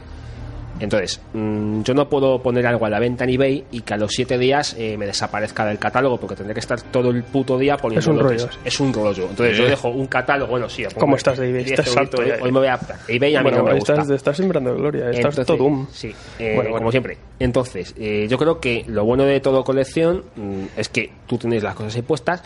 Entonces, 0.81 1.21
mm, 1.33 1.83
yo 1.83 1.95
no 1.95 2.09
puedo 2.09 2.43
poner 2.43 2.67
algo 2.67 2.87
a 2.87 2.91
la 2.91 2.99
venta 2.99 3.25
en 3.25 3.31
eBay 3.31 3.65
y 3.71 3.83
que 3.83 3.95
a 3.95 3.97
los 3.97 4.13
7 4.13 4.39
días 4.39 4.75
eh, 4.79 4.97
me 4.97 5.07
desaparezca 5.07 5.65
del 5.65 5.79
catálogo 5.79 6.19
porque 6.19 6.35
tendré 6.35 6.55
que 6.55 6.61
estar 6.61 6.81
todo 6.81 7.11
el 7.11 7.23
puto 7.23 7.59
día 7.59 7.77
poniendo 7.77 8.01
Es 8.01 8.07
un 8.09 8.17
lotes. 8.19 8.43
rollo. 8.43 8.53
Es 8.65 8.81
un 8.81 8.93
rollo. 8.93 9.27
Entonces, 9.31 9.57
yo 9.57 9.65
dejo 9.67 9.89
un 9.89 10.07
catálogo, 10.07 10.51
bueno, 10.51 10.69
sí. 10.69 10.83
pongo 10.85 10.99
¿Cómo 11.01 11.17
estás 11.17 11.39
de 11.39 11.51
eBay? 11.51 11.65
10 11.65 11.79
Estás 11.79 11.97
euritos, 11.97 12.21
harto 12.21 12.37
ya. 12.37 12.43
Hoy 12.43 12.53
me 12.53 12.59
voy 12.59 12.69
a 12.69 12.79
eBay 13.09 13.35
a 13.37 13.39
mí 13.41 13.43
bueno, 13.45 13.59
no 13.59 13.65
me 13.65 13.75
gusta. 13.75 13.93
estás, 13.95 14.11
estás 14.11 14.37
sembrando 14.37 14.75
gloria, 14.75 15.11
estás 15.11 15.17
Entonces, 15.39 15.47
todo 15.47 15.65
un... 15.65 15.89
Sí, 15.93 16.09
eh, 16.39 16.55
Bueno, 16.55 16.63
bueno. 16.71 16.79
como 16.79 16.91
siempre. 16.91 17.19
Entonces, 17.39 17.95
eh, 17.99 18.27
yo 18.29 18.39
creo 18.39 18.59
que 18.61 18.85
lo 18.89 19.05
bueno 19.05 19.25
de 19.25 19.41
todo 19.41 19.63
colección 19.65 20.25
mm, 20.37 20.65
es 20.77 20.89
que 20.89 21.13
tú 21.27 21.39
tienes 21.39 21.63
las 21.63 21.75
cosas 21.75 21.95
ahí 21.97 22.03
puestas. 22.03 22.43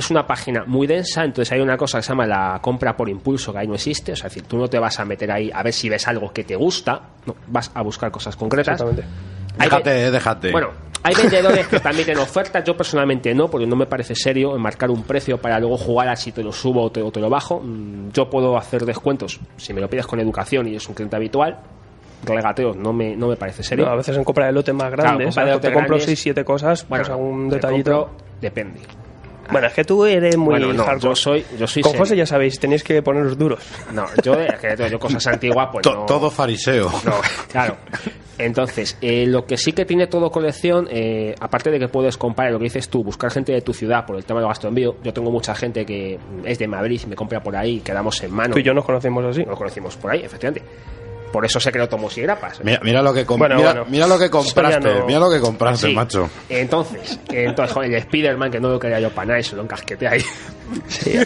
Es 0.00 0.10
una 0.10 0.26
página 0.26 0.64
muy 0.66 0.86
densa, 0.86 1.24
entonces 1.24 1.52
hay 1.52 1.60
una 1.60 1.76
cosa 1.76 1.98
que 1.98 2.02
se 2.02 2.08
llama 2.08 2.26
la 2.26 2.58
compra 2.62 2.96
por 2.96 3.08
impulso, 3.08 3.52
que 3.52 3.58
ahí 3.58 3.66
no 3.66 3.74
existe. 3.74 4.12
O 4.12 4.16
sea, 4.16 4.28
es 4.28 4.34
decir, 4.34 4.48
tú 4.48 4.56
no 4.56 4.66
te 4.68 4.78
vas 4.78 4.98
a 4.98 5.04
meter 5.04 5.30
ahí 5.30 5.50
a 5.52 5.62
ver 5.62 5.72
si 5.74 5.88
ves 5.88 6.08
algo 6.08 6.32
que 6.32 6.42
te 6.44 6.56
gusta, 6.56 7.00
no, 7.26 7.34
vas 7.48 7.70
a 7.74 7.82
buscar 7.82 8.10
cosas 8.10 8.34
concretas. 8.34 8.80
Exactamente. 8.80 9.04
Hay 9.58 9.68
Déjate, 9.68 10.10
déjate. 10.10 10.52
Bueno, 10.52 10.68
hay 11.02 11.14
vendedores 11.14 11.66
que 11.66 11.80
también 11.80 12.06
tienen 12.06 12.22
ofertas. 12.22 12.64
Yo 12.64 12.74
personalmente 12.76 13.34
no, 13.34 13.48
porque 13.50 13.66
no 13.66 13.76
me 13.76 13.84
parece 13.86 14.14
serio 14.14 14.56
marcar 14.58 14.90
un 14.90 15.02
precio 15.02 15.38
para 15.38 15.58
luego 15.60 15.76
jugar 15.76 16.08
a 16.08 16.16
si 16.16 16.32
te 16.32 16.42
lo 16.42 16.50
subo 16.52 16.84
o 16.84 16.90
te, 16.90 17.02
o 17.02 17.10
te 17.10 17.20
lo 17.20 17.28
bajo. 17.28 17.60
Mm, 17.60 18.10
Yo 18.12 18.30
puedo 18.30 18.56
hacer 18.56 18.86
descuentos 18.86 19.38
si 19.58 19.74
me 19.74 19.80
lo 19.82 19.90
pides 19.90 20.06
con 20.06 20.18
educación 20.18 20.66
y 20.68 20.76
es 20.76 20.88
un 20.88 20.94
cliente 20.94 21.16
habitual. 21.16 21.58
Regateos 22.24 22.76
no 22.76 22.92
me, 22.92 23.16
no 23.16 23.28
me 23.28 23.36
parece 23.36 23.62
serio. 23.62 23.86
No, 23.86 23.92
a 23.92 23.96
veces 23.96 24.16
en 24.16 24.24
compra 24.24 24.46
de 24.46 24.52
lote 24.52 24.72
más 24.72 24.90
grandes, 24.90 25.26
compra 25.28 25.44
de 25.44 25.50
lote 25.52 25.68
te 25.68 25.74
compro 25.74 25.96
grandes. 25.96 26.04
6 26.06 26.20
7 26.20 26.44
cosas, 26.44 26.86
Bueno, 26.88 27.02
pues 27.04 27.10
algún 27.10 27.48
detallito. 27.48 28.06
compro, 28.08 28.16
depende. 28.40 28.80
Bueno, 29.50 29.66
es 29.66 29.72
que 29.72 29.84
tú 29.84 30.04
eres 30.04 30.36
muy 30.36 30.50
Bueno, 30.58 30.72
no, 30.72 30.84
hardcore. 30.84 31.10
yo 31.10 31.16
soy, 31.16 31.44
yo 31.58 31.66
soy 31.66 31.82
Con 31.82 31.92
serio. 31.92 32.04
José 32.04 32.16
ya 32.16 32.26
sabéis, 32.26 32.58
tenéis 32.58 32.82
que 32.84 33.02
poneros 33.02 33.36
duros. 33.38 33.60
No, 33.92 34.06
yo, 34.22 34.34
es 34.34 34.58
que 34.58 34.90
yo 34.90 34.98
cosas 34.98 35.26
antiguas, 35.26 35.68
pues 35.72 35.82
To- 35.82 35.94
no. 35.94 36.06
Todo 36.06 36.30
fariseo. 36.30 36.90
No, 37.04 37.14
claro. 37.50 37.76
Entonces, 38.38 38.96
eh, 39.02 39.26
lo 39.26 39.44
que 39.44 39.58
sí 39.58 39.72
que 39.72 39.84
tiene 39.84 40.06
todo 40.06 40.30
colección, 40.30 40.88
eh, 40.90 41.34
aparte 41.40 41.70
de 41.70 41.78
que 41.78 41.88
puedes 41.88 42.16
comprar 42.16 42.50
lo 42.50 42.58
que 42.58 42.64
dices 42.64 42.88
tú, 42.88 43.04
buscar 43.04 43.30
gente 43.30 43.52
de 43.52 43.60
tu 43.60 43.74
ciudad 43.74 44.06
por 44.06 44.16
el 44.16 44.24
tema 44.24 44.40
del 44.40 44.48
gasto 44.48 44.66
de 44.66 44.68
envío. 44.70 44.96
Yo 45.04 45.12
tengo 45.12 45.30
mucha 45.30 45.54
gente 45.54 45.84
que 45.84 46.18
es 46.46 46.58
de 46.58 46.66
Madrid 46.66 46.98
y 47.04 47.06
me 47.06 47.16
compra 47.16 47.42
por 47.42 47.54
ahí, 47.54 47.80
quedamos 47.80 48.22
en 48.22 48.32
mano. 48.32 48.54
Tú 48.54 48.60
y 48.60 48.62
yo 48.62 48.72
nos 48.72 48.84
conocemos 48.86 49.22
así. 49.26 49.44
Nos 49.44 49.58
conocimos 49.58 49.94
por 49.98 50.12
ahí, 50.12 50.22
efectivamente. 50.24 50.62
Por 51.32 51.44
eso 51.44 51.60
se 51.60 51.70
creó 51.70 51.88
Tomos 51.88 52.16
y 52.18 52.22
Grapas. 52.22 52.60
Mira, 52.64 52.80
mira 52.82 53.02
lo 53.02 53.14
que 53.14 53.24
Bueno, 53.24 53.56
mira, 53.56 53.70
bueno. 53.72 53.86
mira 53.88 54.06
lo 54.06 54.18
que 54.18 54.28
compraste, 54.30 54.80
no- 54.94 55.06
mira 55.06 55.18
lo 55.20 55.30
que 55.30 55.40
compraste, 55.40 55.86
Sí. 55.88 55.94
macho. 55.94 56.28
Entonces, 56.48 57.20
entonces 57.30 57.72
joder, 57.74 57.90
el 57.92 57.96
Spider-Man, 57.98 58.50
que 58.50 58.60
no 58.60 58.68
lo 58.70 58.78
quería 58.80 58.98
yo 59.00 59.10
para 59.10 59.28
nada, 59.28 59.42
se 59.42 59.54
lo 59.56 59.62
encasqueté 59.62 60.08
ahí. 60.08 60.22
Sí. 60.88 61.18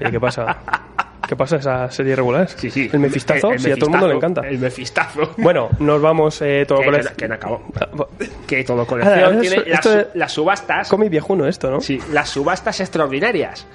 Oye, 0.00 0.10
¿qué 0.10 0.20
pasa? 0.20 0.58
¿Qué 1.28 1.36
pasa 1.36 1.56
esa 1.56 1.90
serie 1.90 2.16
regular? 2.16 2.48
Sí, 2.48 2.70
sí. 2.70 2.88
El 2.90 3.00
mefistazo, 3.00 3.48
El- 3.48 3.54
el 3.54 3.60
sí, 3.60 3.70
a 3.70 3.74
todo 3.76 3.86
el 3.86 3.90
mundo 3.90 4.08
le 4.08 4.14
encanta. 4.14 4.40
El 4.48 4.58
mefistazo. 4.58 5.32
Bueno, 5.36 5.68
nos 5.78 6.00
vamos 6.00 6.40
eh, 6.40 6.64
todo 6.66 6.82
colección. 6.82 7.14
que, 7.16 7.28
no 7.28 7.34
acabó. 7.34 7.62
Ah, 7.78 7.86
Que 8.46 8.64
todo 8.64 8.86
colección 8.86 9.18
Ahora, 9.24 9.40
tiene 9.40 9.62
esto- 9.66 9.94
las, 9.94 10.06
las 10.14 10.32
subastas. 10.32 10.88
Cómic 10.88 11.10
viejuno 11.10 11.46
esto, 11.46 11.70
¿no? 11.70 11.80
Sí, 11.82 12.00
las 12.12 12.30
subastas 12.30 12.80
extraordinarias. 12.80 13.66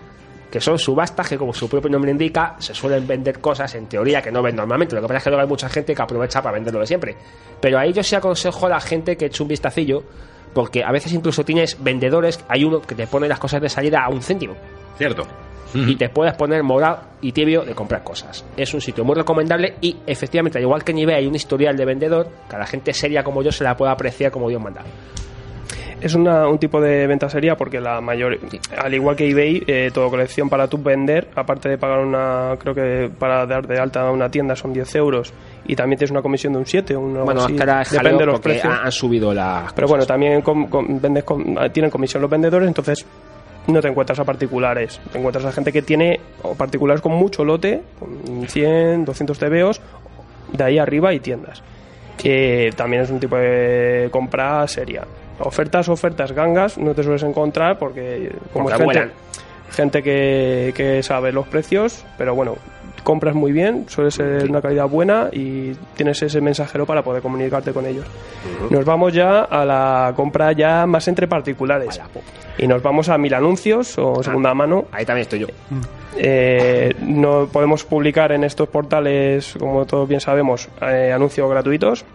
Que 0.53 0.61
son 0.61 0.77
subastas 0.77 1.27
que, 1.27 1.35
como 1.35 1.51
su 1.51 1.67
propio 1.67 1.89
nombre 1.89 2.11
indica, 2.11 2.55
se 2.59 2.75
suelen 2.75 3.07
vender 3.07 3.39
cosas 3.39 3.73
en 3.73 3.87
teoría 3.87 4.21
que 4.21 4.31
no 4.31 4.43
ven 4.43 4.55
normalmente. 4.55 4.93
Lo 4.93 5.01
que 5.01 5.07
pasa 5.07 5.17
es 5.17 5.23
que 5.23 5.29
luego 5.31 5.41
hay 5.41 5.47
mucha 5.47 5.67
gente 5.67 5.95
que 5.95 6.01
aprovecha 6.03 6.43
para 6.43 6.53
venderlo 6.53 6.79
de 6.79 6.85
siempre. 6.85 7.17
Pero 7.59 7.79
ahí 7.79 7.91
yo 7.91 8.03
sí 8.03 8.13
aconsejo 8.13 8.67
a 8.67 8.69
la 8.69 8.79
gente 8.79 9.17
que 9.17 9.25
eche 9.25 9.41
un 9.41 9.49
vistacillo, 9.49 10.03
porque 10.53 10.83
a 10.83 10.91
veces 10.91 11.11
incluso 11.11 11.43
tienes 11.43 11.83
vendedores, 11.83 12.45
hay 12.47 12.65
uno 12.65 12.83
que 12.83 12.93
te 12.93 13.07
pone 13.07 13.27
las 13.27 13.39
cosas 13.39 13.63
de 13.63 13.69
salida 13.69 14.03
a 14.05 14.09
un 14.09 14.21
céntimo. 14.21 14.53
Cierto. 14.95 15.23
Y 15.73 15.95
te 15.95 16.09
puedes 16.09 16.35
poner 16.35 16.61
moral 16.61 16.99
y 17.19 17.31
tibio 17.31 17.63
de 17.63 17.73
comprar 17.73 18.03
cosas. 18.03 18.45
Es 18.55 18.75
un 18.75 18.81
sitio 18.81 19.03
muy 19.03 19.15
recomendable 19.15 19.77
y 19.81 19.97
efectivamente, 20.05 20.59
al 20.59 20.65
igual 20.65 20.83
que 20.83 20.91
en 20.91 20.99
eBay 20.99 21.15
hay 21.15 21.25
un 21.25 21.33
historial 21.33 21.75
de 21.75 21.85
vendedor, 21.85 22.27
que 22.47 22.55
a 22.55 22.59
la 22.59 22.67
gente 22.67 22.93
seria 22.93 23.23
como 23.23 23.41
yo 23.41 23.51
se 23.51 23.63
la 23.63 23.75
puede 23.75 23.91
apreciar 23.91 24.31
como 24.31 24.49
Dios 24.49 24.61
manda. 24.61 24.83
Es 26.03 26.15
una- 26.15 26.47
un 26.47 26.57
tipo 26.59 26.81
de 26.81 27.07
venta 27.07 27.29
seria 27.29 27.55
porque 27.55 27.79
la 27.79 28.01
mayor, 28.01 28.37
al 28.77 28.93
igual 28.93 29.15
que 29.15 29.29
eBay, 29.29 29.63
eh, 29.65 29.89
todo 29.93 30.09
colección 30.09 30.49
para 30.49 30.67
tú 30.67 30.77
vender, 30.77 31.29
aparte 31.35 31.69
de 31.69 31.77
pagar 31.77 31.99
una, 31.99 32.55
creo 32.59 32.75
que 32.75 33.09
para 33.17 33.45
dar 33.45 33.65
de 33.65 33.79
alta 33.79 34.09
una 34.11 34.29
tienda 34.29 34.55
son 34.55 34.73
10 34.73 34.93
euros 34.95 35.33
y 35.65 35.75
también 35.75 35.97
tienes 35.97 36.11
una 36.11 36.21
comisión 36.21 36.53
de 36.53 36.59
un 36.59 36.65
7, 36.65 36.95
un 36.97 37.11
algo 37.13 37.25
Bueno, 37.25 37.43
así, 37.45 37.55
es 37.55 37.91
depende 37.91 38.19
de 38.19 38.25
los 38.25 38.39
precios. 38.41 38.73
han, 38.83 38.91
subido 38.91 39.33
la. 39.33 39.65
Pero 39.73 39.87
bueno, 39.87 40.05
también 40.05 40.43
vendes 41.01 41.23
tienen 41.71 41.89
comisión 41.89 42.21
los 42.21 42.29
vendedores, 42.29 42.67
entonces 42.67 43.05
no 43.67 43.79
te 43.79 43.87
encuentras 43.87 44.19
a 44.19 44.25
particulares. 44.25 44.99
Te 45.11 45.17
encuentras 45.19 45.45
a 45.45 45.51
gente 45.53 45.71
que 45.71 45.81
tiene 45.81 46.19
o 46.41 46.53
particulares 46.53 47.01
con 47.01 47.13
mucho 47.13 47.45
lote, 47.45 47.81
con 47.97 48.45
100, 48.47 49.05
200 49.05 49.39
TVOs, 49.39 49.79
de 50.51 50.63
ahí 50.65 50.77
arriba 50.79 51.13
y 51.13 51.21
tiendas. 51.21 51.63
Que 52.17 52.71
también 52.75 53.03
es 53.03 53.09
un 53.09 53.19
tipo 53.21 53.37
de 53.37 54.09
compra 54.11 54.67
seria. 54.67 55.03
Ofertas, 55.39 55.89
ofertas 55.89 56.31
gangas 56.31 56.77
no 56.77 56.93
te 56.93 57.03
sueles 57.03 57.23
encontrar 57.23 57.77
porque 57.77 58.31
como 58.51 58.69
Porque 58.69 58.83
es 58.83 58.91
gente, 58.91 59.13
gente 59.71 60.03
que, 60.03 60.73
que 60.75 61.03
sabe 61.03 61.31
los 61.31 61.47
precios, 61.47 62.05
pero 62.17 62.35
bueno, 62.35 62.55
compras 63.03 63.35
muy 63.35 63.51
bien, 63.51 63.85
suele 63.89 64.11
ser 64.11 64.49
una 64.49 64.61
calidad 64.61 64.87
buena 64.87 65.29
y 65.31 65.73
tienes 65.95 66.21
ese 66.23 66.41
mensajero 66.41 66.85
para 66.85 67.03
poder 67.03 67.21
comunicarte 67.21 67.71
con 67.73 67.85
ellos. 67.85 68.05
Nos 68.69 68.85
vamos 68.85 69.13
ya 69.13 69.41
a 69.41 69.65
la 69.65 70.13
compra 70.15 70.51
ya 70.53 70.85
más 70.85 71.07
entre 71.07 71.27
particulares. 71.27 71.99
Y 72.57 72.67
nos 72.67 72.81
vamos 72.81 73.09
a 73.09 73.17
mil 73.17 73.33
anuncios 73.33 73.97
o 73.97 74.23
segunda 74.23 74.53
mano. 74.53 74.85
Ahí 74.91 75.05
también 75.05 75.23
estoy 75.23 75.39
yo. 75.39 75.47
Eh, 76.15 76.93
no 77.01 77.47
podemos 77.51 77.83
publicar 77.83 78.31
en 78.31 78.43
estos 78.43 78.69
portales, 78.69 79.55
como 79.59 79.85
todos 79.85 80.07
bien 80.07 80.21
sabemos, 80.21 80.69
eh, 80.81 81.11
anuncios 81.13 81.49
gratuitos. 81.49 82.05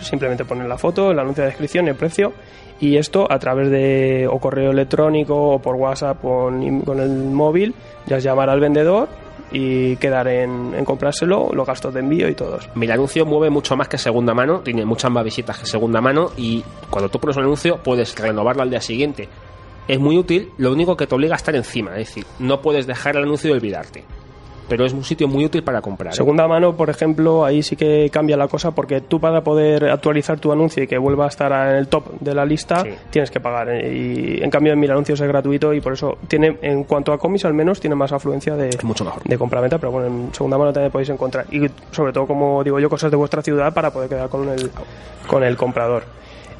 Simplemente 0.00 0.44
poner 0.44 0.66
la 0.66 0.78
foto, 0.78 1.10
el 1.10 1.18
anuncio 1.18 1.42
de 1.42 1.50
descripción, 1.50 1.88
el 1.88 1.94
precio. 1.94 2.32
Y 2.78 2.96
esto 2.96 3.26
a 3.30 3.38
través 3.38 3.70
de 3.70 4.28
o 4.30 4.38
correo 4.38 4.70
electrónico 4.70 5.52
o 5.52 5.58
por 5.58 5.76
WhatsApp 5.76 6.20
con, 6.20 6.80
con 6.82 7.00
el 7.00 7.10
móvil, 7.10 7.74
ya 8.06 8.18
es 8.18 8.24
llamar 8.24 8.50
al 8.50 8.60
vendedor 8.60 9.08
y 9.52 9.96
quedar 9.96 10.28
en, 10.28 10.84
comprárselo, 10.84 11.50
los 11.52 11.66
gastos 11.66 11.94
de 11.94 12.00
envío 12.00 12.28
y 12.28 12.34
todos. 12.34 12.68
Mi 12.74 12.90
anuncio 12.90 13.24
mueve 13.24 13.50
mucho 13.50 13.76
más 13.76 13.88
que 13.88 13.98
segunda 13.98 14.34
mano, 14.34 14.60
tiene 14.60 14.84
muchas 14.84 15.10
más 15.10 15.24
visitas 15.24 15.58
que 15.58 15.66
segunda 15.66 16.00
mano 16.00 16.32
y 16.36 16.62
cuando 16.90 17.08
tú 17.08 17.18
pones 17.18 17.36
un 17.36 17.44
anuncio 17.44 17.78
puedes 17.82 18.14
renovarlo 18.16 18.62
al 18.62 18.70
día 18.70 18.80
siguiente. 18.80 19.28
Es 19.88 20.00
muy 20.00 20.18
útil, 20.18 20.50
lo 20.58 20.72
único 20.72 20.96
que 20.96 21.06
te 21.06 21.14
obliga 21.14 21.34
a 21.34 21.36
estar 21.36 21.54
encima, 21.54 21.92
es 21.92 22.08
decir, 22.08 22.26
no 22.40 22.60
puedes 22.60 22.86
dejar 22.86 23.16
el 23.16 23.22
anuncio 23.22 23.50
y 23.50 23.52
olvidarte. 23.52 24.04
Pero 24.68 24.84
es 24.84 24.92
un 24.92 25.04
sitio 25.04 25.28
muy 25.28 25.44
útil 25.44 25.62
para 25.62 25.80
comprar. 25.80 26.12
¿eh? 26.12 26.16
Segunda 26.16 26.46
mano, 26.48 26.76
por 26.76 26.90
ejemplo, 26.90 27.44
ahí 27.44 27.62
sí 27.62 27.76
que 27.76 28.10
cambia 28.10 28.36
la 28.36 28.48
cosa 28.48 28.72
porque 28.72 29.00
tú 29.00 29.20
para 29.20 29.42
poder 29.42 29.90
actualizar 29.90 30.38
tu 30.38 30.52
anuncio 30.52 30.82
y 30.82 30.86
que 30.86 30.98
vuelva 30.98 31.26
a 31.26 31.28
estar 31.28 31.52
en 31.70 31.76
el 31.76 31.88
top 31.88 32.18
de 32.20 32.34
la 32.34 32.44
lista, 32.44 32.84
tienes 33.10 33.30
que 33.30 33.40
pagar. 33.40 33.68
¿eh? 33.70 33.92
Y 33.92 34.42
en 34.42 34.50
cambio 34.50 34.72
en 34.72 34.80
Mil 34.80 34.90
Anuncios 34.90 35.20
es 35.20 35.28
gratuito 35.28 35.72
y 35.72 35.80
por 35.80 35.92
eso 35.92 36.18
tiene, 36.28 36.58
en 36.62 36.84
cuanto 36.84 37.12
a 37.12 37.18
comis 37.18 37.44
al 37.44 37.54
menos, 37.54 37.80
tiene 37.80 37.94
más 37.96 38.12
afluencia 38.12 38.56
de, 38.56 38.70
mucho 38.82 39.04
mejor. 39.04 39.22
de 39.22 39.38
compraventa, 39.38 39.78
pero 39.78 39.92
bueno, 39.92 40.08
en 40.08 40.34
segunda 40.34 40.58
mano 40.58 40.72
también 40.72 40.90
podéis 40.90 41.10
encontrar. 41.10 41.46
Y 41.52 41.68
sobre 41.90 42.12
todo, 42.12 42.26
como 42.26 42.62
digo 42.64 42.80
yo, 42.80 42.90
cosas 42.90 43.10
de 43.10 43.16
vuestra 43.16 43.42
ciudad 43.42 43.72
para 43.72 43.90
poder 43.90 44.08
quedar 44.08 44.28
con 44.28 44.48
el, 44.48 44.70
con 45.26 45.44
el 45.44 45.56
comprador. 45.56 46.04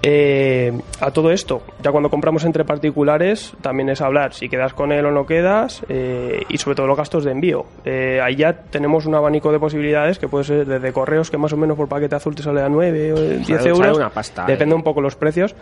Eh, 0.03 0.73
a 1.01 1.11
todo 1.11 1.33
esto, 1.33 1.63
ya 1.83 1.91
cuando 1.91 2.11
compramos 2.11 2.45
entre 2.45 2.65
particulares, 2.65 3.55
también 3.61 3.89
es 3.89 4.01
hablar 4.01 4.35
si 4.35 4.49
quedas 4.49 4.73
con 4.73 4.93
él 4.93 5.05
o 5.07 5.11
no 5.11 5.27
quedas 5.27 5.83
eh, 5.89 6.43
y 6.49 6.59
sobre 6.59 6.77
todo 6.77 6.87
los 6.87 6.97
gastos 6.97 7.25
de 7.25 7.33
envío. 7.33 7.67
Eh, 7.85 8.21
ahí 8.23 8.37
ya 8.37 8.53
tenemos 8.53 9.07
un 9.07 9.15
abanico 9.17 9.51
de 9.51 9.59
posibilidades 9.59 10.19
que 10.19 10.29
puede 10.29 10.45
ser 10.45 10.67
desde 10.67 10.93
correos 10.93 11.31
que 11.31 11.39
más 11.39 11.53
o 11.53 11.57
menos 11.57 11.77
por 11.77 11.89
paquete 11.89 12.15
azul 12.15 12.35
te 12.35 12.43
sale 12.43 12.61
a 12.63 12.69
9 12.69 13.13
o 13.13 13.17
10 13.21 13.47
Sale- 13.47 13.69
euros. 13.71 13.79
sale 13.79 13.97
una 13.97 14.11
pasta, 14.11 14.45
Depende 14.47 14.75
un 14.75 14.83
poco 14.83 15.01
los 15.01 15.17
precios. 15.17 15.55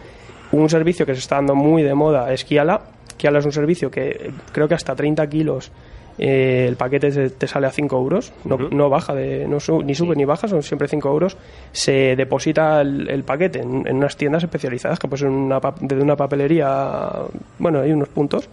Un 0.53 0.69
servicio 0.69 1.07
que 1.07 1.15
se 1.15 1.21
está 1.21 1.37
dando 1.37 1.55
muy 1.55 1.83
de 1.83 1.95
moda 1.95 2.33
es 2.33 2.45
Kiala. 2.45 2.83
Kiala 3.17 3.39
es 3.39 3.47
un 3.47 3.53
servicio 3.53 3.91
que 3.91 4.31
creo 4.53 4.69
que 4.69 4.75
hasta 4.75 4.95
30 4.95 5.27
kilos 5.29 5.73
eh, 6.19 6.67
el 6.69 6.77
paquete 6.77 7.11
te, 7.11 7.31
te 7.31 7.47
sale 7.49 7.67
a 7.67 7.71
5 7.71 7.97
euros, 7.97 8.33
no, 8.45 8.57
no 8.57 8.89
baja, 8.89 9.15
de, 9.15 9.47
no 9.49 9.59
su- 9.61 9.83
ni 9.83 9.95
sube 9.95 10.15
ni 10.17 10.25
baja, 10.25 10.47
son 10.49 10.63
siempre 10.63 10.89
5 10.89 11.09
euros. 11.09 11.37
Se 11.73 12.15
deposita 12.17 12.81
el, 12.81 13.09
el 13.11 13.25
paquete 13.25 13.61
en, 13.61 13.87
en 13.87 13.97
unas 13.97 14.17
tiendas 14.17 14.43
especializadas, 14.45 14.99
que 14.99 15.09
pues 15.09 15.23
en 15.23 15.31
una, 15.31 15.61
desde 15.81 16.03
una 16.03 16.17
papelería, 16.17 17.11
bueno, 17.59 17.81
hay 17.81 17.93
unos 17.93 18.09
puntos, 18.09 18.49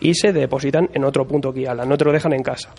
y 0.00 0.14
se 0.14 0.32
depositan 0.32 0.88
en 0.92 1.04
otro 1.04 1.26
punto 1.26 1.52
Kiala, 1.52 1.84
no 1.84 1.96
te 1.96 2.04
lo 2.04 2.12
dejan 2.12 2.32
en 2.32 2.42
casa. 2.42 2.70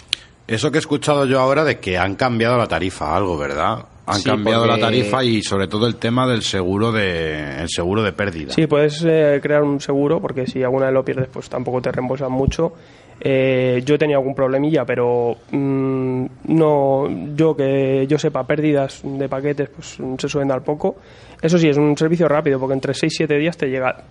Eso 0.47 0.71
que 0.71 0.77
he 0.77 0.79
escuchado 0.79 1.25
yo 1.25 1.39
ahora 1.39 1.63
de 1.63 1.79
que 1.79 1.97
han 1.97 2.15
cambiado 2.15 2.57
la 2.57 2.67
tarifa, 2.67 3.15
algo, 3.15 3.37
¿verdad? 3.37 3.85
Han 4.07 4.15
Sí, 4.15 4.23
cambiado 4.29 4.65
porque- 4.65 4.79
la 4.81 4.87
tarifa 4.87 5.23
y 5.23 5.43
sobre 5.43 5.67
todo 5.67 5.85
el 5.85 5.97
tema 5.97 6.27
del 6.27 6.41
seguro 6.41 6.91
de 6.91 7.61
el 7.61 7.69
seguro 7.69 8.01
de 8.01 8.11
pérdida. 8.13 8.51
Sí, 8.53 8.65
puedes 8.65 9.03
eh, 9.07 9.39
crear 9.43 9.61
un 9.61 9.79
seguro 9.79 10.19
porque 10.19 10.47
si 10.47 10.63
alguna 10.63 10.85
vez 10.85 10.93
lo 10.95 11.05
pierdes, 11.05 11.27
pues 11.31 11.47
tampoco 11.49 11.79
te 11.83 11.91
reembolsan 11.91 12.31
mucho. 12.31 12.73
Eh, 13.21 13.81
yo 13.85 13.95
he 13.95 13.97
tenido 13.97 14.19
algún 14.19 14.33
problemilla, 14.33 14.85
pero 14.85 15.35
mm, 15.51 16.25
no, 16.47 17.35
yo 17.35 17.55
que 17.55 18.05
yo 18.07 18.17
sepa, 18.17 18.45
pérdidas 18.45 19.01
de 19.03 19.27
paquetes 19.27 19.69
pues 19.69 19.97
se 20.17 20.29
suelen 20.29 20.47
dar 20.47 20.63
poco. 20.63 20.95
Eso 21.41 21.57
sí, 21.57 21.67
es 21.67 21.77
un 21.77 21.97
servicio 21.97 22.27
rápido 22.27 22.59
porque 22.59 22.73
entre 22.73 22.93
6 22.93 23.13
y 23.13 23.15
7 23.17 23.37
días 23.37 23.57
te 23.57 23.67
llega. 23.67 24.03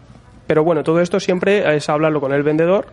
Pero 0.46 0.64
bueno, 0.64 0.82
todo 0.82 1.00
esto 1.00 1.20
siempre 1.20 1.76
es 1.76 1.88
hablarlo 1.88 2.20
con 2.20 2.32
el 2.32 2.42
vendedor. 2.42 2.86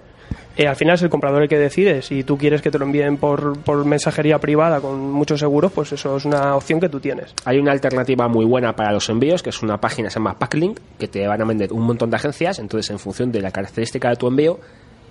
Eh, 0.58 0.68
al 0.68 0.76
final 0.76 0.96
es 0.96 1.02
el 1.02 1.10
comprador 1.10 1.44
el 1.44 1.50
que 1.50 1.58
decide. 1.58 2.02
Si 2.02 2.24
tú 2.24 2.38
quieres 2.38 2.62
que 2.62 2.72
te 2.72 2.80
lo 2.80 2.86
envíen 2.86 3.18
por, 3.18 3.60
por 3.60 3.84
mensajería 3.86 4.40
privada 4.40 4.80
con 4.80 5.12
muchos 5.12 5.40
seguros, 5.40 5.72
pues 5.74 5.92
eso 5.92 6.16
es 6.16 6.26
una 6.26 6.56
opción 6.56 6.80
que 6.80 6.88
tú 6.88 7.00
tienes. 7.00 7.34
Hay 7.44 7.60
una 7.60 7.74
alternativa 7.74 8.28
muy 8.28 8.46
buena 8.46 8.74
para 8.74 8.94
los 8.94 9.10
envíos, 9.10 9.44
que 9.44 9.50
es 9.50 9.62
una 9.62 9.78
página 9.78 10.08
que 10.08 10.14
se 10.14 10.20
llama 10.20 10.40
Packlink, 10.40 10.80
que 10.98 11.08
te 11.10 11.28
van 11.28 11.42
a 11.42 11.46
vender 11.46 11.74
un 11.74 11.84
montón 11.84 12.10
de 12.10 12.16
agencias, 12.16 12.60
entonces 12.60 12.90
en 12.90 13.00
función 13.00 13.32
de 13.32 13.42
la 13.42 13.52
característica 13.52 14.10
de 14.10 14.16
tu 14.16 14.28
envío, 14.28 14.60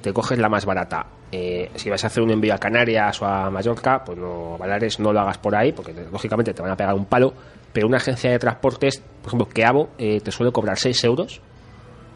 te 0.04 0.12
coges 0.12 0.38
la 0.38 0.50
más 0.50 0.66
barata. 0.66 1.06
Eh, 1.32 1.70
si 1.76 1.88
vas 1.88 2.04
a 2.04 2.08
hacer 2.08 2.22
un 2.22 2.30
envío 2.30 2.52
a 2.54 2.58
Canarias 2.58 3.20
o 3.22 3.26
a 3.26 3.50
Mallorca, 3.50 4.04
pues 4.04 4.18
no, 4.18 4.58
Baleares 4.58 5.00
no 5.00 5.12
lo 5.14 5.20
hagas 5.20 5.38
por 5.38 5.56
ahí, 5.56 5.72
porque 5.72 5.94
te- 5.94 6.04
lógicamente 6.10 6.52
te 6.52 6.60
van 6.60 6.70
a 6.72 6.76
pegar 6.76 6.94
un 6.94 7.06
palo, 7.06 7.32
pero 7.72 7.86
una 7.86 7.96
agencia 7.96 8.30
de 8.30 8.38
transportes, 8.38 9.00
por 9.22 9.28
ejemplo, 9.28 9.48
Keabo, 9.48 9.88
eh, 9.96 10.20
te 10.20 10.30
suele 10.30 10.52
cobrar 10.52 10.78
6 10.78 11.02
euros 11.04 11.40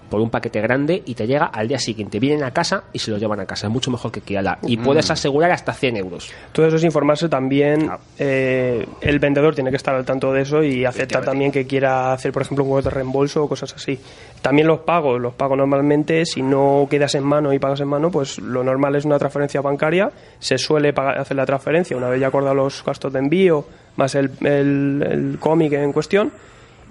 por 0.08 0.20
un 0.20 0.30
paquete 0.30 0.60
grande 0.60 1.02
y 1.06 1.14
te 1.14 1.26
llega 1.26 1.46
al 1.46 1.68
día 1.68 1.78
siguiente. 1.78 2.18
Vienen 2.18 2.44
a 2.44 2.50
casa 2.52 2.84
y 2.92 2.98
se 2.98 3.10
lo 3.10 3.18
llevan 3.18 3.40
a 3.40 3.46
casa. 3.46 3.66
Es 3.66 3.72
mucho 3.72 3.90
mejor 3.90 4.10
que 4.12 4.20
Kiala. 4.20 4.58
Y 4.62 4.76
Mm. 4.76 4.82
puedes 4.84 5.10
asegurar 5.10 5.50
hasta 5.50 5.72
100 5.72 5.96
euros. 5.96 6.30
Todo 6.52 6.66
eso 6.66 6.76
es 6.76 6.84
informarse 6.84 7.28
también. 7.28 7.90
eh, 8.18 8.86
el 9.00 9.18
vendedor 9.18 9.54
tiene 9.54 9.70
que 9.70 9.76
estar 9.76 9.94
al 9.94 10.04
tanto 10.04 10.32
de 10.32 10.42
eso 10.42 10.62
y 10.62 10.84
aceptar 10.84 11.24
también 11.24 11.52
que 11.52 11.66
quiera 11.66 12.12
hacer, 12.12 12.32
por 12.32 12.42
ejemplo, 12.42 12.64
un 12.64 12.70
juego 12.70 12.82
de 12.82 12.90
reembolso 12.90 13.44
o 13.44 13.48
cosas 13.48 13.72
así. 13.74 13.98
También 14.42 14.66
los 14.66 14.80
pagos. 14.80 15.20
Los 15.20 15.34
pagos 15.34 15.56
normalmente, 15.58 16.24
si 16.26 16.42
no 16.42 16.86
quedas 16.90 17.14
en 17.14 17.24
mano 17.24 17.52
y 17.52 17.58
pagas 17.58 17.80
en 17.80 17.88
mano, 17.88 18.10
pues 18.10 18.38
lo 18.38 18.62
normal 18.64 18.96
es 18.96 19.04
una 19.04 19.18
transferencia 19.18 19.60
bancaria. 19.60 20.10
Se 20.38 20.58
suele 20.58 20.92
pagar- 20.92 21.18
hacer 21.18 21.36
la 21.36 21.46
transferencia 21.46 21.96
una 21.96 22.08
vez 22.08 22.20
ya 22.20 22.28
acordado 22.28 22.54
los 22.54 22.84
gastos 22.84 23.12
de 23.12 23.18
envío 23.18 23.64
más 23.96 24.14
el, 24.14 24.30
el, 24.42 25.04
el 25.08 25.38
cómic 25.40 25.72
en 25.72 25.92
cuestión. 25.92 26.30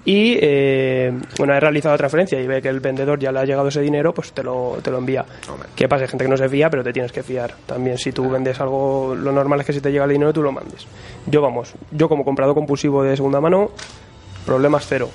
Y 0.08 0.38
eh, 0.40 1.12
una 1.38 1.56
vez 1.56 1.62
realizado 1.62 1.94
la 1.94 1.98
transferencia 1.98 2.40
y 2.40 2.48
ve 2.48 2.62
que 2.62 2.70
el 2.70 2.80
vendedor 2.80 3.20
ya 3.20 3.30
le 3.30 3.40
ha 3.40 3.44
llegado 3.44 3.68
ese 3.68 3.82
dinero, 3.82 4.14
pues 4.14 4.32
te 4.32 4.42
lo, 4.42 4.78
te 4.82 4.90
lo 4.90 5.00
envía. 5.00 5.26
¿Qué 5.76 5.90
pasa? 5.90 6.04
Hay 6.04 6.08
gente 6.08 6.24
que 6.24 6.30
no 6.30 6.38
se 6.38 6.48
fía, 6.48 6.70
pero 6.70 6.82
te 6.82 6.94
tienes 6.94 7.12
que 7.12 7.24
fiar. 7.24 7.54
También 7.66 7.98
si 7.98 8.14
tú 8.14 8.30
vendes 8.30 8.58
algo, 8.62 9.14
lo 9.14 9.34
normal 9.34 9.60
es 9.60 9.66
que 9.66 9.74
si 9.74 9.82
te 9.82 9.92
llega 9.92 10.06
el 10.06 10.12
dinero 10.12 10.32
tú 10.32 10.42
lo 10.42 10.54
mandes. 10.54 10.88
Yo 11.26 11.42
vamos, 11.42 11.74
yo 11.92 12.08
como 12.08 12.24
comprador 12.24 12.56
compulsivo 12.56 13.04
de 13.04 13.18
segunda 13.18 13.42
mano, 13.42 13.72
problemas 14.46 14.86
cero. 14.88 15.10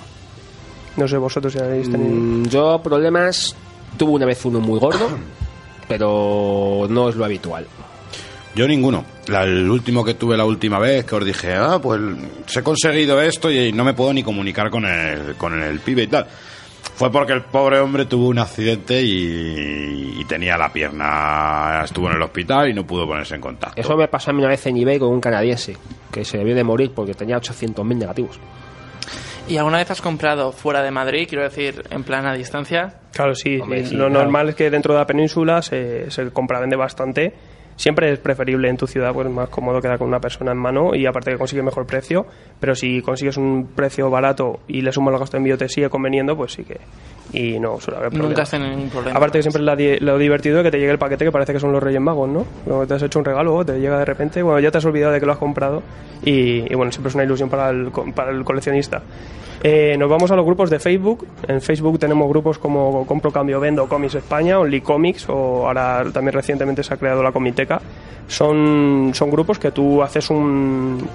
No 0.98 1.08
sé 1.08 1.16
vosotros 1.16 1.54
si 1.54 1.58
habéis 1.58 1.90
tenido... 1.90 2.10
Mm, 2.10 2.48
yo 2.48 2.82
problemas 2.82 3.56
tuve 3.96 4.10
una 4.10 4.26
vez 4.26 4.44
uno 4.44 4.60
muy 4.60 4.78
gordo, 4.78 5.08
pero 5.88 6.86
no 6.90 7.08
es 7.08 7.16
lo 7.16 7.24
habitual. 7.24 7.66
Yo 8.54 8.68
ninguno. 8.68 9.04
La- 9.28 9.44
el 9.44 9.68
último 9.70 10.04
que 10.04 10.14
tuve 10.14 10.36
la 10.36 10.44
última 10.44 10.78
vez, 10.78 11.04
que 11.04 11.14
os 11.14 11.24
dije, 11.24 11.54
ah, 11.54 11.78
pues 11.82 12.00
se 12.46 12.60
he 12.60 12.62
conseguido 12.62 13.20
esto 13.20 13.50
y 13.50 13.72
no 13.72 13.84
me 13.84 13.94
puedo 13.94 14.12
ni 14.12 14.22
comunicar 14.22 14.68
con 14.70 14.84
el, 14.84 15.34
con 15.36 15.60
el 15.62 15.80
pibe 15.80 16.02
y 16.02 16.06
tal. 16.08 16.26
Fue 16.94 17.10
porque 17.10 17.32
el 17.32 17.42
pobre 17.42 17.78
hombre 17.80 18.04
tuvo 18.04 18.28
un 18.28 18.38
accidente 18.38 19.00
y, 19.02 20.16
y 20.20 20.24
tenía 20.26 20.58
la 20.58 20.70
pierna, 20.72 21.80
estuvo 21.84 22.08
en 22.10 22.16
el 22.16 22.22
hospital 22.22 22.68
y 22.68 22.74
no 22.74 22.84
pudo 22.86 23.06
ponerse 23.06 23.34
en 23.36 23.40
contacto. 23.40 23.80
Eso 23.80 23.96
me 23.96 24.08
pasó 24.08 24.30
a 24.30 24.34
mí 24.34 24.40
una 24.40 24.48
vez 24.48 24.66
en 24.66 24.76
eBay 24.76 24.98
con 24.98 25.08
un 25.08 25.20
canadiense, 25.20 25.76
que 26.12 26.24
se 26.24 26.36
debió 26.38 26.54
de 26.54 26.64
morir 26.64 26.92
porque 26.94 27.14
tenía 27.14 27.38
800.000 27.38 27.96
negativos. 27.96 28.38
¿Y 29.48 29.56
alguna 29.56 29.78
vez 29.78 29.90
has 29.90 30.02
comprado 30.02 30.52
fuera 30.52 30.82
de 30.82 30.90
Madrid, 30.90 31.26
quiero 31.28 31.44
decir, 31.44 31.82
en 31.90 32.04
plan 32.04 32.26
a 32.26 32.34
distancia? 32.34 32.94
Claro, 33.12 33.34
sí. 33.34 33.58
Hombre, 33.60 33.80
eh, 33.80 33.86
sí, 33.86 33.94
lo 33.96 34.06
claro. 34.08 34.22
normal 34.24 34.50
es 34.50 34.54
que 34.54 34.70
dentro 34.70 34.92
de 34.94 35.00
la 35.00 35.06
península 35.06 35.62
se, 35.62 36.10
se 36.10 36.30
compra, 36.30 36.60
vende 36.60 36.76
bastante. 36.76 37.32
Siempre 37.82 38.12
es 38.12 38.20
preferible 38.20 38.68
en 38.68 38.76
tu 38.76 38.86
ciudad, 38.86 39.12
pues 39.12 39.28
más 39.28 39.48
cómodo 39.48 39.80
quedar 39.80 39.98
con 39.98 40.06
una 40.06 40.20
persona 40.20 40.52
en 40.52 40.56
mano 40.56 40.94
y 40.94 41.04
aparte 41.04 41.32
que 41.32 41.36
consigues 41.36 41.64
mejor 41.64 41.84
precio. 41.84 42.24
Pero 42.60 42.76
si 42.76 43.02
consigues 43.02 43.36
un 43.36 43.70
precio 43.74 44.08
barato 44.08 44.60
y 44.68 44.82
le 44.82 44.92
sumas 44.92 45.10
los 45.10 45.18
gastos 45.18 45.32
de 45.32 45.38
envío 45.38 45.58
te 45.58 45.68
sigue 45.68 45.90
conveniendo, 45.90 46.36
pues 46.36 46.52
sí 46.52 46.62
que. 46.62 46.78
Y 47.32 47.58
no 47.58 47.80
suele 47.80 47.98
haber 47.98 48.10
problema. 48.10 48.28
Nunca 48.28 48.42
has 48.42 48.50
tenido 48.52 48.70
ningún 48.70 48.88
problema. 48.88 49.16
Aparte 49.16 49.40
que 49.40 49.42
siempre 49.42 49.62
la 49.62 49.74
lo 49.98 50.16
divertido 50.16 50.58
es 50.58 50.62
que 50.62 50.70
te 50.70 50.78
llegue 50.78 50.92
el 50.92 50.98
paquete 50.98 51.24
que 51.24 51.32
parece 51.32 51.52
que 51.54 51.58
son 51.58 51.72
los 51.72 51.82
Reyes 51.82 52.00
Magos, 52.00 52.28
¿no? 52.28 52.86
Te 52.86 52.94
has 52.94 53.02
hecho 53.02 53.18
un 53.18 53.24
regalo, 53.24 53.64
te 53.64 53.80
llega 53.80 53.98
de 53.98 54.04
repente, 54.04 54.44
bueno, 54.44 54.60
ya 54.60 54.70
te 54.70 54.78
has 54.78 54.84
olvidado 54.84 55.12
de 55.12 55.18
que 55.18 55.26
lo 55.26 55.32
has 55.32 55.38
comprado 55.38 55.82
y, 56.24 56.72
y 56.72 56.74
bueno, 56.76 56.92
siempre 56.92 57.08
es 57.08 57.16
una 57.16 57.24
ilusión 57.24 57.50
para 57.50 57.70
el, 57.70 57.90
para 58.14 58.30
el 58.30 58.44
coleccionista. 58.44 59.02
Eh, 59.64 59.96
nos 59.96 60.10
vamos 60.10 60.30
a 60.30 60.36
los 60.36 60.44
grupos 60.44 60.70
de 60.70 60.80
Facebook. 60.80 61.26
En 61.46 61.60
Facebook 61.60 61.98
tenemos 61.98 62.28
grupos 62.28 62.58
como 62.58 63.06
Compro 63.06 63.30
Cambio 63.30 63.60
Vendo, 63.60 63.86
Comics 63.88 64.16
España, 64.16 64.58
Only 64.58 64.80
Comics 64.80 65.28
o 65.28 65.66
ahora 65.68 66.04
también 66.12 66.32
recientemente 66.34 66.82
se 66.82 66.92
ha 66.94 66.96
creado 66.96 67.22
la 67.22 67.30
Comiteca. 67.30 67.80
Son, 68.26 69.10
son 69.14 69.30
grupos 69.30 69.58
que 69.60 69.70
tú 69.70 70.02
haces 70.02 70.30
un, 70.30 71.06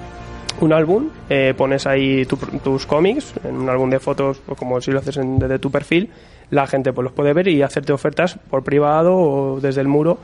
un 0.62 0.74
álbum, 0.74 1.10
eh, 1.30 1.54
pones 1.58 1.86
ahí 1.88 2.26
tu- 2.26 2.38
tus 2.38 2.86
cómics 2.86 3.34
en 3.44 3.56
un 3.58 3.70
álbum 3.70 3.90
de 3.90 4.00
fotos, 4.00 4.42
o 4.48 4.56
como 4.56 4.80
si 4.80 4.92
lo 4.92 5.00
haces 5.00 5.18
en- 5.18 5.40
desde 5.40 5.60
tu 5.60 5.70
perfil, 5.70 6.10
la 6.52 6.68
gente 6.68 6.94
pues 6.94 7.04
los 7.04 7.14
puede 7.14 7.34
ver 7.34 7.50
y 7.50 7.62
hacerte 7.62 7.92
ofertas 7.92 8.40
por 8.50 8.64
privado 8.64 9.14
o 9.16 9.60
desde 9.60 9.82
el 9.82 9.88
muro. 9.90 10.20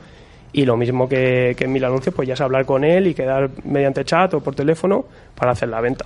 Y 0.52 0.64
lo 0.64 0.76
mismo 0.76 1.08
que, 1.08 1.54
que 1.58 1.64
en 1.64 1.72
mil 1.72 1.84
anuncios, 1.84 2.14
pues 2.14 2.28
ya 2.28 2.34
es 2.34 2.40
hablar 2.40 2.64
con 2.64 2.84
él 2.84 3.08
y 3.08 3.14
quedar 3.14 3.50
mediante 3.64 4.04
chat 4.04 4.32
o 4.34 4.40
por 4.40 4.54
teléfono 4.54 5.04
para 5.34 5.50
hacer 5.52 5.68
la 5.68 5.80
venta. 5.80 6.04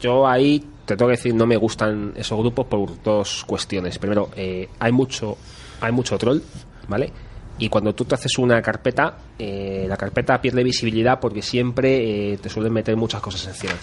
Yo 0.00 0.26
ahí 0.26 0.62
te 0.84 0.96
tengo 0.96 1.08
que 1.08 1.16
decir, 1.16 1.34
no 1.34 1.46
me 1.46 1.56
gustan 1.56 2.12
esos 2.16 2.38
grupos 2.38 2.66
por 2.66 3.02
dos 3.02 3.44
cuestiones. 3.46 3.98
Primero, 3.98 4.30
eh, 4.36 4.68
hay 4.78 4.92
mucho 4.92 5.36
hay 5.80 5.92
mucho 5.92 6.16
troll, 6.18 6.40
¿vale? 6.88 7.12
Y 7.58 7.68
cuando 7.68 7.94
tú 7.94 8.04
te 8.04 8.14
haces 8.16 8.36
una 8.38 8.60
carpeta, 8.60 9.18
eh, 9.38 9.86
la 9.88 9.96
carpeta 9.96 10.40
pierde 10.40 10.64
visibilidad 10.64 11.20
porque 11.20 11.42
siempre 11.42 12.32
eh, 12.32 12.38
te 12.38 12.48
suelen 12.48 12.72
meter 12.72 12.96
muchas 12.96 13.20
cosas 13.20 13.46
encima. 13.46 13.74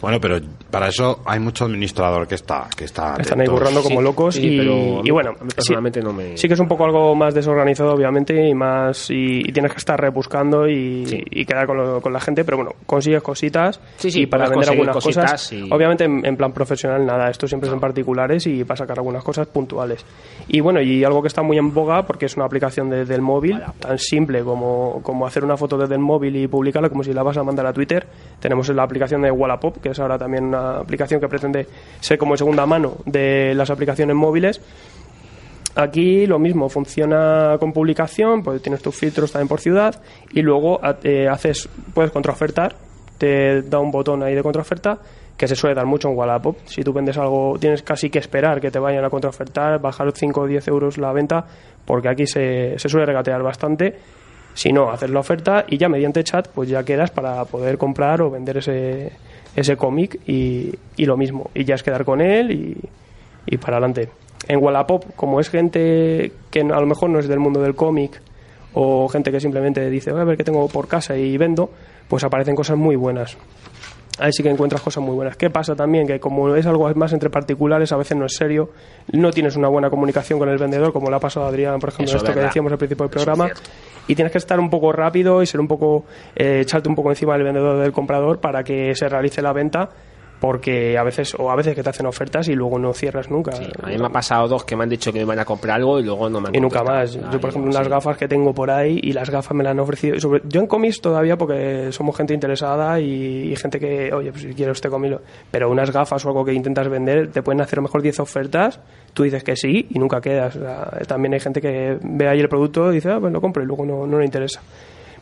Bueno, 0.00 0.18
pero 0.20 0.38
para 0.70 0.88
eso 0.88 1.20
hay 1.26 1.38
mucho 1.40 1.64
administrador 1.66 2.26
que 2.26 2.34
está 2.36 2.68
que 2.74 2.84
está 2.84 3.16
Están 3.18 3.40
ahí 3.40 3.44
atento. 3.46 3.52
currando 3.52 3.82
como 3.82 3.98
Sí, 4.00 4.04
locos 4.04 4.34
sí, 4.36 4.46
y, 4.54 4.56
pero 4.58 5.00
a 5.00 5.02
y 5.04 5.10
bueno, 5.10 5.32
mí 5.32 5.38
sí- 5.50 5.54
personalmente 5.56 6.00
no 6.02 6.12
me- 6.12 6.36
sí 6.36 6.48
que 6.48 6.54
es 6.54 6.60
un 6.60 6.68
poco 6.68 6.84
algo 6.84 7.14
más 7.14 7.34
desorganizado 7.34 7.92
obviamente 7.92 8.48
y 8.48 8.54
más 8.54 9.10
y, 9.10 9.40
y 9.46 9.52
tienes 9.52 9.72
que 9.72 9.78
estar 9.78 10.00
rebuscando 10.00 10.66
y, 10.68 11.24
y 11.30 11.44
quedar 11.44 11.66
con, 11.66 11.76
lo- 11.76 12.00
con 12.00 12.12
la 12.12 12.20
gente, 12.20 12.44
pero 12.44 12.56
bueno, 12.56 12.72
consigues 12.86 13.22
cositas 13.22 13.78
Sí, 13.98 14.10
sí, 14.10 14.22
y 14.22 14.26
para 14.26 14.48
vender 14.48 14.70
algunas 14.70 14.94
cositas 14.94 15.32
cosas, 15.32 15.52
y- 15.52 15.68
obviamente 15.70 16.04
en, 16.04 16.24
en 16.24 16.36
plan 16.36 16.52
profesional 16.52 17.04
nada, 17.04 17.28
esto 17.28 17.46
siempre 17.46 17.68
es 17.68 17.74
en 17.74 17.80
particulares 17.80 18.46
y 18.46 18.64
para 18.64 18.78
sacar 18.78 18.98
algunas 18.98 19.22
cosas 19.22 19.48
puntuales. 19.48 20.04
Y 20.48 20.60
bueno, 20.60 20.80
y 20.80 21.04
algo 21.04 21.20
que 21.20 21.28
está 21.28 21.42
muy 21.42 21.58
en 21.58 21.74
boga 21.74 22.06
porque 22.06 22.26
es 22.26 22.36
una 22.36 22.46
aplicación 22.46 22.88
desde 22.88 23.14
el 23.14 23.20
móvil, 23.22 23.60
tan 23.78 23.98
simple 23.98 24.42
como, 24.42 25.00
como 25.02 25.26
hacer 25.26 25.44
una 25.44 25.56
foto 25.56 25.76
desde 25.76 25.94
el 25.94 26.00
móvil 26.00 26.36
y 26.36 26.46
publicarla 26.48 26.88
como 26.88 27.02
si 27.04 27.12
la 27.12 27.22
vas 27.22 27.36
a 27.36 27.42
mandar 27.44 27.66
a 27.66 27.72
Twitter. 27.72 28.06
Tenemos 28.40 28.68
la 28.70 28.82
aplicación 28.82 29.20
de 29.22 29.30
Wallapop, 29.30 29.76
que 29.80 29.89
es 29.90 29.98
ahora 29.98 30.18
también 30.18 30.44
una 30.44 30.78
aplicación 30.78 31.20
que 31.20 31.28
pretende 31.28 31.66
ser 32.00 32.18
como 32.18 32.36
segunda 32.36 32.66
mano 32.66 32.96
de 33.06 33.54
las 33.54 33.70
aplicaciones 33.70 34.16
móviles. 34.16 34.60
Aquí 35.76 36.26
lo 36.26 36.38
mismo, 36.38 36.68
funciona 36.68 37.56
con 37.60 37.72
publicación, 37.72 38.42
pues 38.42 38.60
tienes 38.60 38.82
tus 38.82 38.96
filtros 38.96 39.32
también 39.32 39.48
por 39.48 39.60
ciudad 39.60 40.02
y 40.32 40.42
luego 40.42 40.80
eh, 41.04 41.28
haces, 41.28 41.68
puedes 41.94 42.10
contraofertar, 42.10 42.74
te 43.18 43.62
da 43.62 43.78
un 43.78 43.90
botón 43.90 44.22
ahí 44.22 44.34
de 44.34 44.42
contraoferta 44.42 44.98
que 45.36 45.48
se 45.48 45.56
suele 45.56 45.74
dar 45.74 45.86
mucho 45.86 46.08
en 46.10 46.18
Wallapop. 46.18 46.58
Si 46.66 46.82
tú 46.82 46.92
vendes 46.92 47.16
algo, 47.16 47.56
tienes 47.58 47.82
casi 47.82 48.10
que 48.10 48.18
esperar 48.18 48.60
que 48.60 48.70
te 48.70 48.78
vayan 48.78 49.04
a 49.04 49.08
contraofertar, 49.08 49.80
bajar 49.80 50.12
5 50.12 50.40
o 50.40 50.46
10 50.46 50.68
euros 50.68 50.98
la 50.98 51.12
venta, 51.12 51.46
porque 51.86 52.10
aquí 52.10 52.26
se, 52.26 52.78
se 52.78 52.88
suele 52.90 53.06
regatear 53.06 53.42
bastante. 53.42 53.96
Si 54.52 54.70
no, 54.70 54.90
haces 54.90 55.08
la 55.08 55.20
oferta 55.20 55.64
y 55.66 55.78
ya 55.78 55.88
mediante 55.88 56.22
chat, 56.24 56.48
pues 56.48 56.68
ya 56.68 56.82
quedas 56.82 57.10
para 57.10 57.42
poder 57.46 57.78
comprar 57.78 58.20
o 58.20 58.30
vender 58.30 58.58
ese, 58.58 59.12
ese 59.56 59.76
cómic 59.76 60.20
y, 60.26 60.74
y 60.96 61.06
lo 61.06 61.16
mismo. 61.16 61.50
Y 61.54 61.64
ya 61.64 61.74
es 61.74 61.82
quedar 61.82 62.04
con 62.04 62.20
él 62.20 62.50
y, 62.50 62.76
y 63.46 63.56
para 63.58 63.76
adelante. 63.76 64.08
En 64.48 64.62
Wallapop, 64.62 65.04
como 65.16 65.40
es 65.40 65.50
gente 65.50 66.32
que 66.50 66.60
a 66.60 66.80
lo 66.80 66.86
mejor 66.86 67.10
no 67.10 67.18
es 67.18 67.28
del 67.28 67.38
mundo 67.38 67.60
del 67.60 67.74
cómic 67.74 68.20
o 68.72 69.08
gente 69.08 69.30
que 69.30 69.40
simplemente 69.40 69.88
dice, 69.90 70.12
voy 70.12 70.20
a 70.20 70.24
ver 70.24 70.36
qué 70.36 70.44
tengo 70.44 70.66
por 70.68 70.88
casa 70.88 71.16
y 71.16 71.36
vendo, 71.36 71.70
pues 72.08 72.24
aparecen 72.24 72.54
cosas 72.54 72.76
muy 72.76 72.96
buenas. 72.96 73.36
Ahí 74.18 74.32
sí 74.32 74.42
que 74.42 74.50
encuentras 74.50 74.82
cosas 74.82 75.02
muy 75.02 75.14
buenas. 75.14 75.36
¿Qué 75.36 75.48
pasa 75.48 75.74
también? 75.74 76.06
Que 76.06 76.20
como 76.20 76.54
es 76.54 76.66
algo 76.66 76.92
más 76.94 77.12
entre 77.12 77.30
particulares, 77.30 77.90
a 77.92 77.96
veces 77.96 78.16
no 78.18 78.26
es 78.26 78.34
serio, 78.34 78.70
no 79.12 79.30
tienes 79.30 79.56
una 79.56 79.68
buena 79.68 79.88
comunicación 79.88 80.38
con 80.38 80.48
el 80.50 80.58
vendedor, 80.58 80.92
como 80.92 81.08
le 81.08 81.16
ha 81.16 81.20
pasado 81.20 81.46
a 81.46 81.48
Adrián, 81.48 81.80
por 81.80 81.88
ejemplo, 81.88 82.16
Eso 82.16 82.18
esto 82.18 82.34
que 82.34 82.40
decíamos 82.40 82.70
al 82.70 82.78
principio 82.78 83.06
del 83.06 83.16
es 83.16 83.24
programa. 83.24 83.50
Y 84.10 84.16
tienes 84.16 84.32
que 84.32 84.38
estar 84.38 84.58
un 84.58 84.70
poco 84.70 84.90
rápido 84.90 85.40
y 85.40 85.46
ser 85.46 85.60
un 85.60 85.68
poco, 85.68 86.04
eh, 86.34 86.62
echarte 86.62 86.88
un 86.88 86.96
poco 86.96 87.10
encima 87.10 87.34
del 87.34 87.44
vendedor 87.44 87.80
del 87.80 87.92
comprador 87.92 88.40
para 88.40 88.64
que 88.64 88.92
se 88.96 89.08
realice 89.08 89.40
la 89.40 89.52
venta, 89.52 89.88
porque 90.40 90.96
a 90.98 91.02
veces, 91.04 91.34
o 91.38 91.50
a 91.50 91.56
veces 91.56 91.74
que 91.74 91.82
te 91.82 91.90
hacen 91.90 92.06
ofertas 92.06 92.48
y 92.48 92.54
luego 92.54 92.78
no 92.78 92.92
cierras 92.94 93.30
nunca. 93.30 93.52
A 93.82 93.86
mí 93.88 93.98
me 93.98 94.06
ha 94.06 94.10
pasado 94.10 94.48
dos 94.48 94.64
que 94.64 94.74
me 94.74 94.84
han 94.84 94.88
dicho 94.90 95.12
que 95.12 95.18
me 95.20 95.24
van 95.26 95.38
a 95.38 95.44
comprar 95.44 95.76
algo 95.76 96.00
y 96.00 96.02
luego 96.04 96.28
no 96.30 96.40
me 96.40 96.48
han 96.48 96.54
Y 96.54 96.60
nunca 96.60 96.82
más. 96.82 97.12
Yo, 97.12 97.40
por 97.40 97.50
ejemplo, 97.50 97.70
sí. 97.70 97.76
unas 97.78 97.88
gafas 97.88 98.16
que 98.16 98.26
tengo 98.26 98.54
por 98.54 98.70
ahí 98.70 98.98
y 99.02 99.12
las 99.12 99.28
gafas 99.30 99.54
me 99.56 99.62
las 99.62 99.72
han 99.72 99.80
ofrecido. 99.80 100.18
sobre- 100.18 100.42
yo 100.48 100.60
en 100.60 100.66
cómics 100.66 101.00
todavía 101.00 101.36
porque 101.36 101.92
somos 101.92 102.16
gente 102.16 102.32
interesada 102.34 102.98
y, 103.00 103.52
y 103.52 103.56
gente 103.56 103.78
que, 103.78 104.12
oye, 104.12 104.30
pues 104.30 104.42
si 104.44 104.54
quiero 104.54 104.72
este 104.72 104.88
cómic. 104.88 105.10
lo- 105.12 105.20
Pero 105.50 105.70
unas 105.70 105.90
gafas 105.90 106.24
o 106.24 106.28
algo 106.28 106.44
que 106.44 106.52
intentas 106.54 106.88
vender, 106.88 107.30
te 107.30 107.42
pueden 107.42 107.60
hacer 107.60 107.78
a 107.78 107.82
lo 107.82 107.88
mejor 107.88 108.00
10 108.02 108.18
ofertas, 108.20 108.80
tú 109.12 109.24
dices 109.24 109.44
que 109.44 109.56
sí 109.56 109.86
y 109.90 109.98
nunca 109.98 110.20
quedas. 110.20 110.56
O 110.56 110.60
sea, 110.60 110.90
también 111.06 111.34
hay 111.34 111.40
gente 111.40 111.60
que 111.60 111.98
ve 112.02 112.28
ahí 112.28 112.40
el 112.40 112.48
producto 112.48 112.90
y 112.90 112.94
dice, 112.96 113.10
ah, 113.10 113.18
pues 113.20 113.32
lo 113.32 113.40
compro 113.40 113.62
y 113.62 113.66
luego 113.66 113.84
no, 113.84 114.06
no 114.06 114.18
le 114.18 114.24
interesa. 114.24 114.60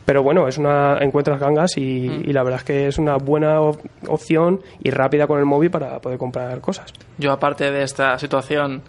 Pero 0.09 0.23
bueno, 0.23 0.47
es 0.47 0.57
una 0.57 0.97
encuentras 1.01 1.39
gangas 1.39 1.77
y, 1.77 1.81
y 1.81 2.33
la 2.33 2.41
verdad 2.41 2.61
es 2.61 2.65
que 2.65 2.87
es 2.87 2.97
una 2.97 3.17
buena 3.17 3.61
op- 3.61 3.79
opción 4.07 4.59
y 4.83 4.89
rápida 4.89 5.27
con 5.27 5.37
el 5.37 5.45
móvil 5.45 5.69
para 5.69 5.99
poder 5.99 6.17
comprar 6.17 6.59
cosas. 6.61 6.91
Yo, 7.19 7.31
aparte 7.31 7.69
de 7.69 7.83
esta 7.83 8.17
situación 8.17 8.81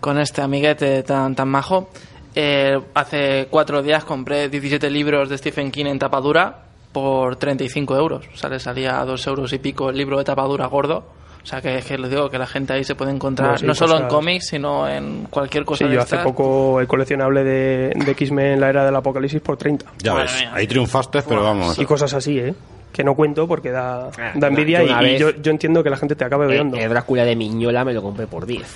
con 0.00 0.18
este 0.18 0.42
amiguete 0.42 1.02
tan, 1.02 1.34
tan 1.34 1.48
majo, 1.48 1.88
eh, 2.34 2.78
hace 2.92 3.46
cuatro 3.48 3.82
días 3.82 4.04
compré 4.04 4.50
17 4.50 4.90
libros 4.90 5.30
de 5.30 5.38
Stephen 5.38 5.70
King 5.70 5.86
en 5.86 5.98
tapadura 5.98 6.58
por 6.92 7.36
35 7.36 7.96
euros. 7.96 8.28
O 8.34 8.36
sea, 8.36 8.50
le 8.50 8.58
salía 8.60 9.00
a 9.00 9.06
dos 9.06 9.26
euros 9.26 9.50
y 9.54 9.58
pico 9.60 9.88
el 9.88 9.96
libro 9.96 10.18
de 10.18 10.24
tapadura 10.24 10.66
gordo. 10.66 11.04
O 11.42 11.46
sea, 11.46 11.60
que, 11.60 11.80
que 11.80 11.96
les 11.98 12.10
digo 12.10 12.28
que 12.28 12.38
la 12.38 12.46
gente 12.46 12.72
ahí 12.74 12.84
se 12.84 12.94
puede 12.94 13.10
encontrar 13.12 13.52
No, 13.52 13.58
sí, 13.58 13.66
no 13.66 13.74
solo 13.74 13.92
en 13.94 14.02
cosas- 14.02 14.12
cómics, 14.12 14.46
sino 14.48 14.88
en 14.88 15.24
cualquier 15.30 15.64
cosa 15.64 15.84
Sí, 15.84 15.88
de 15.88 15.94
yo 15.96 16.02
hace 16.02 16.18
poco 16.18 16.80
el 16.80 16.86
coleccionable 16.86 17.42
de, 17.44 17.92
de 17.96 18.10
X-Men, 18.12 18.60
la 18.60 18.68
era 18.68 18.84
del 18.84 18.94
apocalipsis, 18.94 19.40
por 19.40 19.56
30. 19.56 19.86
Ya 19.98 20.14
ves, 20.14 20.44
ahí 20.52 20.66
triunfaste, 20.66 21.22
pero 21.22 21.42
vamos. 21.42 21.78
Y 21.78 21.84
cosas 21.86 22.12
así, 22.14 22.38
¿eh? 22.38 22.54
Que 22.92 23.04
no 23.04 23.14
cuento 23.14 23.46
porque 23.48 23.70
da, 23.70 24.08
Ah, 24.18 24.32
da 24.34 24.48
envidia 24.48 24.82
y, 24.82 24.92
vez- 25.04 25.20
yo, 25.20 25.30
yo 25.30 25.50
entiendo 25.50 25.82
que 25.82 25.90
la 25.90 25.96
gente 25.96 26.14
te 26.14 26.24
acabe 26.24 26.44
Eh, 26.44 26.48
odiando. 26.48 26.76
el 26.76 26.88
Drácula 26.90 27.24
de 27.24 27.36
Miñola 27.36 27.84
me 27.84 27.94
lo 27.94 28.02
compré 28.02 28.26
por 28.26 28.44
10. 28.46 28.66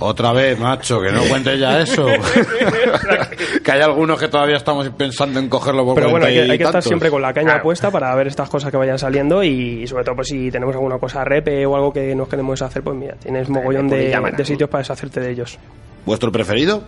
Otra 0.00 0.32
vez, 0.32 0.58
macho, 0.58 1.00
que 1.00 1.10
no 1.10 1.22
cuentes 1.24 1.58
ya 1.58 1.80
eso. 1.80 2.06
que 3.64 3.72
hay 3.72 3.80
algunos 3.80 4.18
que 4.18 4.28
todavía 4.28 4.56
estamos 4.56 4.88
pensando 4.90 5.40
en 5.40 5.48
cogerlo 5.48 5.84
por 5.84 5.96
Pero 5.96 6.10
bueno, 6.10 6.26
hay 6.26 6.34
que, 6.34 6.38
40 6.38 6.48
y 6.48 6.50
hay 6.52 6.58
que 6.58 6.64
estar 6.64 6.82
siempre 6.82 7.10
con 7.10 7.20
la 7.20 7.32
caña 7.32 7.60
puesta 7.60 7.90
para 7.90 8.14
ver 8.14 8.28
estas 8.28 8.48
cosas 8.48 8.70
que 8.70 8.76
vayan 8.76 8.98
saliendo 8.98 9.42
y, 9.42 9.86
sobre 9.88 10.04
todo 10.04 10.14
pues 10.16 10.28
si 10.28 10.50
tenemos 10.52 10.74
alguna 10.76 10.98
cosa 10.98 11.24
repe 11.24 11.66
o 11.66 11.74
algo 11.74 11.92
que 11.92 12.14
nos 12.14 12.28
queremos 12.28 12.62
hacer, 12.62 12.82
pues 12.82 12.96
mira, 12.96 13.14
tienes 13.16 13.48
mogollón 13.48 13.88
de, 13.88 14.16
de 14.36 14.44
sitios 14.44 14.70
para 14.70 14.82
deshacerte 14.82 15.20
de 15.20 15.32
ellos. 15.32 15.58
¿Vuestro 16.06 16.30
preferido? 16.30 16.82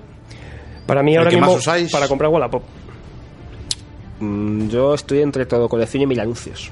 Para 0.86 1.02
mí 1.02 1.12
¿El 1.12 1.18
ahora 1.18 1.30
que 1.30 1.36
mismo, 1.36 1.52
más 1.52 1.60
usáis? 1.60 1.90
para 1.90 2.06
comprar 2.06 2.30
Wallapop. 2.30 2.62
Mm, 4.20 4.68
yo 4.68 4.94
estoy 4.94 5.22
entre 5.22 5.46
todo 5.46 5.68
colección 5.68 6.02
y 6.02 6.06
mil 6.06 6.20
anuncios. 6.20 6.70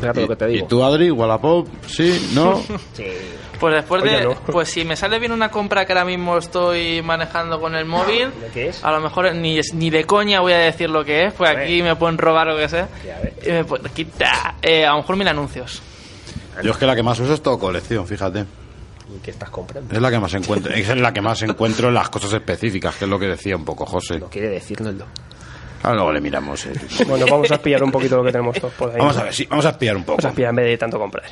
Fíjate 0.00 0.20
lo 0.22 0.28
que 0.28 0.36
te 0.36 0.52
¿Y 0.52 0.62
tú, 0.62 0.82
Adri? 0.84 1.10
¿Wallapop? 1.10 1.68
¿Sí? 1.86 2.30
¿No? 2.34 2.62
Sí. 2.94 3.04
Pues 3.58 3.74
después 3.74 4.02
Oye, 4.02 4.18
de. 4.18 4.24
no. 4.24 4.34
Pues 4.34 4.68
si 4.68 4.84
me 4.84 4.96
sale 4.96 5.18
bien 5.18 5.32
una 5.32 5.50
compra 5.50 5.86
que 5.86 5.92
ahora 5.94 6.04
mismo 6.04 6.36
estoy 6.36 7.00
manejando 7.00 7.58
con 7.58 7.74
el 7.74 7.86
móvil, 7.86 8.28
¿De 8.38 8.48
qué 8.52 8.68
es? 8.68 8.84
a 8.84 8.92
lo 8.92 9.00
mejor 9.00 9.34
ni, 9.34 9.58
ni 9.72 9.88
de 9.88 10.04
coña 10.04 10.40
voy 10.40 10.52
a 10.52 10.58
decir 10.58 10.90
lo 10.90 11.04
que 11.04 11.24
es, 11.24 11.32
pues 11.32 11.50
aquí 11.56 11.82
me 11.82 11.96
pueden 11.96 12.18
robar 12.18 12.46
lo 12.48 12.56
que 12.58 12.68
sea. 12.68 12.88
Y 13.42 13.50
me 13.50 13.64
pueden 13.64 13.90
quitar. 13.94 14.56
Eh, 14.60 14.84
a 14.84 14.90
lo 14.90 14.98
mejor 14.98 15.16
mil 15.16 15.28
anuncios. 15.28 15.80
Yo 16.62 16.70
es 16.72 16.76
que 16.76 16.84
la 16.86 16.94
que 16.94 17.02
más 17.02 17.18
uso 17.18 17.32
es 17.32 17.42
todo 17.42 17.58
colección, 17.58 18.06
fíjate. 18.06 18.40
¿Y 18.40 19.20
¿Qué 19.20 19.30
estás 19.30 19.48
comprando? 19.48 19.94
Es 19.94 20.02
la 20.02 20.10
que 20.10 20.18
más 20.18 20.34
encuentro, 20.34 20.74
es 20.74 20.88
en 20.90 21.00
la 21.00 21.12
que 21.14 21.20
más 21.22 21.40
encuentro 21.42 21.90
las 21.90 22.10
cosas 22.10 22.34
específicas, 22.34 22.96
que 22.96 23.04
es 23.04 23.10
lo 23.10 23.18
que 23.18 23.26
decía 23.26 23.56
un 23.56 23.64
poco 23.64 23.86
José. 23.86 24.18
No 24.18 24.28
quiere 24.28 24.48
decírnoslo. 24.48 25.06
Ahora 25.86 25.94
luego 25.98 26.12
le 26.14 26.20
miramos. 26.20 26.66
eh. 26.66 26.72
Bueno, 27.06 27.26
vamos 27.30 27.48
a 27.48 27.54
espiar 27.54 27.80
un 27.84 27.92
poquito 27.92 28.16
lo 28.16 28.24
que 28.24 28.32
tenemos 28.32 28.58
todos 28.60 28.74
por 28.74 28.90
ahí. 28.90 28.96
Vamos 28.98 29.16
a 29.18 29.22
ver, 29.22 29.32
sí, 29.32 29.46
vamos 29.48 29.64
a 29.66 29.70
espiar 29.70 29.96
un 29.96 30.02
poco. 30.02 30.16
Vamos 30.16 30.24
a 30.24 30.28
espiar 30.30 30.50
en 30.50 30.56
vez 30.56 30.66
de 30.66 30.78
tanto 30.78 30.98
comprar. 30.98 31.24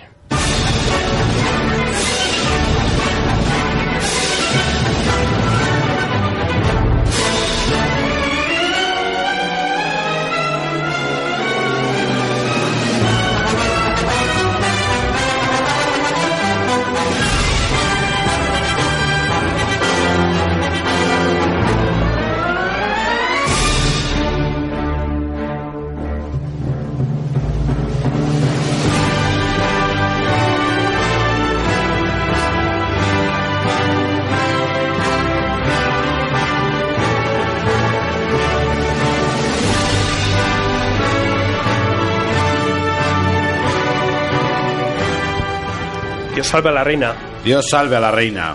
Salve 46.55 46.69
a 46.69 46.73
la 46.73 46.85
reina. 46.85 47.15
Dios 47.45 47.67
salve 47.69 47.97
a 47.97 48.01
la 48.01 48.13
reina. 48.13 48.55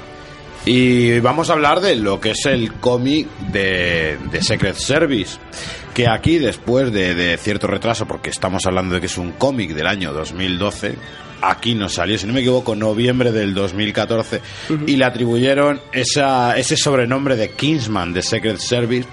Y 0.66 1.20
vamos 1.20 1.50
a 1.50 1.54
hablar 1.54 1.82
de 1.82 1.98
lo 1.98 2.22
que 2.22 2.32
es 2.32 2.46
el 2.46 2.76
cómic 2.76 3.28
de, 3.52 4.18
de 4.32 4.42
Secret 4.42 4.76
Service. 4.78 5.38
Que 5.94 6.08
aquí, 6.08 6.38
después 6.38 6.94
de, 6.94 7.14
de 7.14 7.36
cierto 7.36 7.68
retraso, 7.68 8.08
porque 8.08 8.30
estamos 8.30 8.66
hablando 8.66 8.96
de 8.96 9.02
que 9.02 9.08
es 9.08 9.18
un 9.18 9.34
cómic 9.34 9.74
del 9.74 9.86
año 9.86 10.14
2012, 10.14 10.96
aquí 11.42 11.76
nos 11.76 11.96
salió, 11.96 12.18
si 12.18 12.26
no 12.26 12.32
me 12.32 12.40
equivoco, 12.40 12.74
noviembre 12.74 13.34
del 13.34 13.54
2014, 13.54 14.40
y 14.88 14.96
le 14.96 15.04
atribuyeron 15.04 15.82
esa, 15.92 16.58
ese 16.58 16.78
sobrenombre 16.78 17.36
de 17.36 17.52
Kingsman 17.52 18.14
de 18.14 18.22
Secret 18.22 18.60
Service 18.60 19.10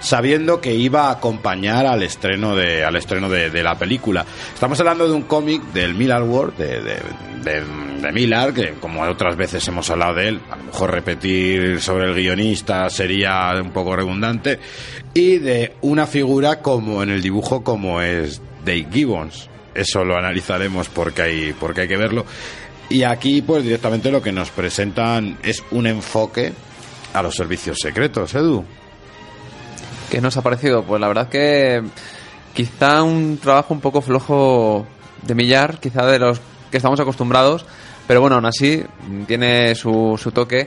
sabiendo 0.00 0.60
que 0.60 0.74
iba 0.74 1.08
a 1.08 1.12
acompañar 1.12 1.86
al 1.86 2.02
estreno 2.02 2.54
de 2.54 2.84
al 2.84 2.96
estreno 2.96 3.28
de, 3.28 3.50
de 3.50 3.62
la 3.62 3.78
película. 3.78 4.24
Estamos 4.54 4.78
hablando 4.80 5.08
de 5.08 5.14
un 5.14 5.22
cómic 5.22 5.62
del 5.72 5.94
Miller 5.94 6.22
World, 6.22 6.56
de, 6.56 6.80
de, 6.80 7.02
de, 7.42 7.64
de 8.00 8.12
Miller, 8.12 8.52
que 8.52 8.74
como 8.80 9.02
otras 9.02 9.36
veces 9.36 9.66
hemos 9.68 9.90
hablado 9.90 10.14
de 10.14 10.28
él, 10.28 10.40
a 10.50 10.56
lo 10.56 10.64
mejor 10.64 10.92
repetir 10.92 11.80
sobre 11.80 12.08
el 12.08 12.14
guionista 12.14 12.88
sería 12.90 13.52
un 13.62 13.70
poco 13.70 13.96
redundante, 13.96 14.58
y 15.14 15.38
de 15.38 15.74
una 15.80 16.06
figura 16.06 16.60
como 16.60 17.02
en 17.02 17.10
el 17.10 17.22
dibujo 17.22 17.64
como 17.64 18.00
es 18.00 18.40
Dave 18.64 18.86
Gibbons. 18.92 19.48
Eso 19.74 20.04
lo 20.04 20.16
analizaremos 20.16 20.88
porque 20.88 21.22
hay, 21.22 21.52
porque 21.52 21.82
hay 21.82 21.88
que 21.88 21.96
verlo. 21.96 22.24
Y 22.88 23.02
aquí, 23.02 23.42
pues 23.42 23.64
directamente 23.64 24.10
lo 24.10 24.22
que 24.22 24.32
nos 24.32 24.50
presentan 24.50 25.38
es 25.42 25.62
un 25.70 25.86
enfoque 25.86 26.52
a 27.12 27.22
los 27.22 27.34
servicios 27.34 27.78
secretos, 27.80 28.34
Edu. 28.34 28.64
¿Qué 30.10 30.22
nos 30.22 30.36
ha 30.38 30.42
parecido? 30.42 30.84
Pues 30.84 31.00
la 31.00 31.08
verdad 31.08 31.28
que 31.28 31.82
quizá 32.54 33.02
un 33.02 33.38
trabajo 33.38 33.74
un 33.74 33.80
poco 33.80 34.00
flojo 34.00 34.86
de 35.22 35.34
millar, 35.34 35.78
quizá 35.80 36.06
de 36.06 36.18
los 36.18 36.40
que 36.70 36.78
estamos 36.78 36.98
acostumbrados, 36.98 37.66
pero 38.06 38.22
bueno, 38.22 38.36
aún 38.36 38.46
así 38.46 38.82
tiene 39.26 39.74
su, 39.74 40.18
su 40.18 40.32
toque. 40.32 40.66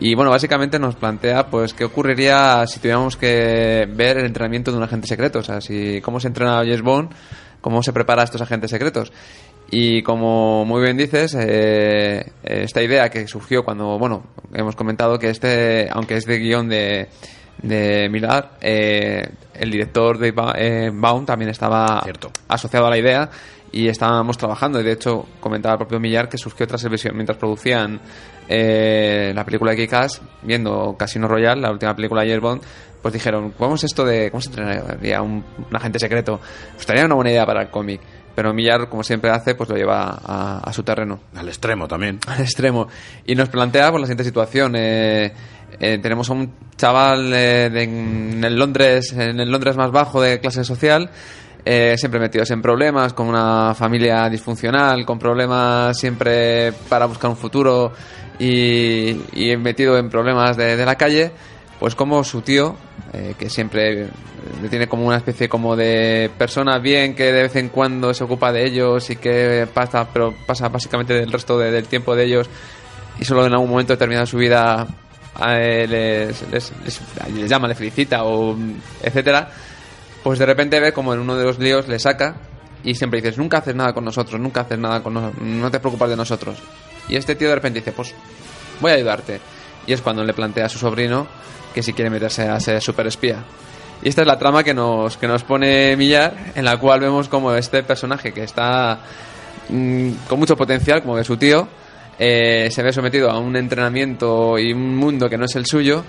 Y 0.00 0.14
bueno, 0.14 0.30
básicamente 0.30 0.78
nos 0.78 0.96
plantea 0.96 1.48
pues 1.48 1.74
qué 1.74 1.84
ocurriría 1.84 2.66
si 2.66 2.78
tuviéramos 2.78 3.16
que 3.16 3.86
ver 3.92 4.18
el 4.18 4.26
entrenamiento 4.26 4.70
de 4.70 4.78
un 4.78 4.84
agente 4.84 5.06
secreto, 5.06 5.40
o 5.40 5.42
sea, 5.42 5.58
cómo 6.02 6.18
se 6.18 6.28
entrena 6.28 6.58
James 6.58 6.82
Bond, 6.82 7.10
cómo 7.60 7.82
se 7.82 7.92
prepara 7.92 8.22
a 8.22 8.24
estos 8.24 8.40
agentes 8.40 8.70
secretos. 8.70 9.12
Y 9.70 10.02
como 10.02 10.64
muy 10.64 10.80
bien 10.80 10.96
dices, 10.96 11.36
eh, 11.38 12.24
esta 12.42 12.82
idea 12.82 13.10
que 13.10 13.28
surgió 13.28 13.64
cuando, 13.64 13.98
bueno, 13.98 14.22
hemos 14.54 14.74
comentado 14.76 15.18
que 15.18 15.28
este, 15.28 15.90
aunque 15.90 16.16
es 16.16 16.24
de 16.24 16.38
guion 16.38 16.70
de, 16.70 17.08
de 17.62 18.08
Millar, 18.10 18.52
eh, 18.60 19.28
el 19.54 19.70
director 19.70 20.18
de 20.18 20.30
Ba- 20.32 20.54
eh, 20.56 20.90
Baum 20.92 21.24
también 21.26 21.50
estaba 21.50 22.02
asociado 22.48 22.86
a 22.86 22.90
la 22.90 22.98
idea 22.98 23.30
y 23.72 23.88
estábamos 23.88 24.38
trabajando. 24.38 24.80
Y 24.80 24.84
de 24.84 24.92
hecho, 24.92 25.26
comentaba 25.40 25.74
el 25.74 25.78
propio 25.78 25.98
Millar 26.00 26.28
que 26.28 26.38
surgió 26.38 26.66
tras 26.66 26.84
el 26.84 26.90
visión 26.90 27.14
mientras 27.16 27.38
producían 27.38 28.00
eh, 28.48 29.32
la 29.34 29.44
película 29.44 29.72
de 29.72 29.76
Kick-Ass, 29.78 30.22
viendo 30.42 30.96
Casino 30.98 31.28
Royale, 31.28 31.60
la 31.60 31.70
última 31.70 31.94
película 31.94 32.22
de 32.22 32.28
James 32.28 32.42
Bond, 32.42 32.62
pues 33.02 33.12
dijeron, 33.14 33.52
¿cómo 33.58 33.74
es 33.74 33.84
esto 33.84 34.04
de 34.04 34.30
cómo 34.30 34.40
se 34.40 34.48
entrenaría 34.50 35.20
un, 35.22 35.44
un 35.70 35.76
agente 35.76 35.98
secreto? 35.98 36.38
Pues 36.38 36.80
estaría 36.80 37.04
una 37.04 37.14
buena 37.14 37.30
idea 37.30 37.44
para 37.46 37.62
el 37.62 37.68
cómic. 37.70 38.00
Pero 38.34 38.54
Millar, 38.54 38.88
como 38.88 39.02
siempre 39.02 39.30
hace, 39.30 39.56
pues 39.56 39.68
lo 39.68 39.74
lleva 39.76 40.16
a, 40.24 40.60
a 40.64 40.72
su 40.72 40.84
terreno. 40.84 41.18
Al 41.34 41.48
extremo 41.48 41.88
también. 41.88 42.20
Al 42.28 42.40
extremo. 42.40 42.86
Y 43.26 43.34
nos 43.34 43.48
plantea 43.48 43.90
pues, 43.90 44.00
la 44.00 44.06
siguiente 44.06 44.22
situación. 44.24 44.74
Eh, 44.76 45.32
eh, 45.80 45.98
tenemos 45.98 46.28
a 46.30 46.32
un 46.32 46.52
chaval 46.76 47.32
eh, 47.32 47.66
en 47.66 48.42
el 48.44 48.56
Londres, 48.56 49.12
en 49.12 49.40
el 49.40 49.50
Londres 49.50 49.76
más 49.76 49.90
bajo 49.90 50.20
de 50.20 50.40
clase 50.40 50.64
social, 50.64 51.10
eh, 51.64 51.96
siempre 51.98 52.20
metidos 52.20 52.50
en 52.50 52.62
problemas, 52.62 53.12
con 53.12 53.28
una 53.28 53.74
familia 53.74 54.28
disfuncional, 54.28 55.04
con 55.04 55.18
problemas 55.18 55.98
siempre 55.98 56.72
para 56.88 57.06
buscar 57.06 57.30
un 57.30 57.36
futuro 57.36 57.92
y, 58.38 59.16
metido 59.58 59.98
en 59.98 60.08
problemas 60.08 60.56
de, 60.56 60.76
la 60.84 60.94
calle, 60.94 61.32
pues 61.78 61.94
como 61.94 62.22
su 62.24 62.42
tío, 62.42 62.76
eh, 63.12 63.34
que 63.38 63.50
siempre 63.50 64.08
tiene 64.70 64.86
como 64.86 65.06
una 65.06 65.16
especie 65.16 65.48
como 65.48 65.76
de 65.76 66.30
persona 66.38 66.78
bien 66.78 67.14
que 67.14 67.32
de 67.32 67.42
vez 67.42 67.56
en 67.56 67.68
cuando 67.68 68.14
se 68.14 68.24
ocupa 68.24 68.52
de 68.52 68.64
ellos 68.64 69.10
y 69.10 69.16
que 69.16 69.66
pasa, 69.74 70.08
pero 70.12 70.34
pasa 70.46 70.68
básicamente 70.68 71.18
el 71.20 71.30
resto 71.30 71.58
de- 71.58 71.70
del 71.70 71.86
tiempo 71.86 72.14
de 72.14 72.24
ellos 72.24 72.48
y 73.20 73.24
solo 73.24 73.44
en 73.44 73.52
algún 73.52 73.68
momento 73.70 73.92
determinado 73.92 74.24
de 74.24 74.30
su 74.30 74.38
vida 74.38 74.86
les, 75.46 76.42
les, 76.50 76.72
les- 76.84 77.48
llama, 77.48 77.68
le 77.68 77.74
felicita 77.74 78.24
o 78.24 78.56
etcétera, 79.02 79.48
pues 80.22 80.38
de 80.38 80.46
repente 80.46 80.80
ve 80.80 80.92
como 80.92 81.14
en 81.14 81.20
uno 81.20 81.36
de 81.36 81.44
los 81.44 81.58
líos 81.58 81.86
le 81.88 81.98
saca 81.98 82.36
y 82.84 82.94
siempre 82.94 83.20
dices, 83.20 83.38
nunca 83.38 83.58
haces 83.58 83.74
nada 83.74 83.92
con 83.92 84.04
nosotros, 84.04 84.40
nunca 84.40 84.62
haces 84.62 84.78
nada 84.78 85.02
con 85.02 85.14
nosotros, 85.14 85.42
no 85.42 85.70
te 85.70 85.80
preocupas 85.80 86.10
de 86.10 86.16
nosotros. 86.16 86.58
Y 87.08 87.16
este 87.16 87.34
tío 87.34 87.48
de 87.48 87.54
repente 87.56 87.80
dice, 87.80 87.92
pues 87.92 88.14
voy 88.80 88.92
a 88.92 88.94
ayudarte. 88.94 89.40
Y 89.86 89.92
es 89.92 90.00
cuando 90.02 90.22
le 90.22 90.32
plantea 90.34 90.66
a 90.66 90.68
su 90.68 90.78
sobrino 90.78 91.26
que 91.74 91.82
si 91.82 91.92
quiere 91.92 92.10
meterse 92.10 92.48
a 92.48 92.58
ser 92.60 92.80
superespía. 92.82 93.42
Y 94.02 94.08
esta 94.08 94.20
es 94.22 94.26
la 94.28 94.38
trama 94.38 94.62
que 94.62 94.74
nos, 94.74 95.16
que 95.16 95.26
nos 95.26 95.42
pone 95.42 95.96
Millar, 95.96 96.52
en 96.54 96.64
la 96.64 96.76
cual 96.76 97.00
vemos 97.00 97.28
como 97.28 97.52
este 97.54 97.82
personaje 97.82 98.32
que 98.32 98.44
está 98.44 99.00
mm, 99.68 100.10
con 100.28 100.38
mucho 100.38 100.56
potencial, 100.56 101.00
como 101.02 101.16
de 101.16 101.24
su 101.24 101.36
tío, 101.36 101.66
eh, 102.18 102.68
se 102.70 102.82
ve 102.82 102.92
sometido 102.92 103.30
a 103.30 103.38
un 103.38 103.56
entrenamiento 103.56 104.58
y 104.58 104.72
un 104.72 104.96
mundo 104.96 105.28
que 105.28 105.38
no 105.38 105.44
es 105.44 105.54
el 105.56 105.66
suyo 105.66 106.04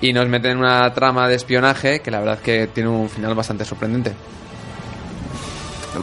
y 0.00 0.12
nos 0.12 0.28
mete 0.28 0.50
en 0.50 0.58
una 0.58 0.92
trama 0.92 1.28
de 1.28 1.36
espionaje 1.36 2.00
que 2.00 2.10
la 2.10 2.20
verdad 2.20 2.38
que 2.40 2.66
tiene 2.66 2.90
un 2.90 3.08
final 3.08 3.34
bastante 3.34 3.64
sorprendente. 3.64 4.12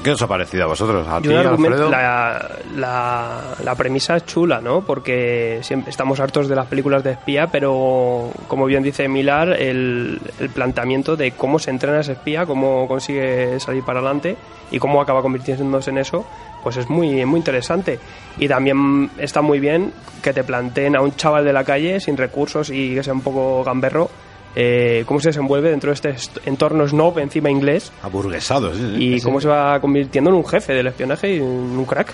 ¿Qué 0.03 0.11
os 0.11 0.21
ha 0.21 0.27
parecido 0.27 0.63
a 0.63 0.67
vosotros? 0.67 1.05
¿A 1.07 1.21
ti, 1.21 1.33
Alfredo? 1.33 1.89
la, 1.89 2.49
la, 2.75 3.41
la 3.63 3.75
premisa 3.75 4.15
es 4.15 4.25
chula, 4.25 4.61
¿no? 4.61 4.81
Porque 4.81 5.59
siempre 5.63 5.89
estamos 5.91 6.19
hartos 6.19 6.47
de 6.47 6.55
las 6.55 6.67
películas 6.67 7.03
de 7.03 7.11
espía, 7.11 7.47
pero 7.47 8.31
como 8.47 8.65
bien 8.65 8.83
dice 8.83 9.07
Milar, 9.09 9.49
el, 9.49 10.21
el 10.39 10.49
planteamiento 10.49 11.17
de 11.17 11.31
cómo 11.31 11.59
se 11.59 11.71
entrena 11.71 11.99
ese 11.99 12.13
espía, 12.13 12.45
cómo 12.45 12.87
consigue 12.87 13.59
salir 13.59 13.83
para 13.83 13.99
adelante 13.99 14.37
y 14.71 14.79
cómo 14.79 15.01
acaba 15.01 15.21
convirtiéndose 15.21 15.89
en 15.89 15.97
eso, 15.97 16.25
pues 16.63 16.77
es 16.77 16.89
muy, 16.89 17.25
muy 17.25 17.37
interesante. 17.39 17.99
Y 18.37 18.47
también 18.47 19.09
está 19.17 19.41
muy 19.41 19.59
bien 19.59 19.93
que 20.21 20.33
te 20.33 20.43
planteen 20.43 20.95
a 20.95 21.01
un 21.01 21.15
chaval 21.15 21.43
de 21.45 21.53
la 21.53 21.63
calle 21.63 21.99
sin 21.99 22.17
recursos 22.17 22.69
y 22.69 22.95
que 22.95 23.03
sea 23.03 23.13
un 23.13 23.21
poco 23.21 23.63
gamberro. 23.63 24.09
eh, 24.53 25.05
cómo 25.07 25.21
se 25.21 25.29
desenvuelve 25.29 25.69
dentro 25.69 25.91
de 25.91 25.93
este 25.93 26.09
est- 26.09 26.39
entorno 26.45 26.85
snob 26.85 27.17
encima 27.19 27.49
inglés 27.49 27.89
Aburguesado, 28.03 28.73
sí, 28.75 28.81
sí. 28.97 29.03
y 29.05 29.19
Sí. 29.19 29.25
cómo 29.25 29.39
se 29.39 29.47
va 29.47 29.79
convirtiendo 29.79 30.29
en 30.29 30.35
un 30.35 30.45
jefe 30.45 30.73
del 30.73 30.87
espionaje 30.87 31.35
y 31.35 31.37
en 31.37 31.43
un 31.43 31.85
crack. 31.85 32.13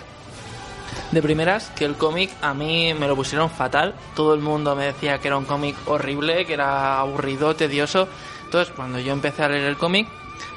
De 1.12 1.22
primeras, 1.22 1.72
que 1.76 1.86
el 1.86 1.96
cómic 1.96 2.30
a 2.42 2.54
mí 2.54 2.94
me 2.94 3.08
lo 3.08 3.16
pusieron 3.16 3.50
fatal. 3.50 3.96
Todo 4.16 4.34
el 4.36 4.42
mundo 4.42 4.76
me 4.76 4.86
decía 4.86 5.18
que 5.20 5.30
era 5.30 5.38
un 5.38 5.46
cómic 5.46 5.76
horrible, 5.88 6.46
que 6.46 6.54
era 6.54 7.00
aburrido, 7.00 7.56
tedioso. 7.56 8.08
Entonces, 8.44 8.72
cuando 8.76 9.00
yo 9.00 9.14
empecé 9.14 9.44
a 9.44 9.50
leer 9.50 9.64
el 9.66 9.78
cómic, 9.78 10.08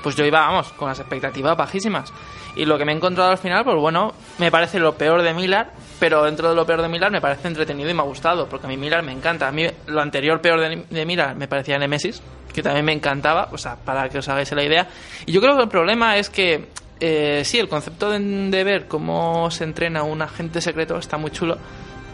pues 0.03 0.17
yo 0.17 0.25
iba, 0.27 0.41
vamos, 0.41 0.73
con 0.73 0.89
las 0.89 0.99
expectativas 0.99 1.57
bajísimas. 1.57 2.12
Y 2.57 2.65
lo 2.65 2.79
que 2.79 2.85
me 2.85 2.93
he 2.93 2.97
encontrado 2.97 3.31
al 3.31 3.39
final, 3.39 3.65
pues 3.65 3.77
bueno, 3.77 4.13
me 4.39 4.51
parece 4.51 4.79
lo 4.79 4.95
peor 4.97 5.23
de 5.23 5.33
Millar, 5.33 5.73
pero 5.99 6.25
dentro 6.25 6.49
de 6.49 6.55
lo 6.55 6.67
peor 6.67 6.83
de 6.83 6.89
Millar 6.89 7.11
me 7.11 7.21
parece 7.21 7.49
entretenido 7.49 7.89
y 7.89 7.95
me 7.95 8.03
ha 8.03 8.05
gustado, 8.05 8.49
porque 8.49 8.67
a 8.67 8.69
mí 8.69 8.77
Millar 8.77 9.03
me 9.03 9.13
encanta. 9.13 9.49
A 9.49 9.53
mí 9.53 9.67
lo 9.87 10.01
anterior 10.01 10.41
peor 10.41 10.61
de, 10.61 10.85
de 10.89 11.07
Millar 11.07 11.37
me 11.37 11.47
parecía 11.47 11.79
Nemesis, 11.79 12.23
que 12.53 12.63
también 12.63 12.85
me 12.85 12.93
encantaba, 12.93 13.49
o 13.53 13.59
sea, 13.59 13.77
para 13.77 14.09
que 14.09 14.19
os 14.19 14.29
hagáis 14.29 14.51
la 14.53 14.65
idea. 14.65 14.89
Y 15.27 15.33
yo 15.33 15.41
creo 15.41 15.57
que 15.57 15.63
el 15.63 15.69
problema 15.69 16.17
es 16.17 16.29
que 16.29 16.69
eh, 16.99 17.43
sí, 17.45 17.59
el 17.59 17.69
concepto 17.69 18.11
de, 18.11 18.19
de 18.19 18.65
ver 18.65 18.87
cómo 18.87 19.51
se 19.51 19.65
entrena 19.65 20.03
un 20.03 20.21
agente 20.21 20.61
secreto 20.61 20.99
está 20.99 21.17
muy 21.17 21.31
chulo, 21.31 21.57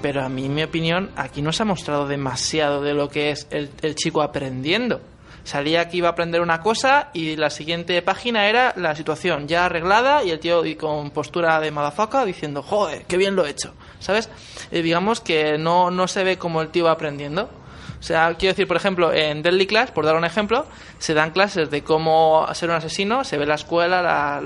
pero 0.02 0.22
a 0.22 0.28
mí, 0.28 0.46
en 0.46 0.54
mi 0.54 0.62
opinión, 0.62 1.10
aquí 1.16 1.42
no 1.42 1.52
se 1.52 1.62
ha 1.62 1.66
mostrado 1.66 2.06
demasiado 2.06 2.82
de 2.82 2.94
lo 2.94 3.08
que 3.08 3.30
es 3.30 3.48
el, 3.50 3.70
el 3.82 3.94
chico 3.94 4.22
aprendiendo. 4.22 5.00
Salía 5.46 5.88
que 5.88 5.98
iba 5.98 6.08
a 6.08 6.10
aprender 6.10 6.40
una 6.40 6.60
cosa 6.60 7.10
y 7.14 7.36
la 7.36 7.50
siguiente 7.50 8.02
página 8.02 8.48
era 8.48 8.72
la 8.76 8.96
situación 8.96 9.46
ya 9.46 9.66
arreglada 9.66 10.24
y 10.24 10.30
el 10.32 10.40
tío 10.40 10.62
con 10.76 11.12
postura 11.12 11.60
de 11.60 11.70
madafaca 11.70 12.24
diciendo, 12.24 12.64
joder, 12.64 13.04
qué 13.06 13.16
bien 13.16 13.36
lo 13.36 13.46
he 13.46 13.50
hecho, 13.50 13.72
¿sabes? 14.00 14.28
Eh, 14.72 14.82
digamos 14.82 15.20
que 15.20 15.56
no, 15.56 15.92
no 15.92 16.08
se 16.08 16.24
ve 16.24 16.36
como 16.36 16.62
el 16.62 16.68
tío 16.70 16.86
va 16.86 16.90
aprendiendo. 16.90 17.48
O 17.98 18.02
sea, 18.02 18.34
quiero 18.34 18.52
decir, 18.52 18.66
por 18.68 18.76
ejemplo, 18.76 19.12
en 19.12 19.42
Deadly 19.42 19.66
Class, 19.66 19.90
por 19.92 20.04
dar 20.04 20.16
un 20.16 20.24
ejemplo, 20.24 20.66
se 20.98 21.14
dan 21.14 21.30
clases 21.30 21.70
de 21.70 21.82
cómo 21.82 22.46
ser 22.52 22.68
un 22.68 22.74
asesino, 22.74 23.22
se 23.24 23.38
ve 23.38 23.46
la 23.46 23.54
escuela, 23.54 24.02
la- 24.02 24.42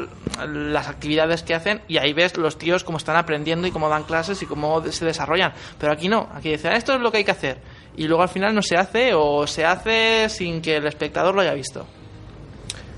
las 0.46 0.86
actividades 0.86 1.42
que 1.42 1.54
hacen 1.54 1.80
y 1.88 1.96
ahí 1.96 2.12
ves 2.12 2.36
los 2.36 2.58
tíos 2.58 2.84
cómo 2.84 2.98
están 2.98 3.16
aprendiendo 3.16 3.66
y 3.66 3.70
cómo 3.72 3.88
dan 3.88 4.04
clases 4.04 4.40
y 4.42 4.46
cómo 4.46 4.82
se 4.92 5.04
desarrollan. 5.04 5.52
Pero 5.78 5.92
aquí 5.92 6.08
no, 6.08 6.28
aquí 6.34 6.50
dicen, 6.50 6.72
esto 6.72 6.94
es 6.94 7.00
lo 7.00 7.10
que 7.10 7.18
hay 7.18 7.24
que 7.24 7.30
hacer. 7.32 7.58
Y 7.96 8.06
luego 8.06 8.22
al 8.22 8.28
final 8.28 8.54
no 8.54 8.62
se 8.62 8.76
hace 8.76 9.12
o 9.14 9.46
se 9.46 9.64
hace 9.64 10.28
sin 10.28 10.60
que 10.62 10.76
el 10.76 10.86
espectador 10.86 11.34
lo 11.34 11.40
haya 11.40 11.54
visto. 11.54 11.86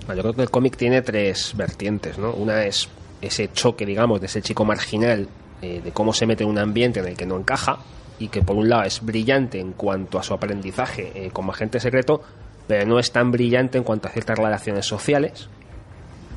Yo 0.09 0.21
creo 0.21 0.33
que 0.33 0.43
el 0.43 0.51
cómic 0.51 0.77
tiene 0.77 1.03
tres 1.03 1.53
vertientes, 1.57 2.19
¿no? 2.19 2.33
Una 2.33 2.65
es 2.65 2.89
ese 3.21 3.51
choque, 3.53 3.87
digamos, 3.87 4.21
de 4.21 4.27
ese 4.27 4.43
chico 4.43 4.65
marginal, 4.65 5.29
eh, 5.63 5.81
de 5.83 5.93
cómo 5.93 6.13
se 6.13 6.27
mete 6.27 6.43
en 6.43 6.51
un 6.51 6.59
ambiente 6.59 7.01
en 7.01 7.07
el 7.07 7.17
que 7.17 7.25
no 7.25 7.39
encaja 7.39 7.79
y 8.19 8.29
que 8.29 8.43
por 8.43 8.57
un 8.57 8.69
lado 8.69 8.83
es 8.83 9.01
brillante 9.05 9.61
en 9.61 9.73
cuanto 9.73 10.19
a 10.19 10.23
su 10.23 10.35
aprendizaje 10.35 11.13
eh, 11.15 11.31
como 11.33 11.53
agente 11.53 11.81
secreto, 11.81 12.23
pero 12.67 12.85
no 12.87 12.99
es 12.99 13.13
tan 13.13 13.31
brillante 13.31 13.79
en 13.79 13.85
cuanto 13.85 14.09
a 14.09 14.11
ciertas 14.11 14.39
relaciones 14.39 14.87
sociales, 14.87 15.49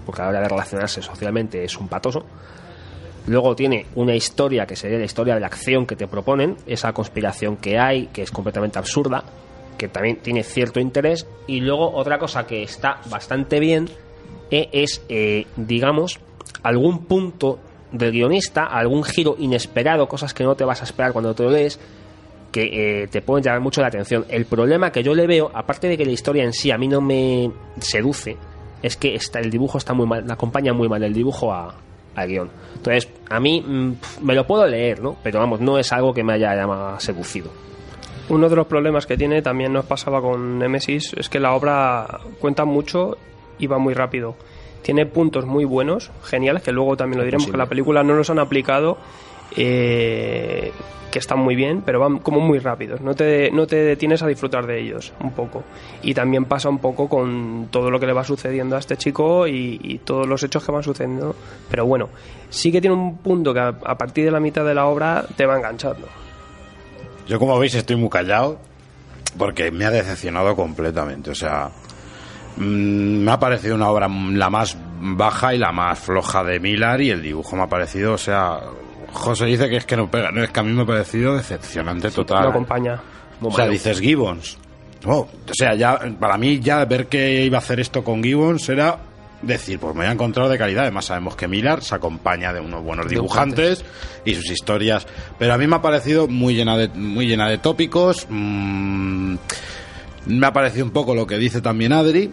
porque 0.06 0.22
a 0.22 0.26
la 0.26 0.30
hora 0.30 0.42
de 0.42 0.50
relacionarse 0.50 1.02
socialmente 1.02 1.64
es 1.64 1.78
un 1.78 1.88
patoso. 1.88 2.26
Luego 3.28 3.56
tiene 3.56 3.88
una 3.96 4.16
historia 4.16 4.66
que 4.66 4.76
sería 4.76 5.00
la 5.00 5.06
historia 5.06 5.34
de 5.34 5.40
la 5.40 5.48
acción 5.48 5.86
que 5.86 5.96
te 5.96 6.08
proponen, 6.08 6.58
esa 6.68 6.94
conspiración 6.94 7.58
que 7.58 7.80
hay, 7.80 8.08
que 8.08 8.22
es 8.22 8.32
completamente 8.32 8.78
absurda, 8.78 9.24
que 9.78 9.88
también 9.88 10.18
tiene 10.18 10.44
cierto 10.44 10.80
interés. 10.80 11.28
Y 11.48 11.62
luego 11.62 11.92
otra 11.92 12.20
cosa 12.20 12.46
que 12.46 12.62
está 12.62 13.02
bastante 13.10 13.60
bien 13.60 13.90
eh, 14.52 14.70
es, 14.72 15.04
eh, 15.10 15.48
digamos, 15.56 16.20
algún 16.62 17.06
punto 17.06 17.60
del 17.92 18.12
guionista, 18.12 18.66
algún 18.66 19.04
giro 19.04 19.36
inesperado, 19.40 20.08
cosas 20.08 20.34
que 20.34 20.44
no 20.44 20.56
te 20.56 20.64
vas 20.64 20.82
a 20.82 20.84
esperar 20.84 21.12
cuando 21.12 21.34
te 21.34 21.44
lo 21.44 21.50
lees, 21.50 21.80
que 22.52 23.04
eh, 23.04 23.08
te 23.08 23.22
pueden 23.22 23.44
llamar 23.44 23.62
mucho 23.62 23.82
la 23.82 23.88
atención. 23.88 24.26
El 24.30 24.46
problema 24.46 24.92
que 24.92 25.02
yo 25.02 25.16
le 25.16 25.26
veo, 25.26 25.50
aparte 25.54 25.88
de 25.88 25.98
que 25.98 26.06
la 26.06 26.12
historia 26.12 26.44
en 26.44 26.54
sí 26.54 26.70
a 26.70 26.78
mí 26.78 26.88
no 26.88 27.02
me 27.02 27.52
seduce, 27.80 28.38
es 28.84 28.96
que 28.98 29.16
está, 29.16 29.40
el 29.40 29.50
dibujo 29.50 29.80
está 29.80 29.94
muy 29.94 30.06
mal, 30.06 30.30
acompaña 30.30 30.74
muy 30.74 30.88
mal 30.88 31.04
el 31.04 31.14
dibujo 31.14 31.52
a, 31.52 31.76
al 32.16 32.28
guion. 32.28 32.50
Entonces, 32.76 33.10
a 33.30 33.40
mí 33.40 33.62
mm, 33.62 33.92
me 34.22 34.36
lo 34.36 34.46
puedo 34.46 34.66
leer, 34.68 35.02
¿no? 35.02 35.18
Pero 35.24 35.40
vamos, 35.40 35.60
no 35.60 35.78
es 35.78 35.92
algo 35.92 36.14
que 36.14 36.24
me 36.24 36.34
haya 36.34 36.56
llamado 36.56 37.00
seducido. 37.00 37.50
Uno 38.30 38.50
de 38.50 38.56
los 38.56 38.66
problemas 38.68 39.06
que 39.06 39.18
tiene, 39.18 39.42
también 39.42 39.72
nos 39.72 39.86
pasaba 39.86 40.22
con 40.22 40.58
Nemesis, 40.58 41.14
es 41.14 41.30
que 41.30 41.40
la 41.40 41.54
obra 41.54 42.22
cuenta 42.40 42.66
mucho 42.66 43.18
y 43.60 43.68
va 43.68 43.78
muy 43.78 43.94
rápido. 43.94 44.36
Tiene 44.82 45.06
puntos 45.06 45.46
muy 45.46 45.66
buenos, 45.66 46.12
geniales, 46.24 46.64
que 46.64 46.72
luego 46.72 46.96
también 46.98 47.20
lo 47.20 47.26
diremos, 47.26 47.50
que 47.50 47.58
la 47.58 47.68
película 47.68 48.04
no 48.04 48.14
los 48.14 48.30
han 48.30 48.40
aplicado, 48.40 48.98
eh, 49.56 50.72
que 51.16 51.20
están 51.20 51.40
muy 51.40 51.56
bien, 51.56 51.82
pero 51.82 52.02
van 52.02 52.20
como 52.20 52.42
muy 52.42 52.60
rápidos. 52.60 53.00
No 53.00 53.16
te, 53.16 53.50
no 53.50 53.66
te 53.66 53.78
detienes 53.78 54.22
a 54.22 54.28
disfrutar 54.28 54.68
de 54.68 54.82
ellos 54.82 55.14
un 55.22 55.32
poco. 55.32 55.64
Y 56.02 56.14
también 56.14 56.44
pasa 56.44 56.68
un 56.68 56.80
poco 56.80 57.08
con 57.08 57.70
todo 57.72 57.90
lo 57.90 58.02
que 58.02 58.06
le 58.06 58.12
va 58.12 58.26
sucediendo 58.26 58.76
a 58.76 58.80
este 58.80 58.98
chico 58.98 59.48
y, 59.48 60.02
todos 60.04 60.28
los 60.28 60.44
hechos 60.44 60.66
que 60.66 60.74
van 60.74 60.84
sucediendo. 60.84 61.34
Pero 61.72 61.86
bueno, 61.86 62.10
sí 62.50 62.70
que 62.70 62.82
tiene 62.82 62.98
un 62.98 63.20
punto 63.20 63.54
que 63.54 63.62
a, 63.62 63.98
partir 63.98 64.26
de 64.26 64.32
la 64.32 64.42
mitad 64.42 64.66
de 64.66 64.76
la 64.76 64.88
obra 64.88 65.26
te 65.38 65.46
va 65.46 65.56
enganchando. 65.56 66.06
Yo, 67.26 67.40
como 67.40 67.58
veis, 67.58 67.76
estoy 67.76 67.96
muy 67.96 68.10
callado 68.10 68.60
porque 69.38 69.72
me 69.72 69.86
ha 69.86 69.92
decepcionado 69.92 70.54
completamente. 70.54 71.32
O 71.32 71.36
sea, 71.36 71.70
mm, 72.58 73.24
me 73.24 73.32
ha 73.32 73.40
parecido 73.40 73.76
una 73.76 73.90
obra 73.90 74.10
la 74.10 74.50
más 74.50 74.78
baja 75.00 75.56
y 75.56 75.60
la 75.60 75.72
más 75.72 75.98
floja 75.98 76.44
de 76.44 76.60
Millar 76.60 77.00
y 77.00 77.12
el 77.12 77.22
dibujo 77.22 77.56
me 77.56 77.64
ha 77.64 77.70
parecido, 77.70 78.16
o 78.16 78.18
sea, 78.18 78.60
José 79.16 79.46
dice 79.46 79.70
que 79.70 79.78
es 79.78 79.86
que 79.86 79.96
no 79.96 80.12
pega, 80.12 80.32
no 80.32 80.44
es 80.44 80.50
que 80.50 80.60
a 80.60 80.64
mí 80.64 80.72
me 80.74 80.84
ha 80.84 80.86
parecido 80.86 81.36
decepcionante 81.36 82.12
total. 82.12 82.44
No 82.44 82.50
acompaña. 82.50 83.02
o 83.42 83.52
sea, 83.52 83.68
dices 83.68 84.00
Gibbons. 84.00 84.58
O 85.06 85.28
sea, 85.52 85.76
ya 85.76 86.00
para 86.20 86.38
mí 86.38 86.60
ya 86.60 86.84
ver 86.86 87.08
que 87.08 87.44
iba 87.44 87.58
a 87.58 87.60
hacer 87.60 87.80
esto 87.80 88.04
con 88.04 88.24
Gibbons 88.24 88.68
era 88.70 88.98
decir, 89.42 89.80
pues 89.80 89.94
me 89.94 90.02
voy 90.02 90.10
a 90.10 90.14
encontrar 90.14 90.50
de 90.50 90.58
calidad. 90.58 90.84
Además 90.84 91.06
sabemos 91.06 91.36
que 91.36 91.48
Millar 91.48 91.82
se 91.82 91.96
acompaña 91.96 92.52
de 92.52 92.60
unos 92.60 92.84
buenos 92.84 93.08
dibujantes 93.08 93.86
y 94.26 94.34
sus 94.36 94.50
historias. 94.50 95.08
Pero 95.38 95.54
a 95.54 95.58
mí 95.58 95.68
me 95.68 95.76
ha 95.76 95.82
parecido 95.82 96.28
muy 96.28 96.56
llena 96.56 96.78
de, 96.78 96.90
muy 96.90 97.28
llena 97.28 97.50
de 97.50 97.58
tópicos. 97.58 98.28
mm, 98.30 99.36
me 100.26 100.48
ha 100.48 100.54
parecido 100.54 100.86
un 100.86 100.92
poco 100.92 101.14
lo 101.14 101.28
que 101.28 101.38
dice 101.38 101.62
también 101.62 101.94
Adri. 101.94 102.32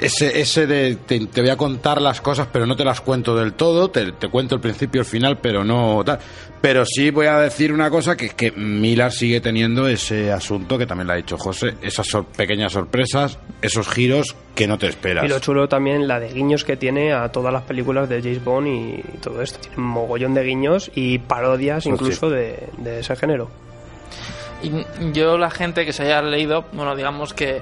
Ese, 0.00 0.40
ese 0.40 0.66
de 0.66 0.96
te, 0.96 1.26
te 1.26 1.40
voy 1.40 1.50
a 1.50 1.56
contar 1.56 2.00
las 2.02 2.20
cosas, 2.20 2.48
pero 2.52 2.66
no 2.66 2.74
te 2.76 2.84
las 2.84 3.00
cuento 3.00 3.36
del 3.36 3.54
todo. 3.54 3.88
Te, 3.90 4.12
te 4.12 4.28
cuento 4.28 4.54
el 4.56 4.60
principio 4.60 5.00
y 5.00 5.02
el 5.02 5.06
final, 5.06 5.38
pero 5.38 5.64
no 5.64 6.02
tal. 6.04 6.18
Pero 6.60 6.84
sí 6.84 7.10
voy 7.10 7.26
a 7.26 7.38
decir 7.38 7.72
una 7.72 7.90
cosa: 7.90 8.16
que 8.16 8.26
es 8.26 8.34
que 8.34 8.50
Millar 8.52 9.12
sigue 9.12 9.40
teniendo 9.40 9.86
ese 9.86 10.32
asunto 10.32 10.76
que 10.78 10.86
también 10.86 11.06
lo 11.06 11.12
ha 11.12 11.16
dicho 11.16 11.38
José. 11.38 11.74
Esas 11.80 12.06
sor- 12.06 12.26
pequeñas 12.26 12.72
sorpresas, 12.72 13.38
esos 13.62 13.88
giros 13.88 14.34
que 14.54 14.66
no 14.66 14.78
te 14.78 14.88
esperas. 14.88 15.24
Y 15.24 15.28
lo 15.28 15.38
chulo 15.38 15.68
también 15.68 16.08
la 16.08 16.18
de 16.18 16.32
guiños 16.32 16.64
que 16.64 16.76
tiene 16.76 17.12
a 17.12 17.30
todas 17.30 17.52
las 17.52 17.62
películas 17.62 18.08
de 18.08 18.20
James 18.20 18.42
Bond 18.44 18.66
y 18.66 19.02
todo 19.20 19.42
esto. 19.42 19.58
Tiene 19.60 19.76
un 19.76 19.84
mogollón 19.84 20.34
de 20.34 20.42
guiños 20.42 20.90
y 20.94 21.18
parodias 21.18 21.84
Pues 21.84 21.94
incluso 21.94 22.30
de, 22.30 22.68
de 22.78 23.00
ese 23.00 23.14
género. 23.16 23.48
Y 24.62 25.12
yo, 25.12 25.36
la 25.38 25.50
gente 25.50 25.84
que 25.84 25.92
se 25.92 26.04
haya 26.04 26.22
leído, 26.22 26.64
bueno, 26.72 26.96
digamos 26.96 27.34
que 27.34 27.60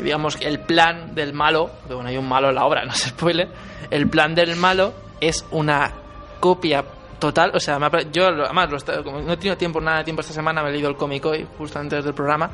digamos 0.00 0.36
el 0.40 0.60
plan 0.60 1.14
del 1.14 1.32
malo, 1.32 1.70
porque 1.80 1.94
bueno, 1.94 2.08
hay 2.10 2.16
un 2.16 2.28
malo 2.28 2.48
en 2.48 2.54
la 2.56 2.64
obra, 2.64 2.84
no 2.86 2.92
se 2.92 3.10
spoiler, 3.10 3.48
el 3.90 4.08
plan 4.08 4.34
del 4.34 4.56
malo 4.56 4.92
es 5.20 5.44
una 5.50 5.92
copia 6.40 6.84
total, 7.18 7.52
o 7.54 7.60
sea, 7.60 7.78
me 7.78 7.88
yo 8.12 8.26
además 8.26 8.70
lo 8.70 9.04
como 9.04 9.20
no 9.22 9.32
he 9.32 9.36
tenido 9.36 9.56
tiempo, 9.56 9.80
nada 9.80 9.98
de 9.98 10.04
tiempo 10.04 10.20
esta 10.20 10.34
semana, 10.34 10.62
me 10.62 10.68
he 10.68 10.72
leído 10.72 10.88
el 10.90 10.96
cómic 10.96 11.24
hoy, 11.24 11.46
justo 11.56 11.78
antes 11.78 12.04
del 12.04 12.12
programa, 12.12 12.50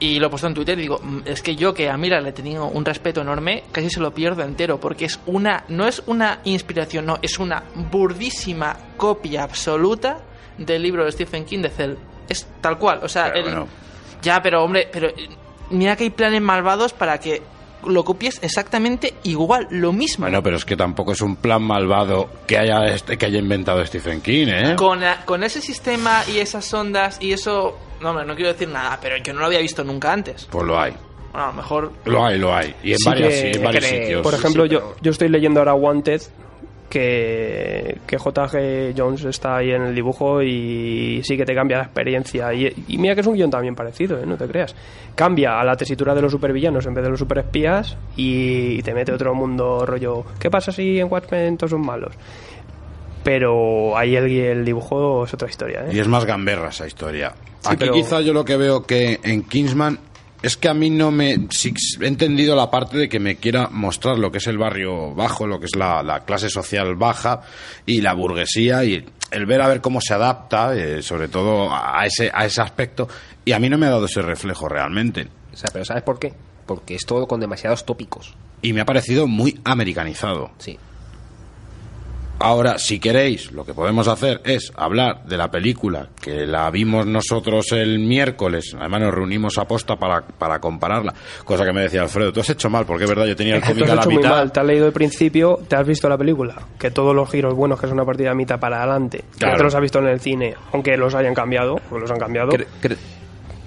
y 0.00 0.18
lo 0.18 0.26
he 0.26 0.30
puesto 0.30 0.46
en 0.48 0.54
Twitter 0.54 0.78
y 0.78 0.82
digo, 0.82 0.98
"Mm, 1.02 1.20
es 1.24 1.42
que 1.42 1.54
yo 1.56 1.74
que 1.74 1.88
a 1.90 1.96
Mira 1.96 2.20
le 2.20 2.30
he 2.30 2.32
tenido 2.32 2.66
un 2.66 2.84
respeto 2.84 3.20
enorme, 3.20 3.64
casi 3.70 3.90
se 3.90 4.00
lo 4.00 4.12
pierdo 4.12 4.42
entero, 4.42 4.80
porque 4.80 5.04
es 5.04 5.20
una, 5.26 5.64
no 5.68 5.86
es 5.86 6.02
una 6.06 6.40
inspiración, 6.44 7.04
no, 7.06 7.18
es 7.22 7.38
una 7.38 7.62
burdísima 7.74 8.76
copia 8.96 9.42
absoluta 9.44 10.18
del 10.56 10.82
libro 10.82 11.04
de 11.04 11.12
Stephen 11.12 11.44
King 11.44 11.62
de 11.62 11.70
Cell. 11.70 11.94
Es 12.28 12.46
tal 12.60 12.78
cual, 12.78 13.00
o 13.02 13.08
sea, 13.08 13.28
el- 13.28 13.42
bueno. 13.42 13.66
ya, 14.22 14.40
pero 14.42 14.62
hombre, 14.64 14.88
pero 14.90 15.08
mira 15.70 15.96
que 15.96 16.04
hay 16.04 16.10
planes 16.10 16.40
malvados 16.42 16.92
para 16.92 17.18
que 17.18 17.42
lo 17.86 18.04
copies 18.04 18.40
exactamente 18.42 19.14
igual, 19.22 19.68
lo 19.70 19.92
mismo. 19.92 20.24
Bueno, 20.24 20.42
pero 20.42 20.56
es 20.56 20.64
que 20.64 20.76
tampoco 20.76 21.12
es 21.12 21.20
un 21.20 21.36
plan 21.36 21.62
malvado 21.62 22.28
que 22.46 22.58
haya 22.58 22.86
este, 22.86 23.16
que 23.16 23.26
haya 23.26 23.38
inventado 23.38 23.84
Stephen 23.86 24.20
King, 24.20 24.46
¿eh? 24.48 24.74
con, 24.76 25.00
la- 25.00 25.24
con 25.24 25.44
ese 25.44 25.60
sistema 25.60 26.22
y 26.26 26.38
esas 26.38 26.72
ondas 26.74 27.18
y 27.20 27.32
eso, 27.32 27.78
no, 28.00 28.10
hombre, 28.10 28.26
no 28.26 28.34
quiero 28.34 28.52
decir 28.52 28.68
nada, 28.68 28.98
pero 29.00 29.16
yo 29.18 29.32
no 29.32 29.40
lo 29.40 29.46
había 29.46 29.60
visto 29.60 29.84
nunca 29.84 30.12
antes. 30.12 30.46
Pues 30.50 30.66
lo 30.66 30.78
hay. 30.78 30.92
Bueno, 31.30 31.44
a 31.46 31.50
lo 31.50 31.52
mejor 31.54 31.92
Lo 32.06 32.24
hay, 32.24 32.38
lo 32.38 32.54
hay. 32.54 32.74
Y 32.82 32.92
en, 32.92 32.98
Sí 32.98 33.04
varias, 33.08 33.28
que- 33.32 33.52
sí, 33.52 33.58
en 33.58 33.64
varios 33.64 33.84
que- 33.84 34.00
sitios. 34.00 34.22
Por 34.22 34.34
ejemplo, 34.34 34.66
yo, 34.66 34.96
yo 35.00 35.10
estoy 35.12 35.28
leyendo 35.28 35.60
ahora 35.60 35.74
Wanted, 35.74 36.22
que, 36.88 37.98
que 38.06 38.16
JG 38.16 38.94
Jones 38.96 39.24
está 39.24 39.56
ahí 39.58 39.70
en 39.70 39.82
el 39.82 39.94
dibujo 39.94 40.42
y 40.42 41.20
sí 41.22 41.36
que 41.36 41.44
te 41.44 41.54
cambia 41.54 41.78
la 41.78 41.84
experiencia. 41.84 42.52
Y, 42.54 42.72
y 42.88 42.98
mira 42.98 43.14
que 43.14 43.20
es 43.20 43.26
un 43.26 43.34
guion 43.34 43.50
también 43.50 43.74
parecido, 43.74 44.18
¿eh? 44.18 44.24
no 44.26 44.36
te 44.36 44.46
creas. 44.46 44.74
Cambia 45.14 45.60
a 45.60 45.64
la 45.64 45.76
tesitura 45.76 46.14
de 46.14 46.22
los 46.22 46.32
supervillanos 46.32 46.86
en 46.86 46.94
vez 46.94 47.04
de 47.04 47.10
los 47.10 47.18
superespías 47.18 47.96
y, 48.16 48.80
te 48.82 48.94
mete 48.94 49.12
otro 49.12 49.34
mundo 49.34 49.84
rollo. 49.84 50.24
¿Qué 50.38 50.50
pasa 50.50 50.72
si 50.72 50.98
en 50.98 51.08
Watchmen 51.10 51.56
todos 51.56 51.70
son 51.72 51.84
malos? 51.84 52.14
Pero 53.22 53.96
ahí 53.96 54.16
el, 54.16 54.24
el 54.30 54.64
dibujo 54.64 55.24
es 55.24 55.34
otra 55.34 55.48
historia. 55.48 55.80
¿eh? 55.86 55.90
Y 55.92 55.98
es 55.98 56.08
más 56.08 56.24
gamberra 56.24 56.68
esa 56.68 56.86
historia. 56.86 57.32
Sí, 57.60 57.68
Aquí 57.70 57.76
pero- 57.80 57.92
quizá 57.92 58.20
yo 58.20 58.32
lo 58.32 58.44
que 58.44 58.56
veo 58.56 58.84
que 58.84 59.18
en 59.22 59.42
Kingsman 59.42 59.98
es 60.42 60.56
que 60.56 60.68
a 60.68 60.74
mí 60.74 60.90
no 60.90 61.10
me... 61.10 61.48
sí, 61.50 61.74
he 62.00 62.06
entendido 62.06 62.54
la 62.54 62.70
parte 62.70 62.96
de 62.96 63.08
que 63.08 63.18
me 63.18 63.36
quiera 63.36 63.68
mostrar 63.70 64.18
lo 64.18 64.30
que 64.30 64.38
es 64.38 64.46
el 64.46 64.58
barrio 64.58 65.14
bajo, 65.14 65.46
lo 65.46 65.58
que 65.58 65.66
es 65.66 65.76
la, 65.76 66.02
la 66.02 66.24
clase 66.24 66.48
social 66.48 66.94
baja 66.94 67.42
y 67.86 68.00
la 68.00 68.14
burguesía 68.14 68.84
y 68.84 69.04
el 69.30 69.46
ver 69.46 69.60
a 69.60 69.68
ver 69.68 69.80
cómo 69.80 70.00
se 70.00 70.14
adapta, 70.14 70.74
eh, 70.74 71.02
sobre 71.02 71.28
todo 71.28 71.68
a 71.72 72.04
ese, 72.06 72.30
a 72.32 72.46
ese 72.46 72.62
aspecto. 72.62 73.08
Y 73.44 73.52
a 73.52 73.58
mí 73.58 73.68
no 73.68 73.78
me 73.78 73.86
ha 73.86 73.90
dado 73.90 74.06
ese 74.06 74.22
reflejo 74.22 74.68
realmente. 74.68 75.28
O 75.52 75.56
sea, 75.56 75.70
pero 75.72 75.84
¿sabes 75.84 76.02
por 76.02 76.18
qué? 76.18 76.32
Porque 76.66 76.94
es 76.94 77.04
todo 77.04 77.26
con 77.26 77.40
demasiados 77.40 77.84
tópicos. 77.84 78.34
Y 78.62 78.72
me 78.72 78.80
ha 78.80 78.84
parecido 78.84 79.26
muy 79.26 79.60
americanizado. 79.64 80.50
Sí. 80.58 80.78
Ahora, 82.40 82.78
si 82.78 83.00
queréis, 83.00 83.50
lo 83.50 83.64
que 83.64 83.74
podemos 83.74 84.06
hacer 84.06 84.40
es 84.44 84.72
hablar 84.76 85.24
de 85.24 85.36
la 85.36 85.50
película 85.50 86.06
que 86.22 86.46
la 86.46 86.70
vimos 86.70 87.04
nosotros 87.04 87.72
el 87.72 87.98
miércoles. 87.98 88.76
Además, 88.78 89.00
nos 89.00 89.14
reunimos 89.14 89.58
a 89.58 89.64
posta 89.66 89.96
para, 89.96 90.20
para 90.22 90.60
compararla. 90.60 91.12
Cosa 91.44 91.64
que 91.64 91.72
me 91.72 91.82
decía 91.82 92.02
Alfredo, 92.02 92.32
tú 92.32 92.38
has 92.40 92.50
hecho 92.50 92.70
mal, 92.70 92.86
porque 92.86 93.04
es 93.04 93.10
verdad, 93.10 93.26
yo 93.26 93.34
tenía 93.34 93.56
el 93.56 93.62
cómic 93.62 93.88
a 93.88 93.94
la 93.96 94.00
hecho 94.02 94.10
muy 94.10 94.18
mitad. 94.18 94.30
mal, 94.30 94.52
te 94.52 94.60
has 94.60 94.66
leído 94.66 94.86
el 94.86 94.92
principio, 94.92 95.58
te 95.66 95.74
has 95.74 95.86
visto 95.86 96.08
la 96.08 96.16
película, 96.16 96.54
que 96.78 96.92
todos 96.92 97.14
los 97.14 97.28
giros 97.28 97.54
buenos 97.54 97.80
que 97.80 97.88
son 97.88 97.98
a 97.98 98.04
partir 98.04 98.24
de 98.24 98.30
la 98.30 98.36
mitad 98.36 98.60
para 98.60 98.78
adelante, 98.78 99.24
Claro. 99.36 99.54
ya 99.54 99.58
te 99.58 99.64
los 99.64 99.74
has 99.74 99.80
visto 99.80 99.98
en 99.98 100.06
el 100.06 100.20
cine, 100.20 100.54
aunque 100.72 100.96
los 100.96 101.14
hayan 101.16 101.34
cambiado, 101.34 101.80
pues 101.90 102.00
los 102.02 102.10
han 102.10 102.18
cambiado, 102.18 102.50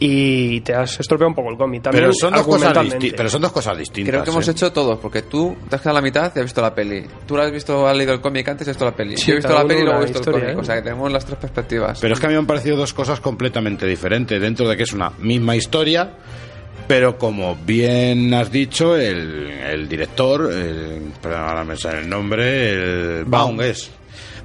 y 0.03 0.61
te 0.61 0.73
has 0.73 0.99
estropeado 0.99 1.30
un 1.30 1.36
poco 1.36 1.52
el 1.52 1.57
cómic 1.57 1.84
también. 1.84 2.06
Pero 2.06 2.14
son, 2.19 2.34
dos 2.34 2.48
cosas 2.48 2.73
pero 3.15 3.30
son 3.30 3.40
dos 3.40 3.52
cosas 3.52 3.78
distintas. 3.78 4.11
Creo 4.11 4.23
que 4.23 4.32
hemos 4.32 4.48
¿eh? 4.48 4.52
hecho 4.52 4.73
todos, 4.73 4.98
porque 4.98 5.22
tú 5.22 5.56
te 5.69 5.76
has 5.76 5.82
quedado 5.82 5.98
a 5.98 6.02
la 6.02 6.03
mitad 6.03 6.32
y 6.36 6.40
has 6.40 6.45
visto 6.45 6.60
la 6.60 6.73
peli. 6.73 7.06
Tú 7.28 7.38
la 7.38 7.44
has 7.44 7.52
visto, 7.52 7.88
has 7.88 7.95
leído 7.95 8.11
el 8.11 8.19
cómic 8.19 8.48
antes 8.48 8.65
y 8.65 8.72
has 8.72 8.76
visto 8.78 8.86
la 8.86 8.95
peli. 8.95 9.15
Sí, 9.15 9.28
Yo 9.28 9.34
he 9.34 9.36
visto 9.36 9.53
la 9.53 9.64
peli 9.64 9.82
y 9.82 9.84
luego 9.84 9.99
he 9.99 10.06
visto 10.06 10.19
el 10.19 10.26
cómic. 10.26 10.49
¿eh? 10.49 10.56
O 10.56 10.64
sea 10.64 10.76
que 10.78 10.82
tenemos 10.82 11.11
las 11.11 11.23
tres 11.23 11.38
perspectivas. 11.38 11.99
Pero 12.02 12.15
es 12.15 12.19
que 12.19 12.26
a 12.26 12.30
mí 12.30 12.34
me 12.34 12.40
han 12.40 12.48
parecido 12.48 12.78
dos 12.78 12.95
cosas 12.95 13.19
completamente 13.19 13.86
diferentes, 13.86 14.41
dentro 14.41 14.68
de 14.68 14.76
que 14.76 14.84
es 14.84 14.94
una 14.94 15.11
misma 15.19 15.56
historia, 15.56 16.14
pero 16.88 17.19
como 17.19 17.56
bien 17.56 18.34
has 18.34 18.52
dicho, 18.52 18.98
el, 18.98 19.52
el 19.52 19.88
director, 19.88 20.52
el, 20.52 21.14
perdón, 21.22 21.41
ahora 21.41 21.64
me 21.64 21.78
sale 21.78 21.99
el 21.99 22.10
nombre, 22.10 23.19
el 23.19 23.26
Baum 23.26 23.61
es. 23.61 23.91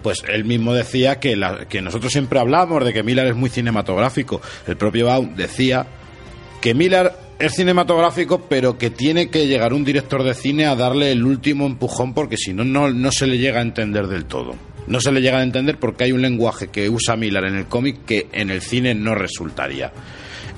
Pues 0.06 0.22
él 0.28 0.44
mismo 0.44 0.72
decía 0.72 1.18
que, 1.18 1.34
la- 1.34 1.66
que 1.66 1.82
nosotros 1.82 2.12
siempre 2.12 2.38
hablamos 2.38 2.84
de 2.84 2.92
que 2.92 3.02
Miller 3.02 3.26
es 3.26 3.34
muy 3.34 3.50
cinematográfico. 3.50 4.40
El 4.68 4.76
propio 4.76 5.06
Baum 5.06 5.34
decía 5.34 5.84
que 6.60 6.74
Miller 6.74 7.10
es 7.40 7.54
cinematográfico, 7.56 8.42
pero 8.48 8.78
que 8.78 8.90
tiene 8.90 9.30
que 9.30 9.48
llegar 9.48 9.72
un 9.72 9.84
director 9.84 10.22
de 10.22 10.34
cine 10.34 10.66
a 10.66 10.76
darle 10.76 11.10
el 11.10 11.24
último 11.24 11.66
empujón, 11.66 12.14
porque 12.14 12.36
si 12.36 12.52
no, 12.54 12.62
no, 12.64 13.10
se 13.10 13.26
le 13.26 13.36
llega 13.38 13.58
a 13.58 13.62
entender 13.62 14.06
del 14.06 14.26
todo. 14.26 14.54
No 14.86 15.00
se 15.00 15.10
le 15.10 15.20
llega 15.20 15.38
a 15.38 15.42
entender 15.42 15.76
porque 15.80 16.04
hay 16.04 16.12
un 16.12 16.22
lenguaje 16.22 16.68
que 16.68 16.88
usa 16.88 17.16
Miller 17.16 17.42
en 17.46 17.56
el 17.56 17.66
cómic 17.66 18.04
que 18.06 18.28
en 18.30 18.50
el 18.50 18.62
cine 18.62 18.94
no 18.94 19.16
resultaría. 19.16 19.90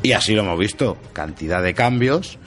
Y 0.02 0.12
así 0.12 0.34
lo 0.34 0.42
hemos 0.42 0.58
visto, 0.58 0.98
cantidad 1.14 1.62
de 1.62 1.72
cambios. 1.72 2.38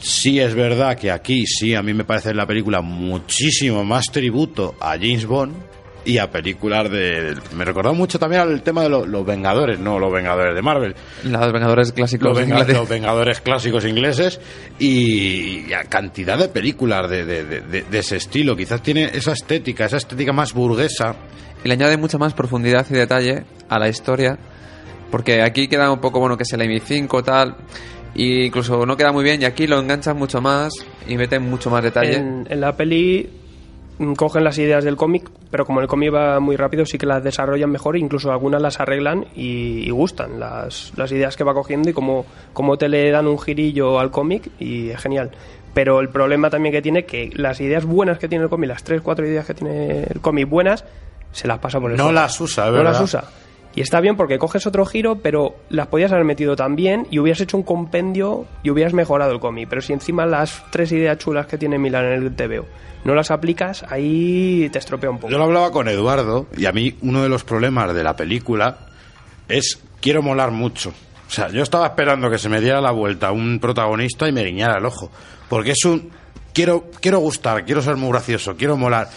Sí 0.00 0.38
es 0.38 0.54
verdad 0.54 0.96
que 0.96 1.10
aquí 1.10 1.44
sí, 1.48 1.74
a 1.74 1.82
mí 1.82 1.94
me 1.94 2.04
parece 2.04 2.32
la 2.32 2.46
película 2.46 2.80
muchísimo 2.80 3.84
más 3.84 4.04
tributo 4.12 4.76
a 4.80 4.90
James 4.92 5.26
Bond 5.26 5.66
y 6.08 6.18
a 6.18 6.30
películas 6.30 6.90
de... 6.90 7.34
Me 7.54 7.64
recordó 7.64 7.92
mucho 7.92 8.18
también 8.18 8.40
al 8.42 8.62
tema 8.62 8.82
de 8.82 8.88
lo- 8.88 9.04
los 9.06 9.26
Vengadores, 9.26 9.78
no 9.78 9.98
los 9.98 10.10
Vengadores 10.12 10.54
de 10.54 10.62
Marvel, 10.62 10.94
Los 11.24 11.52
Vengadores 11.52 11.92
clásicos. 11.92 12.28
los, 12.30 12.38
Venga- 12.38 12.64
los 12.64 12.88
Vengadores 12.88 13.40
clásicos 13.42 13.84
ingleses 13.84 14.40
y, 14.78 15.66
y 15.68 15.72
a 15.74 15.84
cantidad 15.84 16.38
de 16.38 16.48
películas 16.48 17.10
de, 17.10 17.24
de- 17.24 17.44
de- 17.44 17.60
de- 17.60 17.82
de 17.82 17.98
ese 17.98 18.16
estilo. 18.16 18.56
Quizás 18.56 18.82
tiene 18.82 19.04
esa 19.12 19.32
estética, 19.32 19.84
esa 19.84 19.98
estética 19.98 20.32
más 20.32 20.54
burguesa. 20.54 21.14
Y 21.62 21.68
le 21.68 21.74
añade 21.74 21.96
mucha 21.96 22.16
más 22.18 22.32
profundidad 22.34 22.86
y 22.88 22.94
detalle 22.94 23.44
a 23.68 23.78
la 23.78 23.88
historia. 23.88 24.38
Porque 25.10 25.42
aquí 25.42 25.68
queda 25.68 25.90
un 25.92 26.00
poco 26.00 26.20
bueno 26.20 26.36
que 26.36 26.44
es 26.44 26.52
el 26.52 26.60
MI5 26.60 27.22
tal. 27.24 27.56
Y 28.14 28.44
incluso 28.46 28.86
no 28.86 28.96
queda 28.96 29.12
muy 29.12 29.24
bien. 29.24 29.42
Y 29.42 29.44
aquí 29.44 29.66
lo 29.66 29.78
enganchan 29.78 30.16
mucho 30.16 30.40
más 30.40 30.72
y 31.06 31.16
meten 31.16 31.42
mucho 31.42 31.68
más 31.70 31.82
detalle. 31.82 32.14
En, 32.16 32.46
en 32.48 32.60
la 32.60 32.76
peli 32.76 33.28
cogen 34.16 34.44
las 34.44 34.58
ideas 34.58 34.84
del 34.84 34.96
cómic, 34.96 35.28
pero 35.50 35.64
como 35.66 35.80
el 35.80 35.86
cómic 35.88 36.14
va 36.14 36.38
muy 36.40 36.56
rápido, 36.56 36.86
sí 36.86 36.98
que 36.98 37.06
las 37.06 37.22
desarrollan 37.24 37.70
mejor, 37.70 37.96
incluso 37.96 38.30
algunas 38.30 38.62
las 38.62 38.78
arreglan 38.80 39.26
y, 39.34 39.80
y 39.86 39.90
gustan 39.90 40.38
las, 40.38 40.92
las 40.96 41.10
ideas 41.12 41.36
que 41.36 41.44
va 41.44 41.54
cogiendo 41.54 41.90
y 41.90 41.92
cómo, 41.92 42.24
cómo 42.52 42.78
te 42.78 42.88
le 42.88 43.10
dan 43.10 43.26
un 43.26 43.38
girillo 43.38 43.98
al 43.98 44.10
cómic 44.10 44.50
y 44.58 44.90
es 44.90 45.00
genial. 45.00 45.30
Pero 45.74 46.00
el 46.00 46.08
problema 46.08 46.48
también 46.50 46.72
que 46.72 46.82
tiene 46.82 47.04
que 47.04 47.30
las 47.34 47.60
ideas 47.60 47.84
buenas 47.84 48.18
que 48.18 48.28
tiene 48.28 48.44
el 48.44 48.50
cómic, 48.50 48.68
las 48.68 48.84
tres, 48.84 49.00
cuatro 49.02 49.26
ideas 49.26 49.46
que 49.46 49.54
tiene 49.54 50.04
el 50.04 50.20
cómic 50.20 50.48
buenas, 50.48 50.84
se 51.32 51.46
las 51.46 51.58
pasa 51.58 51.78
por 51.80 51.90
el 51.90 51.96
No 51.96 52.10
las 52.12 52.40
usa, 52.40 52.64
es 52.66 52.70
No 52.70 52.76
verdad. 52.78 52.92
las 52.92 53.00
usa. 53.02 53.24
Y 53.74 53.80
está 53.80 54.00
bien 54.00 54.16
porque 54.16 54.38
coges 54.38 54.66
otro 54.66 54.84
giro, 54.86 55.16
pero 55.16 55.56
las 55.68 55.86
podías 55.86 56.10
haber 56.10 56.24
metido 56.24 56.56
también 56.56 57.06
y 57.10 57.18
hubieras 57.18 57.40
hecho 57.40 57.56
un 57.56 57.62
compendio 57.62 58.46
y 58.62 58.70
hubieras 58.70 58.92
mejorado 58.92 59.32
el 59.32 59.40
cómic. 59.40 59.68
Pero 59.68 59.82
si 59.82 59.92
encima 59.92 60.26
las 60.26 60.64
tres 60.70 60.90
ideas 60.92 61.18
chulas 61.18 61.46
que 61.46 61.58
tiene 61.58 61.78
Milan 61.78 62.06
en 62.06 62.22
el 62.24 62.34
TVO 62.34 62.66
no 63.04 63.14
las 63.14 63.30
aplicas, 63.30 63.84
ahí 63.88 64.68
te 64.72 64.78
estropea 64.78 65.10
un 65.10 65.18
poco. 65.18 65.30
Yo 65.30 65.38
lo 65.38 65.44
hablaba 65.44 65.70
con 65.70 65.88
Eduardo 65.88 66.46
y 66.56 66.66
a 66.66 66.72
mí 66.72 66.96
uno 67.02 67.22
de 67.22 67.28
los 67.28 67.44
problemas 67.44 67.94
de 67.94 68.02
la 68.02 68.16
película 68.16 68.78
es 69.48 69.80
quiero 70.00 70.22
molar 70.22 70.50
mucho. 70.50 70.90
O 71.26 71.30
sea, 71.30 71.48
yo 71.48 71.62
estaba 71.62 71.86
esperando 71.86 72.30
que 72.30 72.38
se 72.38 72.48
me 72.48 72.60
diera 72.60 72.80
la 72.80 72.90
vuelta 72.90 73.32
un 73.32 73.58
protagonista 73.60 74.28
y 74.28 74.32
me 74.32 74.44
guiñara 74.44 74.78
el 74.78 74.86
ojo. 74.86 75.10
Porque 75.48 75.72
es 75.72 75.84
un... 75.84 76.10
Quiero, 76.54 76.86
quiero 77.00 77.18
gustar, 77.18 77.64
quiero 77.64 77.82
ser 77.82 77.96
muy 77.96 78.10
gracioso, 78.10 78.56
quiero 78.56 78.76
molar. 78.76 79.08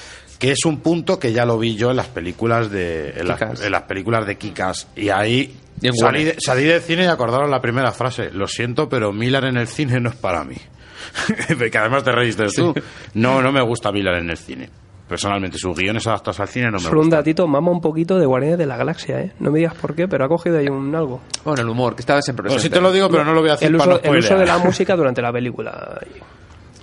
Que 0.42 0.52
es 0.54 0.66
un 0.66 0.80
punto 0.80 1.20
que 1.20 1.34
ya 1.34 1.46
lo 1.46 1.60
vi 1.60 1.76
yo 1.76 1.92
en 1.92 1.98
las 1.98 2.08
películas 2.08 2.72
de... 2.72 3.12
En, 3.12 3.28
las, 3.28 3.40
Kick-Ass. 3.40 3.62
en 3.64 3.72
las 3.72 3.84
películas 3.84 4.26
de 4.26 4.38
Kikas. 4.40 4.88
Y 4.96 5.10
ahí 5.10 5.56
salí, 5.94 6.24
de, 6.24 6.36
salí 6.40 6.64
del 6.64 6.82
cine 6.82 7.04
y 7.04 7.06
acordaron 7.06 7.52
la 7.52 7.62
primera 7.62 7.92
frase. 7.92 8.32
Lo 8.32 8.48
siento, 8.48 8.90
pero 8.90 9.14
Miller 9.14 9.46
en 9.46 9.58
el 9.58 9.68
cine 9.68 10.00
no 10.00 10.10
es 10.10 10.16
para 10.16 10.44
mí. 10.44 10.56
que 11.72 11.78
además 11.78 12.04
te 12.04 12.12
reíste 12.12 12.48
tú. 12.48 12.74
No, 13.14 13.40
no 13.44 13.52
me 13.52 13.62
gusta 13.62 13.92
Miller 13.92 14.16
en 14.16 14.32
el 14.32 14.38
cine. 14.38 14.68
Personalmente, 15.08 15.60
sus 15.60 15.78
guiones 15.78 16.08
adaptados 16.08 16.40
al 16.40 16.48
cine 16.48 16.72
no 16.72 16.80
me 16.80 16.80
Solo 16.80 17.02
un 17.02 17.10
datito, 17.12 17.46
mama 17.46 17.70
un 17.70 17.82
poquito 17.82 18.18
de 18.18 18.26
Guardianes 18.26 18.58
de 18.58 18.66
la 18.66 18.78
Galaxia, 18.78 19.20
¿eh? 19.20 19.34
No 19.40 19.52
me 19.52 19.60
digas 19.60 19.76
por 19.76 19.94
qué, 19.94 20.08
pero 20.08 20.26
ha 20.26 20.28
cogido 20.28 20.58
ahí 20.58 20.70
un 20.70 20.96
algo. 20.96 21.22
Bueno, 21.44 21.62
el 21.62 21.70
humor, 21.70 21.96
que 21.96 22.02
estaba 22.02 22.20
siempre 22.22 22.44
Bueno, 22.44 22.56
presente. 22.56 22.78
sí 22.78 22.80
te 22.80 22.82
lo 22.82 22.92
digo, 22.92 23.10
pero 23.10 23.26
no 23.26 23.34
lo 23.34 23.42
voy 23.42 23.50
a 23.50 23.54
decir 23.54 23.68
El 23.68 23.78
para 23.78 23.96
uso, 23.96 24.02
no 24.06 24.12
el 24.14 24.20
uso 24.20 24.38
de 24.38 24.46
la 24.48 24.58
música 24.58 24.96
durante 24.96 25.22
la 25.22 25.32
película. 25.32 26.00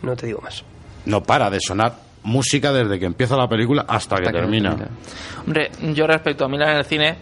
No 0.02 0.14
te 0.14 0.26
digo 0.26 0.40
más. 0.42 0.62
No 1.06 1.22
para 1.22 1.50
de 1.50 1.58
sonar 1.58 2.07
música 2.22 2.72
desde 2.72 2.98
que 2.98 3.06
empieza 3.06 3.36
la 3.36 3.48
película 3.48 3.84
hasta, 3.88 4.16
que, 4.16 4.22
Hasta 4.22 4.32
que 4.32 4.38
termina. 4.38 4.70
termina. 4.70 4.90
Hombre, 5.44 5.70
yo 5.94 6.06
respecto 6.06 6.44
a 6.44 6.48
Milan 6.48 6.70
en 6.70 6.76
el 6.76 6.84
cine, 6.84 7.16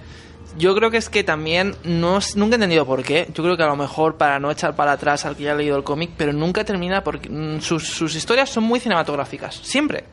yo 0.59 0.75
creo 0.75 0.91
que 0.91 0.97
es 0.97 1.11
que 1.11 1.23
también 1.23 1.75
no 1.85 2.19
nunca 2.35 2.55
he 2.55 2.57
entendido 2.57 2.87
por 2.87 3.03
qué. 3.03 3.29
Yo 3.35 3.43
creo 3.43 3.57
que 3.57 3.63
a 3.63 3.67
lo 3.67 3.77
mejor 3.77 4.17
para 4.17 4.39
no 4.39 4.51
echar 4.51 4.75
para 4.75 4.93
atrás 4.93 5.25
al 5.27 5.37
que 5.37 5.45
ya 5.45 5.53
ha 5.53 5.55
leído 5.55 5.77
el 5.77 5.85
cómic, 5.85 6.11
pero 6.17 6.33
nunca 6.33 6.65
termina 6.65 7.05
porque 7.05 7.29
mm, 7.29 7.61
sus, 7.61 7.87
sus 7.87 8.15
historias 8.15 8.51
son 8.51 8.65
muy 8.65 8.81
cinematográficas, 8.81 9.55
siempre. 9.57 10.05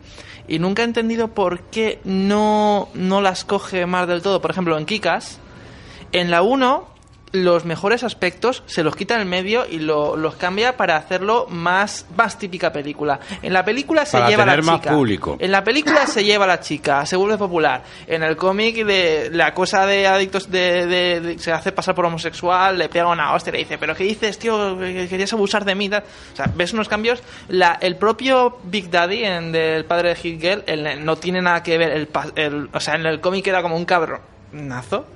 Y 0.47 0.59
nunca 0.59 0.81
he 0.81 0.85
entendido 0.85 1.29
por 1.29 1.61
qué 1.61 1.99
no, 2.03 2.89
no 2.93 3.21
las 3.21 3.45
coge 3.45 3.85
más 3.85 4.07
del 4.07 4.21
todo. 4.21 4.41
Por 4.41 4.51
ejemplo, 4.51 4.77
en 4.77 4.85
Kikas, 4.85 5.39
en 6.11 6.29
la 6.29 6.41
1 6.41 6.92
los 7.33 7.65
mejores 7.65 8.03
aspectos 8.03 8.61
se 8.67 8.83
los 8.83 8.95
quita 8.95 9.15
en 9.15 9.21
el 9.21 9.25
medio 9.25 9.65
y 9.67 9.79
lo- 9.79 10.15
los 10.15 10.35
cambia 10.35 10.77
para 10.77 10.95
hacerlo 10.97 11.47
más, 11.49 12.05
más 12.15 12.37
típica 12.37 12.71
película. 12.71 13.19
En 13.41 13.51
la 13.53 13.65
película 13.65 14.05
se 14.05 14.17
Para 14.17 14.29
lleva 14.29 14.43
a 14.43 14.45
la 14.45 14.51
tener 14.53 14.65
más 14.65 14.75
chica. 14.81 14.91
público. 14.91 15.37
En 15.39 15.51
la 15.51 15.63
película 15.63 16.05
se 16.05 16.23
lleva 16.23 16.45
a 16.45 16.47
la 16.47 16.59
chica, 16.59 17.05
se 17.07 17.15
vuelve 17.15 17.37
popular. 17.39 17.81
En 18.05 18.21
el 18.21 18.37
cómic 18.37 18.85
de 18.85 19.29
la 19.33 19.51
cosa 19.53 19.85
de 19.87 20.05
adictos 20.05 20.51
de, 20.51 20.85
de- 20.85 21.19
de- 21.21 21.39
se 21.39 21.51
hace 21.51 21.71
pasar 21.71 21.95
por 21.95 22.05
homosexual, 22.05 22.77
le 22.77 22.87
pega 22.87 23.07
una 23.07 23.33
hostia 23.33 23.49
y 23.49 23.53
le 23.53 23.59
dice, 23.59 23.77
pero 23.79 23.95
¿qué 23.95 24.03
dices, 24.03 24.37
tío? 24.37 24.77
Que 24.77 25.07
Querías 25.09 25.33
abusar 25.33 25.65
de 25.65 25.73
mí. 25.73 25.89
tal. 25.89 26.03
O 26.33 26.35
sea, 26.35 26.51
ves 26.55 26.71
unos 26.73 26.87
cambios. 26.87 27.23
La, 27.47 27.79
el 27.81 27.95
propio 27.97 28.59
Big 28.63 28.91
Daddy 28.91 29.23
en 29.23 29.51
del 29.51 29.85
padre 29.85 30.09
de 30.09 30.15
Hit 30.15 30.39
Girl, 30.39 30.63
el- 30.67 31.03
no 31.03 31.15
tiene 31.15 31.41
nada 31.41 31.63
que 31.63 31.79
ver. 31.79 31.91
El, 31.93 32.09
el- 32.35 32.69
o 32.71 32.79
sea, 32.79 32.93
en 32.93 33.07
el 33.07 33.19
cómic 33.21 33.47
era 33.47 33.63
como 33.63 33.75
un 33.75 33.85
cabronazo. 33.85 35.07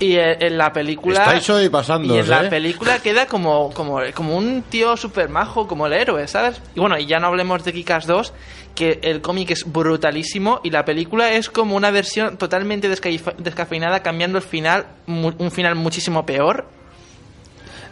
Y 0.00 0.14
en, 0.16 0.42
en 0.42 0.58
la 0.58 0.72
película. 0.72 1.20
Estáis 1.20 1.48
hoy 1.50 1.68
pasándoos, 1.68 2.16
Y 2.16 2.20
en 2.20 2.28
la 2.30 2.44
¿eh? 2.46 2.50
película 2.50 2.98
queda 2.98 3.26
como, 3.26 3.70
como, 3.72 4.00
como 4.14 4.36
un 4.36 4.62
tío 4.68 4.96
super 4.96 5.28
majo, 5.28 5.66
como 5.68 5.86
el 5.86 5.92
héroe, 5.92 6.26
¿sabes? 6.26 6.60
Y 6.74 6.80
bueno, 6.80 6.98
y 6.98 7.06
ya 7.06 7.20
no 7.20 7.28
hablemos 7.28 7.64
de 7.64 7.72
Kikas 7.72 8.06
2, 8.06 8.32
que 8.74 8.98
el 9.02 9.20
cómic 9.20 9.52
es 9.52 9.64
brutalísimo 9.70 10.60
y 10.64 10.70
la 10.70 10.84
película 10.84 11.32
es 11.32 11.48
como 11.48 11.76
una 11.76 11.90
versión 11.92 12.36
totalmente 12.38 12.88
descafeinada, 12.88 14.02
cambiando 14.02 14.38
el 14.38 14.44
final, 14.44 14.86
mu- 15.06 15.32
un 15.38 15.50
final 15.52 15.76
muchísimo 15.76 16.26
peor. 16.26 16.66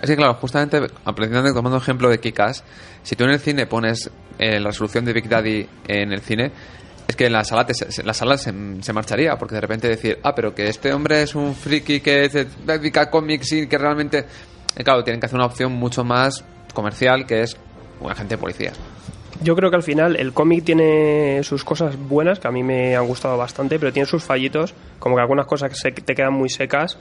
Es 0.03 0.11
que, 0.11 0.16
claro, 0.16 0.35
justamente, 0.35 0.81
aprendiendo, 1.05 1.55
tomando 1.55 1.79
ejemplo 1.79 2.09
de 2.11 2.19
Kikas, 2.19 2.65
si 3.05 3.15
tú 3.15 3.23
en 3.23 3.31
el 3.31 3.39
cine 3.39 3.66
pones 3.66 4.11
eh, 4.41 4.59
la 4.59 4.70
resolución 4.70 5.05
de 5.05 5.12
Big 5.12 5.29
Daddy 5.29 5.69
en 5.87 6.12
el 6.12 6.20
cine, 6.23 6.51
es 7.09 7.16
que 7.16 7.29
la 7.29 7.45
sala, 7.45 7.66
te- 7.66 8.03
la 8.05 8.15
sala 8.15 8.37
se, 8.39 8.53
marcharía, 8.93 9.37
porque 9.37 9.55
de 9.57 9.61
repente 9.61 9.89
decir, 9.89 10.19
ah, 10.23 10.35
pero 10.35 10.55
que 10.55 10.69
este 10.69 10.93
hombre 10.93 11.23
es 11.23 11.35
un 11.35 11.55
friki 11.55 12.01
que 12.01 12.29
dedica 12.65 13.03
a 13.03 13.11
cómics 13.11 13.53
y 13.53 13.66
que 13.66 13.79
realmente. 13.79 14.24
Eh, 14.77 14.85
claro, 14.85 15.05
tienen 15.05 15.20
que 15.20 15.27
hacer 15.27 15.37
una 15.37 15.47
opción 15.47 15.73
mucho 15.73 16.05
más 16.05 16.45
comercial, 16.73 17.27
que 17.27 17.43
es 17.43 17.57
un 18.01 18.11
agente 18.11 18.37
de 18.37 18.39
policía. 18.39 18.73
Yo 19.43 19.57
creo 19.57 19.70
que 19.70 19.77
al 19.77 19.83
final 19.83 20.16
el 20.16 20.33
cómic 20.33 20.65
tiene 20.65 21.41
sus 21.43 21.65
cosas 21.65 21.97
buenas, 21.99 22.39
que 22.39 22.47
a 22.49 22.51
mí 22.53 22.62
me 22.62 22.95
han 22.97 23.07
gustado 23.07 23.37
bastante, 23.37 23.79
pero 23.79 23.93
tiene 23.93 24.07
sus 24.07 24.23
fallitos, 24.23 24.73
como 24.99 25.16
que 25.16 25.20
algunas 25.20 25.47
cosas 25.47 25.69
que 25.70 25.74
se, 25.74 25.91
te 25.91 26.15
quedan 26.15 26.33
muy 26.33 26.49
secas. 26.49 26.97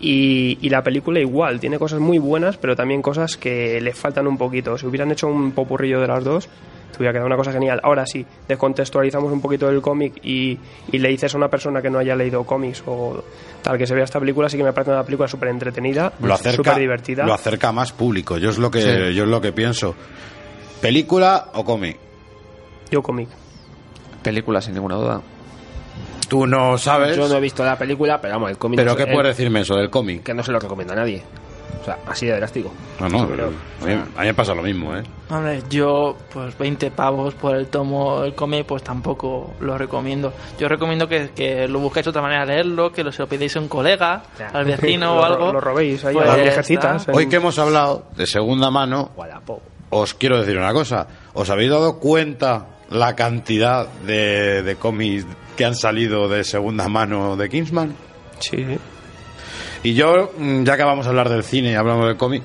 Y, 0.00 0.58
y 0.60 0.70
la 0.70 0.82
película 0.82 1.20
igual, 1.20 1.60
tiene 1.60 1.78
cosas 1.78 2.00
muy 2.00 2.18
buenas, 2.18 2.56
pero 2.56 2.74
también 2.74 3.00
cosas 3.00 3.36
que 3.36 3.80
le 3.80 3.92
faltan 3.92 4.26
un 4.26 4.36
poquito. 4.36 4.76
Si 4.76 4.86
hubieran 4.86 5.12
hecho 5.12 5.28
un 5.28 5.52
popurrillo 5.52 6.00
de 6.00 6.08
las 6.08 6.24
dos, 6.24 6.48
te 6.96 7.02
hubiera 7.02 7.12
quedado 7.12 7.26
una 7.26 7.36
cosa 7.36 7.52
genial. 7.52 7.80
Ahora 7.82 8.04
sí, 8.06 8.24
descontextualizamos 8.48 9.32
un 9.32 9.40
poquito 9.40 9.66
del 9.68 9.80
cómic 9.82 10.14
y, 10.24 10.58
y 10.92 10.98
le 10.98 11.08
dices 11.08 11.34
a 11.34 11.36
una 11.38 11.48
persona 11.48 11.80
que 11.82 11.90
no 11.90 11.98
haya 11.98 12.14
leído 12.16 12.44
cómics 12.44 12.82
o 12.86 13.22
tal 13.62 13.78
que 13.78 13.86
se 13.86 13.94
vea 13.94 14.04
esta 14.04 14.20
película, 14.20 14.48
sí 14.48 14.56
que 14.56 14.64
me 14.64 14.72
parece 14.72 14.90
una 14.92 15.04
película 15.04 15.28
súper 15.28 15.48
entretenida, 15.48 16.12
súper 16.54 16.78
divertida. 16.78 17.24
lo 17.26 17.34
acerca 17.34 17.68
a 17.68 17.72
más 17.72 17.92
público. 17.92 18.38
Yo 18.38 18.50
es 18.50 18.58
lo 18.58 18.70
que, 18.70 18.80
Sí. 18.82 19.14
yo 19.14 19.24
es 19.24 19.30
lo 19.30 19.40
que 19.40 19.52
pienso. 19.52 19.94
¿Película 20.80 21.46
o 21.54 21.64
cómic? 21.64 21.96
Yo 22.90 23.02
cómic. 23.02 23.28
Película, 24.22 24.60
sin 24.60 24.74
ninguna 24.74 24.96
duda. 24.96 25.20
Tú 26.28 26.46
no 26.46 26.78
sabes. 26.78 27.16
Yo 27.16 27.28
no 27.28 27.36
he 27.36 27.40
visto 27.40 27.64
la 27.64 27.76
película, 27.78 28.20
pero 28.20 28.34
vamos, 28.34 28.50
el 28.50 28.58
cómic. 28.58 28.78
¿Pero 28.78 28.92
no 28.92 28.96
qué 28.96 29.04
se- 29.04 29.12
puedes 29.12 29.30
el- 29.30 29.36
decirme 29.36 29.60
eso 29.60 29.74
del 29.76 29.90
cómic? 29.90 30.22
Que 30.22 30.34
no 30.34 30.42
se 30.42 30.52
lo 30.52 30.58
recomiendo 30.58 30.92
a 30.94 30.96
nadie. 30.96 31.22
O 31.80 31.84
sea, 31.84 31.98
así 32.06 32.26
de 32.26 32.36
drástico. 32.36 32.72
No, 33.00 33.08
no. 33.08 33.28
Pero- 33.28 33.50
a, 33.82 33.86
mí, 33.86 33.92
a 34.16 34.20
mí 34.22 34.26
me 34.26 34.34
pasa 34.34 34.54
lo 34.54 34.62
mismo, 34.62 34.96
¿eh? 34.96 35.02
Hombre, 35.30 35.62
yo, 35.70 36.16
pues 36.32 36.56
20 36.58 36.90
pavos 36.90 37.32
por 37.34 37.56
el 37.56 37.68
tomo, 37.68 38.22
el 38.24 38.34
cómic, 38.34 38.66
pues 38.66 38.82
tampoco 38.82 39.54
lo 39.60 39.78
recomiendo. 39.78 40.32
Yo 40.58 40.68
recomiendo 40.68 41.08
que, 41.08 41.30
que 41.34 41.66
lo 41.66 41.78
busquéis 41.80 42.04
de 42.04 42.10
otra 42.10 42.20
manera 42.20 42.44
de 42.44 42.52
leerlo, 42.54 42.92
que 42.92 43.02
lo, 43.02 43.10
se 43.10 43.22
lo 43.22 43.26
pedéis 43.28 43.56
a 43.56 43.60
un 43.60 43.68
colega, 43.68 44.22
al 44.52 44.66
vecino 44.66 45.12
o 45.16 45.16
Lo- 45.16 45.24
algo. 45.24 45.52
lo 45.54 45.60
robéis 45.60 46.04
ahí 46.04 46.14
Pues 46.14 46.28
a 46.28 46.32
las 46.36 46.42
viejecitas, 46.42 47.08
en- 47.08 47.14
Hoy 47.16 47.26
que 47.28 47.36
hemos 47.36 47.58
hablado 47.58 48.04
de 48.16 48.26
segunda 48.26 48.70
mano, 48.70 49.12
os 49.90 50.12
quiero 50.14 50.38
decir 50.40 50.58
una 50.58 50.72
cosa. 50.74 51.06
¿Os 51.32 51.48
habéis 51.48 51.70
dado 51.70 51.98
cuenta 51.98 52.66
la 52.90 53.16
cantidad 53.16 53.88
de, 54.06 54.62
de 54.62 54.76
cómics 54.76 55.26
que 55.56 55.64
han 55.64 55.74
salido 55.74 56.28
de 56.28 56.44
segunda 56.44 56.86
mano 56.88 57.34
de 57.36 57.48
Kingsman? 57.48 57.94
Sí, 58.40 58.58
sí. 58.58 58.78
Y 59.84 59.94
yo, 59.94 60.32
mm, 60.36 60.64
ya 60.64 60.76
que 60.76 60.82
vamos 60.84 61.06
a 61.06 61.10
hablar 61.10 61.28
del 61.28 61.44
cine 61.44 61.72
y 61.72 61.74
hablamos 61.74 62.06
del 62.06 62.16
cómic, 62.16 62.42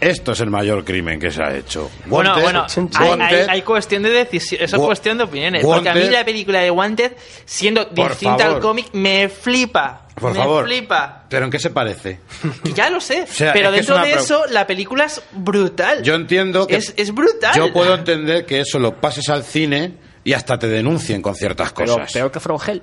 esto 0.00 0.32
es 0.32 0.40
el 0.40 0.50
mayor 0.50 0.84
crimen 0.84 1.18
que 1.18 1.30
se 1.30 1.42
ha 1.42 1.54
hecho. 1.56 1.90
Bueno, 2.06 2.34
Wanted- 2.36 2.42
bueno, 2.42 2.66
hay, 2.94 3.08
Wanted- 3.08 3.22
hay- 3.22 3.46
hay 3.48 3.62
cuestión 3.62 4.02
de 4.02 4.10
decisión, 4.10 4.62
eso 4.62 4.76
es 4.76 4.82
cuestión 4.82 5.18
de 5.18 5.24
opiniones. 5.24 5.64
porque 5.64 5.88
a 5.88 5.94
mí 5.94 6.08
la 6.08 6.24
película 6.24 6.60
de 6.60 6.70
Wanted, 6.70 7.12
siendo 7.44 7.84
distinta 7.86 8.38
favor. 8.38 8.56
al 8.56 8.60
cómic, 8.60 8.86
me 8.92 9.28
flipa. 9.28 10.02
Por 10.14 10.32
me 10.32 10.38
favor. 10.38 10.64
flipa. 10.64 11.24
¿Pero 11.28 11.44
en 11.44 11.50
qué 11.50 11.58
se 11.58 11.70
parece? 11.70 12.20
Ya 12.74 12.88
lo 12.90 13.00
sé. 13.00 13.26
sea, 13.26 13.52
pero 13.52 13.68
es 13.68 13.74
dentro 13.76 13.98
de 13.98 14.12
pro- 14.12 14.20
eso, 14.22 14.44
la 14.50 14.66
película 14.66 15.04
es 15.04 15.20
brutal. 15.32 16.02
Yo 16.02 16.14
entiendo 16.14 16.66
que... 16.66 16.76
es, 16.76 16.94
es 16.96 17.12
brutal. 17.12 17.54
Yo 17.54 17.72
puedo 17.72 17.94
entender 17.94 18.46
que 18.46 18.60
eso 18.60 18.78
lo 18.78 18.98
pases 19.00 19.28
al 19.28 19.44
cine 19.44 19.94
y 20.24 20.32
hasta 20.32 20.58
te 20.58 20.68
denuncien 20.68 21.20
con 21.22 21.34
ciertas 21.34 21.72
Pero 21.74 21.94
cosas. 21.96 22.12
peor 22.12 22.30
que 22.32 22.40
From 22.40 22.58
Hell. 22.66 22.82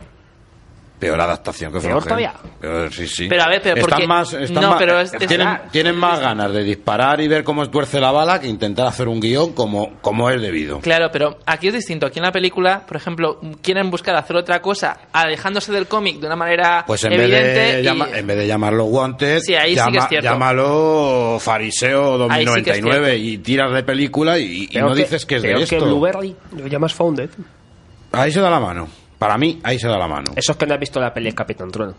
Peor 1.03 1.21
adaptación 1.21 1.71
que 1.73 1.80
Peor 1.80 2.03
todavía. 2.03 2.34
Peor, 2.59 2.91
sí, 2.93 3.07
sí. 3.07 3.27
Pero 3.30 3.43
a 3.43 3.47
ver, 3.49 3.61
pero 3.61 3.75
están 3.75 3.89
porque- 3.89 4.07
más, 4.07 4.34
están 4.34 4.63
no, 4.63 4.69
más- 4.71 4.80
pero 4.80 4.99
es- 4.99 5.13
es- 5.13 5.27
tienen, 5.27 5.47
tienen 5.71 5.95
más 5.95 6.19
ganas 6.19 6.51
de 6.53 6.63
disparar 6.63 7.21
y 7.21 7.27
ver 7.27 7.43
cómo 7.43 7.69
tuerce 7.69 7.99
la 7.99 8.11
bala 8.11 8.39
que 8.39 8.47
intentar 8.47 8.88
hacer 8.88 9.07
un 9.07 9.19
guion 9.19 9.53
como, 9.53 9.93
como 10.01 10.30
es 10.30 10.41
debido. 10.41 10.80
Claro, 10.80 11.09
pero 11.11 11.38
aquí 11.45 11.67
es 11.67 11.73
distinto. 11.73 12.05
Aquí 12.07 12.19
en 12.19 12.25
la 12.25 12.31
película, 12.31 12.84
por 12.88 12.97
ejemplo, 12.97 13.39
quieren 13.61 13.89
buscar 13.91 14.15
hacer 14.15 14.35
otra 14.35 14.61
cosa 14.61 14.97
alejándose 15.11 15.71
del 15.71 15.88
cómic 15.88 16.19
de 16.19 16.27
una 16.27 16.35
manera 16.35 16.84
Pues 16.88 17.03
en 17.03 17.13
evidente. 17.13 17.53
vez, 17.53 17.73
de 17.75 17.81
y- 17.81 17.84
llama- 17.84 18.07
en 18.13 18.27
vez 18.27 18.38
de 18.38 18.47
llamarlo 18.47 18.85
Wanted, 18.85 19.39
Sí, 19.41 19.55
ahí 19.55 19.71
sí 19.71 19.75
que 19.75 19.81
llama- 19.91 19.97
es 20.03 20.09
cierto. 20.09 20.30
llámalo 20.30 21.38
Fariseo 21.39 22.13
Ahí 22.31 22.45
sí 22.45 22.61
que 22.63 22.69
es 22.71 22.81
2099 22.81 23.17
y 23.17 23.38
tiras 23.39 23.73
de 23.73 23.84
película 23.84 24.38
y, 24.39 24.69
no 24.80 24.89
que- 24.93 25.01
dices 25.01 25.25
que 25.25 25.35
es 25.38 25.41
de 25.41 25.47
peor 25.49 25.67
que 25.67 25.75
esto. 25.75 25.85
Blueberry. 25.85 26.35
Lo 26.57 26.67
llamas 26.67 26.93
Founded. 26.93 27.30
Ahí 28.11 28.31
se 28.31 28.39
da 28.41 28.49
la 28.49 28.59
mano. 28.59 28.88
Para 29.23 29.37
mí, 29.37 29.59
ahí 29.63 29.79
se 29.79 29.87
da 29.87 29.97
la 29.97 30.07
mano. 30.07 30.33
Eso 30.35 30.51
es 30.51 30.57
que 30.57 30.65
no 30.65 30.73
has 30.73 30.79
visto 30.81 30.99
la 30.99 31.13
peli 31.13 31.29
de 31.29 31.35
Capitán 31.35 31.71
Trueno. 31.71 31.93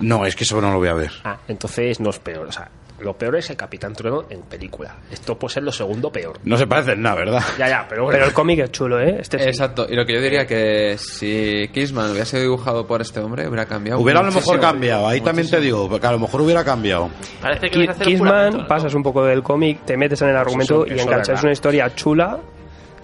No, 0.00 0.24
es 0.24 0.34
que 0.34 0.44
eso 0.44 0.58
no 0.60 0.72
lo 0.72 0.78
voy 0.78 0.88
a 0.88 0.94
ver. 0.94 1.10
Ah, 1.22 1.36
entonces 1.48 2.00
no 2.00 2.08
es 2.10 2.18
peor. 2.18 2.46
O 2.48 2.52
sea, 2.52 2.68
lo 3.00 3.12
peor 3.12 3.36
es 3.36 3.50
el 3.50 3.56
Capitán 3.56 3.92
Trueno 3.92 4.24
en 4.30 4.40
película. 4.42 4.96
Esto 5.10 5.38
puede 5.38 5.52
ser 5.54 5.62
lo 5.64 5.70
segundo 5.70 6.10
peor. 6.10 6.38
No 6.44 6.56
se 6.56 6.66
parece 6.66 6.92
en 6.92 7.02
nada, 7.02 7.16
¿verdad? 7.16 7.42
Ya, 7.58 7.68
ya, 7.68 7.86
pero 7.88 8.04
bueno. 8.04 8.16
Pero 8.16 8.26
el 8.28 8.32
cómic 8.32 8.60
es 8.60 8.72
chulo, 8.72 8.98
¿eh? 9.00 9.18
Este 9.20 9.38
sí. 9.38 9.44
Exacto, 9.48 9.86
y 9.88 9.94
lo 9.94 10.06
que 10.06 10.14
yo 10.14 10.20
diría 10.22 10.46
que 10.46 10.96
si 10.98 11.68
Kissman 11.74 12.10
hubiera 12.10 12.24
sido 12.24 12.42
dibujado 12.42 12.86
por 12.86 13.02
este 13.02 13.20
hombre, 13.20 13.46
hubiera 13.46 13.66
cambiado. 13.66 14.00
Hubiera 14.00 14.20
a 14.20 14.22
lo 14.22 14.28
mejor 14.30 14.42
muchísimo. 14.44 14.62
cambiado, 14.62 15.06
ahí 15.08 15.20
también 15.20 15.50
te 15.50 15.60
digo, 15.60 15.88
porque 15.90 16.06
a 16.06 16.12
lo 16.12 16.18
mejor 16.18 16.40
hubiera 16.40 16.64
cambiado. 16.64 17.10
Parece 17.40 17.66
que 17.68 17.70
Ki- 17.70 17.78
vais 17.78 17.88
a 17.90 17.92
hacer 17.92 18.06
un 18.06 18.12
Kissman, 18.14 18.28
juramento, 18.30 18.58
¿no? 18.62 18.66
pasas 18.68 18.94
un 18.94 19.02
poco 19.02 19.24
del 19.24 19.42
cómic, 19.42 19.84
te 19.84 19.96
metes 19.98 20.22
en 20.22 20.30
el 20.30 20.36
argumento 20.36 20.84
eso- 20.86 20.94
y 20.94 20.96
eso 20.96 21.02
enganchas. 21.04 21.28
verdad. 21.28 21.38
Es 21.40 21.44
una 21.44 21.52
historia 21.52 21.94
chula, 21.94 22.38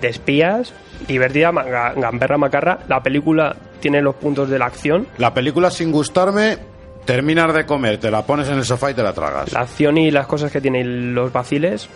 de 0.01 0.09
espías, 0.09 0.73
divertida, 1.07 1.51
gamberra 1.53 2.39
macarra. 2.39 2.79
La 2.89 3.03
película 3.03 3.55
tiene 3.81 4.01
los 4.03 4.15
puntos 4.17 4.49
de 4.49 4.59
la 4.59 4.67
acción. 4.67 5.07
La 5.19 5.33
película 5.35 5.71
sin 5.71 5.91
gustarme, 5.93 6.59
terminas 7.05 7.53
de 7.55 7.65
comer, 7.67 7.99
te 7.99 8.11
la 8.11 8.23
pones 8.23 8.49
en 8.49 8.57
el 8.57 8.65
sofá 8.65 8.91
y 8.91 8.95
te 8.95 9.03
la 9.03 9.13
tragas. 9.13 9.53
La 9.53 9.61
acción 9.61 9.97
y 9.99 10.11
las 10.11 10.27
cosas 10.27 10.51
que 10.53 10.61
tiene 10.61 10.81
y 10.81 10.85
los 10.85 11.33
vaciles 11.33 11.89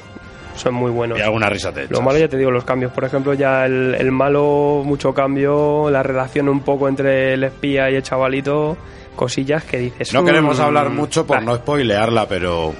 son 0.57 0.75
muy 0.75 0.91
buenos. 0.91 1.19
Y 1.19 1.23
alguna 1.23 1.49
risa 1.49 1.73
te 1.73 1.81
echas. 1.85 1.93
Lo 1.93 2.03
malo 2.03 2.19
ya 2.19 2.29
te 2.29 2.37
digo, 2.37 2.51
los 2.51 2.65
cambios. 2.65 2.93
Por 2.93 3.05
ejemplo, 3.05 3.35
ya 3.35 3.65
el, 3.67 3.95
el 3.99 4.11
malo, 4.13 4.83
mucho 4.85 5.15
cambio, 5.15 5.91
la 5.91 6.03
relación 6.03 6.49
un 6.49 6.61
poco 6.61 6.89
entre 6.89 7.35
el 7.35 7.45
espía 7.45 7.91
y 7.91 7.95
el 7.97 8.03
chavalito, 8.03 8.77
cosillas 9.17 9.65
que 9.65 9.79
dices. 9.79 10.13
No 10.13 10.25
queremos 10.25 10.59
"Mm, 10.59 10.63
hablar 10.63 10.91
mucho 10.91 11.27
por 11.27 11.39
bah". 11.39 11.43
no 11.45 11.57
spoilearla, 11.57 12.27
pero 12.29 12.75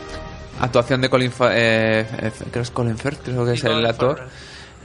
Actuación 0.61 1.01
de 1.01 1.09
Colin 1.09 1.33
Fa- 1.33 1.51
eh, 1.57 2.01
eh, 2.01 2.05
creo 2.39 2.53
que 2.53 2.59
es 2.61 2.71
Colin 2.71 2.97
Firth, 2.97 3.23
creo 3.25 3.45
que 3.45 3.53
es 3.53 3.65
el 3.65 3.85
actor. 3.87 4.17
Farrell. 4.19 4.33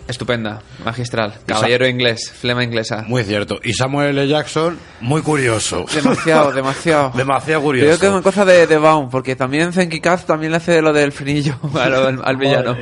Estupenda, 0.08 0.62
magistral. 0.86 1.34
Caballero 1.46 1.88
inglés, 1.88 2.32
flema 2.32 2.64
inglesa. 2.64 3.04
muy 3.08 3.24
cierto. 3.24 3.60
Y 3.64 3.74
Samuel 3.74 4.18
L. 4.18 4.28
Jackson, 4.28 4.80
muy 5.02 5.22
curioso. 5.22 5.86
Demasiado, 5.94 6.52
demasiado. 6.54 7.12
Demasiado 7.16 7.60
Creo 7.62 7.64
curioso. 7.64 8.00
que 8.00 8.06
es 8.08 8.12
una 8.14 8.22
cosa 8.22 8.46
de, 8.46 8.68
de 8.68 8.78
Baum, 8.78 9.10
porque 9.10 9.36
también 9.36 9.74
Zenki 9.74 10.00
Kaz 10.00 10.26
también 10.26 10.52
le 10.52 10.58
hace 10.58 10.82
lo 10.82 10.94
del 10.94 11.12
frenillo 11.12 11.60
al, 11.76 11.94
al- 11.94 12.22
al 12.24 12.38
villano. 12.38 12.78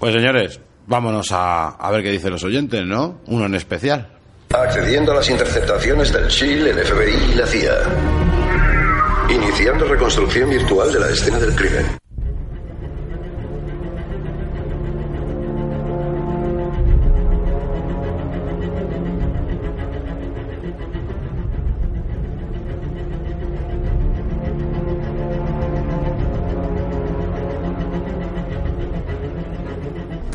Pues 0.00 0.12
señores, 0.14 0.60
vámonos 0.86 1.30
a, 1.32 1.68
a 1.68 1.90
ver 1.90 2.02
qué 2.02 2.10
dicen 2.10 2.30
los 2.32 2.42
oyentes, 2.44 2.84
¿no? 2.84 3.20
Uno 3.26 3.46
en 3.46 3.54
especial. 3.54 4.08
Accediendo 4.54 5.12
a 5.12 5.16
las 5.16 5.30
interceptaciones 5.30 6.12
del 6.12 6.28
SHIELD, 6.28 6.66
el 6.68 6.84
FBI 6.84 7.32
y 7.32 7.34
la 7.36 7.46
CIA. 7.46 7.74
Iniciando 9.30 9.86
reconstrucción 9.86 10.50
virtual 10.50 10.92
de 10.92 11.00
la 11.00 11.08
escena 11.10 11.38
del 11.38 11.54
crimen. 11.54 11.86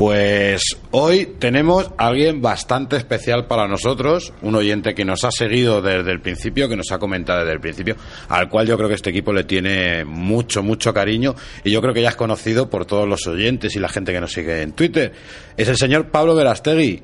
Pues 0.04 0.80
hoy 0.90 1.26
tenemos 1.38 1.92
a 1.96 2.08
alguien 2.08 2.42
bastante 2.42 2.96
especial 2.96 3.46
para 3.46 3.68
nosotros, 3.68 4.34
un 4.42 4.56
oyente 4.56 4.96
que 4.96 5.04
nos 5.04 5.22
ha 5.22 5.30
seguido 5.30 5.80
desde 5.80 6.10
el 6.10 6.20
principio, 6.20 6.68
que 6.68 6.74
nos 6.74 6.90
ha 6.90 6.98
comentado 6.98 7.38
desde 7.38 7.52
el 7.52 7.60
principio, 7.60 7.94
al 8.28 8.48
cual 8.48 8.66
yo 8.66 8.76
creo 8.76 8.88
que 8.88 8.96
este 8.96 9.10
equipo 9.10 9.32
le 9.32 9.44
tiene 9.44 10.04
mucho, 10.04 10.64
mucho 10.64 10.92
cariño 10.92 11.36
y 11.62 11.70
yo 11.70 11.80
creo 11.80 11.94
que 11.94 12.02
ya 12.02 12.08
es 12.08 12.16
conocido 12.16 12.68
por 12.68 12.84
todos 12.84 13.08
los 13.08 13.28
oyentes 13.28 13.76
y 13.76 13.78
la 13.78 13.88
gente 13.88 14.12
que 14.12 14.20
nos 14.20 14.32
sigue 14.32 14.62
en 14.62 14.72
Twitter. 14.72 15.12
Es 15.56 15.68
el 15.68 15.76
señor 15.76 16.08
Pablo 16.08 16.34
Verastegui. 16.34 17.00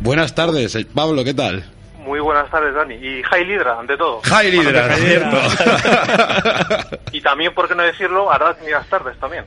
Buenas 0.00 0.34
tardes, 0.34 0.74
eh, 0.74 0.86
Pablo, 0.94 1.22
¿qué 1.24 1.34
tal? 1.34 1.62
Muy 1.98 2.20
buenas 2.20 2.50
tardes, 2.50 2.74
Dani. 2.74 2.94
Y 2.94 3.22
Jai 3.22 3.44
Lidra, 3.44 3.78
ante 3.78 3.98
todo. 3.98 4.22
Jai 4.22 4.50
Lidra, 4.50 4.96
cierto. 4.96 5.36
Y 7.12 7.20
también, 7.20 7.52
por 7.52 7.68
qué 7.68 7.74
no 7.74 7.82
decirlo, 7.82 8.32
Arad 8.32 8.56
las 8.66 8.86
tardes 8.88 9.18
también. 9.18 9.44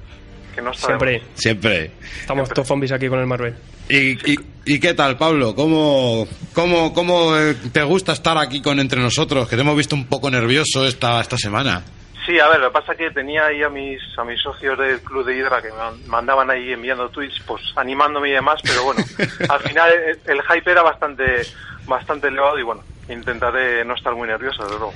Que 0.56 0.61
no 0.61 0.72
de 0.72 0.77
Siempre. 0.77 1.22
Siempre. 1.34 1.91
Estamos 2.22 2.49
todos 2.49 2.68
zombies 2.68 2.91
aquí 2.94 3.07
con 3.10 3.19
el 3.19 3.27
Marvel. 3.27 3.53
¿Y, 3.90 4.11
y, 4.32 4.40
y 4.65 4.80
qué 4.80 4.94
tal, 4.94 5.18
Pablo? 5.18 5.53
¿Cómo, 5.53 6.27
cómo, 6.53 6.94
cómo 6.94 7.38
eh, 7.38 7.56
te 7.72 7.84
gusta 7.84 8.14
estar 8.14 8.38
aquí 8.38 8.61
con 8.61 8.80
entre 8.80 8.99
nosotros? 9.02 9.48
Que 9.48 9.56
te 9.56 9.61
hemos 9.61 9.77
visto 9.77 9.95
un 9.95 10.06
poco 10.06 10.32
nervioso 10.32 10.86
esta, 10.88 11.19
esta 11.22 11.38
semana. 11.38 11.84
Sí, 12.26 12.40
a 12.40 12.48
ver, 12.49 12.60
lo 12.60 12.69
que 12.69 12.73
pasa 12.80 12.94
es 12.94 12.98
que 12.98 13.11
tenía 13.11 13.45
ahí 13.45 13.61
a 13.61 13.69
mis, 13.69 13.99
a 14.18 14.23
mis 14.23 14.41
socios 14.41 14.80
del 14.80 14.99
Club 15.02 15.26
de 15.26 15.38
Hidra 15.38 15.61
que 15.61 15.69
me 15.69 15.77
man- 15.77 15.99
mandaban 16.07 16.49
ahí 16.49 16.72
enviando 16.73 17.07
tweets, 17.10 17.36
pues 17.45 17.61
animándome 17.76 18.30
y 18.30 18.32
demás, 18.32 18.60
pero 18.64 18.84
bueno, 18.84 19.03
al 19.49 19.60
final 19.61 19.91
el, 19.94 20.19
el 20.34 20.41
hype 20.41 20.72
era 20.72 20.82
bastante, 20.82 21.23
bastante 21.86 22.30
elevado 22.30 22.57
y 22.57 22.64
bueno, 22.64 22.82
intentaré 23.07 23.86
no 23.86 23.94
estar 23.94 24.15
muy 24.15 24.27
nervioso, 24.27 24.64
desde 24.64 24.77
luego. 24.80 24.94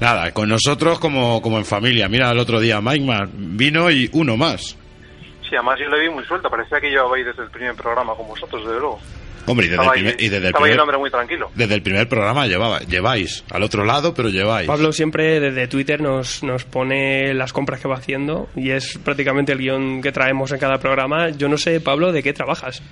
Nada, 0.00 0.32
con 0.32 0.48
nosotros 0.48 0.98
como, 0.98 1.42
como 1.42 1.58
en 1.58 1.66
familia. 1.66 2.08
Mira, 2.08 2.30
el 2.30 2.38
otro 2.38 2.58
día 2.60 2.80
Mike 2.80 3.04
Man 3.04 3.30
vino 3.58 3.90
y 3.90 4.08
uno 4.14 4.38
más. 4.38 4.76
Sí, 5.54 5.56
además 5.56 5.78
yo 5.78 5.88
le 5.88 6.00
vi 6.00 6.08
muy 6.12 6.24
suelto, 6.24 6.50
parecía 6.50 6.80
que 6.80 6.90
llevaba 6.90 7.14
ahí 7.14 7.22
desde 7.22 7.44
el 7.44 7.50
primer 7.50 7.76
programa 7.76 8.12
con 8.16 8.26
vosotros, 8.26 8.64
desde 8.64 8.80
luego. 8.80 8.98
Hombre, 9.46 9.66
y 9.66 9.68
desde, 9.68 9.74
el 9.76 9.80
Estaba 9.82 9.94
ahí, 9.94 10.00
primer, 10.00 10.20
y 10.20 10.24
desde 10.28 10.36
el 10.38 10.46
el 10.46 10.52
primer- 10.54 10.80
hombre 10.80 10.98
muy 10.98 11.10
tranquilo. 11.10 11.50
desde 11.54 11.74
el 11.76 11.82
primer 11.82 12.08
programa 12.08 12.46
llevaba, 12.48 12.80
lleváis. 12.80 13.44
Al 13.52 13.62
otro 13.62 13.84
lado, 13.84 14.14
pero 14.14 14.30
lleváis. 14.30 14.66
Pablo 14.66 14.90
siempre 14.92 15.38
desde 15.38 15.68
Twitter 15.68 16.00
nos, 16.00 16.42
nos 16.42 16.64
pone 16.64 17.32
las 17.34 17.52
compras 17.52 17.80
que 17.80 17.86
va 17.86 17.94
haciendo 17.96 18.48
y 18.56 18.70
es 18.72 18.98
prácticamente 18.98 19.52
el 19.52 19.58
guion 19.58 20.02
que 20.02 20.10
traemos 20.10 20.50
en 20.50 20.58
cada 20.58 20.78
programa. 20.78 21.28
Yo 21.28 21.48
no 21.48 21.56
sé, 21.56 21.80
Pablo, 21.80 22.10
¿de 22.10 22.22
qué 22.24 22.32
trabajas? 22.32 22.82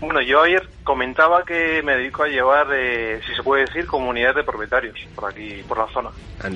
Bueno, 0.00 0.22
yo 0.22 0.40
ayer 0.42 0.62
comentaba 0.84 1.42
que 1.44 1.82
me 1.82 1.96
dedico 1.96 2.22
a 2.22 2.28
llevar, 2.28 2.68
eh, 2.72 3.20
si 3.28 3.34
se 3.34 3.42
puede 3.42 3.64
decir, 3.66 3.84
comunidades 3.86 4.36
de 4.36 4.44
propietarios 4.44 4.96
por 5.14 5.28
aquí, 5.30 5.62
por 5.68 5.76
la 5.78 5.88
zona. 5.92 6.10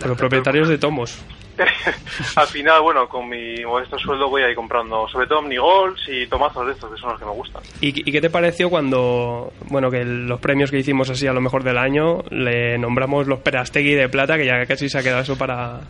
Los 0.06 0.16
propietarios 0.16 0.68
de 0.68 0.78
tomos. 0.78 1.20
Al 2.36 2.46
final, 2.46 2.80
bueno, 2.82 3.08
con 3.08 3.28
mi 3.28 3.64
modesto 3.64 3.98
sueldo 3.98 4.28
voy 4.28 4.42
a 4.42 4.48
ir 4.48 4.54
comprando, 4.54 5.06
sobre 5.08 5.26
todo 5.26 5.40
Omnigols 5.40 6.02
y 6.08 6.26
tomazos 6.26 6.66
de 6.66 6.72
estos, 6.72 6.92
que 6.92 7.00
son 7.00 7.10
los 7.10 7.18
que 7.18 7.26
me 7.26 7.32
gustan. 7.32 7.62
¿Y, 7.80 8.08
y 8.08 8.12
qué 8.12 8.20
te 8.20 8.30
pareció 8.30 8.70
cuando, 8.70 9.52
bueno, 9.68 9.90
que 9.90 10.04
los 10.04 10.40
premios 10.40 10.70
que 10.70 10.78
hicimos 10.78 11.10
así 11.10 11.26
a 11.26 11.32
lo 11.32 11.40
mejor 11.40 11.62
del 11.62 11.78
año, 11.78 12.22
le 12.30 12.78
nombramos 12.78 13.26
los 13.26 13.40
Perastegui 13.40 13.94
de 13.94 14.08
plata, 14.08 14.36
que 14.36 14.46
ya 14.46 14.64
casi 14.66 14.88
se 14.88 14.98
ha 14.98 15.02
quedado 15.02 15.22
eso 15.22 15.36
para, 15.36 15.80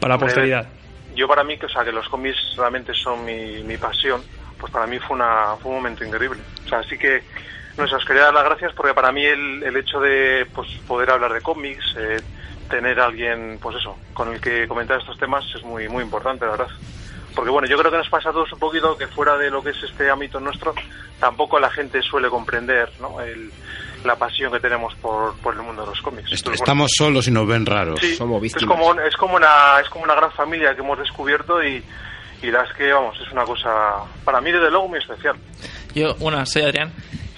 para 0.00 0.08
la 0.08 0.14
Hombre, 0.14 0.26
posteridad? 0.26 0.68
Yo 1.14 1.28
para 1.28 1.44
mí, 1.44 1.56
que, 1.56 1.66
o 1.66 1.70
sea, 1.70 1.84
que 1.84 1.92
los 1.92 2.08
cómics 2.08 2.54
realmente 2.56 2.92
son 2.94 3.24
mi, 3.24 3.62
mi 3.62 3.76
pasión, 3.76 4.22
pues 4.58 4.72
para 4.72 4.86
mí 4.86 4.98
fue, 4.98 5.16
una, 5.16 5.56
fue 5.60 5.70
un 5.70 5.78
momento 5.78 6.04
increíble. 6.04 6.40
O 6.64 6.68
sea, 6.68 6.80
así 6.80 6.98
que, 6.98 7.22
no 7.78 7.86
sé, 7.86 7.94
os 7.94 8.04
quería 8.04 8.24
dar 8.24 8.34
las 8.34 8.44
gracias 8.44 8.72
porque 8.74 8.94
para 8.94 9.12
mí 9.12 9.24
el, 9.24 9.62
el 9.62 9.76
hecho 9.76 10.00
de 10.00 10.46
pues, 10.54 10.68
poder 10.86 11.10
hablar 11.10 11.32
de 11.32 11.40
cómics, 11.40 11.94
eh, 11.98 12.20
tener 12.68 13.00
a 13.00 13.06
alguien, 13.06 13.58
pues 13.60 13.76
eso, 13.76 13.96
con 14.14 14.32
el 14.32 14.40
que 14.40 14.66
comentar 14.68 14.98
estos 15.00 15.18
temas 15.18 15.44
es 15.54 15.62
muy, 15.62 15.88
muy 15.88 16.02
importante, 16.04 16.44
la 16.44 16.52
verdad. 16.52 16.68
Porque 17.34 17.50
bueno, 17.50 17.68
yo 17.68 17.76
creo 17.76 17.90
que 17.90 17.98
nos 17.98 18.08
pasa 18.08 18.30
a 18.30 18.32
todos 18.32 18.50
un 18.52 18.58
poquito 18.58 18.96
que 18.96 19.06
fuera 19.08 19.36
de 19.36 19.50
lo 19.50 19.62
que 19.62 19.70
es 19.70 19.82
este 19.82 20.08
ámbito 20.10 20.40
nuestro, 20.40 20.74
tampoco 21.20 21.60
la 21.60 21.70
gente 21.70 22.00
suele 22.02 22.28
comprender 22.30 22.90
¿no? 23.00 23.20
el, 23.20 23.50
la 24.04 24.16
pasión 24.16 24.50
que 24.52 24.60
tenemos 24.60 24.94
por, 24.96 25.36
por 25.40 25.54
el 25.54 25.60
mundo 25.60 25.82
de 25.82 25.88
los 25.90 26.00
cómics. 26.00 26.32
Est- 26.32 26.40
Entonces, 26.40 26.60
bueno, 26.60 26.64
Estamos 26.64 26.90
solos 26.96 27.28
y 27.28 27.30
nos 27.32 27.46
ven 27.46 27.66
raros. 27.66 28.00
Sí, 28.00 28.16
es 28.46 28.64
como, 28.66 28.94
es 29.00 29.16
como 29.16 29.36
una 29.36 29.80
es 29.82 29.88
como 29.90 30.04
una 30.04 30.14
gran 30.14 30.32
familia 30.32 30.74
que 30.74 30.80
hemos 30.80 30.98
descubierto 30.98 31.62
y, 31.62 31.84
y 32.42 32.50
la 32.50 32.62
es 32.62 32.72
que 32.72 32.90
vamos 32.90 33.18
es 33.20 33.30
una 33.30 33.44
cosa 33.44 33.70
para 34.24 34.40
mí 34.40 34.50
desde 34.50 34.70
luego 34.70 34.88
muy 34.88 34.98
especial 34.98 35.36
Yo, 35.94 36.14
bueno, 36.16 36.44
soy 36.46 36.62
Adrián. 36.62 36.90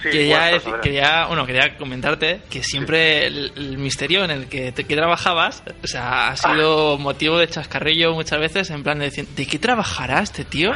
Sí, 0.03 0.11
quería, 0.11 0.39
buenas 0.39 0.51
dec- 0.51 0.51
tardes, 0.53 0.67
Adrián. 0.67 0.81
quería, 0.83 1.27
bueno, 1.27 1.47
quería 1.47 1.77
comentarte 1.77 2.41
que 2.51 2.63
siempre 2.63 3.27
el, 3.27 3.53
el 3.57 3.79
misterio 3.79 4.25
en 4.25 4.31
el 4.31 4.47
que, 4.49 4.73
te- 4.73 4.85
que 4.85 4.95
trabajabas 4.95 5.63
o 5.83 5.87
sea, 5.87 6.29
ha 6.29 6.37
sido 6.37 6.95
Ah. 6.95 6.99
motivo 6.99 7.39
de 7.39 7.49
chascarrillo 7.49 8.13
muchas 8.15 8.39
veces, 8.39 8.71
en 8.71 8.83
plan 8.83 8.99
de 8.99 9.07
decir, 9.07 9.27
¿de 9.27 9.47
qué 9.47 9.59
trabajará 9.59 10.21
este 10.21 10.45
tío? 10.45 10.73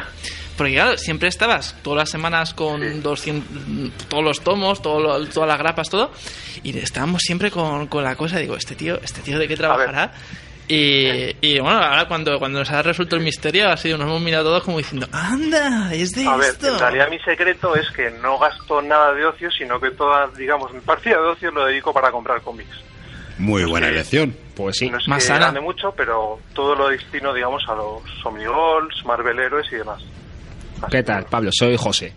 Porque 0.57 0.73
claro, 0.73 0.97
siempre 0.97 1.29
estabas 1.29 1.75
todas 1.81 1.97
las 1.99 2.09
semanas 2.09 2.53
con 2.53 3.01
200, 3.01 3.91
todos 4.09 4.23
los 4.23 4.41
tomos, 4.41 4.81
todo 4.81 4.99
lo- 4.99 5.25
todas 5.27 5.47
las 5.49 5.57
grapas, 5.57 5.89
todo, 5.89 6.11
y 6.61 6.77
estábamos 6.77 7.21
siempre 7.23 7.49
con, 7.49 7.87
con 7.87 8.03
la 8.03 8.15
cosa, 8.15 8.37
digo, 8.39 8.55
este 8.55 8.75
tío, 8.75 8.99
este 9.03 9.21
tío 9.21 9.39
de 9.39 9.47
qué 9.47 9.55
trabajará. 9.57 10.11
Y, 10.67 11.35
y 11.41 11.59
bueno, 11.59 11.77
ahora 11.77 12.07
cuando, 12.07 12.39
cuando 12.39 12.59
nos 12.59 12.71
ha 12.71 12.81
resuelto 12.81 13.15
el 13.17 13.21
misterio, 13.23 13.69
ha 13.69 13.77
sido, 13.77 13.97
nos 13.97 14.07
hemos 14.07 14.21
mirado 14.21 14.45
todos 14.45 14.63
como 14.63 14.77
diciendo, 14.77 15.07
¡anda! 15.11 15.93
¡Es 15.93 16.11
de 16.11 16.25
A 16.25 16.37
ver, 16.37 16.51
esto! 16.51 16.67
en 16.69 16.79
realidad 16.79 17.09
mi 17.09 17.19
secreto 17.19 17.75
es 17.75 17.89
que 17.91 18.09
no 18.21 18.39
gasto 18.39 18.81
nada 18.81 19.13
de 19.13 19.25
ocio, 19.25 19.51
sino 19.51 19.79
que 19.79 19.91
toda, 19.91 20.27
digamos, 20.37 20.73
mi 20.73 20.79
partida 20.79 21.15
de 21.21 21.27
ocio 21.27 21.51
lo 21.51 21.65
dedico 21.65 21.93
para 21.93 22.11
comprar 22.11 22.41
cómics. 22.41 22.75
Muy 23.37 23.65
buena 23.65 23.89
elección. 23.89 24.35
Pues 24.55 24.77
sí. 24.77 24.89
No 24.89 24.99
es 24.99 25.07
Más 25.07 25.23
que 25.23 25.27
sana. 25.27 25.59
mucho, 25.59 25.91
pero 25.97 26.39
todo 26.53 26.75
lo 26.75 26.87
destino, 26.89 27.33
digamos, 27.33 27.63
a 27.67 27.73
los 27.75 28.01
Omnigols, 28.23 29.03
Marvel 29.05 29.39
Héroes 29.39 29.67
y 29.71 29.75
demás. 29.77 30.01
¿Qué 30.89 31.01
tal, 31.03 31.25
Pablo? 31.25 31.49
Soy 31.51 31.75
José. 31.75 32.13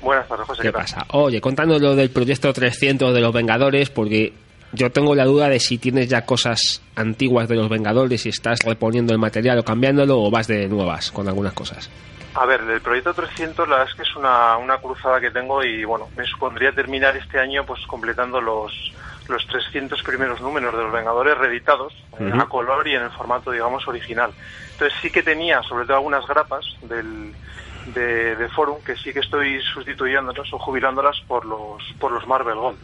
Buenas 0.00 0.26
tardes, 0.28 0.46
José. 0.46 0.62
¿Qué 0.62 0.70
tal? 0.72 0.82
pasa? 0.82 1.04
Oye, 1.10 1.40
contando 1.40 1.78
lo 1.78 1.94
del 1.96 2.10
proyecto 2.10 2.52
300 2.52 3.12
de 3.12 3.20
los 3.20 3.32
Vengadores, 3.34 3.90
porque 3.90 4.32
yo 4.72 4.90
tengo 4.90 5.14
la 5.14 5.24
duda 5.24 5.48
de 5.48 5.60
si 5.60 5.78
tienes 5.78 6.08
ya 6.08 6.24
cosas 6.24 6.82
antiguas 6.96 7.48
de 7.48 7.56
los 7.56 7.68
Vengadores 7.68 8.24
y 8.26 8.28
estás 8.28 8.60
reponiendo 8.64 9.12
el 9.12 9.18
material 9.18 9.58
o 9.58 9.64
cambiándolo 9.64 10.20
o 10.20 10.30
vas 10.30 10.46
de 10.46 10.68
nuevas 10.68 11.10
con 11.10 11.28
algunas 11.28 11.52
cosas. 11.52 11.90
A 12.34 12.46
ver, 12.46 12.64
del 12.64 12.80
proyecto 12.80 13.12
300 13.12 13.68
la 13.68 13.78
verdad 13.78 13.90
es 13.90 13.96
que 13.96 14.02
es 14.08 14.16
una, 14.16 14.56
una 14.56 14.78
cruzada 14.78 15.20
que 15.20 15.30
tengo 15.32 15.64
y 15.64 15.84
bueno, 15.84 16.08
me 16.16 16.24
supondría 16.24 16.72
terminar 16.72 17.16
este 17.16 17.40
año 17.40 17.66
pues 17.66 17.80
completando 17.88 18.40
los, 18.40 18.72
los 19.28 19.44
300 19.48 20.00
primeros 20.04 20.40
números 20.40 20.72
de 20.76 20.82
los 20.84 20.92
Vengadores 20.92 21.36
reeditados 21.36 21.92
eh, 22.20 22.24
Ujú. 22.28 22.40
a 22.40 22.48
color 22.48 22.86
y 22.86 22.94
en 22.94 23.02
el 23.02 23.10
formato 23.10 23.50
digamos 23.50 23.86
original. 23.88 24.30
Entonces 24.72 24.96
sí 25.02 25.10
que 25.10 25.24
tenía 25.24 25.60
sobre 25.64 25.86
todo 25.86 25.96
algunas 25.96 26.24
grapas 26.26 26.64
del, 26.82 27.32
de, 27.94 28.36
de 28.36 28.48
Forum 28.50 28.76
que 28.86 28.96
sí 28.96 29.12
que 29.12 29.20
estoy 29.20 29.60
sustituyéndolas 29.74 30.52
o 30.52 30.58
jubilándolas 30.58 31.16
por 31.26 31.44
los, 31.44 31.82
por 31.98 32.12
los 32.12 32.26
Marvel 32.28 32.54
Gold. 32.54 32.78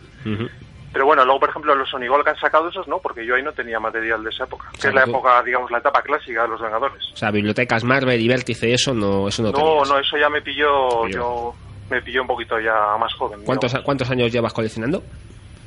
Pero 0.92 1.04
bueno, 1.04 1.24
luego, 1.24 1.40
por 1.40 1.50
ejemplo, 1.50 1.74
los 1.74 1.92
Onigol 1.92 2.24
que 2.24 2.30
han 2.30 2.38
sacado 2.38 2.68
esos, 2.70 2.88
no, 2.88 2.98
porque 2.98 3.26
yo 3.26 3.34
ahí 3.34 3.42
no 3.42 3.52
tenía 3.52 3.78
material 3.78 4.24
de 4.24 4.30
esa 4.30 4.44
época. 4.44 4.68
Que 4.72 4.80
sea, 4.82 4.90
es 4.90 4.94
la 4.94 5.04
tú- 5.04 5.10
época, 5.10 5.42
digamos, 5.42 5.70
la 5.70 5.78
etapa 5.78 6.00
clásica 6.02 6.42
de 6.42 6.48
los 6.48 6.60
Vengadores. 6.60 7.02
O 7.12 7.16
sea, 7.16 7.30
bibliotecas 7.30 7.84
Marvel 7.84 8.20
y 8.20 8.28
Vértice, 8.28 8.72
eso 8.72 8.94
no, 8.94 9.28
eso 9.28 9.42
no, 9.42 9.50
No, 9.50 9.54
tenías. 9.58 9.88
no, 9.90 9.98
eso 9.98 10.16
ya 10.16 10.28
me 10.30 10.40
pilló, 10.40 11.02
Pilló. 11.04 11.18
yo 11.18 11.54
me 11.90 12.00
pilló 12.02 12.22
un 12.22 12.28
poquito 12.28 12.58
ya 12.60 12.96
más 12.98 13.12
joven. 13.14 13.40
¿Cuántos, 13.44 13.70
digamos. 13.72 13.84
¿Cuántos 13.84 14.10
años 14.10 14.32
llevas 14.32 14.52
coleccionando? 14.52 15.02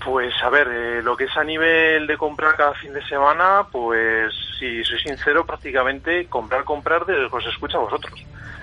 Pues 0.03 0.33
a 0.43 0.49
ver, 0.49 0.67
eh, 0.71 1.01
lo 1.03 1.15
que 1.17 1.25
es 1.25 1.35
a 1.37 1.43
nivel 1.43 2.07
de 2.07 2.17
comprar 2.17 2.55
cada 2.55 2.73
fin 2.75 2.93
de 2.93 3.05
semana, 3.07 3.63
pues 3.71 4.33
si 4.57 4.83
soy 4.83 4.99
sincero, 4.99 5.45
prácticamente 5.45 6.25
comprar, 6.27 6.63
comprar 6.63 7.05
de 7.05 7.17
los 7.17 7.29
que 7.31 7.37
os 7.37 7.45
escucha 7.47 7.77
a 7.77 7.81
vosotros. 7.81 8.13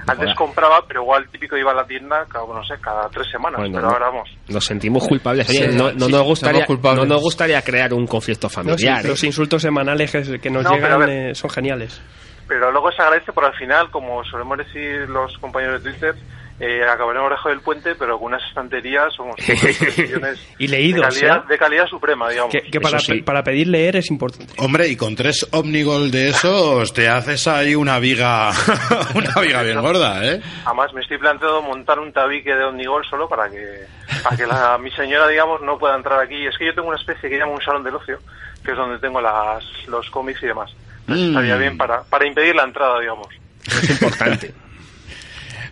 Antes 0.09 0.35
compraba, 0.37 0.85
pero 0.87 1.03
igual 1.03 1.29
típico 1.31 1.57
iba 1.57 1.73
a 1.73 1.75
la 1.75 1.85
tienda, 1.85 2.25
cada, 2.29 2.47
no 2.47 2.65
sé, 2.65 2.75
cada 2.81 3.09
tres 3.09 3.29
semanas, 3.29 3.59
Bueno, 3.59 3.75
pero 3.75 3.89
no. 3.89 3.93
ahora 3.93 4.07
vamos. 4.11 4.31
Nos 4.49 4.65
sentimos 4.65 5.07
culpables. 5.07 5.49
Oye, 5.51 5.69
Sí, 5.73 5.77
no, 5.77 5.93
no 5.93 6.07
sí, 6.07 6.13
nos 6.13 6.23
gustaría, 6.23 6.65
culpables. 6.65 7.03
no 7.09 7.15
nos 7.15 7.23
gustaría 7.23 7.61
crear 7.63 7.93
un 7.93 8.07
conflicto 8.07 8.47
No, 8.47 8.51
sí, 8.51 8.55
familiar. 8.55 9.05
¿eh? 9.05 9.09
los 9.09 9.25
insultos 9.25 9.61
semanales 9.63 10.13
que, 10.41 10.49
nos 10.51 10.65
llegan 10.71 11.01
ver. 11.01 11.09
eh, 11.11 11.35
son 11.35 11.51
geniales. 11.51 12.01
Pero 12.47 12.71
luego 12.71 12.93
se 12.93 13.03
agradece 13.03 13.33
por 13.33 13.45
al 13.45 13.55
final, 13.57 13.91
como 13.91 14.23
solemos 14.25 14.59
decir 14.59 15.09
los 15.09 15.37
compañeros 15.39 15.83
de 15.83 15.91
Twitter, 15.91 16.15
eh, 16.59 16.83
acabaremos 16.89 17.29
debajo 17.29 17.49
del 17.51 17.61
puente, 17.61 17.95
pero 17.97 18.19
con 18.19 18.29
unas 18.29 18.43
estanterías 18.49 19.13
somos 19.15 19.37
Y 20.59 20.69
leídos, 20.69 21.15
de 21.15 21.21
calidad, 21.21 21.45
¿eh? 21.45 21.49
de 21.49 21.59
calidad 21.59 21.87
suprema, 21.87 22.31
digamos. 22.31 22.53
Que, 22.53 22.63
que 22.63 22.81
para, 22.81 22.99
sí. 22.99 23.21
para 23.23 23.43
pedir 23.45 23.67
leer 23.69 23.97
es 23.97 24.11
importante. 24.11 24.55
Hombre, 24.59 24.89
y 24.89 24.97
con 24.97 25.15
tres 25.15 25.47
Omnigol 25.53 26.11
de 26.11 26.31
esos 26.31 26.93
te 26.95 27.09
haces 27.09 27.47
ahí 27.47 27.75
una 27.75 27.99
viga, 27.99 28.51
una 29.15 29.41
viga 29.43 29.63
bien 29.63 29.81
gorda, 29.81 30.25
¿eh? 30.25 30.41
Además, 30.65 30.93
me 30.95 31.03
estoy 31.03 31.19
planteando 31.19 31.61
montar 31.63 31.99
un 31.99 32.13
tabique 32.13 32.55
de 32.55 32.65
Omnigol 32.65 33.05
solo 33.05 33.29
para 33.29 33.51
que, 33.51 33.85
para 34.23 34.37
que 34.37 34.47
la- 34.47 34.79
mi 34.79 34.91
señora, 34.93 35.29
digamos, 35.29 35.61
no 35.63 35.79
pueda 35.79 35.97
entrar 35.97 36.21
aquí. 36.21 36.47
Es 36.47 36.57
que 36.59 36.67
yo 36.67 36.75
tengo 36.75 36.89
una 36.89 36.99
especie 36.99 37.29
que 37.29 37.37
llamo 37.37 37.53
un 37.53 37.63
salón 37.63 37.85
del 37.85 37.95
ocio, 37.97 38.19
que 38.65 38.71
es 38.71 38.77
donde 38.77 38.99
tengo 38.99 39.21
las, 39.21 39.63
los 39.89 40.09
cómics 40.11 40.43
y 40.43 40.47
demás. 40.47 40.71
Mm. 41.07 41.29
estaría 41.29 41.57
bien 41.57 41.77
para, 41.77 42.03
para 42.03 42.27
impedir 42.27 42.55
la 42.57 42.65
entrada, 42.65 42.99
digamos. 43.01 43.29
Es 43.67 43.91
importante. 43.91 44.55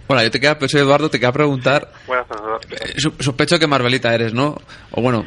Bueno, 0.06 0.22
yo 0.22 0.30
te 0.30 0.38
queda, 0.40 0.56
soy 0.68 0.80
Eduardo, 0.80 1.08
te 1.08 1.18
queda 1.18 1.32
preguntar. 1.32 1.88
Buenas 2.06 2.26
tardes. 2.28 2.44
Eduardo. 2.44 2.66
eh, 2.70 3.22
sospecho 3.22 3.58
que 3.58 3.66
Marvelita 3.66 4.14
eres, 4.14 4.34
¿no? 4.34 4.56
O 4.92 5.00
bueno, 5.02 5.24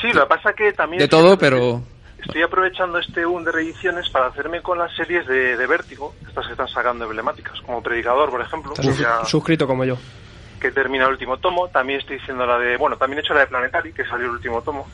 Sí, 0.00 0.12
lo 0.12 0.22
que 0.22 0.26
pasa 0.36 0.52
que 0.52 0.72
también... 0.72 1.00
de 1.00 1.08
todo, 1.08 1.36
pero. 1.38 1.82
Estoy 2.20 2.42
aprovechando 2.42 2.98
este 2.98 3.24
boom 3.24 3.44
de 3.44 3.52
reediciones 3.52 4.08
para 4.10 4.26
hacerme 4.26 4.60
con 4.60 4.76
las 4.76 4.94
series 4.96 5.24
de, 5.28 5.56
de 5.56 5.66
Vértigo, 5.68 6.14
estas 6.26 6.46
que 6.46 6.52
están 6.52 6.68
sacando 6.68 7.04
emblemáticas, 7.04 7.60
como 7.60 7.80
Predicador, 7.82 8.28
por 8.30 8.40
ejemplo, 8.40 8.72
Estás 8.72 8.86
sus- 8.86 8.98
ya- 8.98 9.24
suscrito 9.24 9.66
como 9.68 9.84
yo. 9.84 9.96
que 10.60 10.72
termina 10.72 11.04
el 11.04 11.12
último 11.12 11.36
tomo. 11.38 11.68
También 11.68 12.00
estoy 12.00 12.18
diciendo 12.18 12.44
la 12.44 12.58
de, 12.58 12.76
bueno, 12.76 12.96
también 12.96 13.18
he 13.18 13.22
hecho 13.22 13.34
la 13.34 13.40
de 13.40 13.46
Planetary, 13.46 13.92
que 13.92 14.04
salió 14.04 14.26
el 14.26 14.32
último 14.32 14.60
tomo. 14.62 14.88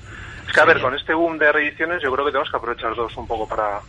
Es 0.46 0.52
que, 0.52 0.60
a 0.60 0.64
ver, 0.66 0.80
con 0.82 0.94
este 0.94 1.14
boom 1.14 1.38
de 1.38 1.50
reediciones, 1.50 2.02
yo 2.02 2.12
creo 2.12 2.26
que 2.26 2.30
tenemos 2.32 2.50
que 2.50 2.56
aprovechar 2.58 2.94
todos 2.94 3.16
un 3.16 3.26
poco 3.26 3.48
para, 3.48 3.80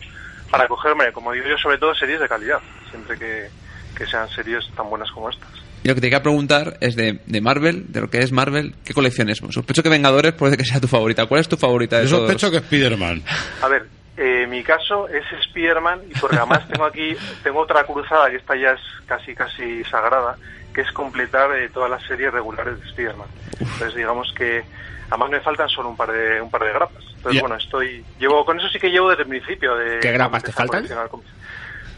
para 0.50 0.66
cogerme, 0.66 1.12
como 1.12 1.32
digo 1.32 1.46
yo, 1.46 1.58
sobre 1.58 1.76
todo 1.76 1.94
series 1.94 2.18
de 2.20 2.28
calidad, 2.28 2.58
siempre 2.90 3.18
que, 3.18 3.48
que 3.96 4.06
sean 4.06 4.28
series 4.28 4.64
tan 4.76 4.88
buenas 4.90 5.10
como 5.10 5.30
estas. 5.30 5.48
Y 5.84 5.88
lo 5.88 5.94
que 5.94 6.00
te 6.00 6.06
quería 6.08 6.22
preguntar 6.22 6.76
es 6.80 6.96
de, 6.96 7.20
de 7.26 7.40
Marvel, 7.40 7.92
de 7.92 8.00
lo 8.00 8.10
que 8.10 8.18
es 8.18 8.32
Marvel, 8.32 8.74
¿qué 8.84 8.92
colección 8.92 9.28
es? 9.30 9.38
Sospecho 9.38 9.82
que 9.82 9.88
Vengadores 9.88 10.32
puede 10.32 10.56
que 10.56 10.64
sea 10.64 10.80
tu 10.80 10.88
favorita. 10.88 11.26
¿Cuál 11.26 11.40
es 11.42 11.48
tu 11.48 11.56
favorita 11.56 11.98
de 12.00 12.06
Yo 12.06 12.16
todos? 12.16 12.30
sospecho 12.32 12.50
que 12.50 12.56
Spider-Man. 12.58 13.22
A 13.62 13.68
ver, 13.68 13.86
eh, 14.16 14.46
mi 14.48 14.62
caso 14.64 15.06
es 15.08 15.22
Spider-Man 15.48 16.00
y 16.10 16.18
porque 16.18 16.36
además 16.38 16.66
tengo 16.68 16.84
aquí, 16.86 17.14
tengo 17.44 17.60
otra 17.60 17.84
cruzada 17.84 18.30
que 18.30 18.36
esta 18.36 18.56
ya 18.56 18.70
es 18.72 18.80
casi 19.06 19.34
casi 19.34 19.84
sagrada, 19.84 20.36
que 20.74 20.80
es 20.80 20.90
completar 20.92 21.54
eh, 21.56 21.68
todas 21.72 21.90
las 21.90 22.02
series 22.04 22.32
regulares 22.32 22.80
de 22.80 22.86
Spider-Man. 22.88 23.28
Entonces 23.60 23.94
digamos 23.94 24.32
que 24.36 24.64
además 25.10 25.30
me 25.30 25.40
faltan 25.40 25.68
solo 25.68 25.90
un 25.90 25.96
par 25.96 26.10
de 26.10 26.40
un 26.40 26.50
par 26.50 26.62
de 26.64 26.72
grapas. 26.72 27.04
Entonces 27.16 27.40
bueno, 27.40 27.56
estoy 27.56 28.04
llevo 28.18 28.44
con 28.44 28.58
eso 28.58 28.68
sí 28.70 28.78
que 28.80 28.90
llevo 28.90 29.10
desde 29.10 29.22
el 29.22 29.28
principio 29.28 29.76
de 29.76 30.00
¿Qué 30.00 30.10
grapas 30.12 30.42
te 30.42 30.52
faltan? 30.52 30.80
coleccionar. 30.86 31.08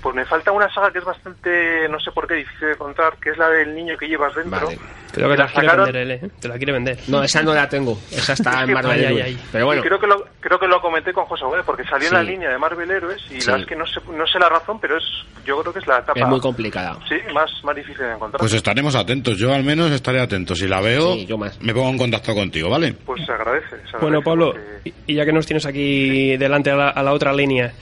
Pues 0.02 0.14
me 0.14 0.24
falta 0.24 0.52
una 0.52 0.72
saga 0.72 0.92
que 0.92 0.98
es 1.00 1.04
bastante, 1.04 1.88
no 1.88 1.98
sé 1.98 2.12
por 2.12 2.26
qué, 2.28 2.34
difícil 2.34 2.68
de 2.68 2.72
encontrar, 2.74 3.14
que 3.20 3.30
es 3.30 3.38
la 3.38 3.48
del 3.50 3.74
niño 3.74 3.96
que 3.98 4.06
llevas 4.06 4.32
dentro. 4.34 4.60
Vale. 4.66 4.78
Creo 5.12 5.28
que 5.30 5.36
La 5.36 5.44
la 5.46 5.50
quiere 5.50 5.66
sacaron- 5.68 5.84
vender 5.86 6.02
él, 6.02 6.10
¿eh? 6.12 6.30
Te 6.40 6.48
la 6.48 6.56
quiere 6.56 6.72
vender. 6.72 6.98
No, 7.08 7.22
esa 7.22 7.42
no 7.42 7.52
la 7.54 7.68
tengo. 7.68 7.98
Esa 8.12 8.34
está 8.34 8.62
en 8.62 8.72
Marvel 8.74 9.02
Heroes. 9.04 9.38
Pero 9.50 9.66
bueno, 9.66 9.80
Y 9.80 9.84
creo 9.88 9.98
que 9.98 10.06
lo 10.06 10.24
creo 10.40 10.58
que 10.60 10.68
lo 10.68 10.80
comenté 10.80 11.12
con 11.12 11.24
José 11.24 11.44
Gómez 11.44 11.62
porque 11.66 11.82
salió 11.84 12.08
Sí. 12.08 12.14
en 12.14 12.20
la 12.20 12.22
línea 12.30 12.50
de 12.50 12.58
Marvel 12.58 12.90
Héroes 12.90 13.20
y 13.30 13.40
Sí. 13.40 13.50
la 13.50 13.56
es 13.56 13.66
que 13.66 13.74
no 13.74 13.86
sé 13.86 14.00
no 14.12 14.26
sé 14.26 14.38
la 14.38 14.48
razón, 14.48 14.78
pero 14.80 14.96
es 14.98 15.04
yo 15.44 15.60
creo 15.62 15.72
que 15.72 15.78
es 15.80 15.86
la 15.86 15.98
etapa 15.98 16.20
es 16.20 16.26
muy 16.28 16.40
complicada. 16.40 16.96
sí, 17.08 17.16
más 17.34 17.50
más 17.64 17.74
difícil 17.74 18.02
de 18.04 18.12
encontrar. 18.12 18.38
Pues 18.38 18.52
estaremos 18.52 18.94
atentos. 18.94 19.36
Yo 19.38 19.52
al 19.52 19.64
menos 19.64 19.90
estaré 19.90 20.20
atento. 20.20 20.54
Si 20.54 20.68
la 20.68 20.80
veo, 20.80 21.14
Sí, 21.14 21.26
yo 21.26 21.38
más. 21.38 21.60
me 21.60 21.72
pongo 21.74 21.88
en 21.90 21.98
contacto 21.98 22.34
contigo, 22.34 22.68
¿vale? 22.70 22.92
Pues 22.92 23.24
se 23.24 23.32
agradece. 23.32 23.68
se 23.70 23.74
agradece 23.76 23.98
Bueno, 24.00 24.22
Pablo, 24.22 24.52
porque- 24.52 24.90
y 25.06 25.12
y 25.12 25.14
ya 25.16 25.24
que 25.24 25.32
nos 25.32 25.46
tienes 25.46 25.64
aquí 25.66 26.36
delante 26.36 26.70
a 26.70 26.76
la, 26.76 26.88
a 26.90 27.02
la 27.02 27.12
otra 27.12 27.32
línea, 27.32 27.72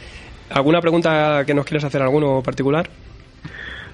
¿alguna 0.51 0.81
pregunta 0.81 1.44
que 1.47 1.55
nos 1.55 1.64
quieras 1.64 1.85
hacer 1.85 2.02
alguno 2.02 2.43
particular? 2.43 2.89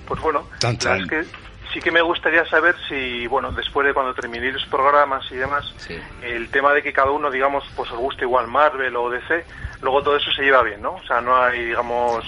Pues 0.07 0.21
bueno, 0.21 0.47
Tan, 0.59 0.77
la 0.85 0.91
verdad 0.93 1.07
tan. 1.09 1.21
es 1.21 1.29
que 1.31 1.37
sí 1.73 1.81
que 1.81 1.91
me 1.91 2.03
gustaría 2.03 2.45
saber 2.47 2.75
si, 2.89 3.27
bueno, 3.29 3.51
después 3.53 3.87
de 3.87 3.95
cuando 3.95 4.13
terminéis 4.15 4.55
los 4.55 4.67
programas 4.67 5.25
y 5.31 5.37
demás, 5.37 5.73
Sí. 5.79 5.97
el 6.23 6.49
tema 6.51 6.73
de 6.75 6.83
que 6.83 6.93
cada 6.93 7.11
uno, 7.11 7.31
digamos, 7.31 7.65
pues 7.77 7.91
os 7.93 7.99
guste 7.99 8.25
igual 8.25 8.47
Marvel 8.49 8.95
o 8.97 9.09
DC, 9.11 9.45
luego 9.83 10.03
todo 10.03 10.17
eso 10.17 10.31
se 10.33 10.43
lleva 10.43 10.63
bien, 10.63 10.81
¿no? 10.81 10.93
O 10.95 11.03
sea, 11.07 11.21
no 11.21 11.37
hay, 11.37 11.67
digamos... 11.67 12.25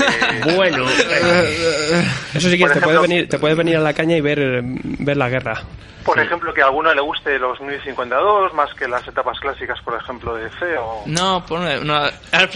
eh, 0.00 0.40
Bueno, 0.56 0.84
Eso 2.34 2.48
sí 2.50 2.58
que 2.58 2.66
te, 2.68 2.80
puedes 2.80 3.00
venir, 3.00 3.28
te 3.28 3.38
puedes 3.38 3.56
venir 3.56 3.76
a 3.76 3.80
la 3.80 3.92
caña 3.94 4.16
y 4.16 4.20
ver, 4.20 4.62
ver 4.64 5.16
la 5.16 5.28
guerra. 5.28 5.62
por 6.04 6.18
ejemplo, 6.18 6.52
que 6.52 6.62
a 6.62 6.66
alguno 6.66 6.92
le 6.94 7.00
guste 7.00 7.38
los 7.38 7.60
1052 7.60 8.52
más 8.54 8.72
que 8.74 8.88
las 8.88 9.06
etapas 9.06 9.38
clásicas, 9.40 9.80
por 9.82 9.98
ejemplo, 10.00 10.34
de 10.34 10.44
DC 10.44 10.76
o... 10.78 11.02
No, 11.06 11.44
por 11.46 11.60
no, 11.60 11.80
no, 11.84 11.94
al- 12.32 12.50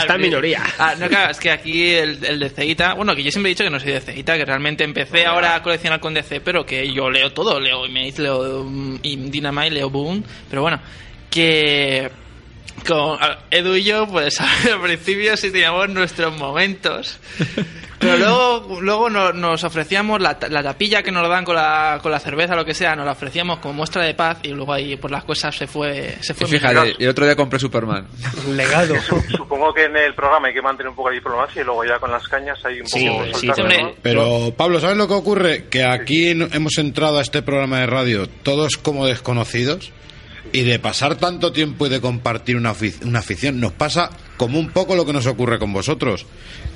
está 0.00 0.14
en 0.14 0.20
minoría. 0.20 0.62
Ah, 0.78 0.94
no, 0.98 1.08
claro, 1.08 1.30
es 1.30 1.38
que 1.40 1.50
aquí 1.50 1.94
el, 1.94 2.24
el 2.24 2.38
de 2.40 2.48
Ceita, 2.50 2.94
bueno, 2.94 3.14
que 3.14 3.22
yo 3.22 3.30
siempre 3.30 3.50
he 3.50 3.54
dicho 3.54 3.64
que 3.64 3.70
no 3.70 3.80
soy 3.80 3.92
de 3.92 4.00
Ceita, 4.00 4.36
que 4.36 4.44
realmente 4.44 4.84
empecé 4.84 5.26
ahora 5.26 5.54
a 5.56 5.62
coleccionar 5.62 6.00
con 6.00 6.14
DC, 6.14 6.40
pero 6.40 6.64
que 6.66 6.92
yo 6.92 7.10
leo 7.10 7.32
todo, 7.32 7.58
leo 7.60 7.86
Image, 7.86 8.20
leo 8.22 8.64
y 9.02 9.16
Dynamite, 9.16 9.70
leo 9.70 9.90
Boom, 9.90 10.22
pero 10.50 10.62
bueno, 10.62 10.80
que 11.30 12.10
con 12.86 13.18
Edu 13.50 13.74
y 13.76 13.84
yo, 13.84 14.06
pues 14.06 14.40
al 14.40 14.80
principio 14.82 15.36
sí 15.36 15.50
teníamos 15.50 15.88
nuestros 15.90 16.36
momentos. 16.36 17.18
Pero 17.98 18.18
luego, 18.18 18.80
luego 18.82 19.08
no- 19.08 19.32
nos, 19.32 19.64
ofrecíamos 19.64 20.20
la, 20.20 20.38
ta- 20.38 20.48
la 20.48 20.62
tapilla 20.62 21.02
que 21.02 21.10
nos 21.10 21.26
dan 21.26 21.44
con 21.44 21.54
la, 21.54 22.00
con 22.02 22.12
la 22.12 22.18
cerveza, 22.20 22.54
lo 22.54 22.64
que 22.64 22.74
sea, 22.74 22.94
nos 22.94 23.06
la 23.06 23.12
ofrecíamos 23.12 23.60
como 23.60 23.72
muestra 23.72 24.04
de 24.04 24.12
paz 24.12 24.38
y 24.42 24.48
luego 24.48 24.74
ahí 24.74 24.96
por 24.96 25.10
las 25.10 25.24
cosas 25.24 25.56
se 25.56 25.66
fue, 25.66 26.14
se 26.20 26.32
Y 26.32 26.36
fue 26.36 26.46
fíjate, 26.48 26.96
el 26.98 27.08
otro 27.08 27.24
día 27.24 27.34
compré 27.34 27.58
Superman. 27.58 28.06
Un 28.46 28.56
legado. 28.58 28.94
Supongo 29.34 29.72
que 29.72 29.84
en 29.84 29.96
el 29.96 30.14
programa 30.14 30.48
hay 30.48 30.54
que 30.54 30.60
mantener 30.60 30.90
un 30.90 30.96
poco 30.96 31.08
la 31.08 31.14
diplomacia 31.14 31.62
y 31.62 31.64
luego 31.64 31.82
ya 31.84 31.98
con 31.98 32.10
las 32.10 32.28
cañas 32.28 32.58
hay 32.64 32.80
un 32.80 32.86
Sí, 32.86 33.08
poco... 33.08 33.38
sí. 33.38 33.46
¿no? 33.46 33.92
Pero, 34.02 34.52
Pablo, 34.54 34.80
¿sabes 34.80 34.98
lo 34.98 35.08
que 35.08 35.14
ocurre? 35.14 35.68
Que 35.70 35.84
aquí 35.84 36.28
hemos 36.28 36.76
entrado 36.76 37.18
a 37.18 37.22
este 37.22 37.40
programa 37.40 37.78
de 37.78 37.86
radio 37.86 38.28
todos 38.28 38.76
como 38.76 39.06
desconocidos 39.06 39.92
y 40.54 40.62
de 40.62 40.78
pasar 40.78 41.16
tanto 41.16 41.52
tiempo 41.52 41.86
y 41.86 41.88
de 41.90 42.00
compartir 42.00 42.56
una, 42.56 42.72
una 43.02 43.18
afición 43.18 43.58
nos 43.58 43.72
pasa 43.72 44.08
como 44.36 44.60
un 44.60 44.70
poco 44.70 44.94
lo 44.94 45.04
que 45.04 45.12
nos 45.12 45.26
ocurre 45.26 45.58
con 45.58 45.72
vosotros. 45.72 46.26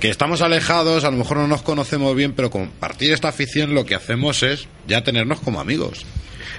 Que 0.00 0.08
estamos 0.10 0.42
alejados, 0.42 1.04
a 1.04 1.10
lo 1.12 1.16
mejor 1.16 1.36
no 1.36 1.46
nos 1.46 1.62
conocemos 1.62 2.14
bien, 2.16 2.32
pero 2.32 2.50
compartir 2.50 3.12
esta 3.12 3.28
afición 3.28 3.74
lo 3.74 3.86
que 3.86 3.94
hacemos 3.94 4.42
es 4.42 4.66
ya 4.88 5.04
tenernos 5.04 5.38
como 5.38 5.60
amigos. 5.60 6.04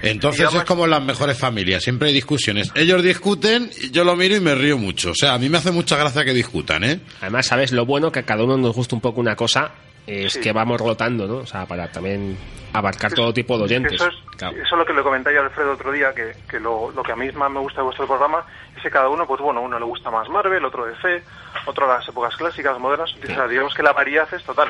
Entonces 0.01 0.39
Digamos- 0.39 0.61
es 0.61 0.65
como 0.65 0.87
las 0.87 1.03
mejores 1.03 1.37
familias, 1.37 1.83
siempre 1.83 2.07
hay 2.07 2.13
discusiones. 2.13 2.71
Ellos 2.73 3.03
discuten, 3.03 3.69
yo 3.91 4.05
lo 4.05 4.15
miro 4.15 4.37
y 4.37 4.39
me 4.39 4.55
río 4.55 4.77
mucho. 4.77 5.11
O 5.11 5.15
sea, 5.15 5.33
a 5.33 5.37
mí 5.39 5.49
me 5.49 5.57
hace 5.57 5.71
mucha 5.71 5.97
gracia 5.97 6.23
que 6.23 6.33
discutan, 6.33 6.85
¿eh? 6.85 7.01
Además, 7.19 7.47
¿sabes? 7.47 7.73
Lo 7.73 7.85
bueno 7.85 8.11
que 8.13 8.19
a 8.19 8.23
cada 8.23 8.45
uno 8.45 8.55
nos 8.57 8.73
gusta 8.73 8.95
un 8.95 9.01
poco 9.01 9.19
una 9.19 9.35
cosa 9.35 9.71
es 10.07 10.33
Sí. 10.33 10.41
que 10.41 10.51
vamos 10.51 10.79
rotando, 10.79 11.27
¿no? 11.27 11.37
O 11.37 11.45
sea, 11.45 11.65
para 11.65 11.91
también 11.91 12.37
abarcar 12.73 13.13
todo 13.13 13.33
tipo 13.33 13.57
de 13.57 13.63
oyentes. 13.63 13.93
Eso 13.93 14.07
es, 14.07 14.15
Claro. 14.37 14.55
eso 14.55 14.63
es 14.63 14.71
lo 14.77 14.85
que 14.85 14.93
le 14.93 15.01
comenté 15.03 15.33
yo 15.33 15.41
a 15.41 15.45
Alfredo 15.45 15.73
otro 15.73 15.91
día, 15.91 16.13
que, 16.13 16.33
que 16.49 16.59
lo, 16.59 16.91
lo 16.91 17.03
que 17.03 17.11
a 17.11 17.15
mí 17.15 17.29
más 17.31 17.51
me 17.51 17.59
gusta 17.59 17.81
de 17.81 17.85
vuestro 17.85 18.07
programa 18.07 18.43
es 18.75 18.81
que 18.83 18.89
cada 18.89 19.09
uno, 19.09 19.25
pues 19.27 19.41
bueno, 19.41 19.61
uno 19.61 19.77
le 19.79 19.85
gusta 19.85 20.09
más 20.11 20.29
Marvel, 20.29 20.63
otro 20.63 20.85
DC, 20.85 21.23
otro 21.65 21.87
las 21.87 22.07
épocas 22.07 22.35
clásicas, 22.37 22.77
modernas. 22.79 23.13
O 23.23 23.25
sea, 23.27 23.47
digamos 23.47 23.73
que 23.73 23.83
la 23.83 23.91
variedad 23.93 24.27
es 24.33 24.43
total. 24.43 24.69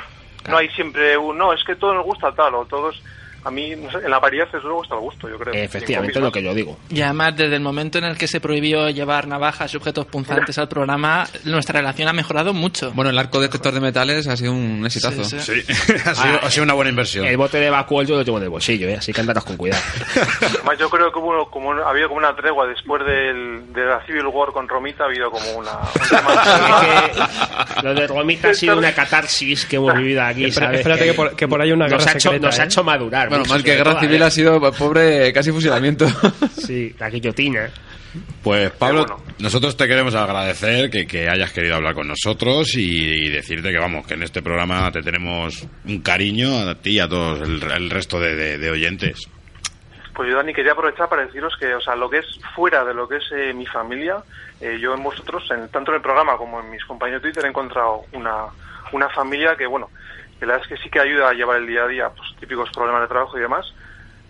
No 0.49 0.57
hay 0.57 0.69
siempre 0.69 1.17
un, 1.17 1.37
no, 1.37 1.53
es 1.53 1.63
que 1.63 1.75
todo 1.75 1.93
nos 1.93 2.05
gusta 2.05 2.31
tal, 2.33 2.55
o 2.55 2.65
todos, 2.65 3.01
a 3.43 3.51
mí, 3.51 3.75
no 3.75 3.91
sé, 3.91 3.97
en 4.03 4.09
la 4.11 4.19
variedad 4.19 4.47
es 4.53 4.63
luego 4.63 4.79
gusta 4.79 4.95
el 4.95 5.01
gusto, 5.01 5.29
yo 5.29 5.37
creo. 5.37 5.53
Efectivamente, 5.53 6.13
Sin 6.13 6.23
lo 6.23 6.31
que 6.31 6.43
yo 6.43 6.53
digo. 6.53 6.77
Y 6.89 7.01
además, 7.01 7.35
desde 7.35 7.55
el 7.55 7.61
momento 7.61 7.97
en 7.97 8.03
el 8.05 8.17
que 8.17 8.27
se 8.27 8.39
prohibió 8.41 8.89
llevar 8.89 9.27
navajas 9.27 9.73
y 9.73 9.77
objetos 9.77 10.05
punzantes 10.07 10.57
al 10.57 10.67
programa, 10.67 11.27
nuestra 11.45 11.79
relación 11.79 12.07
ha 12.07 12.13
mejorado 12.13 12.53
mucho. 12.53 12.91
Bueno, 12.93 13.11
el 13.11 13.17
arco 13.17 13.39
detector 13.41 13.73
de 13.73 13.79
metales 13.81 14.27
ha 14.27 14.35
sido 14.37 14.51
un 14.53 14.83
exitazo. 14.85 15.23
Sí, 15.23 15.39
Sí, 15.39 15.63
ha 16.05 16.15
sido, 16.15 16.39
ha 16.43 16.49
sido 16.51 16.63
una 16.63 16.73
buena 16.73 16.89
inversión. 16.89 17.25
El 17.25 17.37
bote 17.37 17.59
de 17.59 17.69
Bacuol 17.69 18.05
yo 18.07 18.15
lo 18.15 18.23
llevo 18.23 18.37
en 18.37 18.43
el 18.43 18.49
bolsillo, 18.49 18.87
¿eh? 18.89 18.95
así 18.95 19.13
que 19.13 19.21
andaros 19.21 19.43
con 19.45 19.57
cuidado. 19.57 19.81
Además, 20.41 20.77
yo 20.79 20.89
creo 20.89 21.11
que 21.11 21.19
hubo 21.19 21.49
como, 21.49 21.73
ha 21.73 21.89
habido 21.89 22.07
como 22.09 22.19
una 22.19 22.35
tregua 22.35 22.67
después 22.67 23.03
del, 23.05 23.73
de 23.73 23.85
la 23.85 24.05
Civil 24.05 24.25
War 24.27 24.51
con 24.51 24.67
Romita, 24.67 25.03
ha 25.03 25.07
habido 25.07 25.29
como 25.31 25.49
una... 25.57 25.71
un 25.71 26.09
tema- 26.09 27.81
Lo 27.83 27.93
de 27.93 28.07
Romita 28.07 28.49
ha 28.49 28.53
sido 28.53 28.77
una 28.77 28.91
catarsis 28.93 29.65
que 29.65 29.77
hemos 29.77 29.93
vivido 29.95 30.21
aquí, 30.23 30.45
Espera- 30.45 30.67
¿sabes? 30.67 30.79
espérate 30.81 31.05
que 31.05 31.13
por- 31.13 31.35
que 31.35 31.47
por 31.47 31.61
ahí 31.61 31.69
hay 31.69 31.73
una 31.73 31.87
nos 31.87 31.99
guerra 31.99 32.11
ha 32.11 32.15
hecho, 32.15 32.29
secreta, 32.29 32.45
Nos 32.47 32.59
ha 32.59 32.63
¿eh? 32.63 32.65
hecho 32.65 32.83
madurar. 32.83 33.28
Bueno, 33.29 33.43
mucho, 33.43 33.53
más 33.53 33.63
que 33.63 33.75
guerra 33.75 33.91
todo, 33.91 34.01
civil 34.01 34.21
¿eh? 34.21 34.25
ha 34.25 34.29
sido 34.31 34.71
pobre 34.73 35.31
casi 35.33 35.51
fusilamiento. 35.51 36.05
Sí, 36.57 36.93
la 36.99 37.09
guillotina. 37.09 37.69
Pues 38.43 38.71
Pablo, 38.71 39.05
bueno. 39.07 39.23
nosotros 39.39 39.75
te 39.77 39.87
queremos 39.87 40.13
agradecer 40.15 40.89
que, 40.89 41.05
que 41.07 41.27
hayas 41.29 41.51
querido 41.51 41.75
hablar 41.75 41.93
con 41.95 42.07
nosotros 42.07 42.75
y, 42.75 43.25
y 43.25 43.29
decirte 43.29 43.71
que 43.71 43.77
vamos, 43.79 44.05
que 44.07 44.13
en 44.15 44.23
este 44.23 44.41
programa 44.41 44.91
te 44.91 45.01
tenemos 45.01 45.65
un 45.85 46.01
cariño 46.01 46.69
a 46.69 46.75
ti 46.75 46.91
y 46.91 46.99
a 46.99 47.07
todos 47.07 47.41
el, 47.47 47.61
el 47.71 47.89
resto 47.89 48.19
de, 48.19 48.35
de- 48.35 48.57
de 48.57 48.69
oyentes. 48.71 49.27
Pues 50.15 50.29
yo, 50.29 50.35
Dani, 50.35 50.53
quería 50.53 50.73
aprovechar 50.73 51.07
para 51.07 51.25
deciros 51.25 51.53
que, 51.59 51.73
o 51.73 51.81
sea, 51.81 51.95
lo 51.95 52.09
que 52.09 52.17
es 52.17 52.25
fuera 52.55 52.83
de 52.83 52.93
lo 52.93 53.07
que 53.07 53.17
es 53.17 53.23
eh, 53.35 53.53
mi 53.53 53.65
familia, 53.65 54.17
eh, 54.59 54.77
yo 54.81 54.93
en 54.93 55.01
vosotros, 55.03 55.43
en, 55.51 55.69
tanto 55.69 55.91
en 55.91 55.95
el 55.97 56.01
programa 56.01 56.35
como 56.35 56.59
en 56.59 56.69
mis 56.71 56.83
compañeros 56.85 57.21
de 57.21 57.29
Twitter, 57.29 57.45
he 57.45 57.49
encontrado 57.49 58.01
una, 58.13 58.45
una 58.91 59.07
familia 59.09 59.55
que, 59.55 59.65
bueno, 59.65 59.89
que 60.39 60.45
la 60.45 60.53
verdad 60.53 60.71
es 60.71 60.77
que 60.77 60.83
sí 60.83 60.89
que 60.89 60.99
ayuda 60.99 61.29
a 61.29 61.33
llevar 61.33 61.57
el 61.57 61.67
día 61.67 61.83
a 61.83 61.87
día, 61.87 62.09
pues 62.09 62.29
típicos 62.39 62.69
problemas 62.71 63.01
de 63.01 63.07
trabajo 63.07 63.37
y 63.37 63.41
demás. 63.41 63.65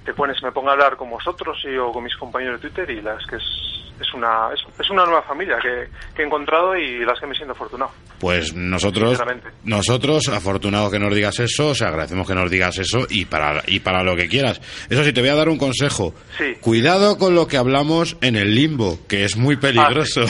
Te 0.04 0.14
pones, 0.14 0.42
me 0.42 0.52
pongo 0.52 0.70
a 0.70 0.74
hablar 0.74 0.98
con 0.98 1.10
vosotros 1.10 1.58
y 1.66 1.78
o 1.78 1.92
con 1.92 2.04
mis 2.04 2.16
compañeros 2.18 2.60
de 2.60 2.70
Twitter 2.70 2.90
y 2.90 3.02
la 3.02 3.14
verdad 3.14 3.22
es 3.22 3.28
que 3.30 3.36
es, 3.36 3.89
es 4.00 4.14
una, 4.14 4.50
es, 4.54 4.62
es 4.80 4.90
una 4.90 5.06
nueva 5.06 5.22
familia 5.24 5.58
que, 5.62 5.90
que 6.16 6.22
he 6.22 6.26
encontrado 6.26 6.76
y 6.76 7.06
la 7.06 7.14
es 7.14 7.20
que 7.20 7.28
me 7.28 7.36
siento 7.36 7.54
afortunado. 7.54 7.92
Pues 8.20 8.54
nosotros, 8.54 9.22
nosotros, 9.64 10.28
afortunados 10.30 10.92
que 10.92 11.00
nos 11.00 11.14
digas 11.14 11.40
eso, 11.40 11.70
o 11.70 11.76
sea, 11.76 11.88
agradecemos 11.88 12.28
que 12.28 12.36
nos 12.36 12.50
digas 12.52 12.78
eso 12.78 13.06
y 13.10 13.26
para, 13.26 13.64
y 13.68 13.80
para 13.80 14.04
lo 14.04 14.16
que 14.16 14.28
quieras. 14.28 14.60
Eso 14.90 15.04
sí, 15.04 15.14
te 15.14 15.22
voy 15.22 15.30
a 15.30 15.36
dar 15.36 15.50
un 15.50 15.58
consejo. 15.58 16.14
Sí. 16.38 16.56
Cuidado 16.60 17.18
con 17.18 17.36
lo 17.36 17.48
que 17.48 17.58
hablamos 17.58 18.18
en 18.22 18.36
el 18.36 18.56
limbo, 18.56 19.00
que 19.08 19.24
es 19.24 19.38
muy 19.38 19.56
peligroso. 19.56 20.22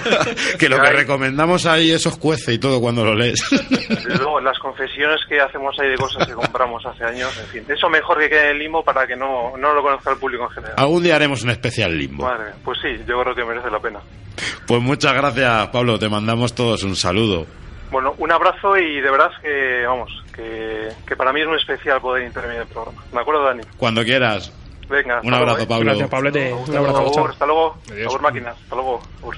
que 0.58 0.68
lo 0.68 0.80
que 0.80 0.90
recomendamos 0.90 1.66
ahí, 1.66 1.92
eso 1.92 2.18
cuece 2.18 2.54
y 2.54 2.58
todo 2.58 2.80
cuando 2.80 3.04
lo 3.04 3.14
lees. 3.14 3.40
Luego, 4.06 4.40
las 4.40 4.58
confesiones 4.58 5.20
que 5.28 5.40
hacemos 5.40 5.76
ahí 5.80 5.90
de 5.90 5.96
cosas 5.96 6.26
que 6.26 6.34
compramos 6.34 6.84
hace 6.86 7.04
años, 7.04 7.36
en 7.38 7.46
fin. 7.46 7.64
Eso 7.68 7.88
mejor 7.88 8.18
que 8.18 8.28
quede 8.28 8.46
en 8.46 8.56
el 8.56 8.58
limbo 8.58 8.82
para 8.82 9.06
que 9.06 9.16
no, 9.16 9.56
no 9.56 9.74
lo 9.74 9.82
conozca 9.82 10.10
el 10.10 10.18
público 10.18 10.44
en 10.44 10.50
general. 10.50 10.74
Algún 10.76 11.02
día 11.02 11.16
haremos 11.16 11.42
un 11.42 11.50
especial 11.50 11.96
limbo. 11.96 12.24
Madre 12.24 12.52
pues 12.68 12.78
sí, 12.82 13.02
yo 13.08 13.20
creo 13.22 13.34
que 13.34 13.44
merece 13.44 13.70
la 13.70 13.80
pena. 13.80 14.00
Pues 14.66 14.80
muchas 14.82 15.14
gracias, 15.14 15.68
Pablo. 15.68 15.98
Te 15.98 16.08
mandamos 16.08 16.54
todos 16.54 16.82
un 16.84 16.94
saludo. 16.94 17.46
Bueno, 17.90 18.14
un 18.18 18.30
abrazo 18.30 18.76
y 18.76 19.00
de 19.00 19.10
verdad 19.10 19.30
que, 19.42 19.84
vamos, 19.86 20.10
que, 20.34 20.88
que 21.06 21.16
para 21.16 21.32
mí 21.32 21.40
es 21.40 21.46
muy 21.48 21.56
especial 21.56 22.00
poder 22.00 22.26
intervenir 22.26 22.56
en 22.56 22.62
el 22.62 22.68
programa. 22.68 23.02
¿De 23.10 23.18
acuerdo, 23.18 23.44
Dani? 23.44 23.62
Cuando 23.78 24.04
quieras. 24.04 24.52
Venga. 24.88 25.20
Un 25.24 25.34
abrazo, 25.34 25.56
luego, 25.56 25.62
¿eh? 25.62 25.66
Pablo. 25.66 25.84
Gracias, 25.86 26.08
Pablete. 26.10 26.52
Un 26.52 26.60
Hasta 26.62 26.78
abrazo, 26.78 26.98
luego, 26.98 27.14
chao. 27.14 27.26
hasta 27.28 27.46
luego. 27.46 27.76
Adiós. 27.90 28.20
Máquinas. 28.20 28.56
Hasta 28.62 28.74
luego. 28.74 29.00
Agur. 29.22 29.36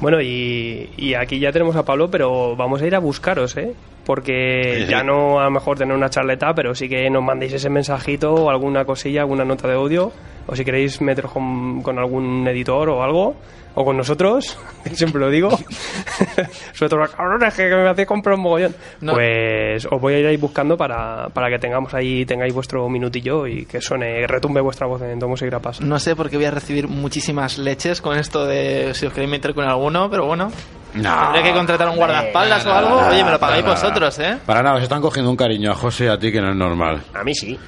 Bueno, 0.00 0.20
y, 0.20 0.90
y 0.96 1.14
aquí 1.14 1.38
ya 1.38 1.52
tenemos 1.52 1.74
a 1.76 1.84
Pablo, 1.84 2.10
pero 2.10 2.54
vamos 2.56 2.80
a 2.80 2.86
ir 2.86 2.94
a 2.94 2.98
buscaros, 3.00 3.56
¿eh? 3.56 3.74
Porque 4.08 4.86
ya 4.88 5.02
no 5.02 5.38
a 5.38 5.44
lo 5.44 5.50
mejor 5.50 5.76
tener 5.76 5.94
una 5.94 6.08
charleta, 6.08 6.54
pero 6.54 6.74
sí 6.74 6.88
que 6.88 7.10
nos 7.10 7.22
mandéis 7.22 7.52
ese 7.52 7.68
mensajito 7.68 8.32
o 8.32 8.48
alguna 8.48 8.86
cosilla, 8.86 9.20
alguna 9.20 9.44
nota 9.44 9.68
de 9.68 9.74
audio, 9.74 10.10
o 10.46 10.56
si 10.56 10.64
queréis 10.64 11.02
meteros 11.02 11.30
con, 11.30 11.82
con 11.82 11.98
algún 11.98 12.48
editor 12.48 12.88
o 12.88 13.02
algo, 13.02 13.34
o 13.74 13.84
con 13.84 13.96
nosotros, 13.96 14.58
que 14.84 14.94
siempre 14.94 15.20
lo 15.20 15.30
digo. 15.30 15.50
Sobre 16.72 16.88
todo, 16.88 17.00
cabrones, 17.16 17.54
que 17.54 17.68
me 17.68 17.88
hacéis 17.88 18.08
comprar 18.08 18.36
un 18.36 18.42
mogollón. 18.42 18.74
No. 19.00 19.14
Pues 19.14 19.86
os 19.86 20.00
voy 20.00 20.14
a 20.14 20.18
ir 20.18 20.26
ahí 20.26 20.36
buscando 20.36 20.76
para, 20.76 21.28
para 21.28 21.48
que 21.48 21.58
tengamos 21.58 21.94
ahí, 21.94 22.24
tengáis 22.24 22.52
vuestro 22.52 22.88
minutillo 22.88 23.46
y 23.46 23.64
que 23.66 23.80
suene, 23.80 24.26
retumbe 24.26 24.60
vuestra 24.60 24.86
voz 24.86 25.02
en 25.02 25.18
Tomos 25.18 25.42
y 25.42 25.46
Grapas. 25.46 25.80
No 25.80 25.98
sé 25.98 26.16
por 26.16 26.30
qué 26.30 26.36
voy 26.36 26.46
a 26.46 26.50
recibir 26.50 26.88
muchísimas 26.88 27.58
leches 27.58 28.00
con 28.00 28.18
esto 28.18 28.46
de 28.46 28.92
si 28.94 29.06
os 29.06 29.12
queréis 29.12 29.30
meter 29.30 29.54
con 29.54 29.64
alguno, 29.64 30.08
pero 30.10 30.26
bueno. 30.26 30.50
No. 30.94 31.32
Tendré 31.32 31.42
que 31.42 31.52
contratar 31.52 31.88
un 31.88 31.96
guardaespaldas 31.96 32.66
o 32.66 32.72
algo. 32.72 32.96
Oye, 33.08 33.22
me 33.22 33.30
lo 33.30 33.38
pagáis 33.38 33.64
vosotros, 33.64 34.18
¿eh? 34.20 34.38
Para 34.46 34.62
nada, 34.62 34.78
se 34.78 34.84
están 34.84 35.02
cogiendo 35.02 35.30
un 35.30 35.36
cariño 35.36 35.70
a 35.70 35.74
José 35.74 36.06
y 36.06 36.08
a 36.08 36.18
ti 36.18 36.32
que 36.32 36.40
no 36.40 36.50
es 36.50 36.56
normal. 36.56 37.02
A 37.14 37.22
mí 37.22 37.34
sí. 37.34 37.58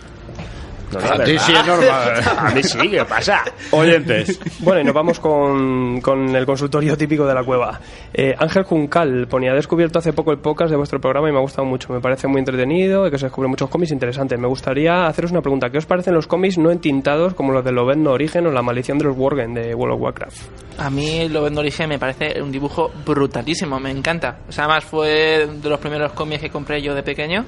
No, 0.92 1.00
no, 1.00 1.22
a 1.22 1.24
ti 1.24 1.38
sí 1.38 1.52
es 1.52 1.66
normal. 1.66 2.22
A 2.38 2.50
mí 2.50 2.62
sí, 2.62 2.88
¿qué 2.88 3.04
pasa? 3.04 3.44
Oyentes. 3.70 4.40
Bueno, 4.60 4.80
y 4.80 4.84
nos 4.84 4.94
vamos 4.94 5.20
con, 5.20 6.00
con 6.00 6.34
el 6.34 6.46
consultorio 6.46 6.96
típico 6.96 7.26
de 7.26 7.34
la 7.34 7.44
cueva. 7.44 7.80
Eh, 8.12 8.34
Ángel 8.38 8.64
Juncal 8.64 9.26
ponía, 9.28 9.52
descubierto 9.54 9.98
hace 9.98 10.12
poco 10.12 10.32
el 10.32 10.38
podcast 10.38 10.70
de 10.70 10.76
vuestro 10.76 11.00
programa 11.00 11.28
y 11.28 11.32
me 11.32 11.38
ha 11.38 11.42
gustado 11.42 11.66
mucho. 11.66 11.92
Me 11.92 12.00
parece 12.00 12.26
muy 12.26 12.40
entretenido 12.40 13.06
y 13.06 13.10
que 13.10 13.18
se 13.18 13.26
descubren 13.26 13.50
muchos 13.50 13.68
cómics 13.68 13.92
interesantes. 13.92 14.38
Me 14.38 14.48
gustaría 14.48 15.06
haceros 15.06 15.30
una 15.30 15.42
pregunta. 15.42 15.70
¿Qué 15.70 15.78
os 15.78 15.86
parecen 15.86 16.14
los 16.14 16.26
cómics 16.26 16.58
no 16.58 16.70
entintados 16.70 17.34
como 17.34 17.52
los 17.52 17.64
de 17.64 17.72
Lobezno 17.72 18.10
Origen 18.10 18.46
o 18.46 18.50
La 18.50 18.62
Maldición 18.62 18.98
de 18.98 19.04
los 19.04 19.16
Worgen 19.16 19.54
de 19.54 19.74
World 19.74 19.94
of 19.94 20.00
Warcraft? 20.00 20.38
A 20.78 20.90
mí 20.90 21.28
lo 21.28 21.42
vendo 21.42 21.60
origen 21.60 21.88
me 21.88 21.98
parece 21.98 22.40
un 22.40 22.50
dibujo 22.50 22.90
brutalísimo, 23.04 23.78
me 23.78 23.90
encanta. 23.90 24.38
O 24.48 24.52
sea, 24.52 24.64
además 24.64 24.84
fue 24.84 25.46
de 25.46 25.68
los 25.68 25.78
primeros 25.78 26.12
cómics 26.12 26.40
que 26.42 26.50
compré 26.50 26.80
yo 26.82 26.94
de 26.94 27.02
pequeño 27.02 27.44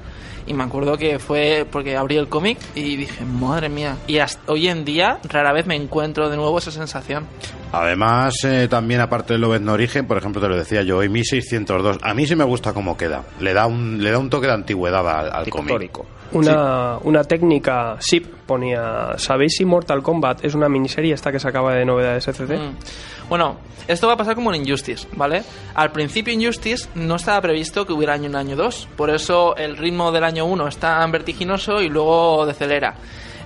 y 0.47 0.55
me 0.55 0.65
acuerdo 0.65 0.97
que 0.97 1.19
fue 1.19 1.67
porque 1.71 1.97
abrí 1.97 2.17
el 2.17 2.29
cómic 2.29 2.59
y 2.75 2.97
dije, 2.97 3.25
madre 3.33 3.69
mía. 3.69 3.97
Y 4.07 4.19
hasta 4.19 4.53
hoy 4.53 4.69
en 4.69 4.85
día 4.85 5.19
rara 5.25 5.53
vez 5.53 5.67
me 5.67 5.77
encuentro 5.77 6.29
de 6.29 6.37
nuevo 6.37 6.59
esa 6.59 6.71
sensación. 6.71 7.27
Además, 7.73 8.35
eh, 8.45 8.69
también 8.69 9.01
aparte 9.01 9.33
del 9.33 9.41
Lobezno 9.41 9.73
Origen, 9.73 10.07
por 10.07 10.19
ejemplo, 10.19 10.43
te 10.43 10.49
lo 10.49 10.57
decía 10.57 10.83
yo, 10.83 10.99
hoy 10.99 11.09
1602. 11.09 11.99
A 12.03 12.13
mí 12.13 12.27
sí 12.27 12.37
me 12.37 12.45
gusta 12.45 12.75
cómo 12.75 12.97
queda. 12.99 13.25
Le 13.41 13.55
da 13.55 13.67
un, 13.67 14.03
le 14.03 14.11
da 14.11 14.19
un 14.19 14.29
toque 14.29 14.47
de 14.47 14.53
antigüedad 14.53 15.09
al, 15.09 15.33
al 15.33 15.49
cómic. 15.49 15.99
Una, 16.33 16.99
una 17.03 17.25
técnica 17.25 17.97
SIP 17.99 18.27
ponía, 18.47 19.19
¿sabéis 19.19 19.57
si 19.57 19.65
Mortal 19.65 20.03
Kombat 20.03 20.45
es 20.45 20.55
una 20.55 20.69
miniserie 20.69 21.13
esta 21.13 21.31
que 21.31 21.39
se 21.39 21.49
acaba 21.49 21.75
de 21.75 21.85
novedades 21.85 22.27
etc? 22.29 22.59
Mm. 22.59 23.29
Bueno, 23.29 23.59
esto 23.87 24.07
va 24.07 24.15
a 24.15 24.17
pasar 24.17 24.35
como 24.35 24.53
en 24.53 24.63
Injustice, 24.63 25.07
¿vale? 25.15 25.43
Al 25.75 25.93
principio 25.93 26.33
Injustice 26.33 26.89
no 26.95 27.17
estaba 27.17 27.41
previsto 27.41 27.87
que 27.87 27.93
hubiera 27.93 28.15
año 28.15 28.29
un 28.29 28.37
año 28.37 28.57
2, 28.57 28.89
por 28.97 29.11
eso 29.11 29.57
el 29.57 29.77
ritmo 29.77 30.13
del 30.13 30.25
año 30.25 30.47
1 30.47 30.69
es 30.69 30.77
tan 30.79 31.11
vertiginoso 31.11 31.83
y 31.83 31.89
luego 31.89 32.47
decelera. 32.47 32.95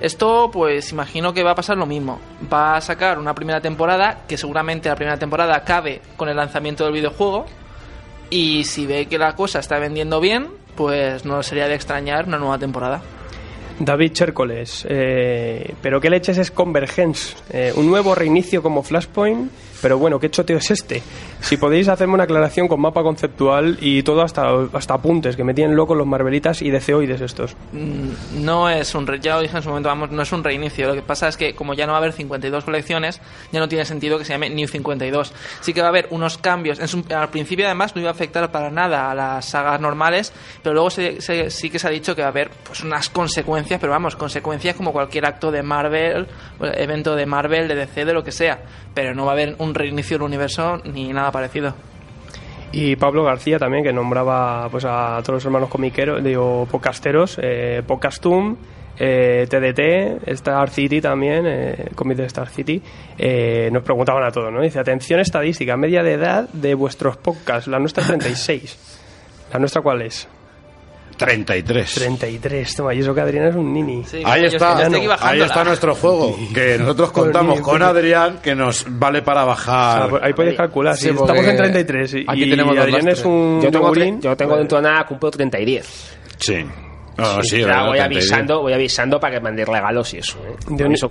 Esto, 0.00 0.50
pues 0.52 0.92
imagino 0.92 1.32
que 1.32 1.42
va 1.42 1.52
a 1.52 1.54
pasar 1.54 1.76
lo 1.76 1.86
mismo. 1.86 2.20
Va 2.52 2.76
a 2.76 2.80
sacar 2.80 3.18
una 3.18 3.34
primera 3.34 3.60
temporada, 3.60 4.24
que 4.28 4.36
seguramente 4.36 4.88
la 4.88 4.96
primera 4.96 5.18
temporada 5.18 5.64
cabe 5.64 6.00
con 6.16 6.28
el 6.28 6.36
lanzamiento 6.36 6.84
del 6.84 6.92
videojuego, 6.92 7.46
y 8.30 8.64
si 8.64 8.86
ve 8.86 9.06
que 9.06 9.18
la 9.18 9.34
cosa 9.34 9.60
está 9.60 9.78
vendiendo 9.78 10.20
bien, 10.20 10.48
pues 10.74 11.24
no 11.24 11.42
sería 11.42 11.68
de 11.68 11.74
extrañar 11.74 12.26
una 12.26 12.38
nueva 12.38 12.58
temporada. 12.58 13.00
David 13.78 14.12
Chércoles, 14.12 14.86
eh, 14.88 15.74
¿pero 15.82 16.00
qué 16.00 16.08
leches 16.08 16.38
es 16.38 16.50
Convergence? 16.50 17.36
Eh, 17.50 17.72
¿Un 17.76 17.86
nuevo 17.86 18.14
reinicio 18.14 18.62
como 18.62 18.82
Flashpoint? 18.82 19.50
Pero 19.82 19.98
bueno, 19.98 20.18
¿qué 20.18 20.30
choteo 20.30 20.56
es 20.56 20.70
este? 20.70 21.02
Si 21.46 21.56
podéis 21.56 21.86
hacerme 21.86 22.14
una 22.14 22.24
aclaración 22.24 22.66
con 22.66 22.80
mapa 22.80 23.04
conceptual 23.04 23.78
y 23.80 24.02
todo 24.02 24.22
hasta, 24.22 24.50
hasta 24.72 24.94
apuntes, 24.94 25.36
que 25.36 25.44
me 25.44 25.54
tienen 25.54 25.76
locos 25.76 25.96
los 25.96 26.04
Marvelitas 26.04 26.60
y 26.60 26.72
DCoides 26.72 27.20
estos. 27.20 27.54
Mm, 27.72 28.44
no 28.44 28.68
es 28.68 28.92
un 28.96 29.06
re- 29.06 29.20
ya 29.20 29.38
en 29.40 29.62
su 29.62 29.68
momento 29.68 29.88
vamos 29.88 30.10
no 30.10 30.22
es 30.22 30.32
un 30.32 30.42
reinicio. 30.42 30.88
Lo 30.88 30.94
que 30.94 31.02
pasa 31.02 31.28
es 31.28 31.36
que 31.36 31.54
como 31.54 31.74
ya 31.74 31.86
no 31.86 31.92
va 31.92 31.98
a 31.98 32.00
haber 32.00 32.12
52 32.12 32.64
colecciones 32.64 33.20
ya 33.52 33.60
no 33.60 33.68
tiene 33.68 33.84
sentido 33.84 34.18
que 34.18 34.24
se 34.24 34.32
llame 34.32 34.50
New 34.50 34.66
52 34.66 35.32
sí 35.60 35.72
que 35.72 35.80
va 35.82 35.86
a 35.86 35.90
haber 35.90 36.08
unos 36.10 36.36
cambios. 36.36 36.80
En 36.80 36.88
su- 36.88 37.04
al 37.14 37.28
principio 37.28 37.66
además 37.66 37.94
no 37.94 38.00
iba 38.00 38.10
a 38.10 38.14
afectar 38.14 38.50
para 38.50 38.68
nada 38.70 39.12
a 39.12 39.14
las 39.14 39.44
sagas 39.44 39.80
normales 39.80 40.32
pero 40.64 40.74
luego 40.74 40.90
se- 40.90 41.20
sí 41.20 41.70
que 41.70 41.78
se 41.78 41.86
ha 41.86 41.90
dicho 41.90 42.16
que 42.16 42.22
va 42.22 42.26
a 42.28 42.30
haber 42.32 42.50
pues 42.66 42.82
unas 42.82 43.08
consecuencias 43.08 43.78
pero 43.78 43.92
vamos 43.92 44.16
consecuencias 44.16 44.74
como 44.74 44.92
cualquier 44.92 45.24
acto 45.26 45.52
de 45.52 45.62
Marvel 45.62 46.26
evento 46.60 47.14
de 47.14 47.24
Marvel 47.24 47.68
de 47.68 47.76
DC 47.76 48.04
de 48.04 48.12
lo 48.12 48.24
que 48.24 48.32
sea. 48.32 48.58
Pero 48.94 49.14
no 49.14 49.26
va 49.26 49.32
a 49.32 49.34
haber 49.34 49.54
un 49.58 49.74
reinicio 49.74 50.16
del 50.16 50.22
universo 50.22 50.78
ni 50.84 51.12
nada 51.12 51.30
parecido 51.36 51.74
Y 52.72 52.96
Pablo 52.96 53.24
García 53.24 53.58
también, 53.58 53.84
que 53.84 53.92
nombraba 53.92 54.68
pues 54.70 54.84
a 54.86 55.18
todos 55.22 55.36
los 55.36 55.44
hermanos 55.44 55.68
comiqueros, 55.68 56.22
digo, 56.22 56.66
podcasteros, 56.70 57.38
eh, 57.42 57.82
Podcastum, 57.86 58.56
eh, 58.98 59.46
TDT, 59.48 60.30
Star 60.32 60.70
City 60.70 61.00
también, 61.00 61.44
eh, 61.46 61.90
cómic 61.94 62.16
de 62.16 62.24
Star 62.26 62.48
City, 62.48 62.82
eh, 63.18 63.68
nos 63.70 63.82
preguntaban 63.82 64.24
a 64.24 64.30
todos, 64.30 64.52
¿no? 64.52 64.62
Dice, 64.62 64.78
atención 64.78 65.20
estadística, 65.20 65.76
media 65.76 66.02
de 66.02 66.14
edad 66.14 66.48
de 66.50 66.74
vuestros 66.74 67.16
podcasts, 67.18 67.68
la 67.68 67.78
nuestra 67.78 68.04
36. 68.04 69.02
¿La 69.52 69.58
nuestra 69.58 69.82
cuál 69.82 70.02
es? 70.02 70.28
33. 71.16 71.94
33, 71.94 72.76
toma, 72.76 72.94
y 72.94 73.00
eso 73.00 73.14
que 73.14 73.20
Adrián 73.20 73.46
es 73.46 73.54
un 73.54 73.72
nini. 73.72 74.02
Ahí 74.24 74.44
está, 74.44 74.76
ahí 75.20 75.40
está 75.40 75.64
nuestro 75.64 75.94
juego. 75.94 76.36
Que 76.54 76.78
nosotros 76.78 77.12
contamos 77.12 77.60
con 77.60 77.82
Adrián, 77.82 78.38
que 78.42 78.54
nos 78.54 78.86
vale 78.88 79.22
para 79.22 79.44
bajar. 79.44 80.12
O 80.12 80.18
sea, 80.18 80.26
ahí 80.26 80.32
podéis 80.32 80.56
calcular, 80.56 80.96
si 80.96 81.08
estamos 81.08 81.44
en 81.44 81.56
33 81.56 82.14
y, 82.14 82.24
aquí 82.26 82.44
y 82.44 82.50
tenemos 82.50 82.74
dos 82.74 82.84
Adrián 82.84 83.08
es 83.08 83.24
un 83.24 83.60
Yo 83.62 83.70
tengo, 83.70 83.86
yogurín, 83.86 84.20
yo 84.20 84.36
tengo 84.36 84.50
pues- 84.52 84.60
dentro 84.60 84.78
de 84.78 84.82
nada, 84.82 85.06
cumplo 85.06 85.30
30 85.30 85.60
y 85.60 85.64
10. 85.64 86.18
Sí. 86.38 86.64
No, 87.18 87.42
sí, 87.42 87.60
ya 87.60 87.66
verdad, 87.66 87.86
voy 87.86 87.96
30 87.98 87.98
y 87.98 88.16
avisando, 88.16 88.60
voy 88.62 88.72
avisando 88.74 89.18
para 89.20 89.34
que 89.36 89.40
mandéis 89.40 89.68
regalos 89.68 90.12
y 90.14 90.18
eso. 90.18 90.38
¿eh? 90.46 90.56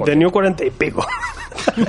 De, 0.06 0.16
New 0.16 0.32
40 0.32 0.66
y 0.66 0.70
pico. 0.70 1.06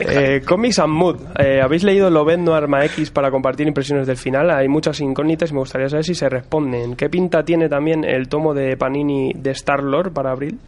eh, 0.00 0.42
Comics 0.44 0.78
and 0.78 0.92
Mood. 0.92 1.16
Eh, 1.38 1.60
¿Habéis 1.62 1.82
leído 1.84 2.10
Lobet 2.10 2.38
no 2.38 2.54
Arma 2.54 2.84
X 2.86 3.10
para 3.10 3.30
compartir 3.30 3.66
impresiones 3.66 4.06
del 4.06 4.16
final? 4.16 4.50
Hay 4.50 4.68
muchas 4.68 5.00
incógnitas 5.00 5.50
y 5.50 5.54
me 5.54 5.60
gustaría 5.60 5.88
saber 5.88 6.04
si 6.04 6.14
se 6.14 6.28
responden. 6.28 6.96
¿Qué 6.96 7.08
pinta 7.08 7.44
tiene 7.44 7.68
también 7.68 8.04
el 8.04 8.28
tomo 8.28 8.54
de 8.54 8.76
Panini 8.76 9.32
de 9.34 9.50
Star-Lord 9.52 10.12
para 10.12 10.30
abril? 10.32 10.58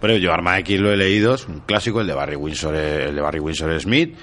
Pero 0.00 0.16
yo 0.16 0.32
Arma 0.32 0.58
X 0.60 0.80
lo 0.80 0.92
he 0.92 0.96
leído, 0.96 1.34
es 1.34 1.46
un 1.46 1.60
clásico, 1.60 2.00
el 2.00 2.06
de 2.06 2.14
Barry 2.14 2.36
Windsor, 2.36 2.74
el 2.74 3.14
de 3.14 3.20
Barry 3.20 3.38
Windsor 3.40 3.78
Smith. 3.80 4.14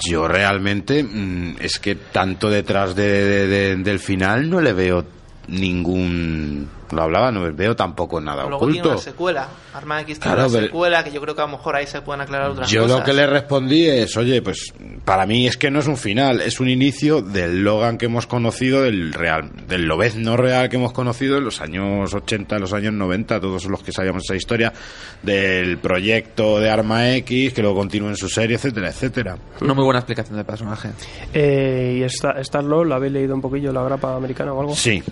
Yo 0.00 0.26
realmente 0.28 1.02
mm, 1.02 1.56
es 1.60 1.78
que 1.78 1.96
tanto 1.96 2.48
detrás 2.48 2.94
de, 2.94 3.08
de- 3.08 3.46
de- 3.46 3.76
del 3.76 3.98
final 3.98 4.48
no 4.48 4.60
le 4.60 4.72
veo 4.72 5.04
ningún 5.52 6.68
lo 6.92 7.02
hablaba, 7.04 7.32
no 7.32 7.50
veo 7.54 7.74
tampoco 7.74 8.20
nada 8.20 8.42
Luego 8.42 8.66
tiene 8.66 8.80
oculto. 8.80 8.88
una 8.90 8.98
secuela. 8.98 9.48
Arma 9.72 10.02
X 10.02 10.20
tiene 10.20 10.34
Claro, 10.34 10.48
una 10.48 10.52
pero- 10.58 10.66
secuela 10.66 11.02
que 11.04 11.10
yo 11.10 11.22
creo 11.22 11.34
que 11.34 11.40
a 11.40 11.46
lo 11.46 11.52
mejor 11.52 11.74
ahí 11.74 11.86
se 11.86 12.02
pueden 12.02 12.20
aclarar 12.20 12.50
otras 12.50 12.70
Yo 12.70 12.82
cosas. 12.82 12.98
lo 12.98 13.04
que 13.04 13.12
le 13.14 13.26
respondí 13.26 13.86
es, 13.86 14.14
oye, 14.18 14.42
pues 14.42 14.74
para 15.06 15.24
mí 15.24 15.46
es 15.46 15.56
que 15.56 15.70
no 15.70 15.78
es 15.78 15.86
un 15.86 15.96
final, 15.96 16.42
es 16.42 16.60
un 16.60 16.68
inicio 16.68 17.22
del 17.22 17.62
Logan 17.64 17.96
que 17.96 18.06
hemos 18.06 18.26
conocido, 18.26 18.82
del 18.82 19.14
real, 19.14 19.50
del 19.68 19.86
Lobez 19.86 20.16
no 20.16 20.36
real 20.36 20.68
que 20.68 20.76
hemos 20.76 20.92
conocido 20.92 21.38
en 21.38 21.44
los 21.44 21.62
años 21.62 22.12
80, 22.12 22.58
los 22.58 22.74
años 22.74 22.92
90, 22.92 23.40
todos 23.40 23.64
los 23.64 23.82
que 23.82 23.92
sabíamos 23.92 24.24
esa 24.24 24.36
historia, 24.36 24.70
del 25.22 25.78
proyecto 25.78 26.60
de 26.60 26.68
Arma 26.68 27.10
X, 27.16 27.54
que 27.54 27.62
luego 27.62 27.78
continúa 27.78 28.10
en 28.10 28.16
su 28.18 28.28
serie, 28.28 28.56
etcétera, 28.56 28.88
etcétera. 28.90 29.38
Una 29.62 29.72
muy 29.72 29.84
buena 29.84 30.00
explicación 30.00 30.36
del 30.36 30.44
personaje. 30.44 30.90
Eh, 31.32 31.96
¿Y 32.00 32.02
Star- 32.02 32.38
Star-Lord, 32.40 32.88
¿la 32.88 32.96
habéis 32.96 33.14
leído 33.14 33.34
un 33.34 33.40
poquillo, 33.40 33.72
la 33.72 33.82
grapa 33.82 34.14
americana 34.14 34.52
o 34.52 34.60
algo? 34.60 34.74
Sí. 34.76 35.02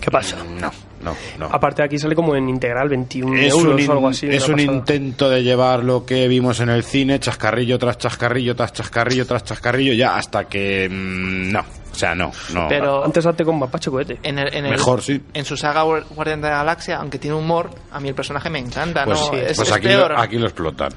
¿Qué 0.00 0.10
pasa? 0.10 0.36
No, 0.60 0.70
no, 1.02 1.16
no. 1.38 1.46
Aparte 1.46 1.82
aquí 1.82 1.98
sale 1.98 2.14
como 2.14 2.36
en 2.36 2.48
integral 2.48 2.88
21 2.88 3.36
Es 3.40 3.52
euros 3.52 3.80
in- 3.80 3.88
o 3.88 3.92
algo 3.92 4.08
así. 4.08 4.26
es 4.28 4.48
un 4.48 4.54
pasada. 4.56 4.72
intento 4.76 5.28
de 5.30 5.42
llevar 5.42 5.82
lo 5.82 6.04
que 6.06 6.28
vimos 6.28 6.60
en 6.60 6.68
el 6.68 6.84
cine, 6.84 7.18
chascarrillo 7.18 7.78
tras 7.78 7.98
chascarrillo, 7.98 8.54
tras 8.54 8.72
chascarrillo, 8.72 9.26
tras 9.26 9.44
chascarrillo, 9.44 9.92
ya 9.94 10.16
hasta 10.16 10.44
que... 10.44 10.88
mm, 10.88 11.50
no, 11.52 11.60
o 11.60 11.94
sea, 11.94 12.14
no, 12.14 12.30
no. 12.52 12.66
Pero- 12.68 13.04
Antes 13.04 13.24
hazte 13.26 13.44
con 13.44 13.58
mapache 13.58 13.90
cohete. 13.90 14.18
En 14.22 14.38
el, 14.38 14.54
en 14.54 14.66
el- 14.66 14.72
Mejor, 14.72 15.02
sí. 15.02 15.20
En 15.34 15.44
su 15.44 15.56
saga 15.56 15.82
Guar- 15.84 16.04
Guardián 16.10 16.40
de 16.40 16.48
la 16.50 16.58
Galaxia, 16.58 16.98
aunque 16.98 17.18
tiene 17.18 17.36
humor, 17.36 17.70
a 17.90 17.98
mí 18.00 18.08
el 18.08 18.14
personaje 18.14 18.48
me 18.50 18.58
encanta, 18.58 19.04
Pues, 19.04 19.18
¿no? 19.20 19.36
es, 19.38 19.56
pues 19.56 19.68
es 19.68 19.72
aquí, 19.74 19.86
peor. 19.88 20.12
lo, 20.12 20.18
aquí 20.20 20.36
lo 20.38 20.46
explotan. 20.46 20.92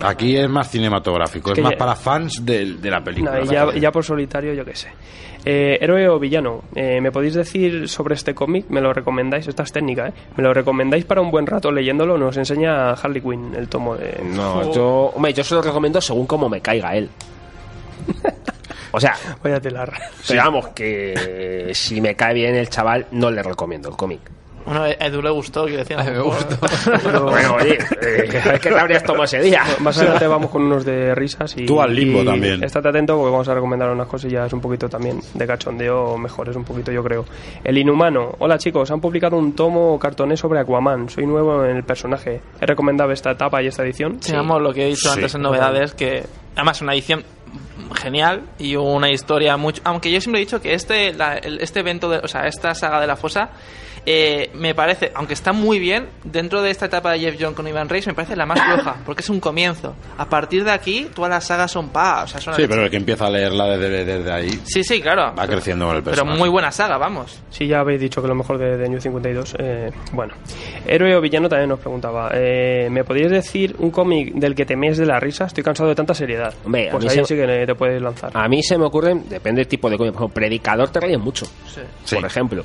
Aquí 0.00 0.36
es 0.36 0.48
más 0.48 0.70
cinematográfico, 0.70 1.50
Es 1.50 1.52
es, 1.52 1.56
que 1.56 1.62
más 1.62 1.72
ya- 1.72 1.78
para 1.78 1.94
fans 1.96 2.44
de, 2.44 2.74
de 2.74 2.90
la 2.90 3.02
película. 3.02 3.42
Ya, 3.44 3.72
ya 3.72 3.90
por 3.92 4.04
solitario, 4.04 4.52
yo 4.54 4.64
qué 4.64 4.74
sé. 4.74 4.88
Eh, 5.46 5.78
héroe 5.80 6.08
o 6.08 6.18
villano, 6.18 6.64
eh, 6.74 7.00
¿me 7.02 7.12
podéis 7.12 7.34
decir 7.34 7.86
sobre 7.88 8.14
este 8.14 8.34
cómic? 8.34 8.64
¿Me 8.70 8.80
lo 8.80 8.92
recomendáis? 8.94 9.46
Esta 9.46 9.62
es 9.62 9.72
técnica, 9.72 10.08
¿eh? 10.08 10.12
¿Me 10.36 10.42
lo 10.42 10.54
recomendáis 10.54 11.04
para 11.04 11.20
un 11.20 11.30
buen 11.30 11.46
rato 11.46 11.70
leyéndolo? 11.70 12.16
Nos 12.16 12.36
enseña 12.38 12.92
Harley 12.92 13.20
Quinn 13.20 13.52
el 13.54 13.68
tomo 13.68 13.94
de... 13.94 14.22
No, 14.24 14.72
yo, 14.74 15.12
hombre, 15.14 15.34
yo 15.34 15.44
se 15.44 15.54
lo 15.54 15.60
recomiendo 15.62 16.00
según 16.00 16.26
cómo 16.26 16.48
me 16.48 16.60
caiga 16.62 16.96
él. 16.96 17.10
O 18.92 19.00
sea, 19.00 19.14
Vaya 19.42 19.60
telar. 19.60 19.92
pero 20.26 20.40
vamos, 20.44 20.68
que 20.68 21.70
si 21.74 22.00
me 22.00 22.14
cae 22.14 22.32
bien 22.34 22.54
el 22.54 22.68
chaval, 22.70 23.06
no 23.10 23.30
le 23.30 23.42
recomiendo 23.42 23.88
el 23.90 23.96
cómic. 23.96 24.20
Bueno, 24.64 24.82
a 24.84 24.90
Edu 24.92 25.20
le 25.20 25.30
gustó, 25.30 25.64
quiero 25.64 25.78
decir. 25.84 25.98
a 25.98 26.04
me 26.04 26.20
gustó. 26.20 26.56
Bueno, 27.24 27.54
oye, 27.56 27.78
eh, 28.00 28.58
qué 28.62 28.70
te 28.70 28.78
habrías 28.78 29.02
tomado 29.02 29.24
ese 29.24 29.40
día. 29.40 29.62
Más 29.80 29.96
adelante 29.98 30.26
vamos 30.26 30.50
con 30.50 30.62
unos 30.62 30.84
de 30.84 31.14
risas 31.14 31.54
y... 31.56 31.66
Tú 31.66 31.80
al 31.80 31.94
limbo 31.94 32.22
y 32.22 32.24
también. 32.24 32.64
Estate 32.64 32.88
atento 32.88 33.16
porque 33.16 33.30
vamos 33.30 33.48
a 33.48 33.54
recomendar 33.54 33.90
unas 33.90 34.06
cosillas 34.08 34.52
un 34.52 34.60
poquito 34.60 34.88
también 34.88 35.20
de 35.34 35.46
cachondeo 35.46 36.16
mejores, 36.16 36.56
un 36.56 36.64
poquito 36.64 36.90
yo 36.92 37.02
creo. 37.04 37.24
El 37.62 37.76
Inhumano. 37.78 38.32
Hola 38.38 38.56
chicos, 38.58 38.90
han 38.90 39.00
publicado 39.00 39.36
un 39.36 39.54
tomo 39.54 39.98
cartoné 39.98 40.36
sobre 40.36 40.60
Aquaman. 40.60 41.08
Soy 41.10 41.26
nuevo 41.26 41.64
en 41.64 41.76
el 41.76 41.84
personaje. 41.84 42.40
¿Es 42.60 42.66
recomendable 42.68 43.14
esta 43.14 43.32
etapa 43.32 43.62
y 43.62 43.66
esta 43.66 43.82
edición? 43.82 44.18
Sí, 44.20 44.32
vamos, 44.32 44.62
lo 44.62 44.72
que 44.72 44.84
he 44.84 44.86
dicho 44.88 45.08
Sí. 45.08 45.14
antes 45.14 45.34
en 45.34 45.42
novedades, 45.42 45.94
que 45.94 46.24
además 46.56 46.80
una 46.80 46.94
edición 46.94 47.22
genial 47.94 48.42
y 48.58 48.76
una 48.76 49.10
historia 49.10 49.56
mucho... 49.56 49.82
Aunque 49.84 50.10
yo 50.10 50.20
siempre 50.20 50.40
he 50.40 50.44
dicho 50.44 50.60
que 50.60 50.74
este, 50.74 51.12
la- 51.12 51.36
este 51.36 51.80
evento, 51.80 52.08
de, 52.08 52.18
o 52.18 52.28
sea, 52.28 52.46
esta 52.46 52.74
saga 52.74 53.00
de 53.00 53.06
la 53.06 53.16
fosa, 53.16 53.50
eh, 54.06 54.50
me 54.54 54.74
parece, 54.74 55.10
aunque 55.14 55.32
está 55.34 55.52
muy 55.52 55.78
bien, 55.78 56.06
dentro 56.24 56.60
de 56.62 56.70
esta 56.70 56.86
etapa 56.86 57.12
de 57.12 57.20
Jeff 57.20 57.36
John 57.40 57.54
con 57.54 57.66
Ivan 57.66 57.88
Reis, 57.88 58.06
me 58.06 58.14
parece 58.14 58.36
la 58.36 58.44
más 58.46 58.60
floja, 58.62 58.96
porque 59.06 59.22
es 59.22 59.30
un 59.30 59.40
comienzo. 59.40 59.94
A 60.18 60.26
partir 60.28 60.62
de 60.64 60.70
aquí, 60.70 61.08
todas 61.14 61.30
las 61.30 61.44
sagas 61.44 61.70
son 61.70 61.88
pa, 61.88 62.24
o 62.24 62.26
sea, 62.26 62.40
son 62.40 62.54
Sí, 62.54 62.66
pero 62.68 62.84
el 62.84 62.90
que 62.90 62.96
empieza 62.98 63.26
a 63.26 63.30
leerla 63.30 63.66
desde, 63.76 64.04
desde 64.04 64.32
ahí 64.32 64.50
Sí, 64.64 64.84
sí, 64.84 65.00
claro. 65.00 65.34
va 65.38 65.46
creciendo 65.46 65.86
con 65.86 65.96
el 65.96 66.02
Pero 66.02 66.16
personaje. 66.16 66.38
muy 66.38 66.48
buena 66.48 66.70
saga, 66.70 66.98
vamos. 66.98 67.40
Sí, 67.50 67.66
ya 67.66 67.80
habéis 67.80 68.00
dicho 68.00 68.20
que 68.20 68.28
lo 68.28 68.34
mejor 68.34 68.58
de, 68.58 68.76
de 68.76 68.88
New 68.88 69.00
52. 69.00 69.54
eh, 69.58 69.90
bueno, 70.12 70.34
héroe 70.86 71.16
o 71.16 71.20
villano 71.20 71.48
también 71.48 71.68
nos 71.70 71.80
preguntaba. 71.80 72.30
Eh, 72.34 72.88
¿Me 72.90 73.04
podríais 73.04 73.30
decir 73.32 73.74
un 73.78 73.90
cómic 73.90 74.34
del 74.34 74.54
que 74.54 74.66
teméis 74.66 74.98
de 74.98 75.06
la 75.06 75.18
risa? 75.18 75.44
Estoy 75.46 75.64
cansado 75.64 75.88
de 75.88 75.94
tanta 75.94 76.14
seriedad. 76.14 76.52
Hombre, 76.64 76.88
a 76.88 76.92
pues 76.92 77.04
mí 77.04 77.10
ahí 77.10 77.16
se- 77.16 77.24
sí 77.24 77.34
que 77.36 77.64
te 77.66 77.74
puedes 77.74 78.02
lanzar. 78.02 78.30
A 78.34 78.48
mí 78.48 78.62
se 78.62 78.76
me 78.76 78.84
ocurren, 78.84 79.28
depende 79.28 79.60
del 79.60 79.68
tipo 79.68 79.88
de 79.88 79.96
cómic. 79.96 80.12
Por 80.12 80.20
ejemplo, 80.22 80.34
Predicador 80.34 80.90
te 80.90 81.00
ríes 81.00 81.18
mucho, 81.18 81.46
Sí. 82.04 82.14
por 82.16 82.24
ejemplo. 82.24 82.64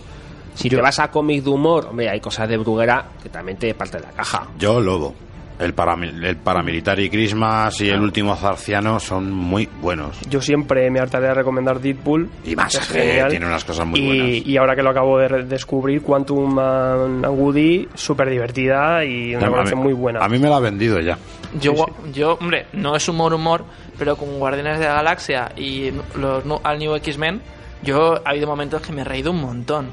Si 0.59 0.69
te 0.69 0.75
vas 0.81 0.99
a 0.99 1.09
cómic 1.09 1.43
de 1.43 1.49
humor, 1.49 1.87
hombre, 1.89 2.09
hay 2.09 2.19
cosas 2.19 2.49
de 2.49 2.57
Bruguera 2.57 3.05
que 3.23 3.29
también 3.29 3.57
te 3.57 3.73
parte 3.73 3.97
de 3.97 4.03
la 4.03 4.11
caja. 4.11 4.45
Yo, 4.57 4.81
Lobo. 4.81 5.15
El, 5.57 5.75
paramil- 5.75 6.23
el 6.25 6.37
paramilitar 6.37 6.97
y 7.01 7.09
Christmas 7.09 7.81
y 7.81 7.89
el 7.89 7.99
último 7.99 8.33
zarciano 8.37 8.97
son 8.99 9.29
muy 9.31 9.67
buenos. 9.81 10.17
Yo 10.29 10.41
siempre 10.41 10.89
me 10.89 10.99
hartaré 11.01 11.27
de 11.27 11.33
recomendar 11.33 11.81
Deadpool. 11.81 12.29
Y 12.45 12.55
más, 12.55 12.75
es 12.75 12.87
que 12.87 13.25
tiene 13.29 13.45
unas 13.45 13.65
cosas 13.65 13.85
muy 13.85 13.99
y, 13.99 14.05
buenas. 14.07 14.47
y 14.47 14.57
ahora 14.57 14.75
que 14.75 14.83
lo 14.83 14.89
acabo 14.91 15.17
de 15.17 15.43
descubrir, 15.43 16.01
Quantum 16.01 16.57
and 16.59 17.25
Woody, 17.25 17.89
súper 17.93 18.29
divertida 18.29 19.03
y 19.03 19.31
una 19.35 19.47
colaboración 19.47 19.79
muy 19.79 19.93
buena. 19.93 20.19
A 20.23 20.29
mí 20.29 20.39
me 20.39 20.47
la 20.49 20.57
ha 20.57 20.61
vendido 20.61 20.99
ya. 21.01 21.17
Yo, 21.59 21.73
yo, 22.13 22.37
hombre, 22.39 22.67
no 22.73 22.95
es 22.95 23.07
humor, 23.09 23.33
humor, 23.33 23.65
pero 23.97 24.15
con 24.15 24.39
Guardianes 24.39 24.79
de 24.79 24.85
la 24.85 24.93
Galaxia 24.93 25.51
y 25.57 25.91
los, 26.17 26.43
al 26.63 26.79
New 26.79 26.95
X-Men, 26.95 27.41
yo 27.83 28.15
ha 28.25 28.29
habido 28.29 28.47
momentos 28.47 28.81
que 28.81 28.93
me 28.93 29.01
he 29.01 29.05
reído 29.05 29.31
un 29.31 29.41
montón. 29.41 29.87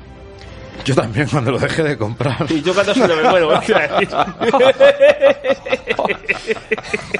Yo 0.85 0.95
también 0.95 1.27
cuando 1.29 1.51
lo 1.51 1.59
dejé 1.59 1.83
de 1.83 1.97
comprar. 1.99 2.47
Y 2.51 2.63
yo 2.63 2.73
cuando 2.75 2.95
se 2.95 3.07
lo 3.09 3.17
me 3.17 3.29
muero. 3.29 3.51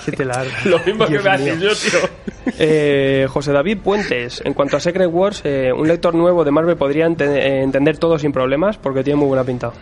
Qué 0.05 0.13
telar. 0.17 0.47
Lo 0.65 0.79
mismo 0.81 1.05
que 1.07 1.13
Dios 1.13 1.25
me 1.25 1.31
haces 1.31 1.61
yo, 1.61 1.75
tío. 1.75 2.09
Eh, 2.59 3.27
José 3.29 3.53
David 3.53 3.79
Puentes, 3.83 4.41
en 4.45 4.55
cuanto 4.55 4.77
a 4.77 4.81
Secret 4.81 5.09
Wars, 5.13 5.41
eh, 5.45 5.73
un 5.77 5.89
lector 5.89 6.15
nuevo 6.15 6.45
de 6.45 6.51
Marvel 6.53 6.77
podría 6.77 7.07
ente- 7.07 7.63
entender 7.63 7.99
todo 7.99 8.19
sin 8.19 8.33
problemas 8.33 8.77
porque 8.79 9.03
tiene 9.03 9.19
muy 9.19 9.27
buena 9.29 9.45
pinta. 9.45 9.73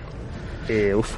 Eh, 0.69 0.95
uf. 0.95 1.15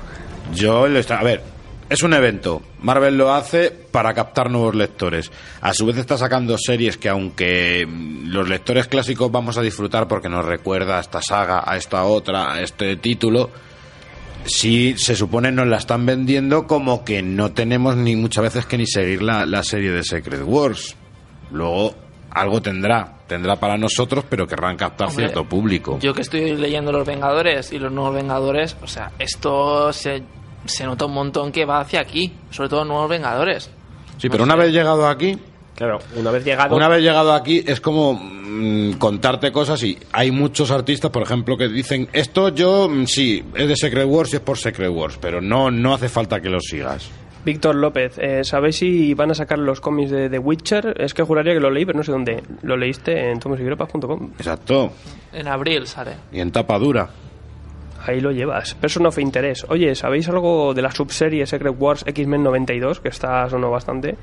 Yo 0.53 0.87
está, 0.87 1.19
a 1.19 1.23
ver, 1.25 1.41
es 1.89 2.03
un 2.03 2.15
evento. 2.15 2.63
Marvel 2.81 3.17
lo 3.17 3.33
hace 3.33 3.71
para 3.71 4.15
captar 4.15 4.51
nuevos 4.51 4.75
lectores. 4.75 5.31
A 5.61 5.73
su 5.73 5.87
vez 5.87 5.97
está 5.97 6.19
sacando 6.19 6.57
series 6.59 6.97
que 6.97 7.09
aunque 7.09 7.87
mm, 7.87 8.29
los 8.29 8.49
lectores 8.49 8.89
clásicos 8.89 9.31
vamos 9.31 9.59
a 9.59 9.63
disfrutar 9.63 10.09
porque 10.09 10.29
nos 10.29 10.45
recuerda 10.45 10.99
a 10.99 11.01
esta 11.01 11.23
saga, 11.23 11.63
a 11.65 11.77
esta 11.77 12.05
otra, 12.05 12.53
a 12.53 12.61
este 12.61 12.97
título, 12.97 13.51
sí 14.45 14.95
se 14.97 15.15
supone 15.15 15.53
nos 15.53 15.67
la 15.67 15.77
están 15.77 16.07
vendiendo 16.07 16.67
como 16.67 17.05
que 17.05 17.23
no 17.23 17.53
tenemos 17.53 17.97
ni 17.97 18.17
muchas 18.17 18.45
veces 18.45 18.67
que 18.67 18.79
ni 18.79 18.87
seguir 18.87 19.23
la, 19.23 19.47
la 19.47 19.63
serie 19.63 19.93
de 19.93 20.03
Secret 20.03 20.43
Wars. 20.45 20.97
Luego 21.51 21.95
algo 22.31 22.61
tendrá, 22.61 23.15
tendrá 23.27 23.57
para 23.57 23.79
nosotros, 23.79 24.25
pero 24.29 24.47
querrán 24.47 24.77
captar 24.77 25.09
Hombre, 25.09 25.25
cierto 25.25 25.49
público. 25.49 25.99
Yo 26.01 26.13
que 26.13 26.21
estoy 26.21 26.55
leyendo 26.55 26.93
Los 26.93 27.07
Vengadores 27.07 27.73
y 27.73 27.79
los 27.79 27.91
Nuevos 27.91 28.15
Vengadores, 28.15 28.77
o 28.83 28.87
sea, 28.87 29.13
esto 29.19 29.91
se, 29.93 30.23
se 30.67 30.85
nota 30.85 31.07
un 31.07 31.15
montón 31.15 31.53
que 31.53 31.65
va 31.65 31.81
hacia 31.81 32.01
aquí, 32.01 32.33
sobre 32.51 32.69
todo 32.69 32.85
Nuevos 32.85 33.09
Vengadores. 33.09 33.71
Sí, 34.19 34.29
pero 34.29 34.45
una 34.45 34.57
vez 34.57 34.73
llegado 34.73 35.07
aquí, 35.07 35.39
Claro, 35.77 35.99
una 36.17 36.31
vez 36.31 36.43
llegado. 36.43 36.75
Una 36.75 36.89
vez 36.89 37.03
llegado 37.03 37.35
aquí 37.35 37.63
es 37.67 37.83
como 37.83 38.15
mm, 38.15 38.93
contarte 38.93 39.53
cosas 39.53 39.83
y 39.83 39.99
hay 40.11 40.31
muchos 40.31 40.71
artistas, 40.71 41.11
por 41.11 41.23
ejemplo, 41.23 41.57
que 41.59 41.69
dicen 41.69 42.09
esto 42.15 42.49
yo 42.49 42.89
mm, 42.89 43.05
sí 43.05 43.45
es 43.55 43.69
de 43.69 43.77
Secret 43.77 44.07
Wars 44.07 44.33
y 44.33 44.37
es 44.37 44.43
por 44.43 44.57
Secret 44.57 44.91
Wars, 44.91 45.19
pero 45.21 45.43
no 45.43 45.71
no 45.71 45.93
hace 45.93 46.09
falta 46.09 46.41
que 46.41 46.49
lo 46.49 46.61
sigas. 46.61 47.11
Víctor 47.45 47.77
López, 47.77 48.19
eh, 48.19 48.43
¿sabéis 48.43 48.77
si 48.77 49.15
van 49.15 49.31
a 49.31 49.35
sacar 49.35 49.59
los 49.59 49.81
cómics 49.81 50.11
de 50.11 50.29
The 50.29 50.39
Witcher? 50.39 51.01
Es 51.01 51.15
que 51.15 51.23
juraría 51.23 51.55
que 51.55 51.61
lo 51.61 51.71
leí, 51.71 51.85
pero 51.85 51.99
no 51.99 52.03
sé 52.03 52.11
dónde. 52.11 52.43
Lo 52.63 52.77
leíste 52.77 53.31
en 53.31 53.39
tomosygropas.com. 53.39 54.33
Exacto. 54.37 54.93
En 55.33 55.47
abril 55.47 55.87
sale. 55.87 56.13
Y 56.33 56.41
en 56.41 56.51
tapa 56.51 56.77
dura. 56.77 57.09
Ahí 58.07 58.21
lo 58.21 58.31
llevas. 58.31 58.75
Person 58.75 59.07
of 59.07 59.19
Interest. 59.19 59.65
Oye, 59.71 59.95
¿sabéis 59.95 60.29
algo 60.29 60.73
de 60.75 60.83
la 60.83 60.91
subserie 60.91 61.47
Secret 61.47 61.75
Wars 61.79 62.05
X-Men 62.07 62.43
92? 62.43 63.01
Que 63.01 63.09
está 63.09 63.49
sonó 63.49 63.71
bastante. 63.71 64.17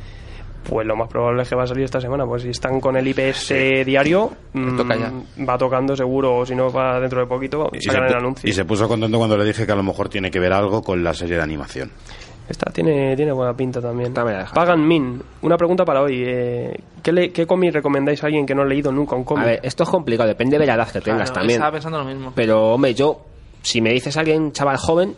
Pues 0.68 0.88
lo 0.88 0.96
más 0.96 1.10
probable 1.10 1.42
es 1.44 1.50
que 1.50 1.56
va 1.56 1.64
a 1.64 1.68
salir 1.68 1.84
esta 1.84 2.00
semana. 2.00 2.26
Pues 2.26 2.44
si 2.44 2.50
están 2.50 2.80
con 2.80 2.96
el 2.96 3.06
IPS 3.06 3.84
diario, 3.86 4.32
mm, 4.54 4.78
toca 4.78 4.96
ya. 4.96 5.12
va 5.44 5.58
tocando 5.58 5.94
seguro, 5.94 6.38
o 6.38 6.46
si 6.46 6.56
no 6.56 6.72
va 6.72 7.02
dentro 7.02 7.20
de 7.20 7.26
poquito, 7.28 7.70
Y 7.74 7.82
sacan 7.82 8.06
el 8.08 8.16
anuncio. 8.16 8.50
y 8.50 8.54
se 8.54 8.64
puso 8.64 8.88
contento 8.88 9.18
cuando 9.18 9.38
le 9.38 9.44
dije 9.44 9.66
que 9.66 9.72
a 9.74 9.76
lo 9.76 9.84
mejor 9.84 10.08
tiene 10.08 10.32
que 10.32 10.40
ver 10.40 10.54
algo 10.54 10.82
con 10.82 11.04
la 11.04 11.14
serie 11.14 11.36
de 11.36 11.42
animación. 11.42 11.92
Esta 12.48 12.72
tiene, 12.72 13.14
tiene 13.16 13.32
buena 13.34 13.54
pinta 13.56 13.82
también. 13.82 14.14
Pagan 14.14 14.86
Min. 14.88 15.22
Una 15.42 15.58
pregunta 15.58 15.84
para 15.86 16.02
hoy. 16.02 16.24
eh, 16.26 16.78
¿qué, 17.02 17.12
le- 17.12 17.32
¿Qué 17.32 17.46
cómic 17.46 17.74
recomendáis 17.74 18.22
a 18.24 18.28
alguien 18.28 18.46
que 18.46 18.54
no 18.56 18.62
ha 18.62 18.66
leído 18.66 18.92
nunca 18.92 19.16
un 19.18 19.24
cómic? 19.26 19.44
A 19.44 19.48
ver, 19.48 19.60
esto 19.64 19.84
es 19.84 19.90
complicado, 19.90 20.28
depende 20.30 20.58
de 20.58 20.66
la 20.66 20.76
edad 20.76 20.90
que 20.90 21.00
tengas 21.02 21.30
Claro, 21.30 21.34
también. 21.42 21.58
Estaba 21.58 21.72
pensando 21.74 21.98
lo 22.00 22.06
mismo. 22.06 22.32
Pero, 22.36 22.74
hombre, 22.74 22.94
yo, 22.94 23.22
si 23.64 23.82
me 23.82 23.92
dices 23.92 24.16
a 24.16 24.20
alguien, 24.20 24.52
chaval 24.52 24.78
joven, 24.78 25.16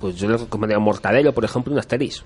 pues 0.00 0.16
yo 0.16 0.28
le 0.28 0.36
recomendaría 0.36 0.78
un 0.78 0.84
Mortadelo, 0.84 1.32
por 1.32 1.44
ejemplo, 1.44 1.72
un 1.72 1.78
Asterix. 1.78 2.22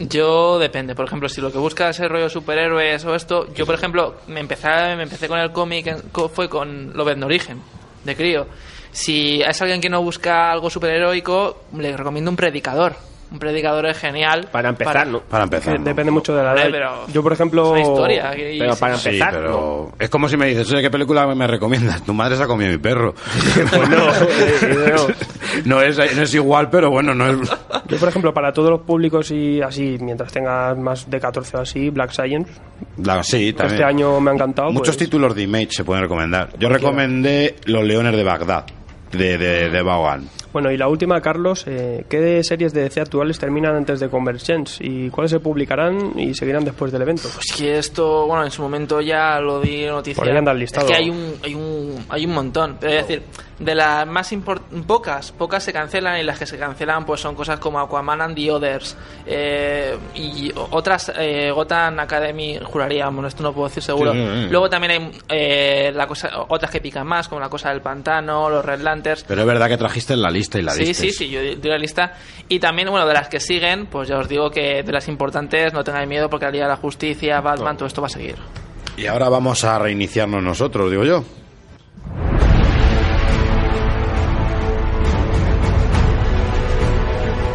Yo 0.00 0.58
depende, 0.58 0.94
por 0.96 1.04
ejemplo, 1.06 1.28
si 1.28 1.40
lo 1.40 1.52
que 1.52 1.58
buscas 1.58 2.00
es 2.00 2.08
rollo 2.08 2.28
superhéroes 2.28 3.04
o 3.04 3.14
esto, 3.14 3.52
yo 3.54 3.66
por 3.66 3.74
ejemplo 3.76 4.16
me 4.26 4.40
empecé, 4.40 4.68
me 4.96 5.04
empecé 5.04 5.28
con 5.28 5.38
el 5.38 5.52
cómic, 5.52 5.86
en- 5.86 6.02
fue 6.32 6.48
con 6.48 6.92
Lobezno 6.96 7.26
Origen, 7.26 7.60
de 8.04 8.16
crío. 8.16 8.46
Si 8.90 9.40
es 9.42 9.62
alguien 9.62 9.80
que 9.80 9.88
no 9.88 10.02
busca 10.02 10.50
algo 10.50 10.70
superheroico, 10.70 11.62
le 11.78 11.96
recomiendo 11.96 12.30
un 12.30 12.36
predicador. 12.36 12.96
Un 13.32 13.38
predicador 13.38 13.86
es 13.86 13.96
genial. 13.98 14.46
Para 14.52 14.68
empezar, 14.68 15.06
¿no? 15.06 15.20
Para 15.20 15.44
empezar. 15.44 15.74
Eh, 15.76 15.78
Depende 15.82 16.12
mucho 16.12 16.34
de 16.36 16.42
la 16.42 16.52
edad. 16.52 16.68
pero 16.70 17.06
Yo, 17.08 17.22
por 17.22 17.32
ejemplo... 17.32 17.64
es 17.64 17.70
una 17.70 17.80
historia. 17.80 18.30
que- 18.32 18.54
y 18.54 18.58
Pero 18.58 18.74
sí. 18.74 18.80
para 18.80 18.96
Sí, 18.96 19.08
empezar, 19.08 19.32
pero 19.34 19.92
es 19.98 20.10
como 20.10 20.28
si 20.28 20.36
me 20.36 20.46
dices, 20.46 20.70
oye, 20.70 20.82
¿qué 20.82 20.90
película 20.90 21.26
me 21.34 21.46
recomiendas? 21.46 22.02
Tu 22.04 22.12
madre 22.12 22.36
se 22.36 22.42
ha 22.42 22.46
comido 22.46 22.70
mi 22.70 22.78
perro. 22.78 23.14
Pues 23.72 23.88
no, 23.88 24.08
eh, 24.62 25.14
no. 25.64 25.80
es, 25.80 25.96
no 26.16 26.22
es 26.22 26.34
igual, 26.34 26.68
pero 26.70 26.90
bueno, 26.90 27.14
no 27.14 27.26
es... 27.26 27.50
Yo, 27.88 27.96
por 27.98 28.08
ejemplo, 28.08 28.34
para 28.34 28.52
todos 28.52 28.70
los 28.70 28.80
públicos 28.82 29.30
y 29.30 29.60
así, 29.62 29.96
mientras 30.00 30.30
tengas 30.32 30.76
más 30.76 31.08
de 31.10 31.18
14 31.18 31.56
o 31.56 31.60
así, 31.60 31.90
Black 31.90 32.10
Science, 32.12 32.52
La- 32.98 33.22
sí, 33.22 33.52
también. 33.54 33.74
este 33.80 33.84
año 33.84 34.20
me 34.20 34.30
ha 34.30 34.34
encantado. 34.34 34.70
Muchos 34.70 34.96
pues, 34.96 34.98
títulos 34.98 35.34
de 35.34 35.42
Image 35.42 35.68
se 35.70 35.84
pueden 35.84 36.02
recomendar. 36.02 36.50
Yo 36.58 36.68
recomendé 36.68 37.56
Los 37.64 37.82
Leones 37.84 38.14
de 38.14 38.22
Bagdad, 38.24 38.66
de, 39.12 39.38
de, 39.38 39.70
de 39.70 39.82
Vaughan. 39.82 40.28
Bueno, 40.52 40.70
y 40.70 40.76
la 40.76 40.88
última, 40.88 41.20
Carlos, 41.20 41.64
eh, 41.66 42.04
¿qué 42.08 42.44
series 42.44 42.74
de 42.74 42.82
DC 42.82 43.00
actuales 43.00 43.38
terminan 43.38 43.74
antes 43.74 44.00
de 44.00 44.10
Convergence? 44.10 44.84
¿Y 44.84 45.08
cuáles 45.08 45.30
se 45.30 45.40
publicarán 45.40 46.18
y 46.18 46.34
seguirán 46.34 46.64
después 46.64 46.92
del 46.92 47.02
evento? 47.02 47.28
Pues 47.34 47.46
que 47.56 47.78
esto, 47.78 48.26
bueno, 48.26 48.44
en 48.44 48.50
su 48.50 48.60
momento 48.60 49.00
ya 49.00 49.40
lo 49.40 49.60
di 49.60 49.86
noticia. 49.86 50.20
Por 50.20 50.30
ahí 50.30 50.36
anda 50.36 50.52
el 50.52 50.58
listado. 50.58 50.86
Es 50.86 50.92
que 50.92 50.98
hay 50.98 51.08
un, 51.08 51.34
hay 51.42 51.54
un, 51.54 52.04
hay 52.08 52.26
un 52.26 52.32
montón. 52.32 52.76
Pero 52.78 52.92
es 52.92 53.08
decir, 53.08 53.22
de 53.58 53.74
las 53.74 54.06
más 54.06 54.30
pocas, 54.86 55.32
pocas 55.32 55.62
se 55.62 55.72
cancelan 55.72 56.20
y 56.20 56.22
las 56.22 56.38
que 56.38 56.46
se 56.46 56.58
cancelan 56.58 57.04
pues 57.04 57.20
son 57.20 57.34
cosas 57.34 57.58
como 57.58 57.78
Aquaman 57.78 58.20
and 58.20 58.34
the 58.34 58.50
Others 58.50 58.96
eh, 59.26 59.96
y 60.14 60.52
otras, 60.54 61.12
eh, 61.16 61.50
Gotham 61.50 62.00
Academy, 62.00 62.58
juraría, 62.62 63.08
bueno, 63.08 63.28
esto 63.28 63.42
no 63.42 63.52
puedo 63.52 63.68
decir 63.68 63.82
seguro. 63.82 64.12
Sí, 64.12 64.18
sí, 64.18 64.42
sí. 64.44 64.48
Luego 64.50 64.68
también 64.68 64.90
hay 64.92 65.20
eh, 65.28 65.92
la 65.94 66.06
cosa, 66.06 66.30
otras 66.48 66.70
que 66.70 66.80
pican 66.80 67.06
más, 67.06 67.28
como 67.28 67.40
la 67.40 67.48
cosa 67.48 67.70
del 67.70 67.80
pantano, 67.80 68.50
los 68.50 68.64
Red 68.64 68.80
Lanterns. 68.80 69.24
Pero 69.26 69.42
es 69.42 69.46
verdad 69.46 69.68
que 69.68 69.76
trajiste 69.76 70.14
en 70.14 70.22
la 70.22 70.30
lista 70.30 70.41
y 70.58 70.62
la 70.62 70.72
Sí, 70.72 70.84
diste. 70.84 71.10
sí, 71.10 71.12
sí, 71.12 71.30
yo 71.30 71.40
di 71.40 71.68
la 71.68 71.78
lista. 71.78 72.14
Y 72.48 72.58
también, 72.58 72.88
bueno, 72.90 73.06
de 73.06 73.14
las 73.14 73.28
que 73.28 73.38
siguen, 73.40 73.86
pues 73.86 74.08
ya 74.08 74.18
os 74.18 74.28
digo 74.28 74.50
que 74.50 74.82
de 74.82 74.92
las 74.92 75.06
importantes 75.08 75.72
no 75.72 75.84
tengáis 75.84 76.08
miedo 76.08 76.28
porque 76.30 76.46
la 76.46 76.52
Liga 76.52 76.64
de 76.64 76.70
la 76.70 76.76
Justicia, 76.76 77.40
Batman, 77.40 77.76
todo 77.76 77.86
esto 77.86 78.00
va 78.00 78.06
a 78.08 78.10
seguir. 78.10 78.36
Y 78.96 79.06
ahora 79.06 79.28
vamos 79.28 79.64
a 79.64 79.78
reiniciarnos 79.78 80.42
nosotros, 80.42 80.90
digo 80.90 81.04
yo. 81.04 81.24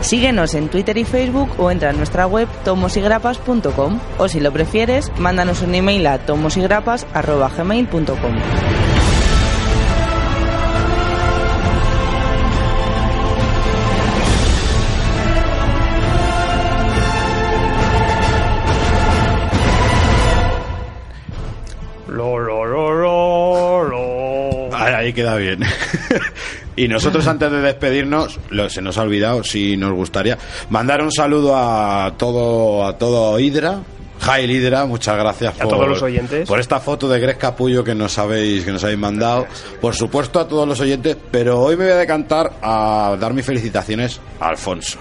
Síguenos 0.02 0.54
en 0.54 0.70
Twitter 0.70 0.96
y 0.98 1.04
Facebook 1.04 1.50
o 1.58 1.70
entra 1.72 1.90
en 1.90 1.98
nuestra 1.98 2.28
web 2.28 2.48
tomosigrapas.com 2.64 4.00
o 4.18 4.28
si 4.30 4.40
lo 4.40 4.54
prefieres, 4.54 5.12
mándanos 5.18 5.62
un 5.64 5.76
email 5.76 6.08
a 6.08 6.20
tomosigrapas.gmail.com 6.20 8.87
Ahí, 24.96 25.14
queda 25.14 25.36
bien. 25.36 25.60
y 26.76 26.88
nosotros 26.88 27.28
antes 27.28 27.52
de 27.52 27.62
despedirnos, 27.62 28.40
lo- 28.50 28.70
se 28.70 28.82
nos 28.82 28.98
ha 28.98 29.02
olvidado, 29.04 29.44
si 29.44 29.78
nos 29.78 29.94
gustaría, 29.94 30.38
mandar 30.70 31.02
un 31.02 31.12
saludo 31.12 31.56
a 31.56 32.14
todo, 32.18 32.86
a 32.86 32.98
todo 32.98 33.40
Hydra. 33.40 33.80
Jail 34.20 34.50
Hydra, 34.50 34.86
muchas 34.86 35.16
gracias 35.16 35.62
a 35.62 35.68
todos 35.68 35.88
los 35.88 36.02
oyentes. 36.02 36.48
por 36.48 36.60
esta 36.60 36.80
foto 36.80 37.08
de 37.08 37.20
Greg 37.20 37.38
Capullo 37.38 37.84
que 37.84 37.94
nos 37.94 38.18
habéis, 38.18 38.66
que 38.66 38.72
nos 38.72 38.84
habéis 38.84 38.98
mandado. 38.98 39.46
Por 39.80 39.94
supuesto 39.94 40.40
a 40.40 40.48
todos 40.48 40.68
los 40.68 40.80
oyentes, 40.80 41.16
pero 41.30 41.60
hoy 41.62 41.78
me 41.78 41.84
voy 41.84 41.94
a 41.94 41.98
decantar 41.98 42.54
a 42.64 43.16
dar 43.20 43.34
mis 43.36 43.46
felicitaciones 43.46 44.20
a 44.40 44.48
Alfonso. 44.50 44.98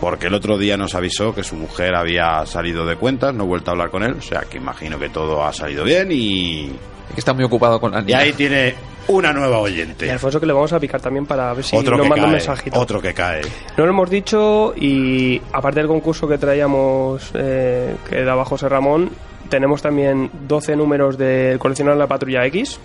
Porque 0.00 0.26
el 0.26 0.34
otro 0.34 0.58
día 0.58 0.76
nos 0.76 0.94
avisó 0.96 1.32
que 1.34 1.44
su 1.44 1.54
mujer 1.54 1.94
había 1.94 2.44
salido 2.46 2.84
de 2.84 2.96
cuentas, 2.96 3.32
no 3.32 3.44
he 3.44 3.46
vuelto 3.46 3.70
a 3.70 3.72
hablar 3.72 3.90
con 3.90 4.02
él, 4.02 4.14
o 4.18 4.22
sea 4.22 4.40
que 4.40 4.56
imagino 4.58 4.98
que 4.98 5.08
todo 5.08 5.44
ha 5.44 5.52
salido 5.52 5.84
bien 5.84 6.10
y, 6.10 6.72
que 7.14 7.20
está 7.20 7.32
muy 7.32 7.44
ocupado 7.44 7.80
con 7.80 7.92
la 7.92 8.02
y 8.06 8.12
ahí 8.12 8.32
tiene 8.32 8.74
una 9.08 9.32
nueva 9.32 9.58
Y 9.60 9.62
oyente. 9.62 10.10
Alfonso 10.10 10.38
que 10.38 10.46
le 10.46 10.52
vamos 10.52 10.72
a 10.72 10.78
picar 10.80 11.00
también 11.00 11.24
para 11.26 11.52
ver 11.54 11.64
si 11.64 11.74
otro 11.76 11.96
nos 11.96 12.04
que 12.04 12.08
manda 12.10 12.24
un 12.26 12.30
cae, 12.32 12.38
mensajito. 12.38 12.78
otro 12.78 13.00
que 13.00 13.14
cae. 13.14 13.40
No 13.76 13.84
lo 13.86 13.90
hemos 13.92 14.10
dicho 14.10 14.74
y 14.76 15.40
aparte 15.52 15.80
del 15.80 15.88
concurso 15.88 16.28
que 16.28 16.36
traíamos 16.38 17.30
eh, 17.34 17.94
que 18.08 18.22
daba 18.22 18.44
José 18.44 18.68
Ramón, 18.68 19.10
tenemos 19.48 19.80
también 19.80 20.30
12 20.46 20.76
números 20.76 21.16
del 21.16 21.58
coleccionar 21.58 21.96
la 21.96 22.06
Patrulla 22.06 22.44
X, 22.46 22.78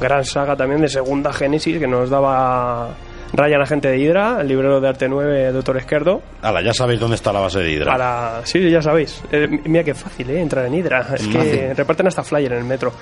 gran 0.00 0.24
saga 0.24 0.54
también 0.56 0.80
de 0.80 0.88
segunda 0.88 1.32
génesis 1.32 1.78
que 1.80 1.88
nos 1.88 2.08
daba 2.08 2.94
Ryan 3.32 3.60
Agente 3.60 3.88
de 3.88 3.98
Hydra, 3.98 4.38
el 4.40 4.48
librero 4.48 4.80
de 4.80 4.88
arte 4.88 5.08
9 5.08 5.50
Doctor 5.52 5.76
Esquerdo. 5.76 6.22
Ala, 6.40 6.62
ya 6.62 6.72
sabéis 6.72 7.00
dónde 7.00 7.16
está 7.16 7.32
la 7.32 7.40
base 7.40 7.58
de 7.58 7.72
Hydra. 7.72 7.92
Para... 7.92 8.40
Sí, 8.46 8.70
ya 8.70 8.80
sabéis. 8.80 9.20
Eh, 9.32 9.48
mira 9.64 9.82
qué 9.84 9.92
fácil, 9.92 10.30
¿eh? 10.30 10.40
Entrar 10.40 10.64
en 10.66 10.74
Hydra. 10.74 11.00
Es 11.14 11.26
que 11.26 11.38
Fácil. 11.38 11.76
reparten 11.76 12.06
hasta 12.06 12.22
flyer 12.22 12.52
en 12.52 12.58
el 12.58 12.64
metro. 12.64 12.92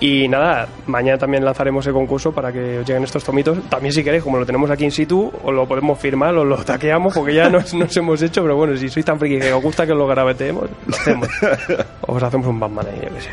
Y 0.00 0.28
nada, 0.28 0.66
mañana 0.86 1.18
también 1.18 1.44
lanzaremos 1.44 1.86
el 1.86 1.92
concurso 1.92 2.32
para 2.32 2.50
que 2.50 2.78
os 2.78 2.86
lleguen 2.86 3.04
estos 3.04 3.22
tomitos. 3.22 3.58
También 3.68 3.92
si 3.92 4.02
queréis, 4.02 4.24
como 4.24 4.38
lo 4.38 4.46
tenemos 4.46 4.70
aquí 4.70 4.84
in 4.84 4.90
situ, 4.90 5.30
os 5.44 5.54
lo 5.54 5.68
podemos 5.68 5.98
firmar, 5.98 6.34
os 6.34 6.46
lo 6.46 6.56
taqueamos, 6.56 7.12
porque 7.12 7.34
ya 7.34 7.50
nos, 7.50 7.74
nos 7.74 7.94
hemos 7.96 8.22
hecho, 8.22 8.42
pero 8.42 8.56
bueno, 8.56 8.74
si 8.78 8.88
sois 8.88 9.04
tan 9.04 9.18
friki 9.18 9.38
que 9.38 9.52
os 9.52 9.62
gusta 9.62 9.84
que 9.84 9.92
os 9.92 9.98
lo 9.98 10.06
grabeteemos, 10.06 10.64
lo 10.86 10.96
hacemos. 10.96 11.28
Os 12.06 12.22
hacemos 12.22 12.46
un 12.46 12.58
Batman 12.58 12.86
ahí, 12.86 13.00
yo 13.02 13.14
qué 13.14 13.20
sé. 13.20 13.30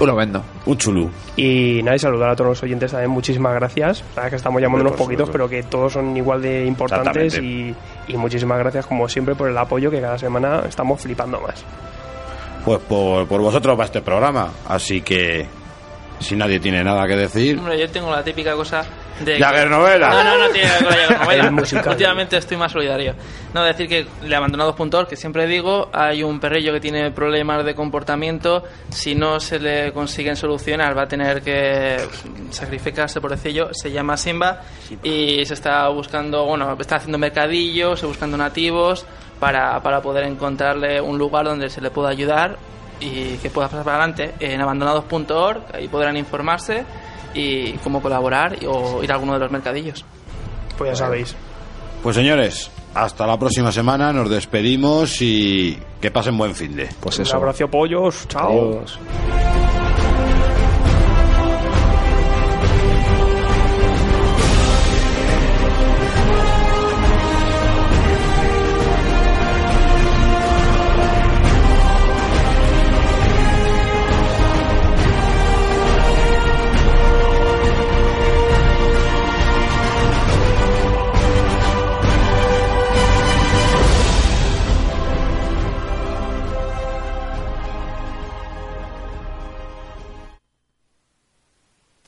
Lo 0.00 0.16
vendo. 0.16 0.42
Un 0.66 0.76
chulú. 0.78 1.10
Y 1.36 1.80
nada, 1.82 1.96
y 1.96 1.98
saludar 1.98 2.30
a 2.30 2.36
todos 2.36 2.50
los 2.50 2.62
oyentes 2.62 2.90
también, 2.90 3.10
muchísimas 3.10 3.54
gracias. 3.54 4.04
Sabes 4.14 4.30
que 4.30 4.36
estamos 4.36 4.60
llamando 4.60 4.86
unos 4.88 4.98
poquitos, 4.98 5.28
pero 5.30 5.48
que 5.48 5.62
todos 5.64 5.92
son 5.92 6.16
igual 6.16 6.40
de 6.42 6.66
importantes 6.66 7.38
y, 7.38 7.74
y 8.08 8.16
muchísimas 8.16 8.58
gracias 8.58 8.86
como 8.86 9.08
siempre 9.08 9.34
por 9.34 9.48
el 9.48 9.56
apoyo 9.58 9.90
que 9.90 10.00
cada 10.00 10.18
semana 10.18 10.62
estamos 10.68 11.00
flipando 11.00 11.40
más. 11.40 11.64
Pues 12.64 12.80
por, 12.80 13.26
por 13.26 13.40
vosotros 13.40 13.78
va 13.78 13.84
este 13.84 14.00
programa. 14.00 14.50
Así 14.66 15.02
que, 15.02 15.46
si 16.20 16.36
nadie 16.36 16.60
tiene 16.60 16.82
nada 16.82 17.06
que 17.06 17.16
decir, 17.16 17.58
Hombre, 17.58 17.78
yo 17.78 17.88
tengo 17.90 18.10
la 18.10 18.22
típica 18.22 18.54
cosa 18.54 18.84
de... 19.24 19.38
Jagger 19.38 19.68
novela. 19.70 20.10
No, 20.10 20.24
no, 20.24 20.38
no 20.38 20.48
tiene 20.50 20.68
que 20.68 20.84
ver 20.84 21.18
con 21.18 21.38
la 21.38 21.50
novela. 21.50 21.90
Últimamente 21.90 22.36
estoy 22.36 22.56
más 22.56 22.72
solidario. 22.72 23.14
No, 23.52 23.62
decir 23.62 23.88
que 23.88 24.06
le 24.22 24.34
abandonados.org, 24.34 25.08
que 25.08 25.16
siempre 25.16 25.46
digo, 25.46 25.90
hay 25.92 26.22
un 26.22 26.40
perrillo 26.40 26.72
que 26.72 26.80
tiene 26.80 27.10
problemas 27.10 27.64
de 27.64 27.74
comportamiento. 27.74 28.64
Si 28.90 29.14
no 29.14 29.38
se 29.40 29.58
le 29.58 29.92
consiguen 29.92 30.36
solucionar, 30.36 30.96
va 30.96 31.02
a 31.02 31.08
tener 31.08 31.42
que 31.42 31.96
sacrificarse, 32.50 33.20
por 33.20 33.30
decirlo. 33.30 33.70
Se 33.72 33.90
llama 33.90 34.16
Simba 34.16 34.62
y 35.02 35.44
se 35.46 35.54
está 35.54 35.88
buscando, 35.88 36.44
bueno, 36.44 36.76
está 36.78 36.96
haciendo 36.96 37.18
mercadillos, 37.18 38.00
se 38.00 38.06
buscando 38.06 38.36
nativos 38.36 39.06
para, 39.38 39.80
para 39.82 40.00
poder 40.00 40.24
encontrarle 40.24 41.00
un 41.00 41.18
lugar 41.18 41.44
donde 41.44 41.68
se 41.70 41.80
le 41.80 41.90
pueda 41.90 42.08
ayudar 42.08 42.56
y 43.04 43.38
que 43.42 43.50
pueda 43.50 43.68
pasar 43.68 43.84
para 43.84 43.98
adelante 44.04 44.34
en 44.40 44.60
abandonados.org. 44.60 45.62
Ahí 45.74 45.88
podrán 45.88 46.16
informarse 46.16 46.84
y 47.34 47.72
cómo 47.78 48.00
colaborar 48.00 48.56
o 48.66 49.02
ir 49.02 49.10
a 49.10 49.14
alguno 49.14 49.34
de 49.34 49.40
los 49.40 49.50
mercadillos. 49.50 50.04
Pues 50.78 50.90
ya 50.90 50.96
sabéis. 50.96 51.36
pues 52.02 52.16
señores, 52.16 52.70
hasta 52.94 53.26
la 53.26 53.38
próxima 53.38 53.70
semana. 53.72 54.12
Nos 54.12 54.30
despedimos 54.30 55.20
y 55.20 55.78
que 56.00 56.10
pasen 56.10 56.36
buen 56.38 56.54
fin 56.54 56.74
de. 56.76 56.88
Pues 57.00 57.18
Un 57.18 57.22
eso. 57.22 57.36
abrazo, 57.36 57.68
pollos. 57.68 58.26
Chao. 58.28 58.50
Adiós. 58.78 58.98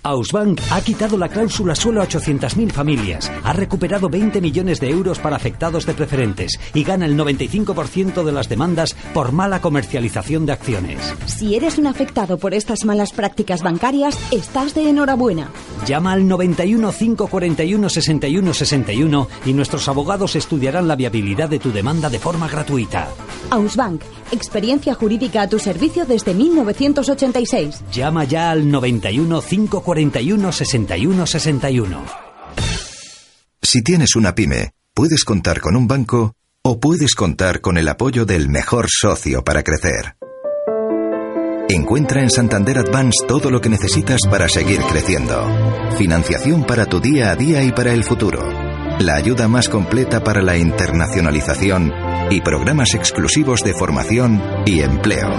Ausbank 0.06 0.60
ha 0.70 0.80
quitado 0.82 1.18
la 1.18 1.28
cláusula 1.28 1.74
suelo 1.74 2.00
a 2.00 2.06
800.000 2.06 2.70
familias, 2.70 3.32
ha 3.42 3.52
recuperado 3.52 4.08
20 4.08 4.40
millones 4.40 4.78
de 4.78 4.88
euros 4.88 5.18
para 5.18 5.34
afectados 5.34 5.84
de 5.84 5.94
preferentes 5.94 6.60
y 6.74 6.84
gana 6.84 7.06
el 7.06 7.16
95% 7.16 8.22
de 8.22 8.30
las 8.30 8.48
demandas 8.48 8.94
por 9.12 9.32
mala 9.32 9.60
comercialización 9.60 10.46
de 10.46 10.52
acciones. 10.52 10.98
Si 11.26 11.56
eres 11.56 11.76
un 11.78 11.88
afectado 11.88 12.38
por 12.38 12.54
estas 12.54 12.84
malas 12.84 13.10
prácticas 13.10 13.62
bancarias, 13.62 14.16
estás 14.30 14.74
de 14.74 14.88
enhorabuena. 14.88 15.50
Llama 15.86 16.12
al 16.12 16.28
91 16.28 16.92
541 16.92 17.88
61 17.88 18.54
61 18.54 19.28
y 19.44 19.52
nuestros 19.54 19.88
abogados 19.88 20.36
estudiarán 20.36 20.86
la 20.86 20.94
viabilidad 20.94 21.48
de 21.48 21.58
tu 21.58 21.72
demanda 21.72 22.08
de 22.08 22.20
forma 22.20 22.46
gratuita. 22.46 23.08
Ausbank, 23.50 24.02
experiencia 24.30 24.94
jurídica 24.94 25.42
a 25.42 25.48
tu 25.48 25.58
servicio 25.58 26.04
desde 26.04 26.32
1986. 26.32 27.82
Llama 27.92 28.22
ya 28.22 28.52
al 28.52 28.70
91 28.70 29.40
541 29.40 29.95
61 29.96 31.26
61. 31.26 32.04
Si 33.62 33.82
tienes 33.82 34.14
una 34.14 34.34
pyme, 34.34 34.72
puedes 34.94 35.24
contar 35.24 35.60
con 35.60 35.74
un 35.74 35.88
banco 35.88 36.34
o 36.62 36.78
puedes 36.78 37.14
contar 37.14 37.60
con 37.60 37.78
el 37.78 37.88
apoyo 37.88 38.26
del 38.26 38.48
mejor 38.48 38.86
socio 38.90 39.42
para 39.42 39.62
crecer. 39.62 40.16
Encuentra 41.68 42.22
en 42.22 42.30
Santander 42.30 42.78
Advance 42.78 43.26
todo 43.26 43.50
lo 43.50 43.60
que 43.60 43.68
necesitas 43.68 44.20
para 44.30 44.48
seguir 44.48 44.80
creciendo. 44.82 45.42
Financiación 45.96 46.64
para 46.64 46.86
tu 46.86 47.00
día 47.00 47.30
a 47.30 47.36
día 47.36 47.64
y 47.64 47.72
para 47.72 47.92
el 47.92 48.04
futuro. 48.04 48.42
La 49.00 49.14
ayuda 49.14 49.48
más 49.48 49.68
completa 49.68 50.22
para 50.22 50.42
la 50.42 50.56
internacionalización 50.56 51.92
y 52.30 52.40
programas 52.40 52.94
exclusivos 52.94 53.62
de 53.62 53.74
formación 53.74 54.42
y 54.66 54.80
empleo. 54.80 55.30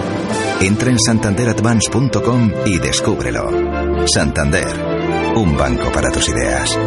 Entra 0.60 0.90
en 0.90 0.98
santanderadvance.com 0.98 2.52
y 2.66 2.78
descúbrelo. 2.78 3.77
Santander, 4.06 5.34
un 5.36 5.56
banco 5.56 5.90
para 5.92 6.10
tus 6.10 6.28
ideas. 6.28 6.78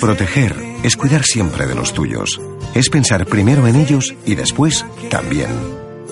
Proteger 0.00 0.54
es 0.82 0.96
cuidar 0.96 1.24
siempre 1.24 1.66
de 1.66 1.74
los 1.74 1.92
tuyos. 1.92 2.40
Es 2.74 2.90
pensar 2.90 3.26
primero 3.26 3.66
en 3.66 3.76
ellos 3.76 4.14
y 4.24 4.34
después 4.34 4.84
también. 5.10 5.50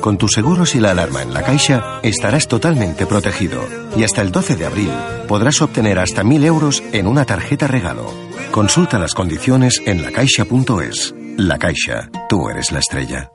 Con 0.01 0.19
tus 0.19 0.33
seguros 0.33 0.75
y 0.75 0.81
la 0.81 0.91
alarma 0.91 1.23
en 1.23 1.33
la 1.33 1.43
Caixa 1.43 2.01
estarás 2.03 2.49
totalmente 2.49 3.07
protegido. 3.07 3.63
Y 3.97 4.05
hasta 4.05 4.23
el 4.23 4.33
12 4.33 4.57
de 4.57 4.67
abril 4.67 4.91
podrás 5.29 5.63
obtener 5.63 5.99
hasta 5.99 6.23
1.000 6.23 6.45
euros 6.45 6.83
en 6.93 7.07
una 7.07 7.25
tarjeta 7.25 7.67
regalo. 7.67 8.13
Consulta 8.51 8.99
las 8.99 9.15
condiciones 9.15 9.81
en 9.87 10.03
lacaixa.es. 10.03 11.15
La 11.37 11.59
Caixa, 11.59 12.11
tú 12.29 12.49
eres 12.49 12.73
la 12.73 12.81
estrella. 12.81 13.31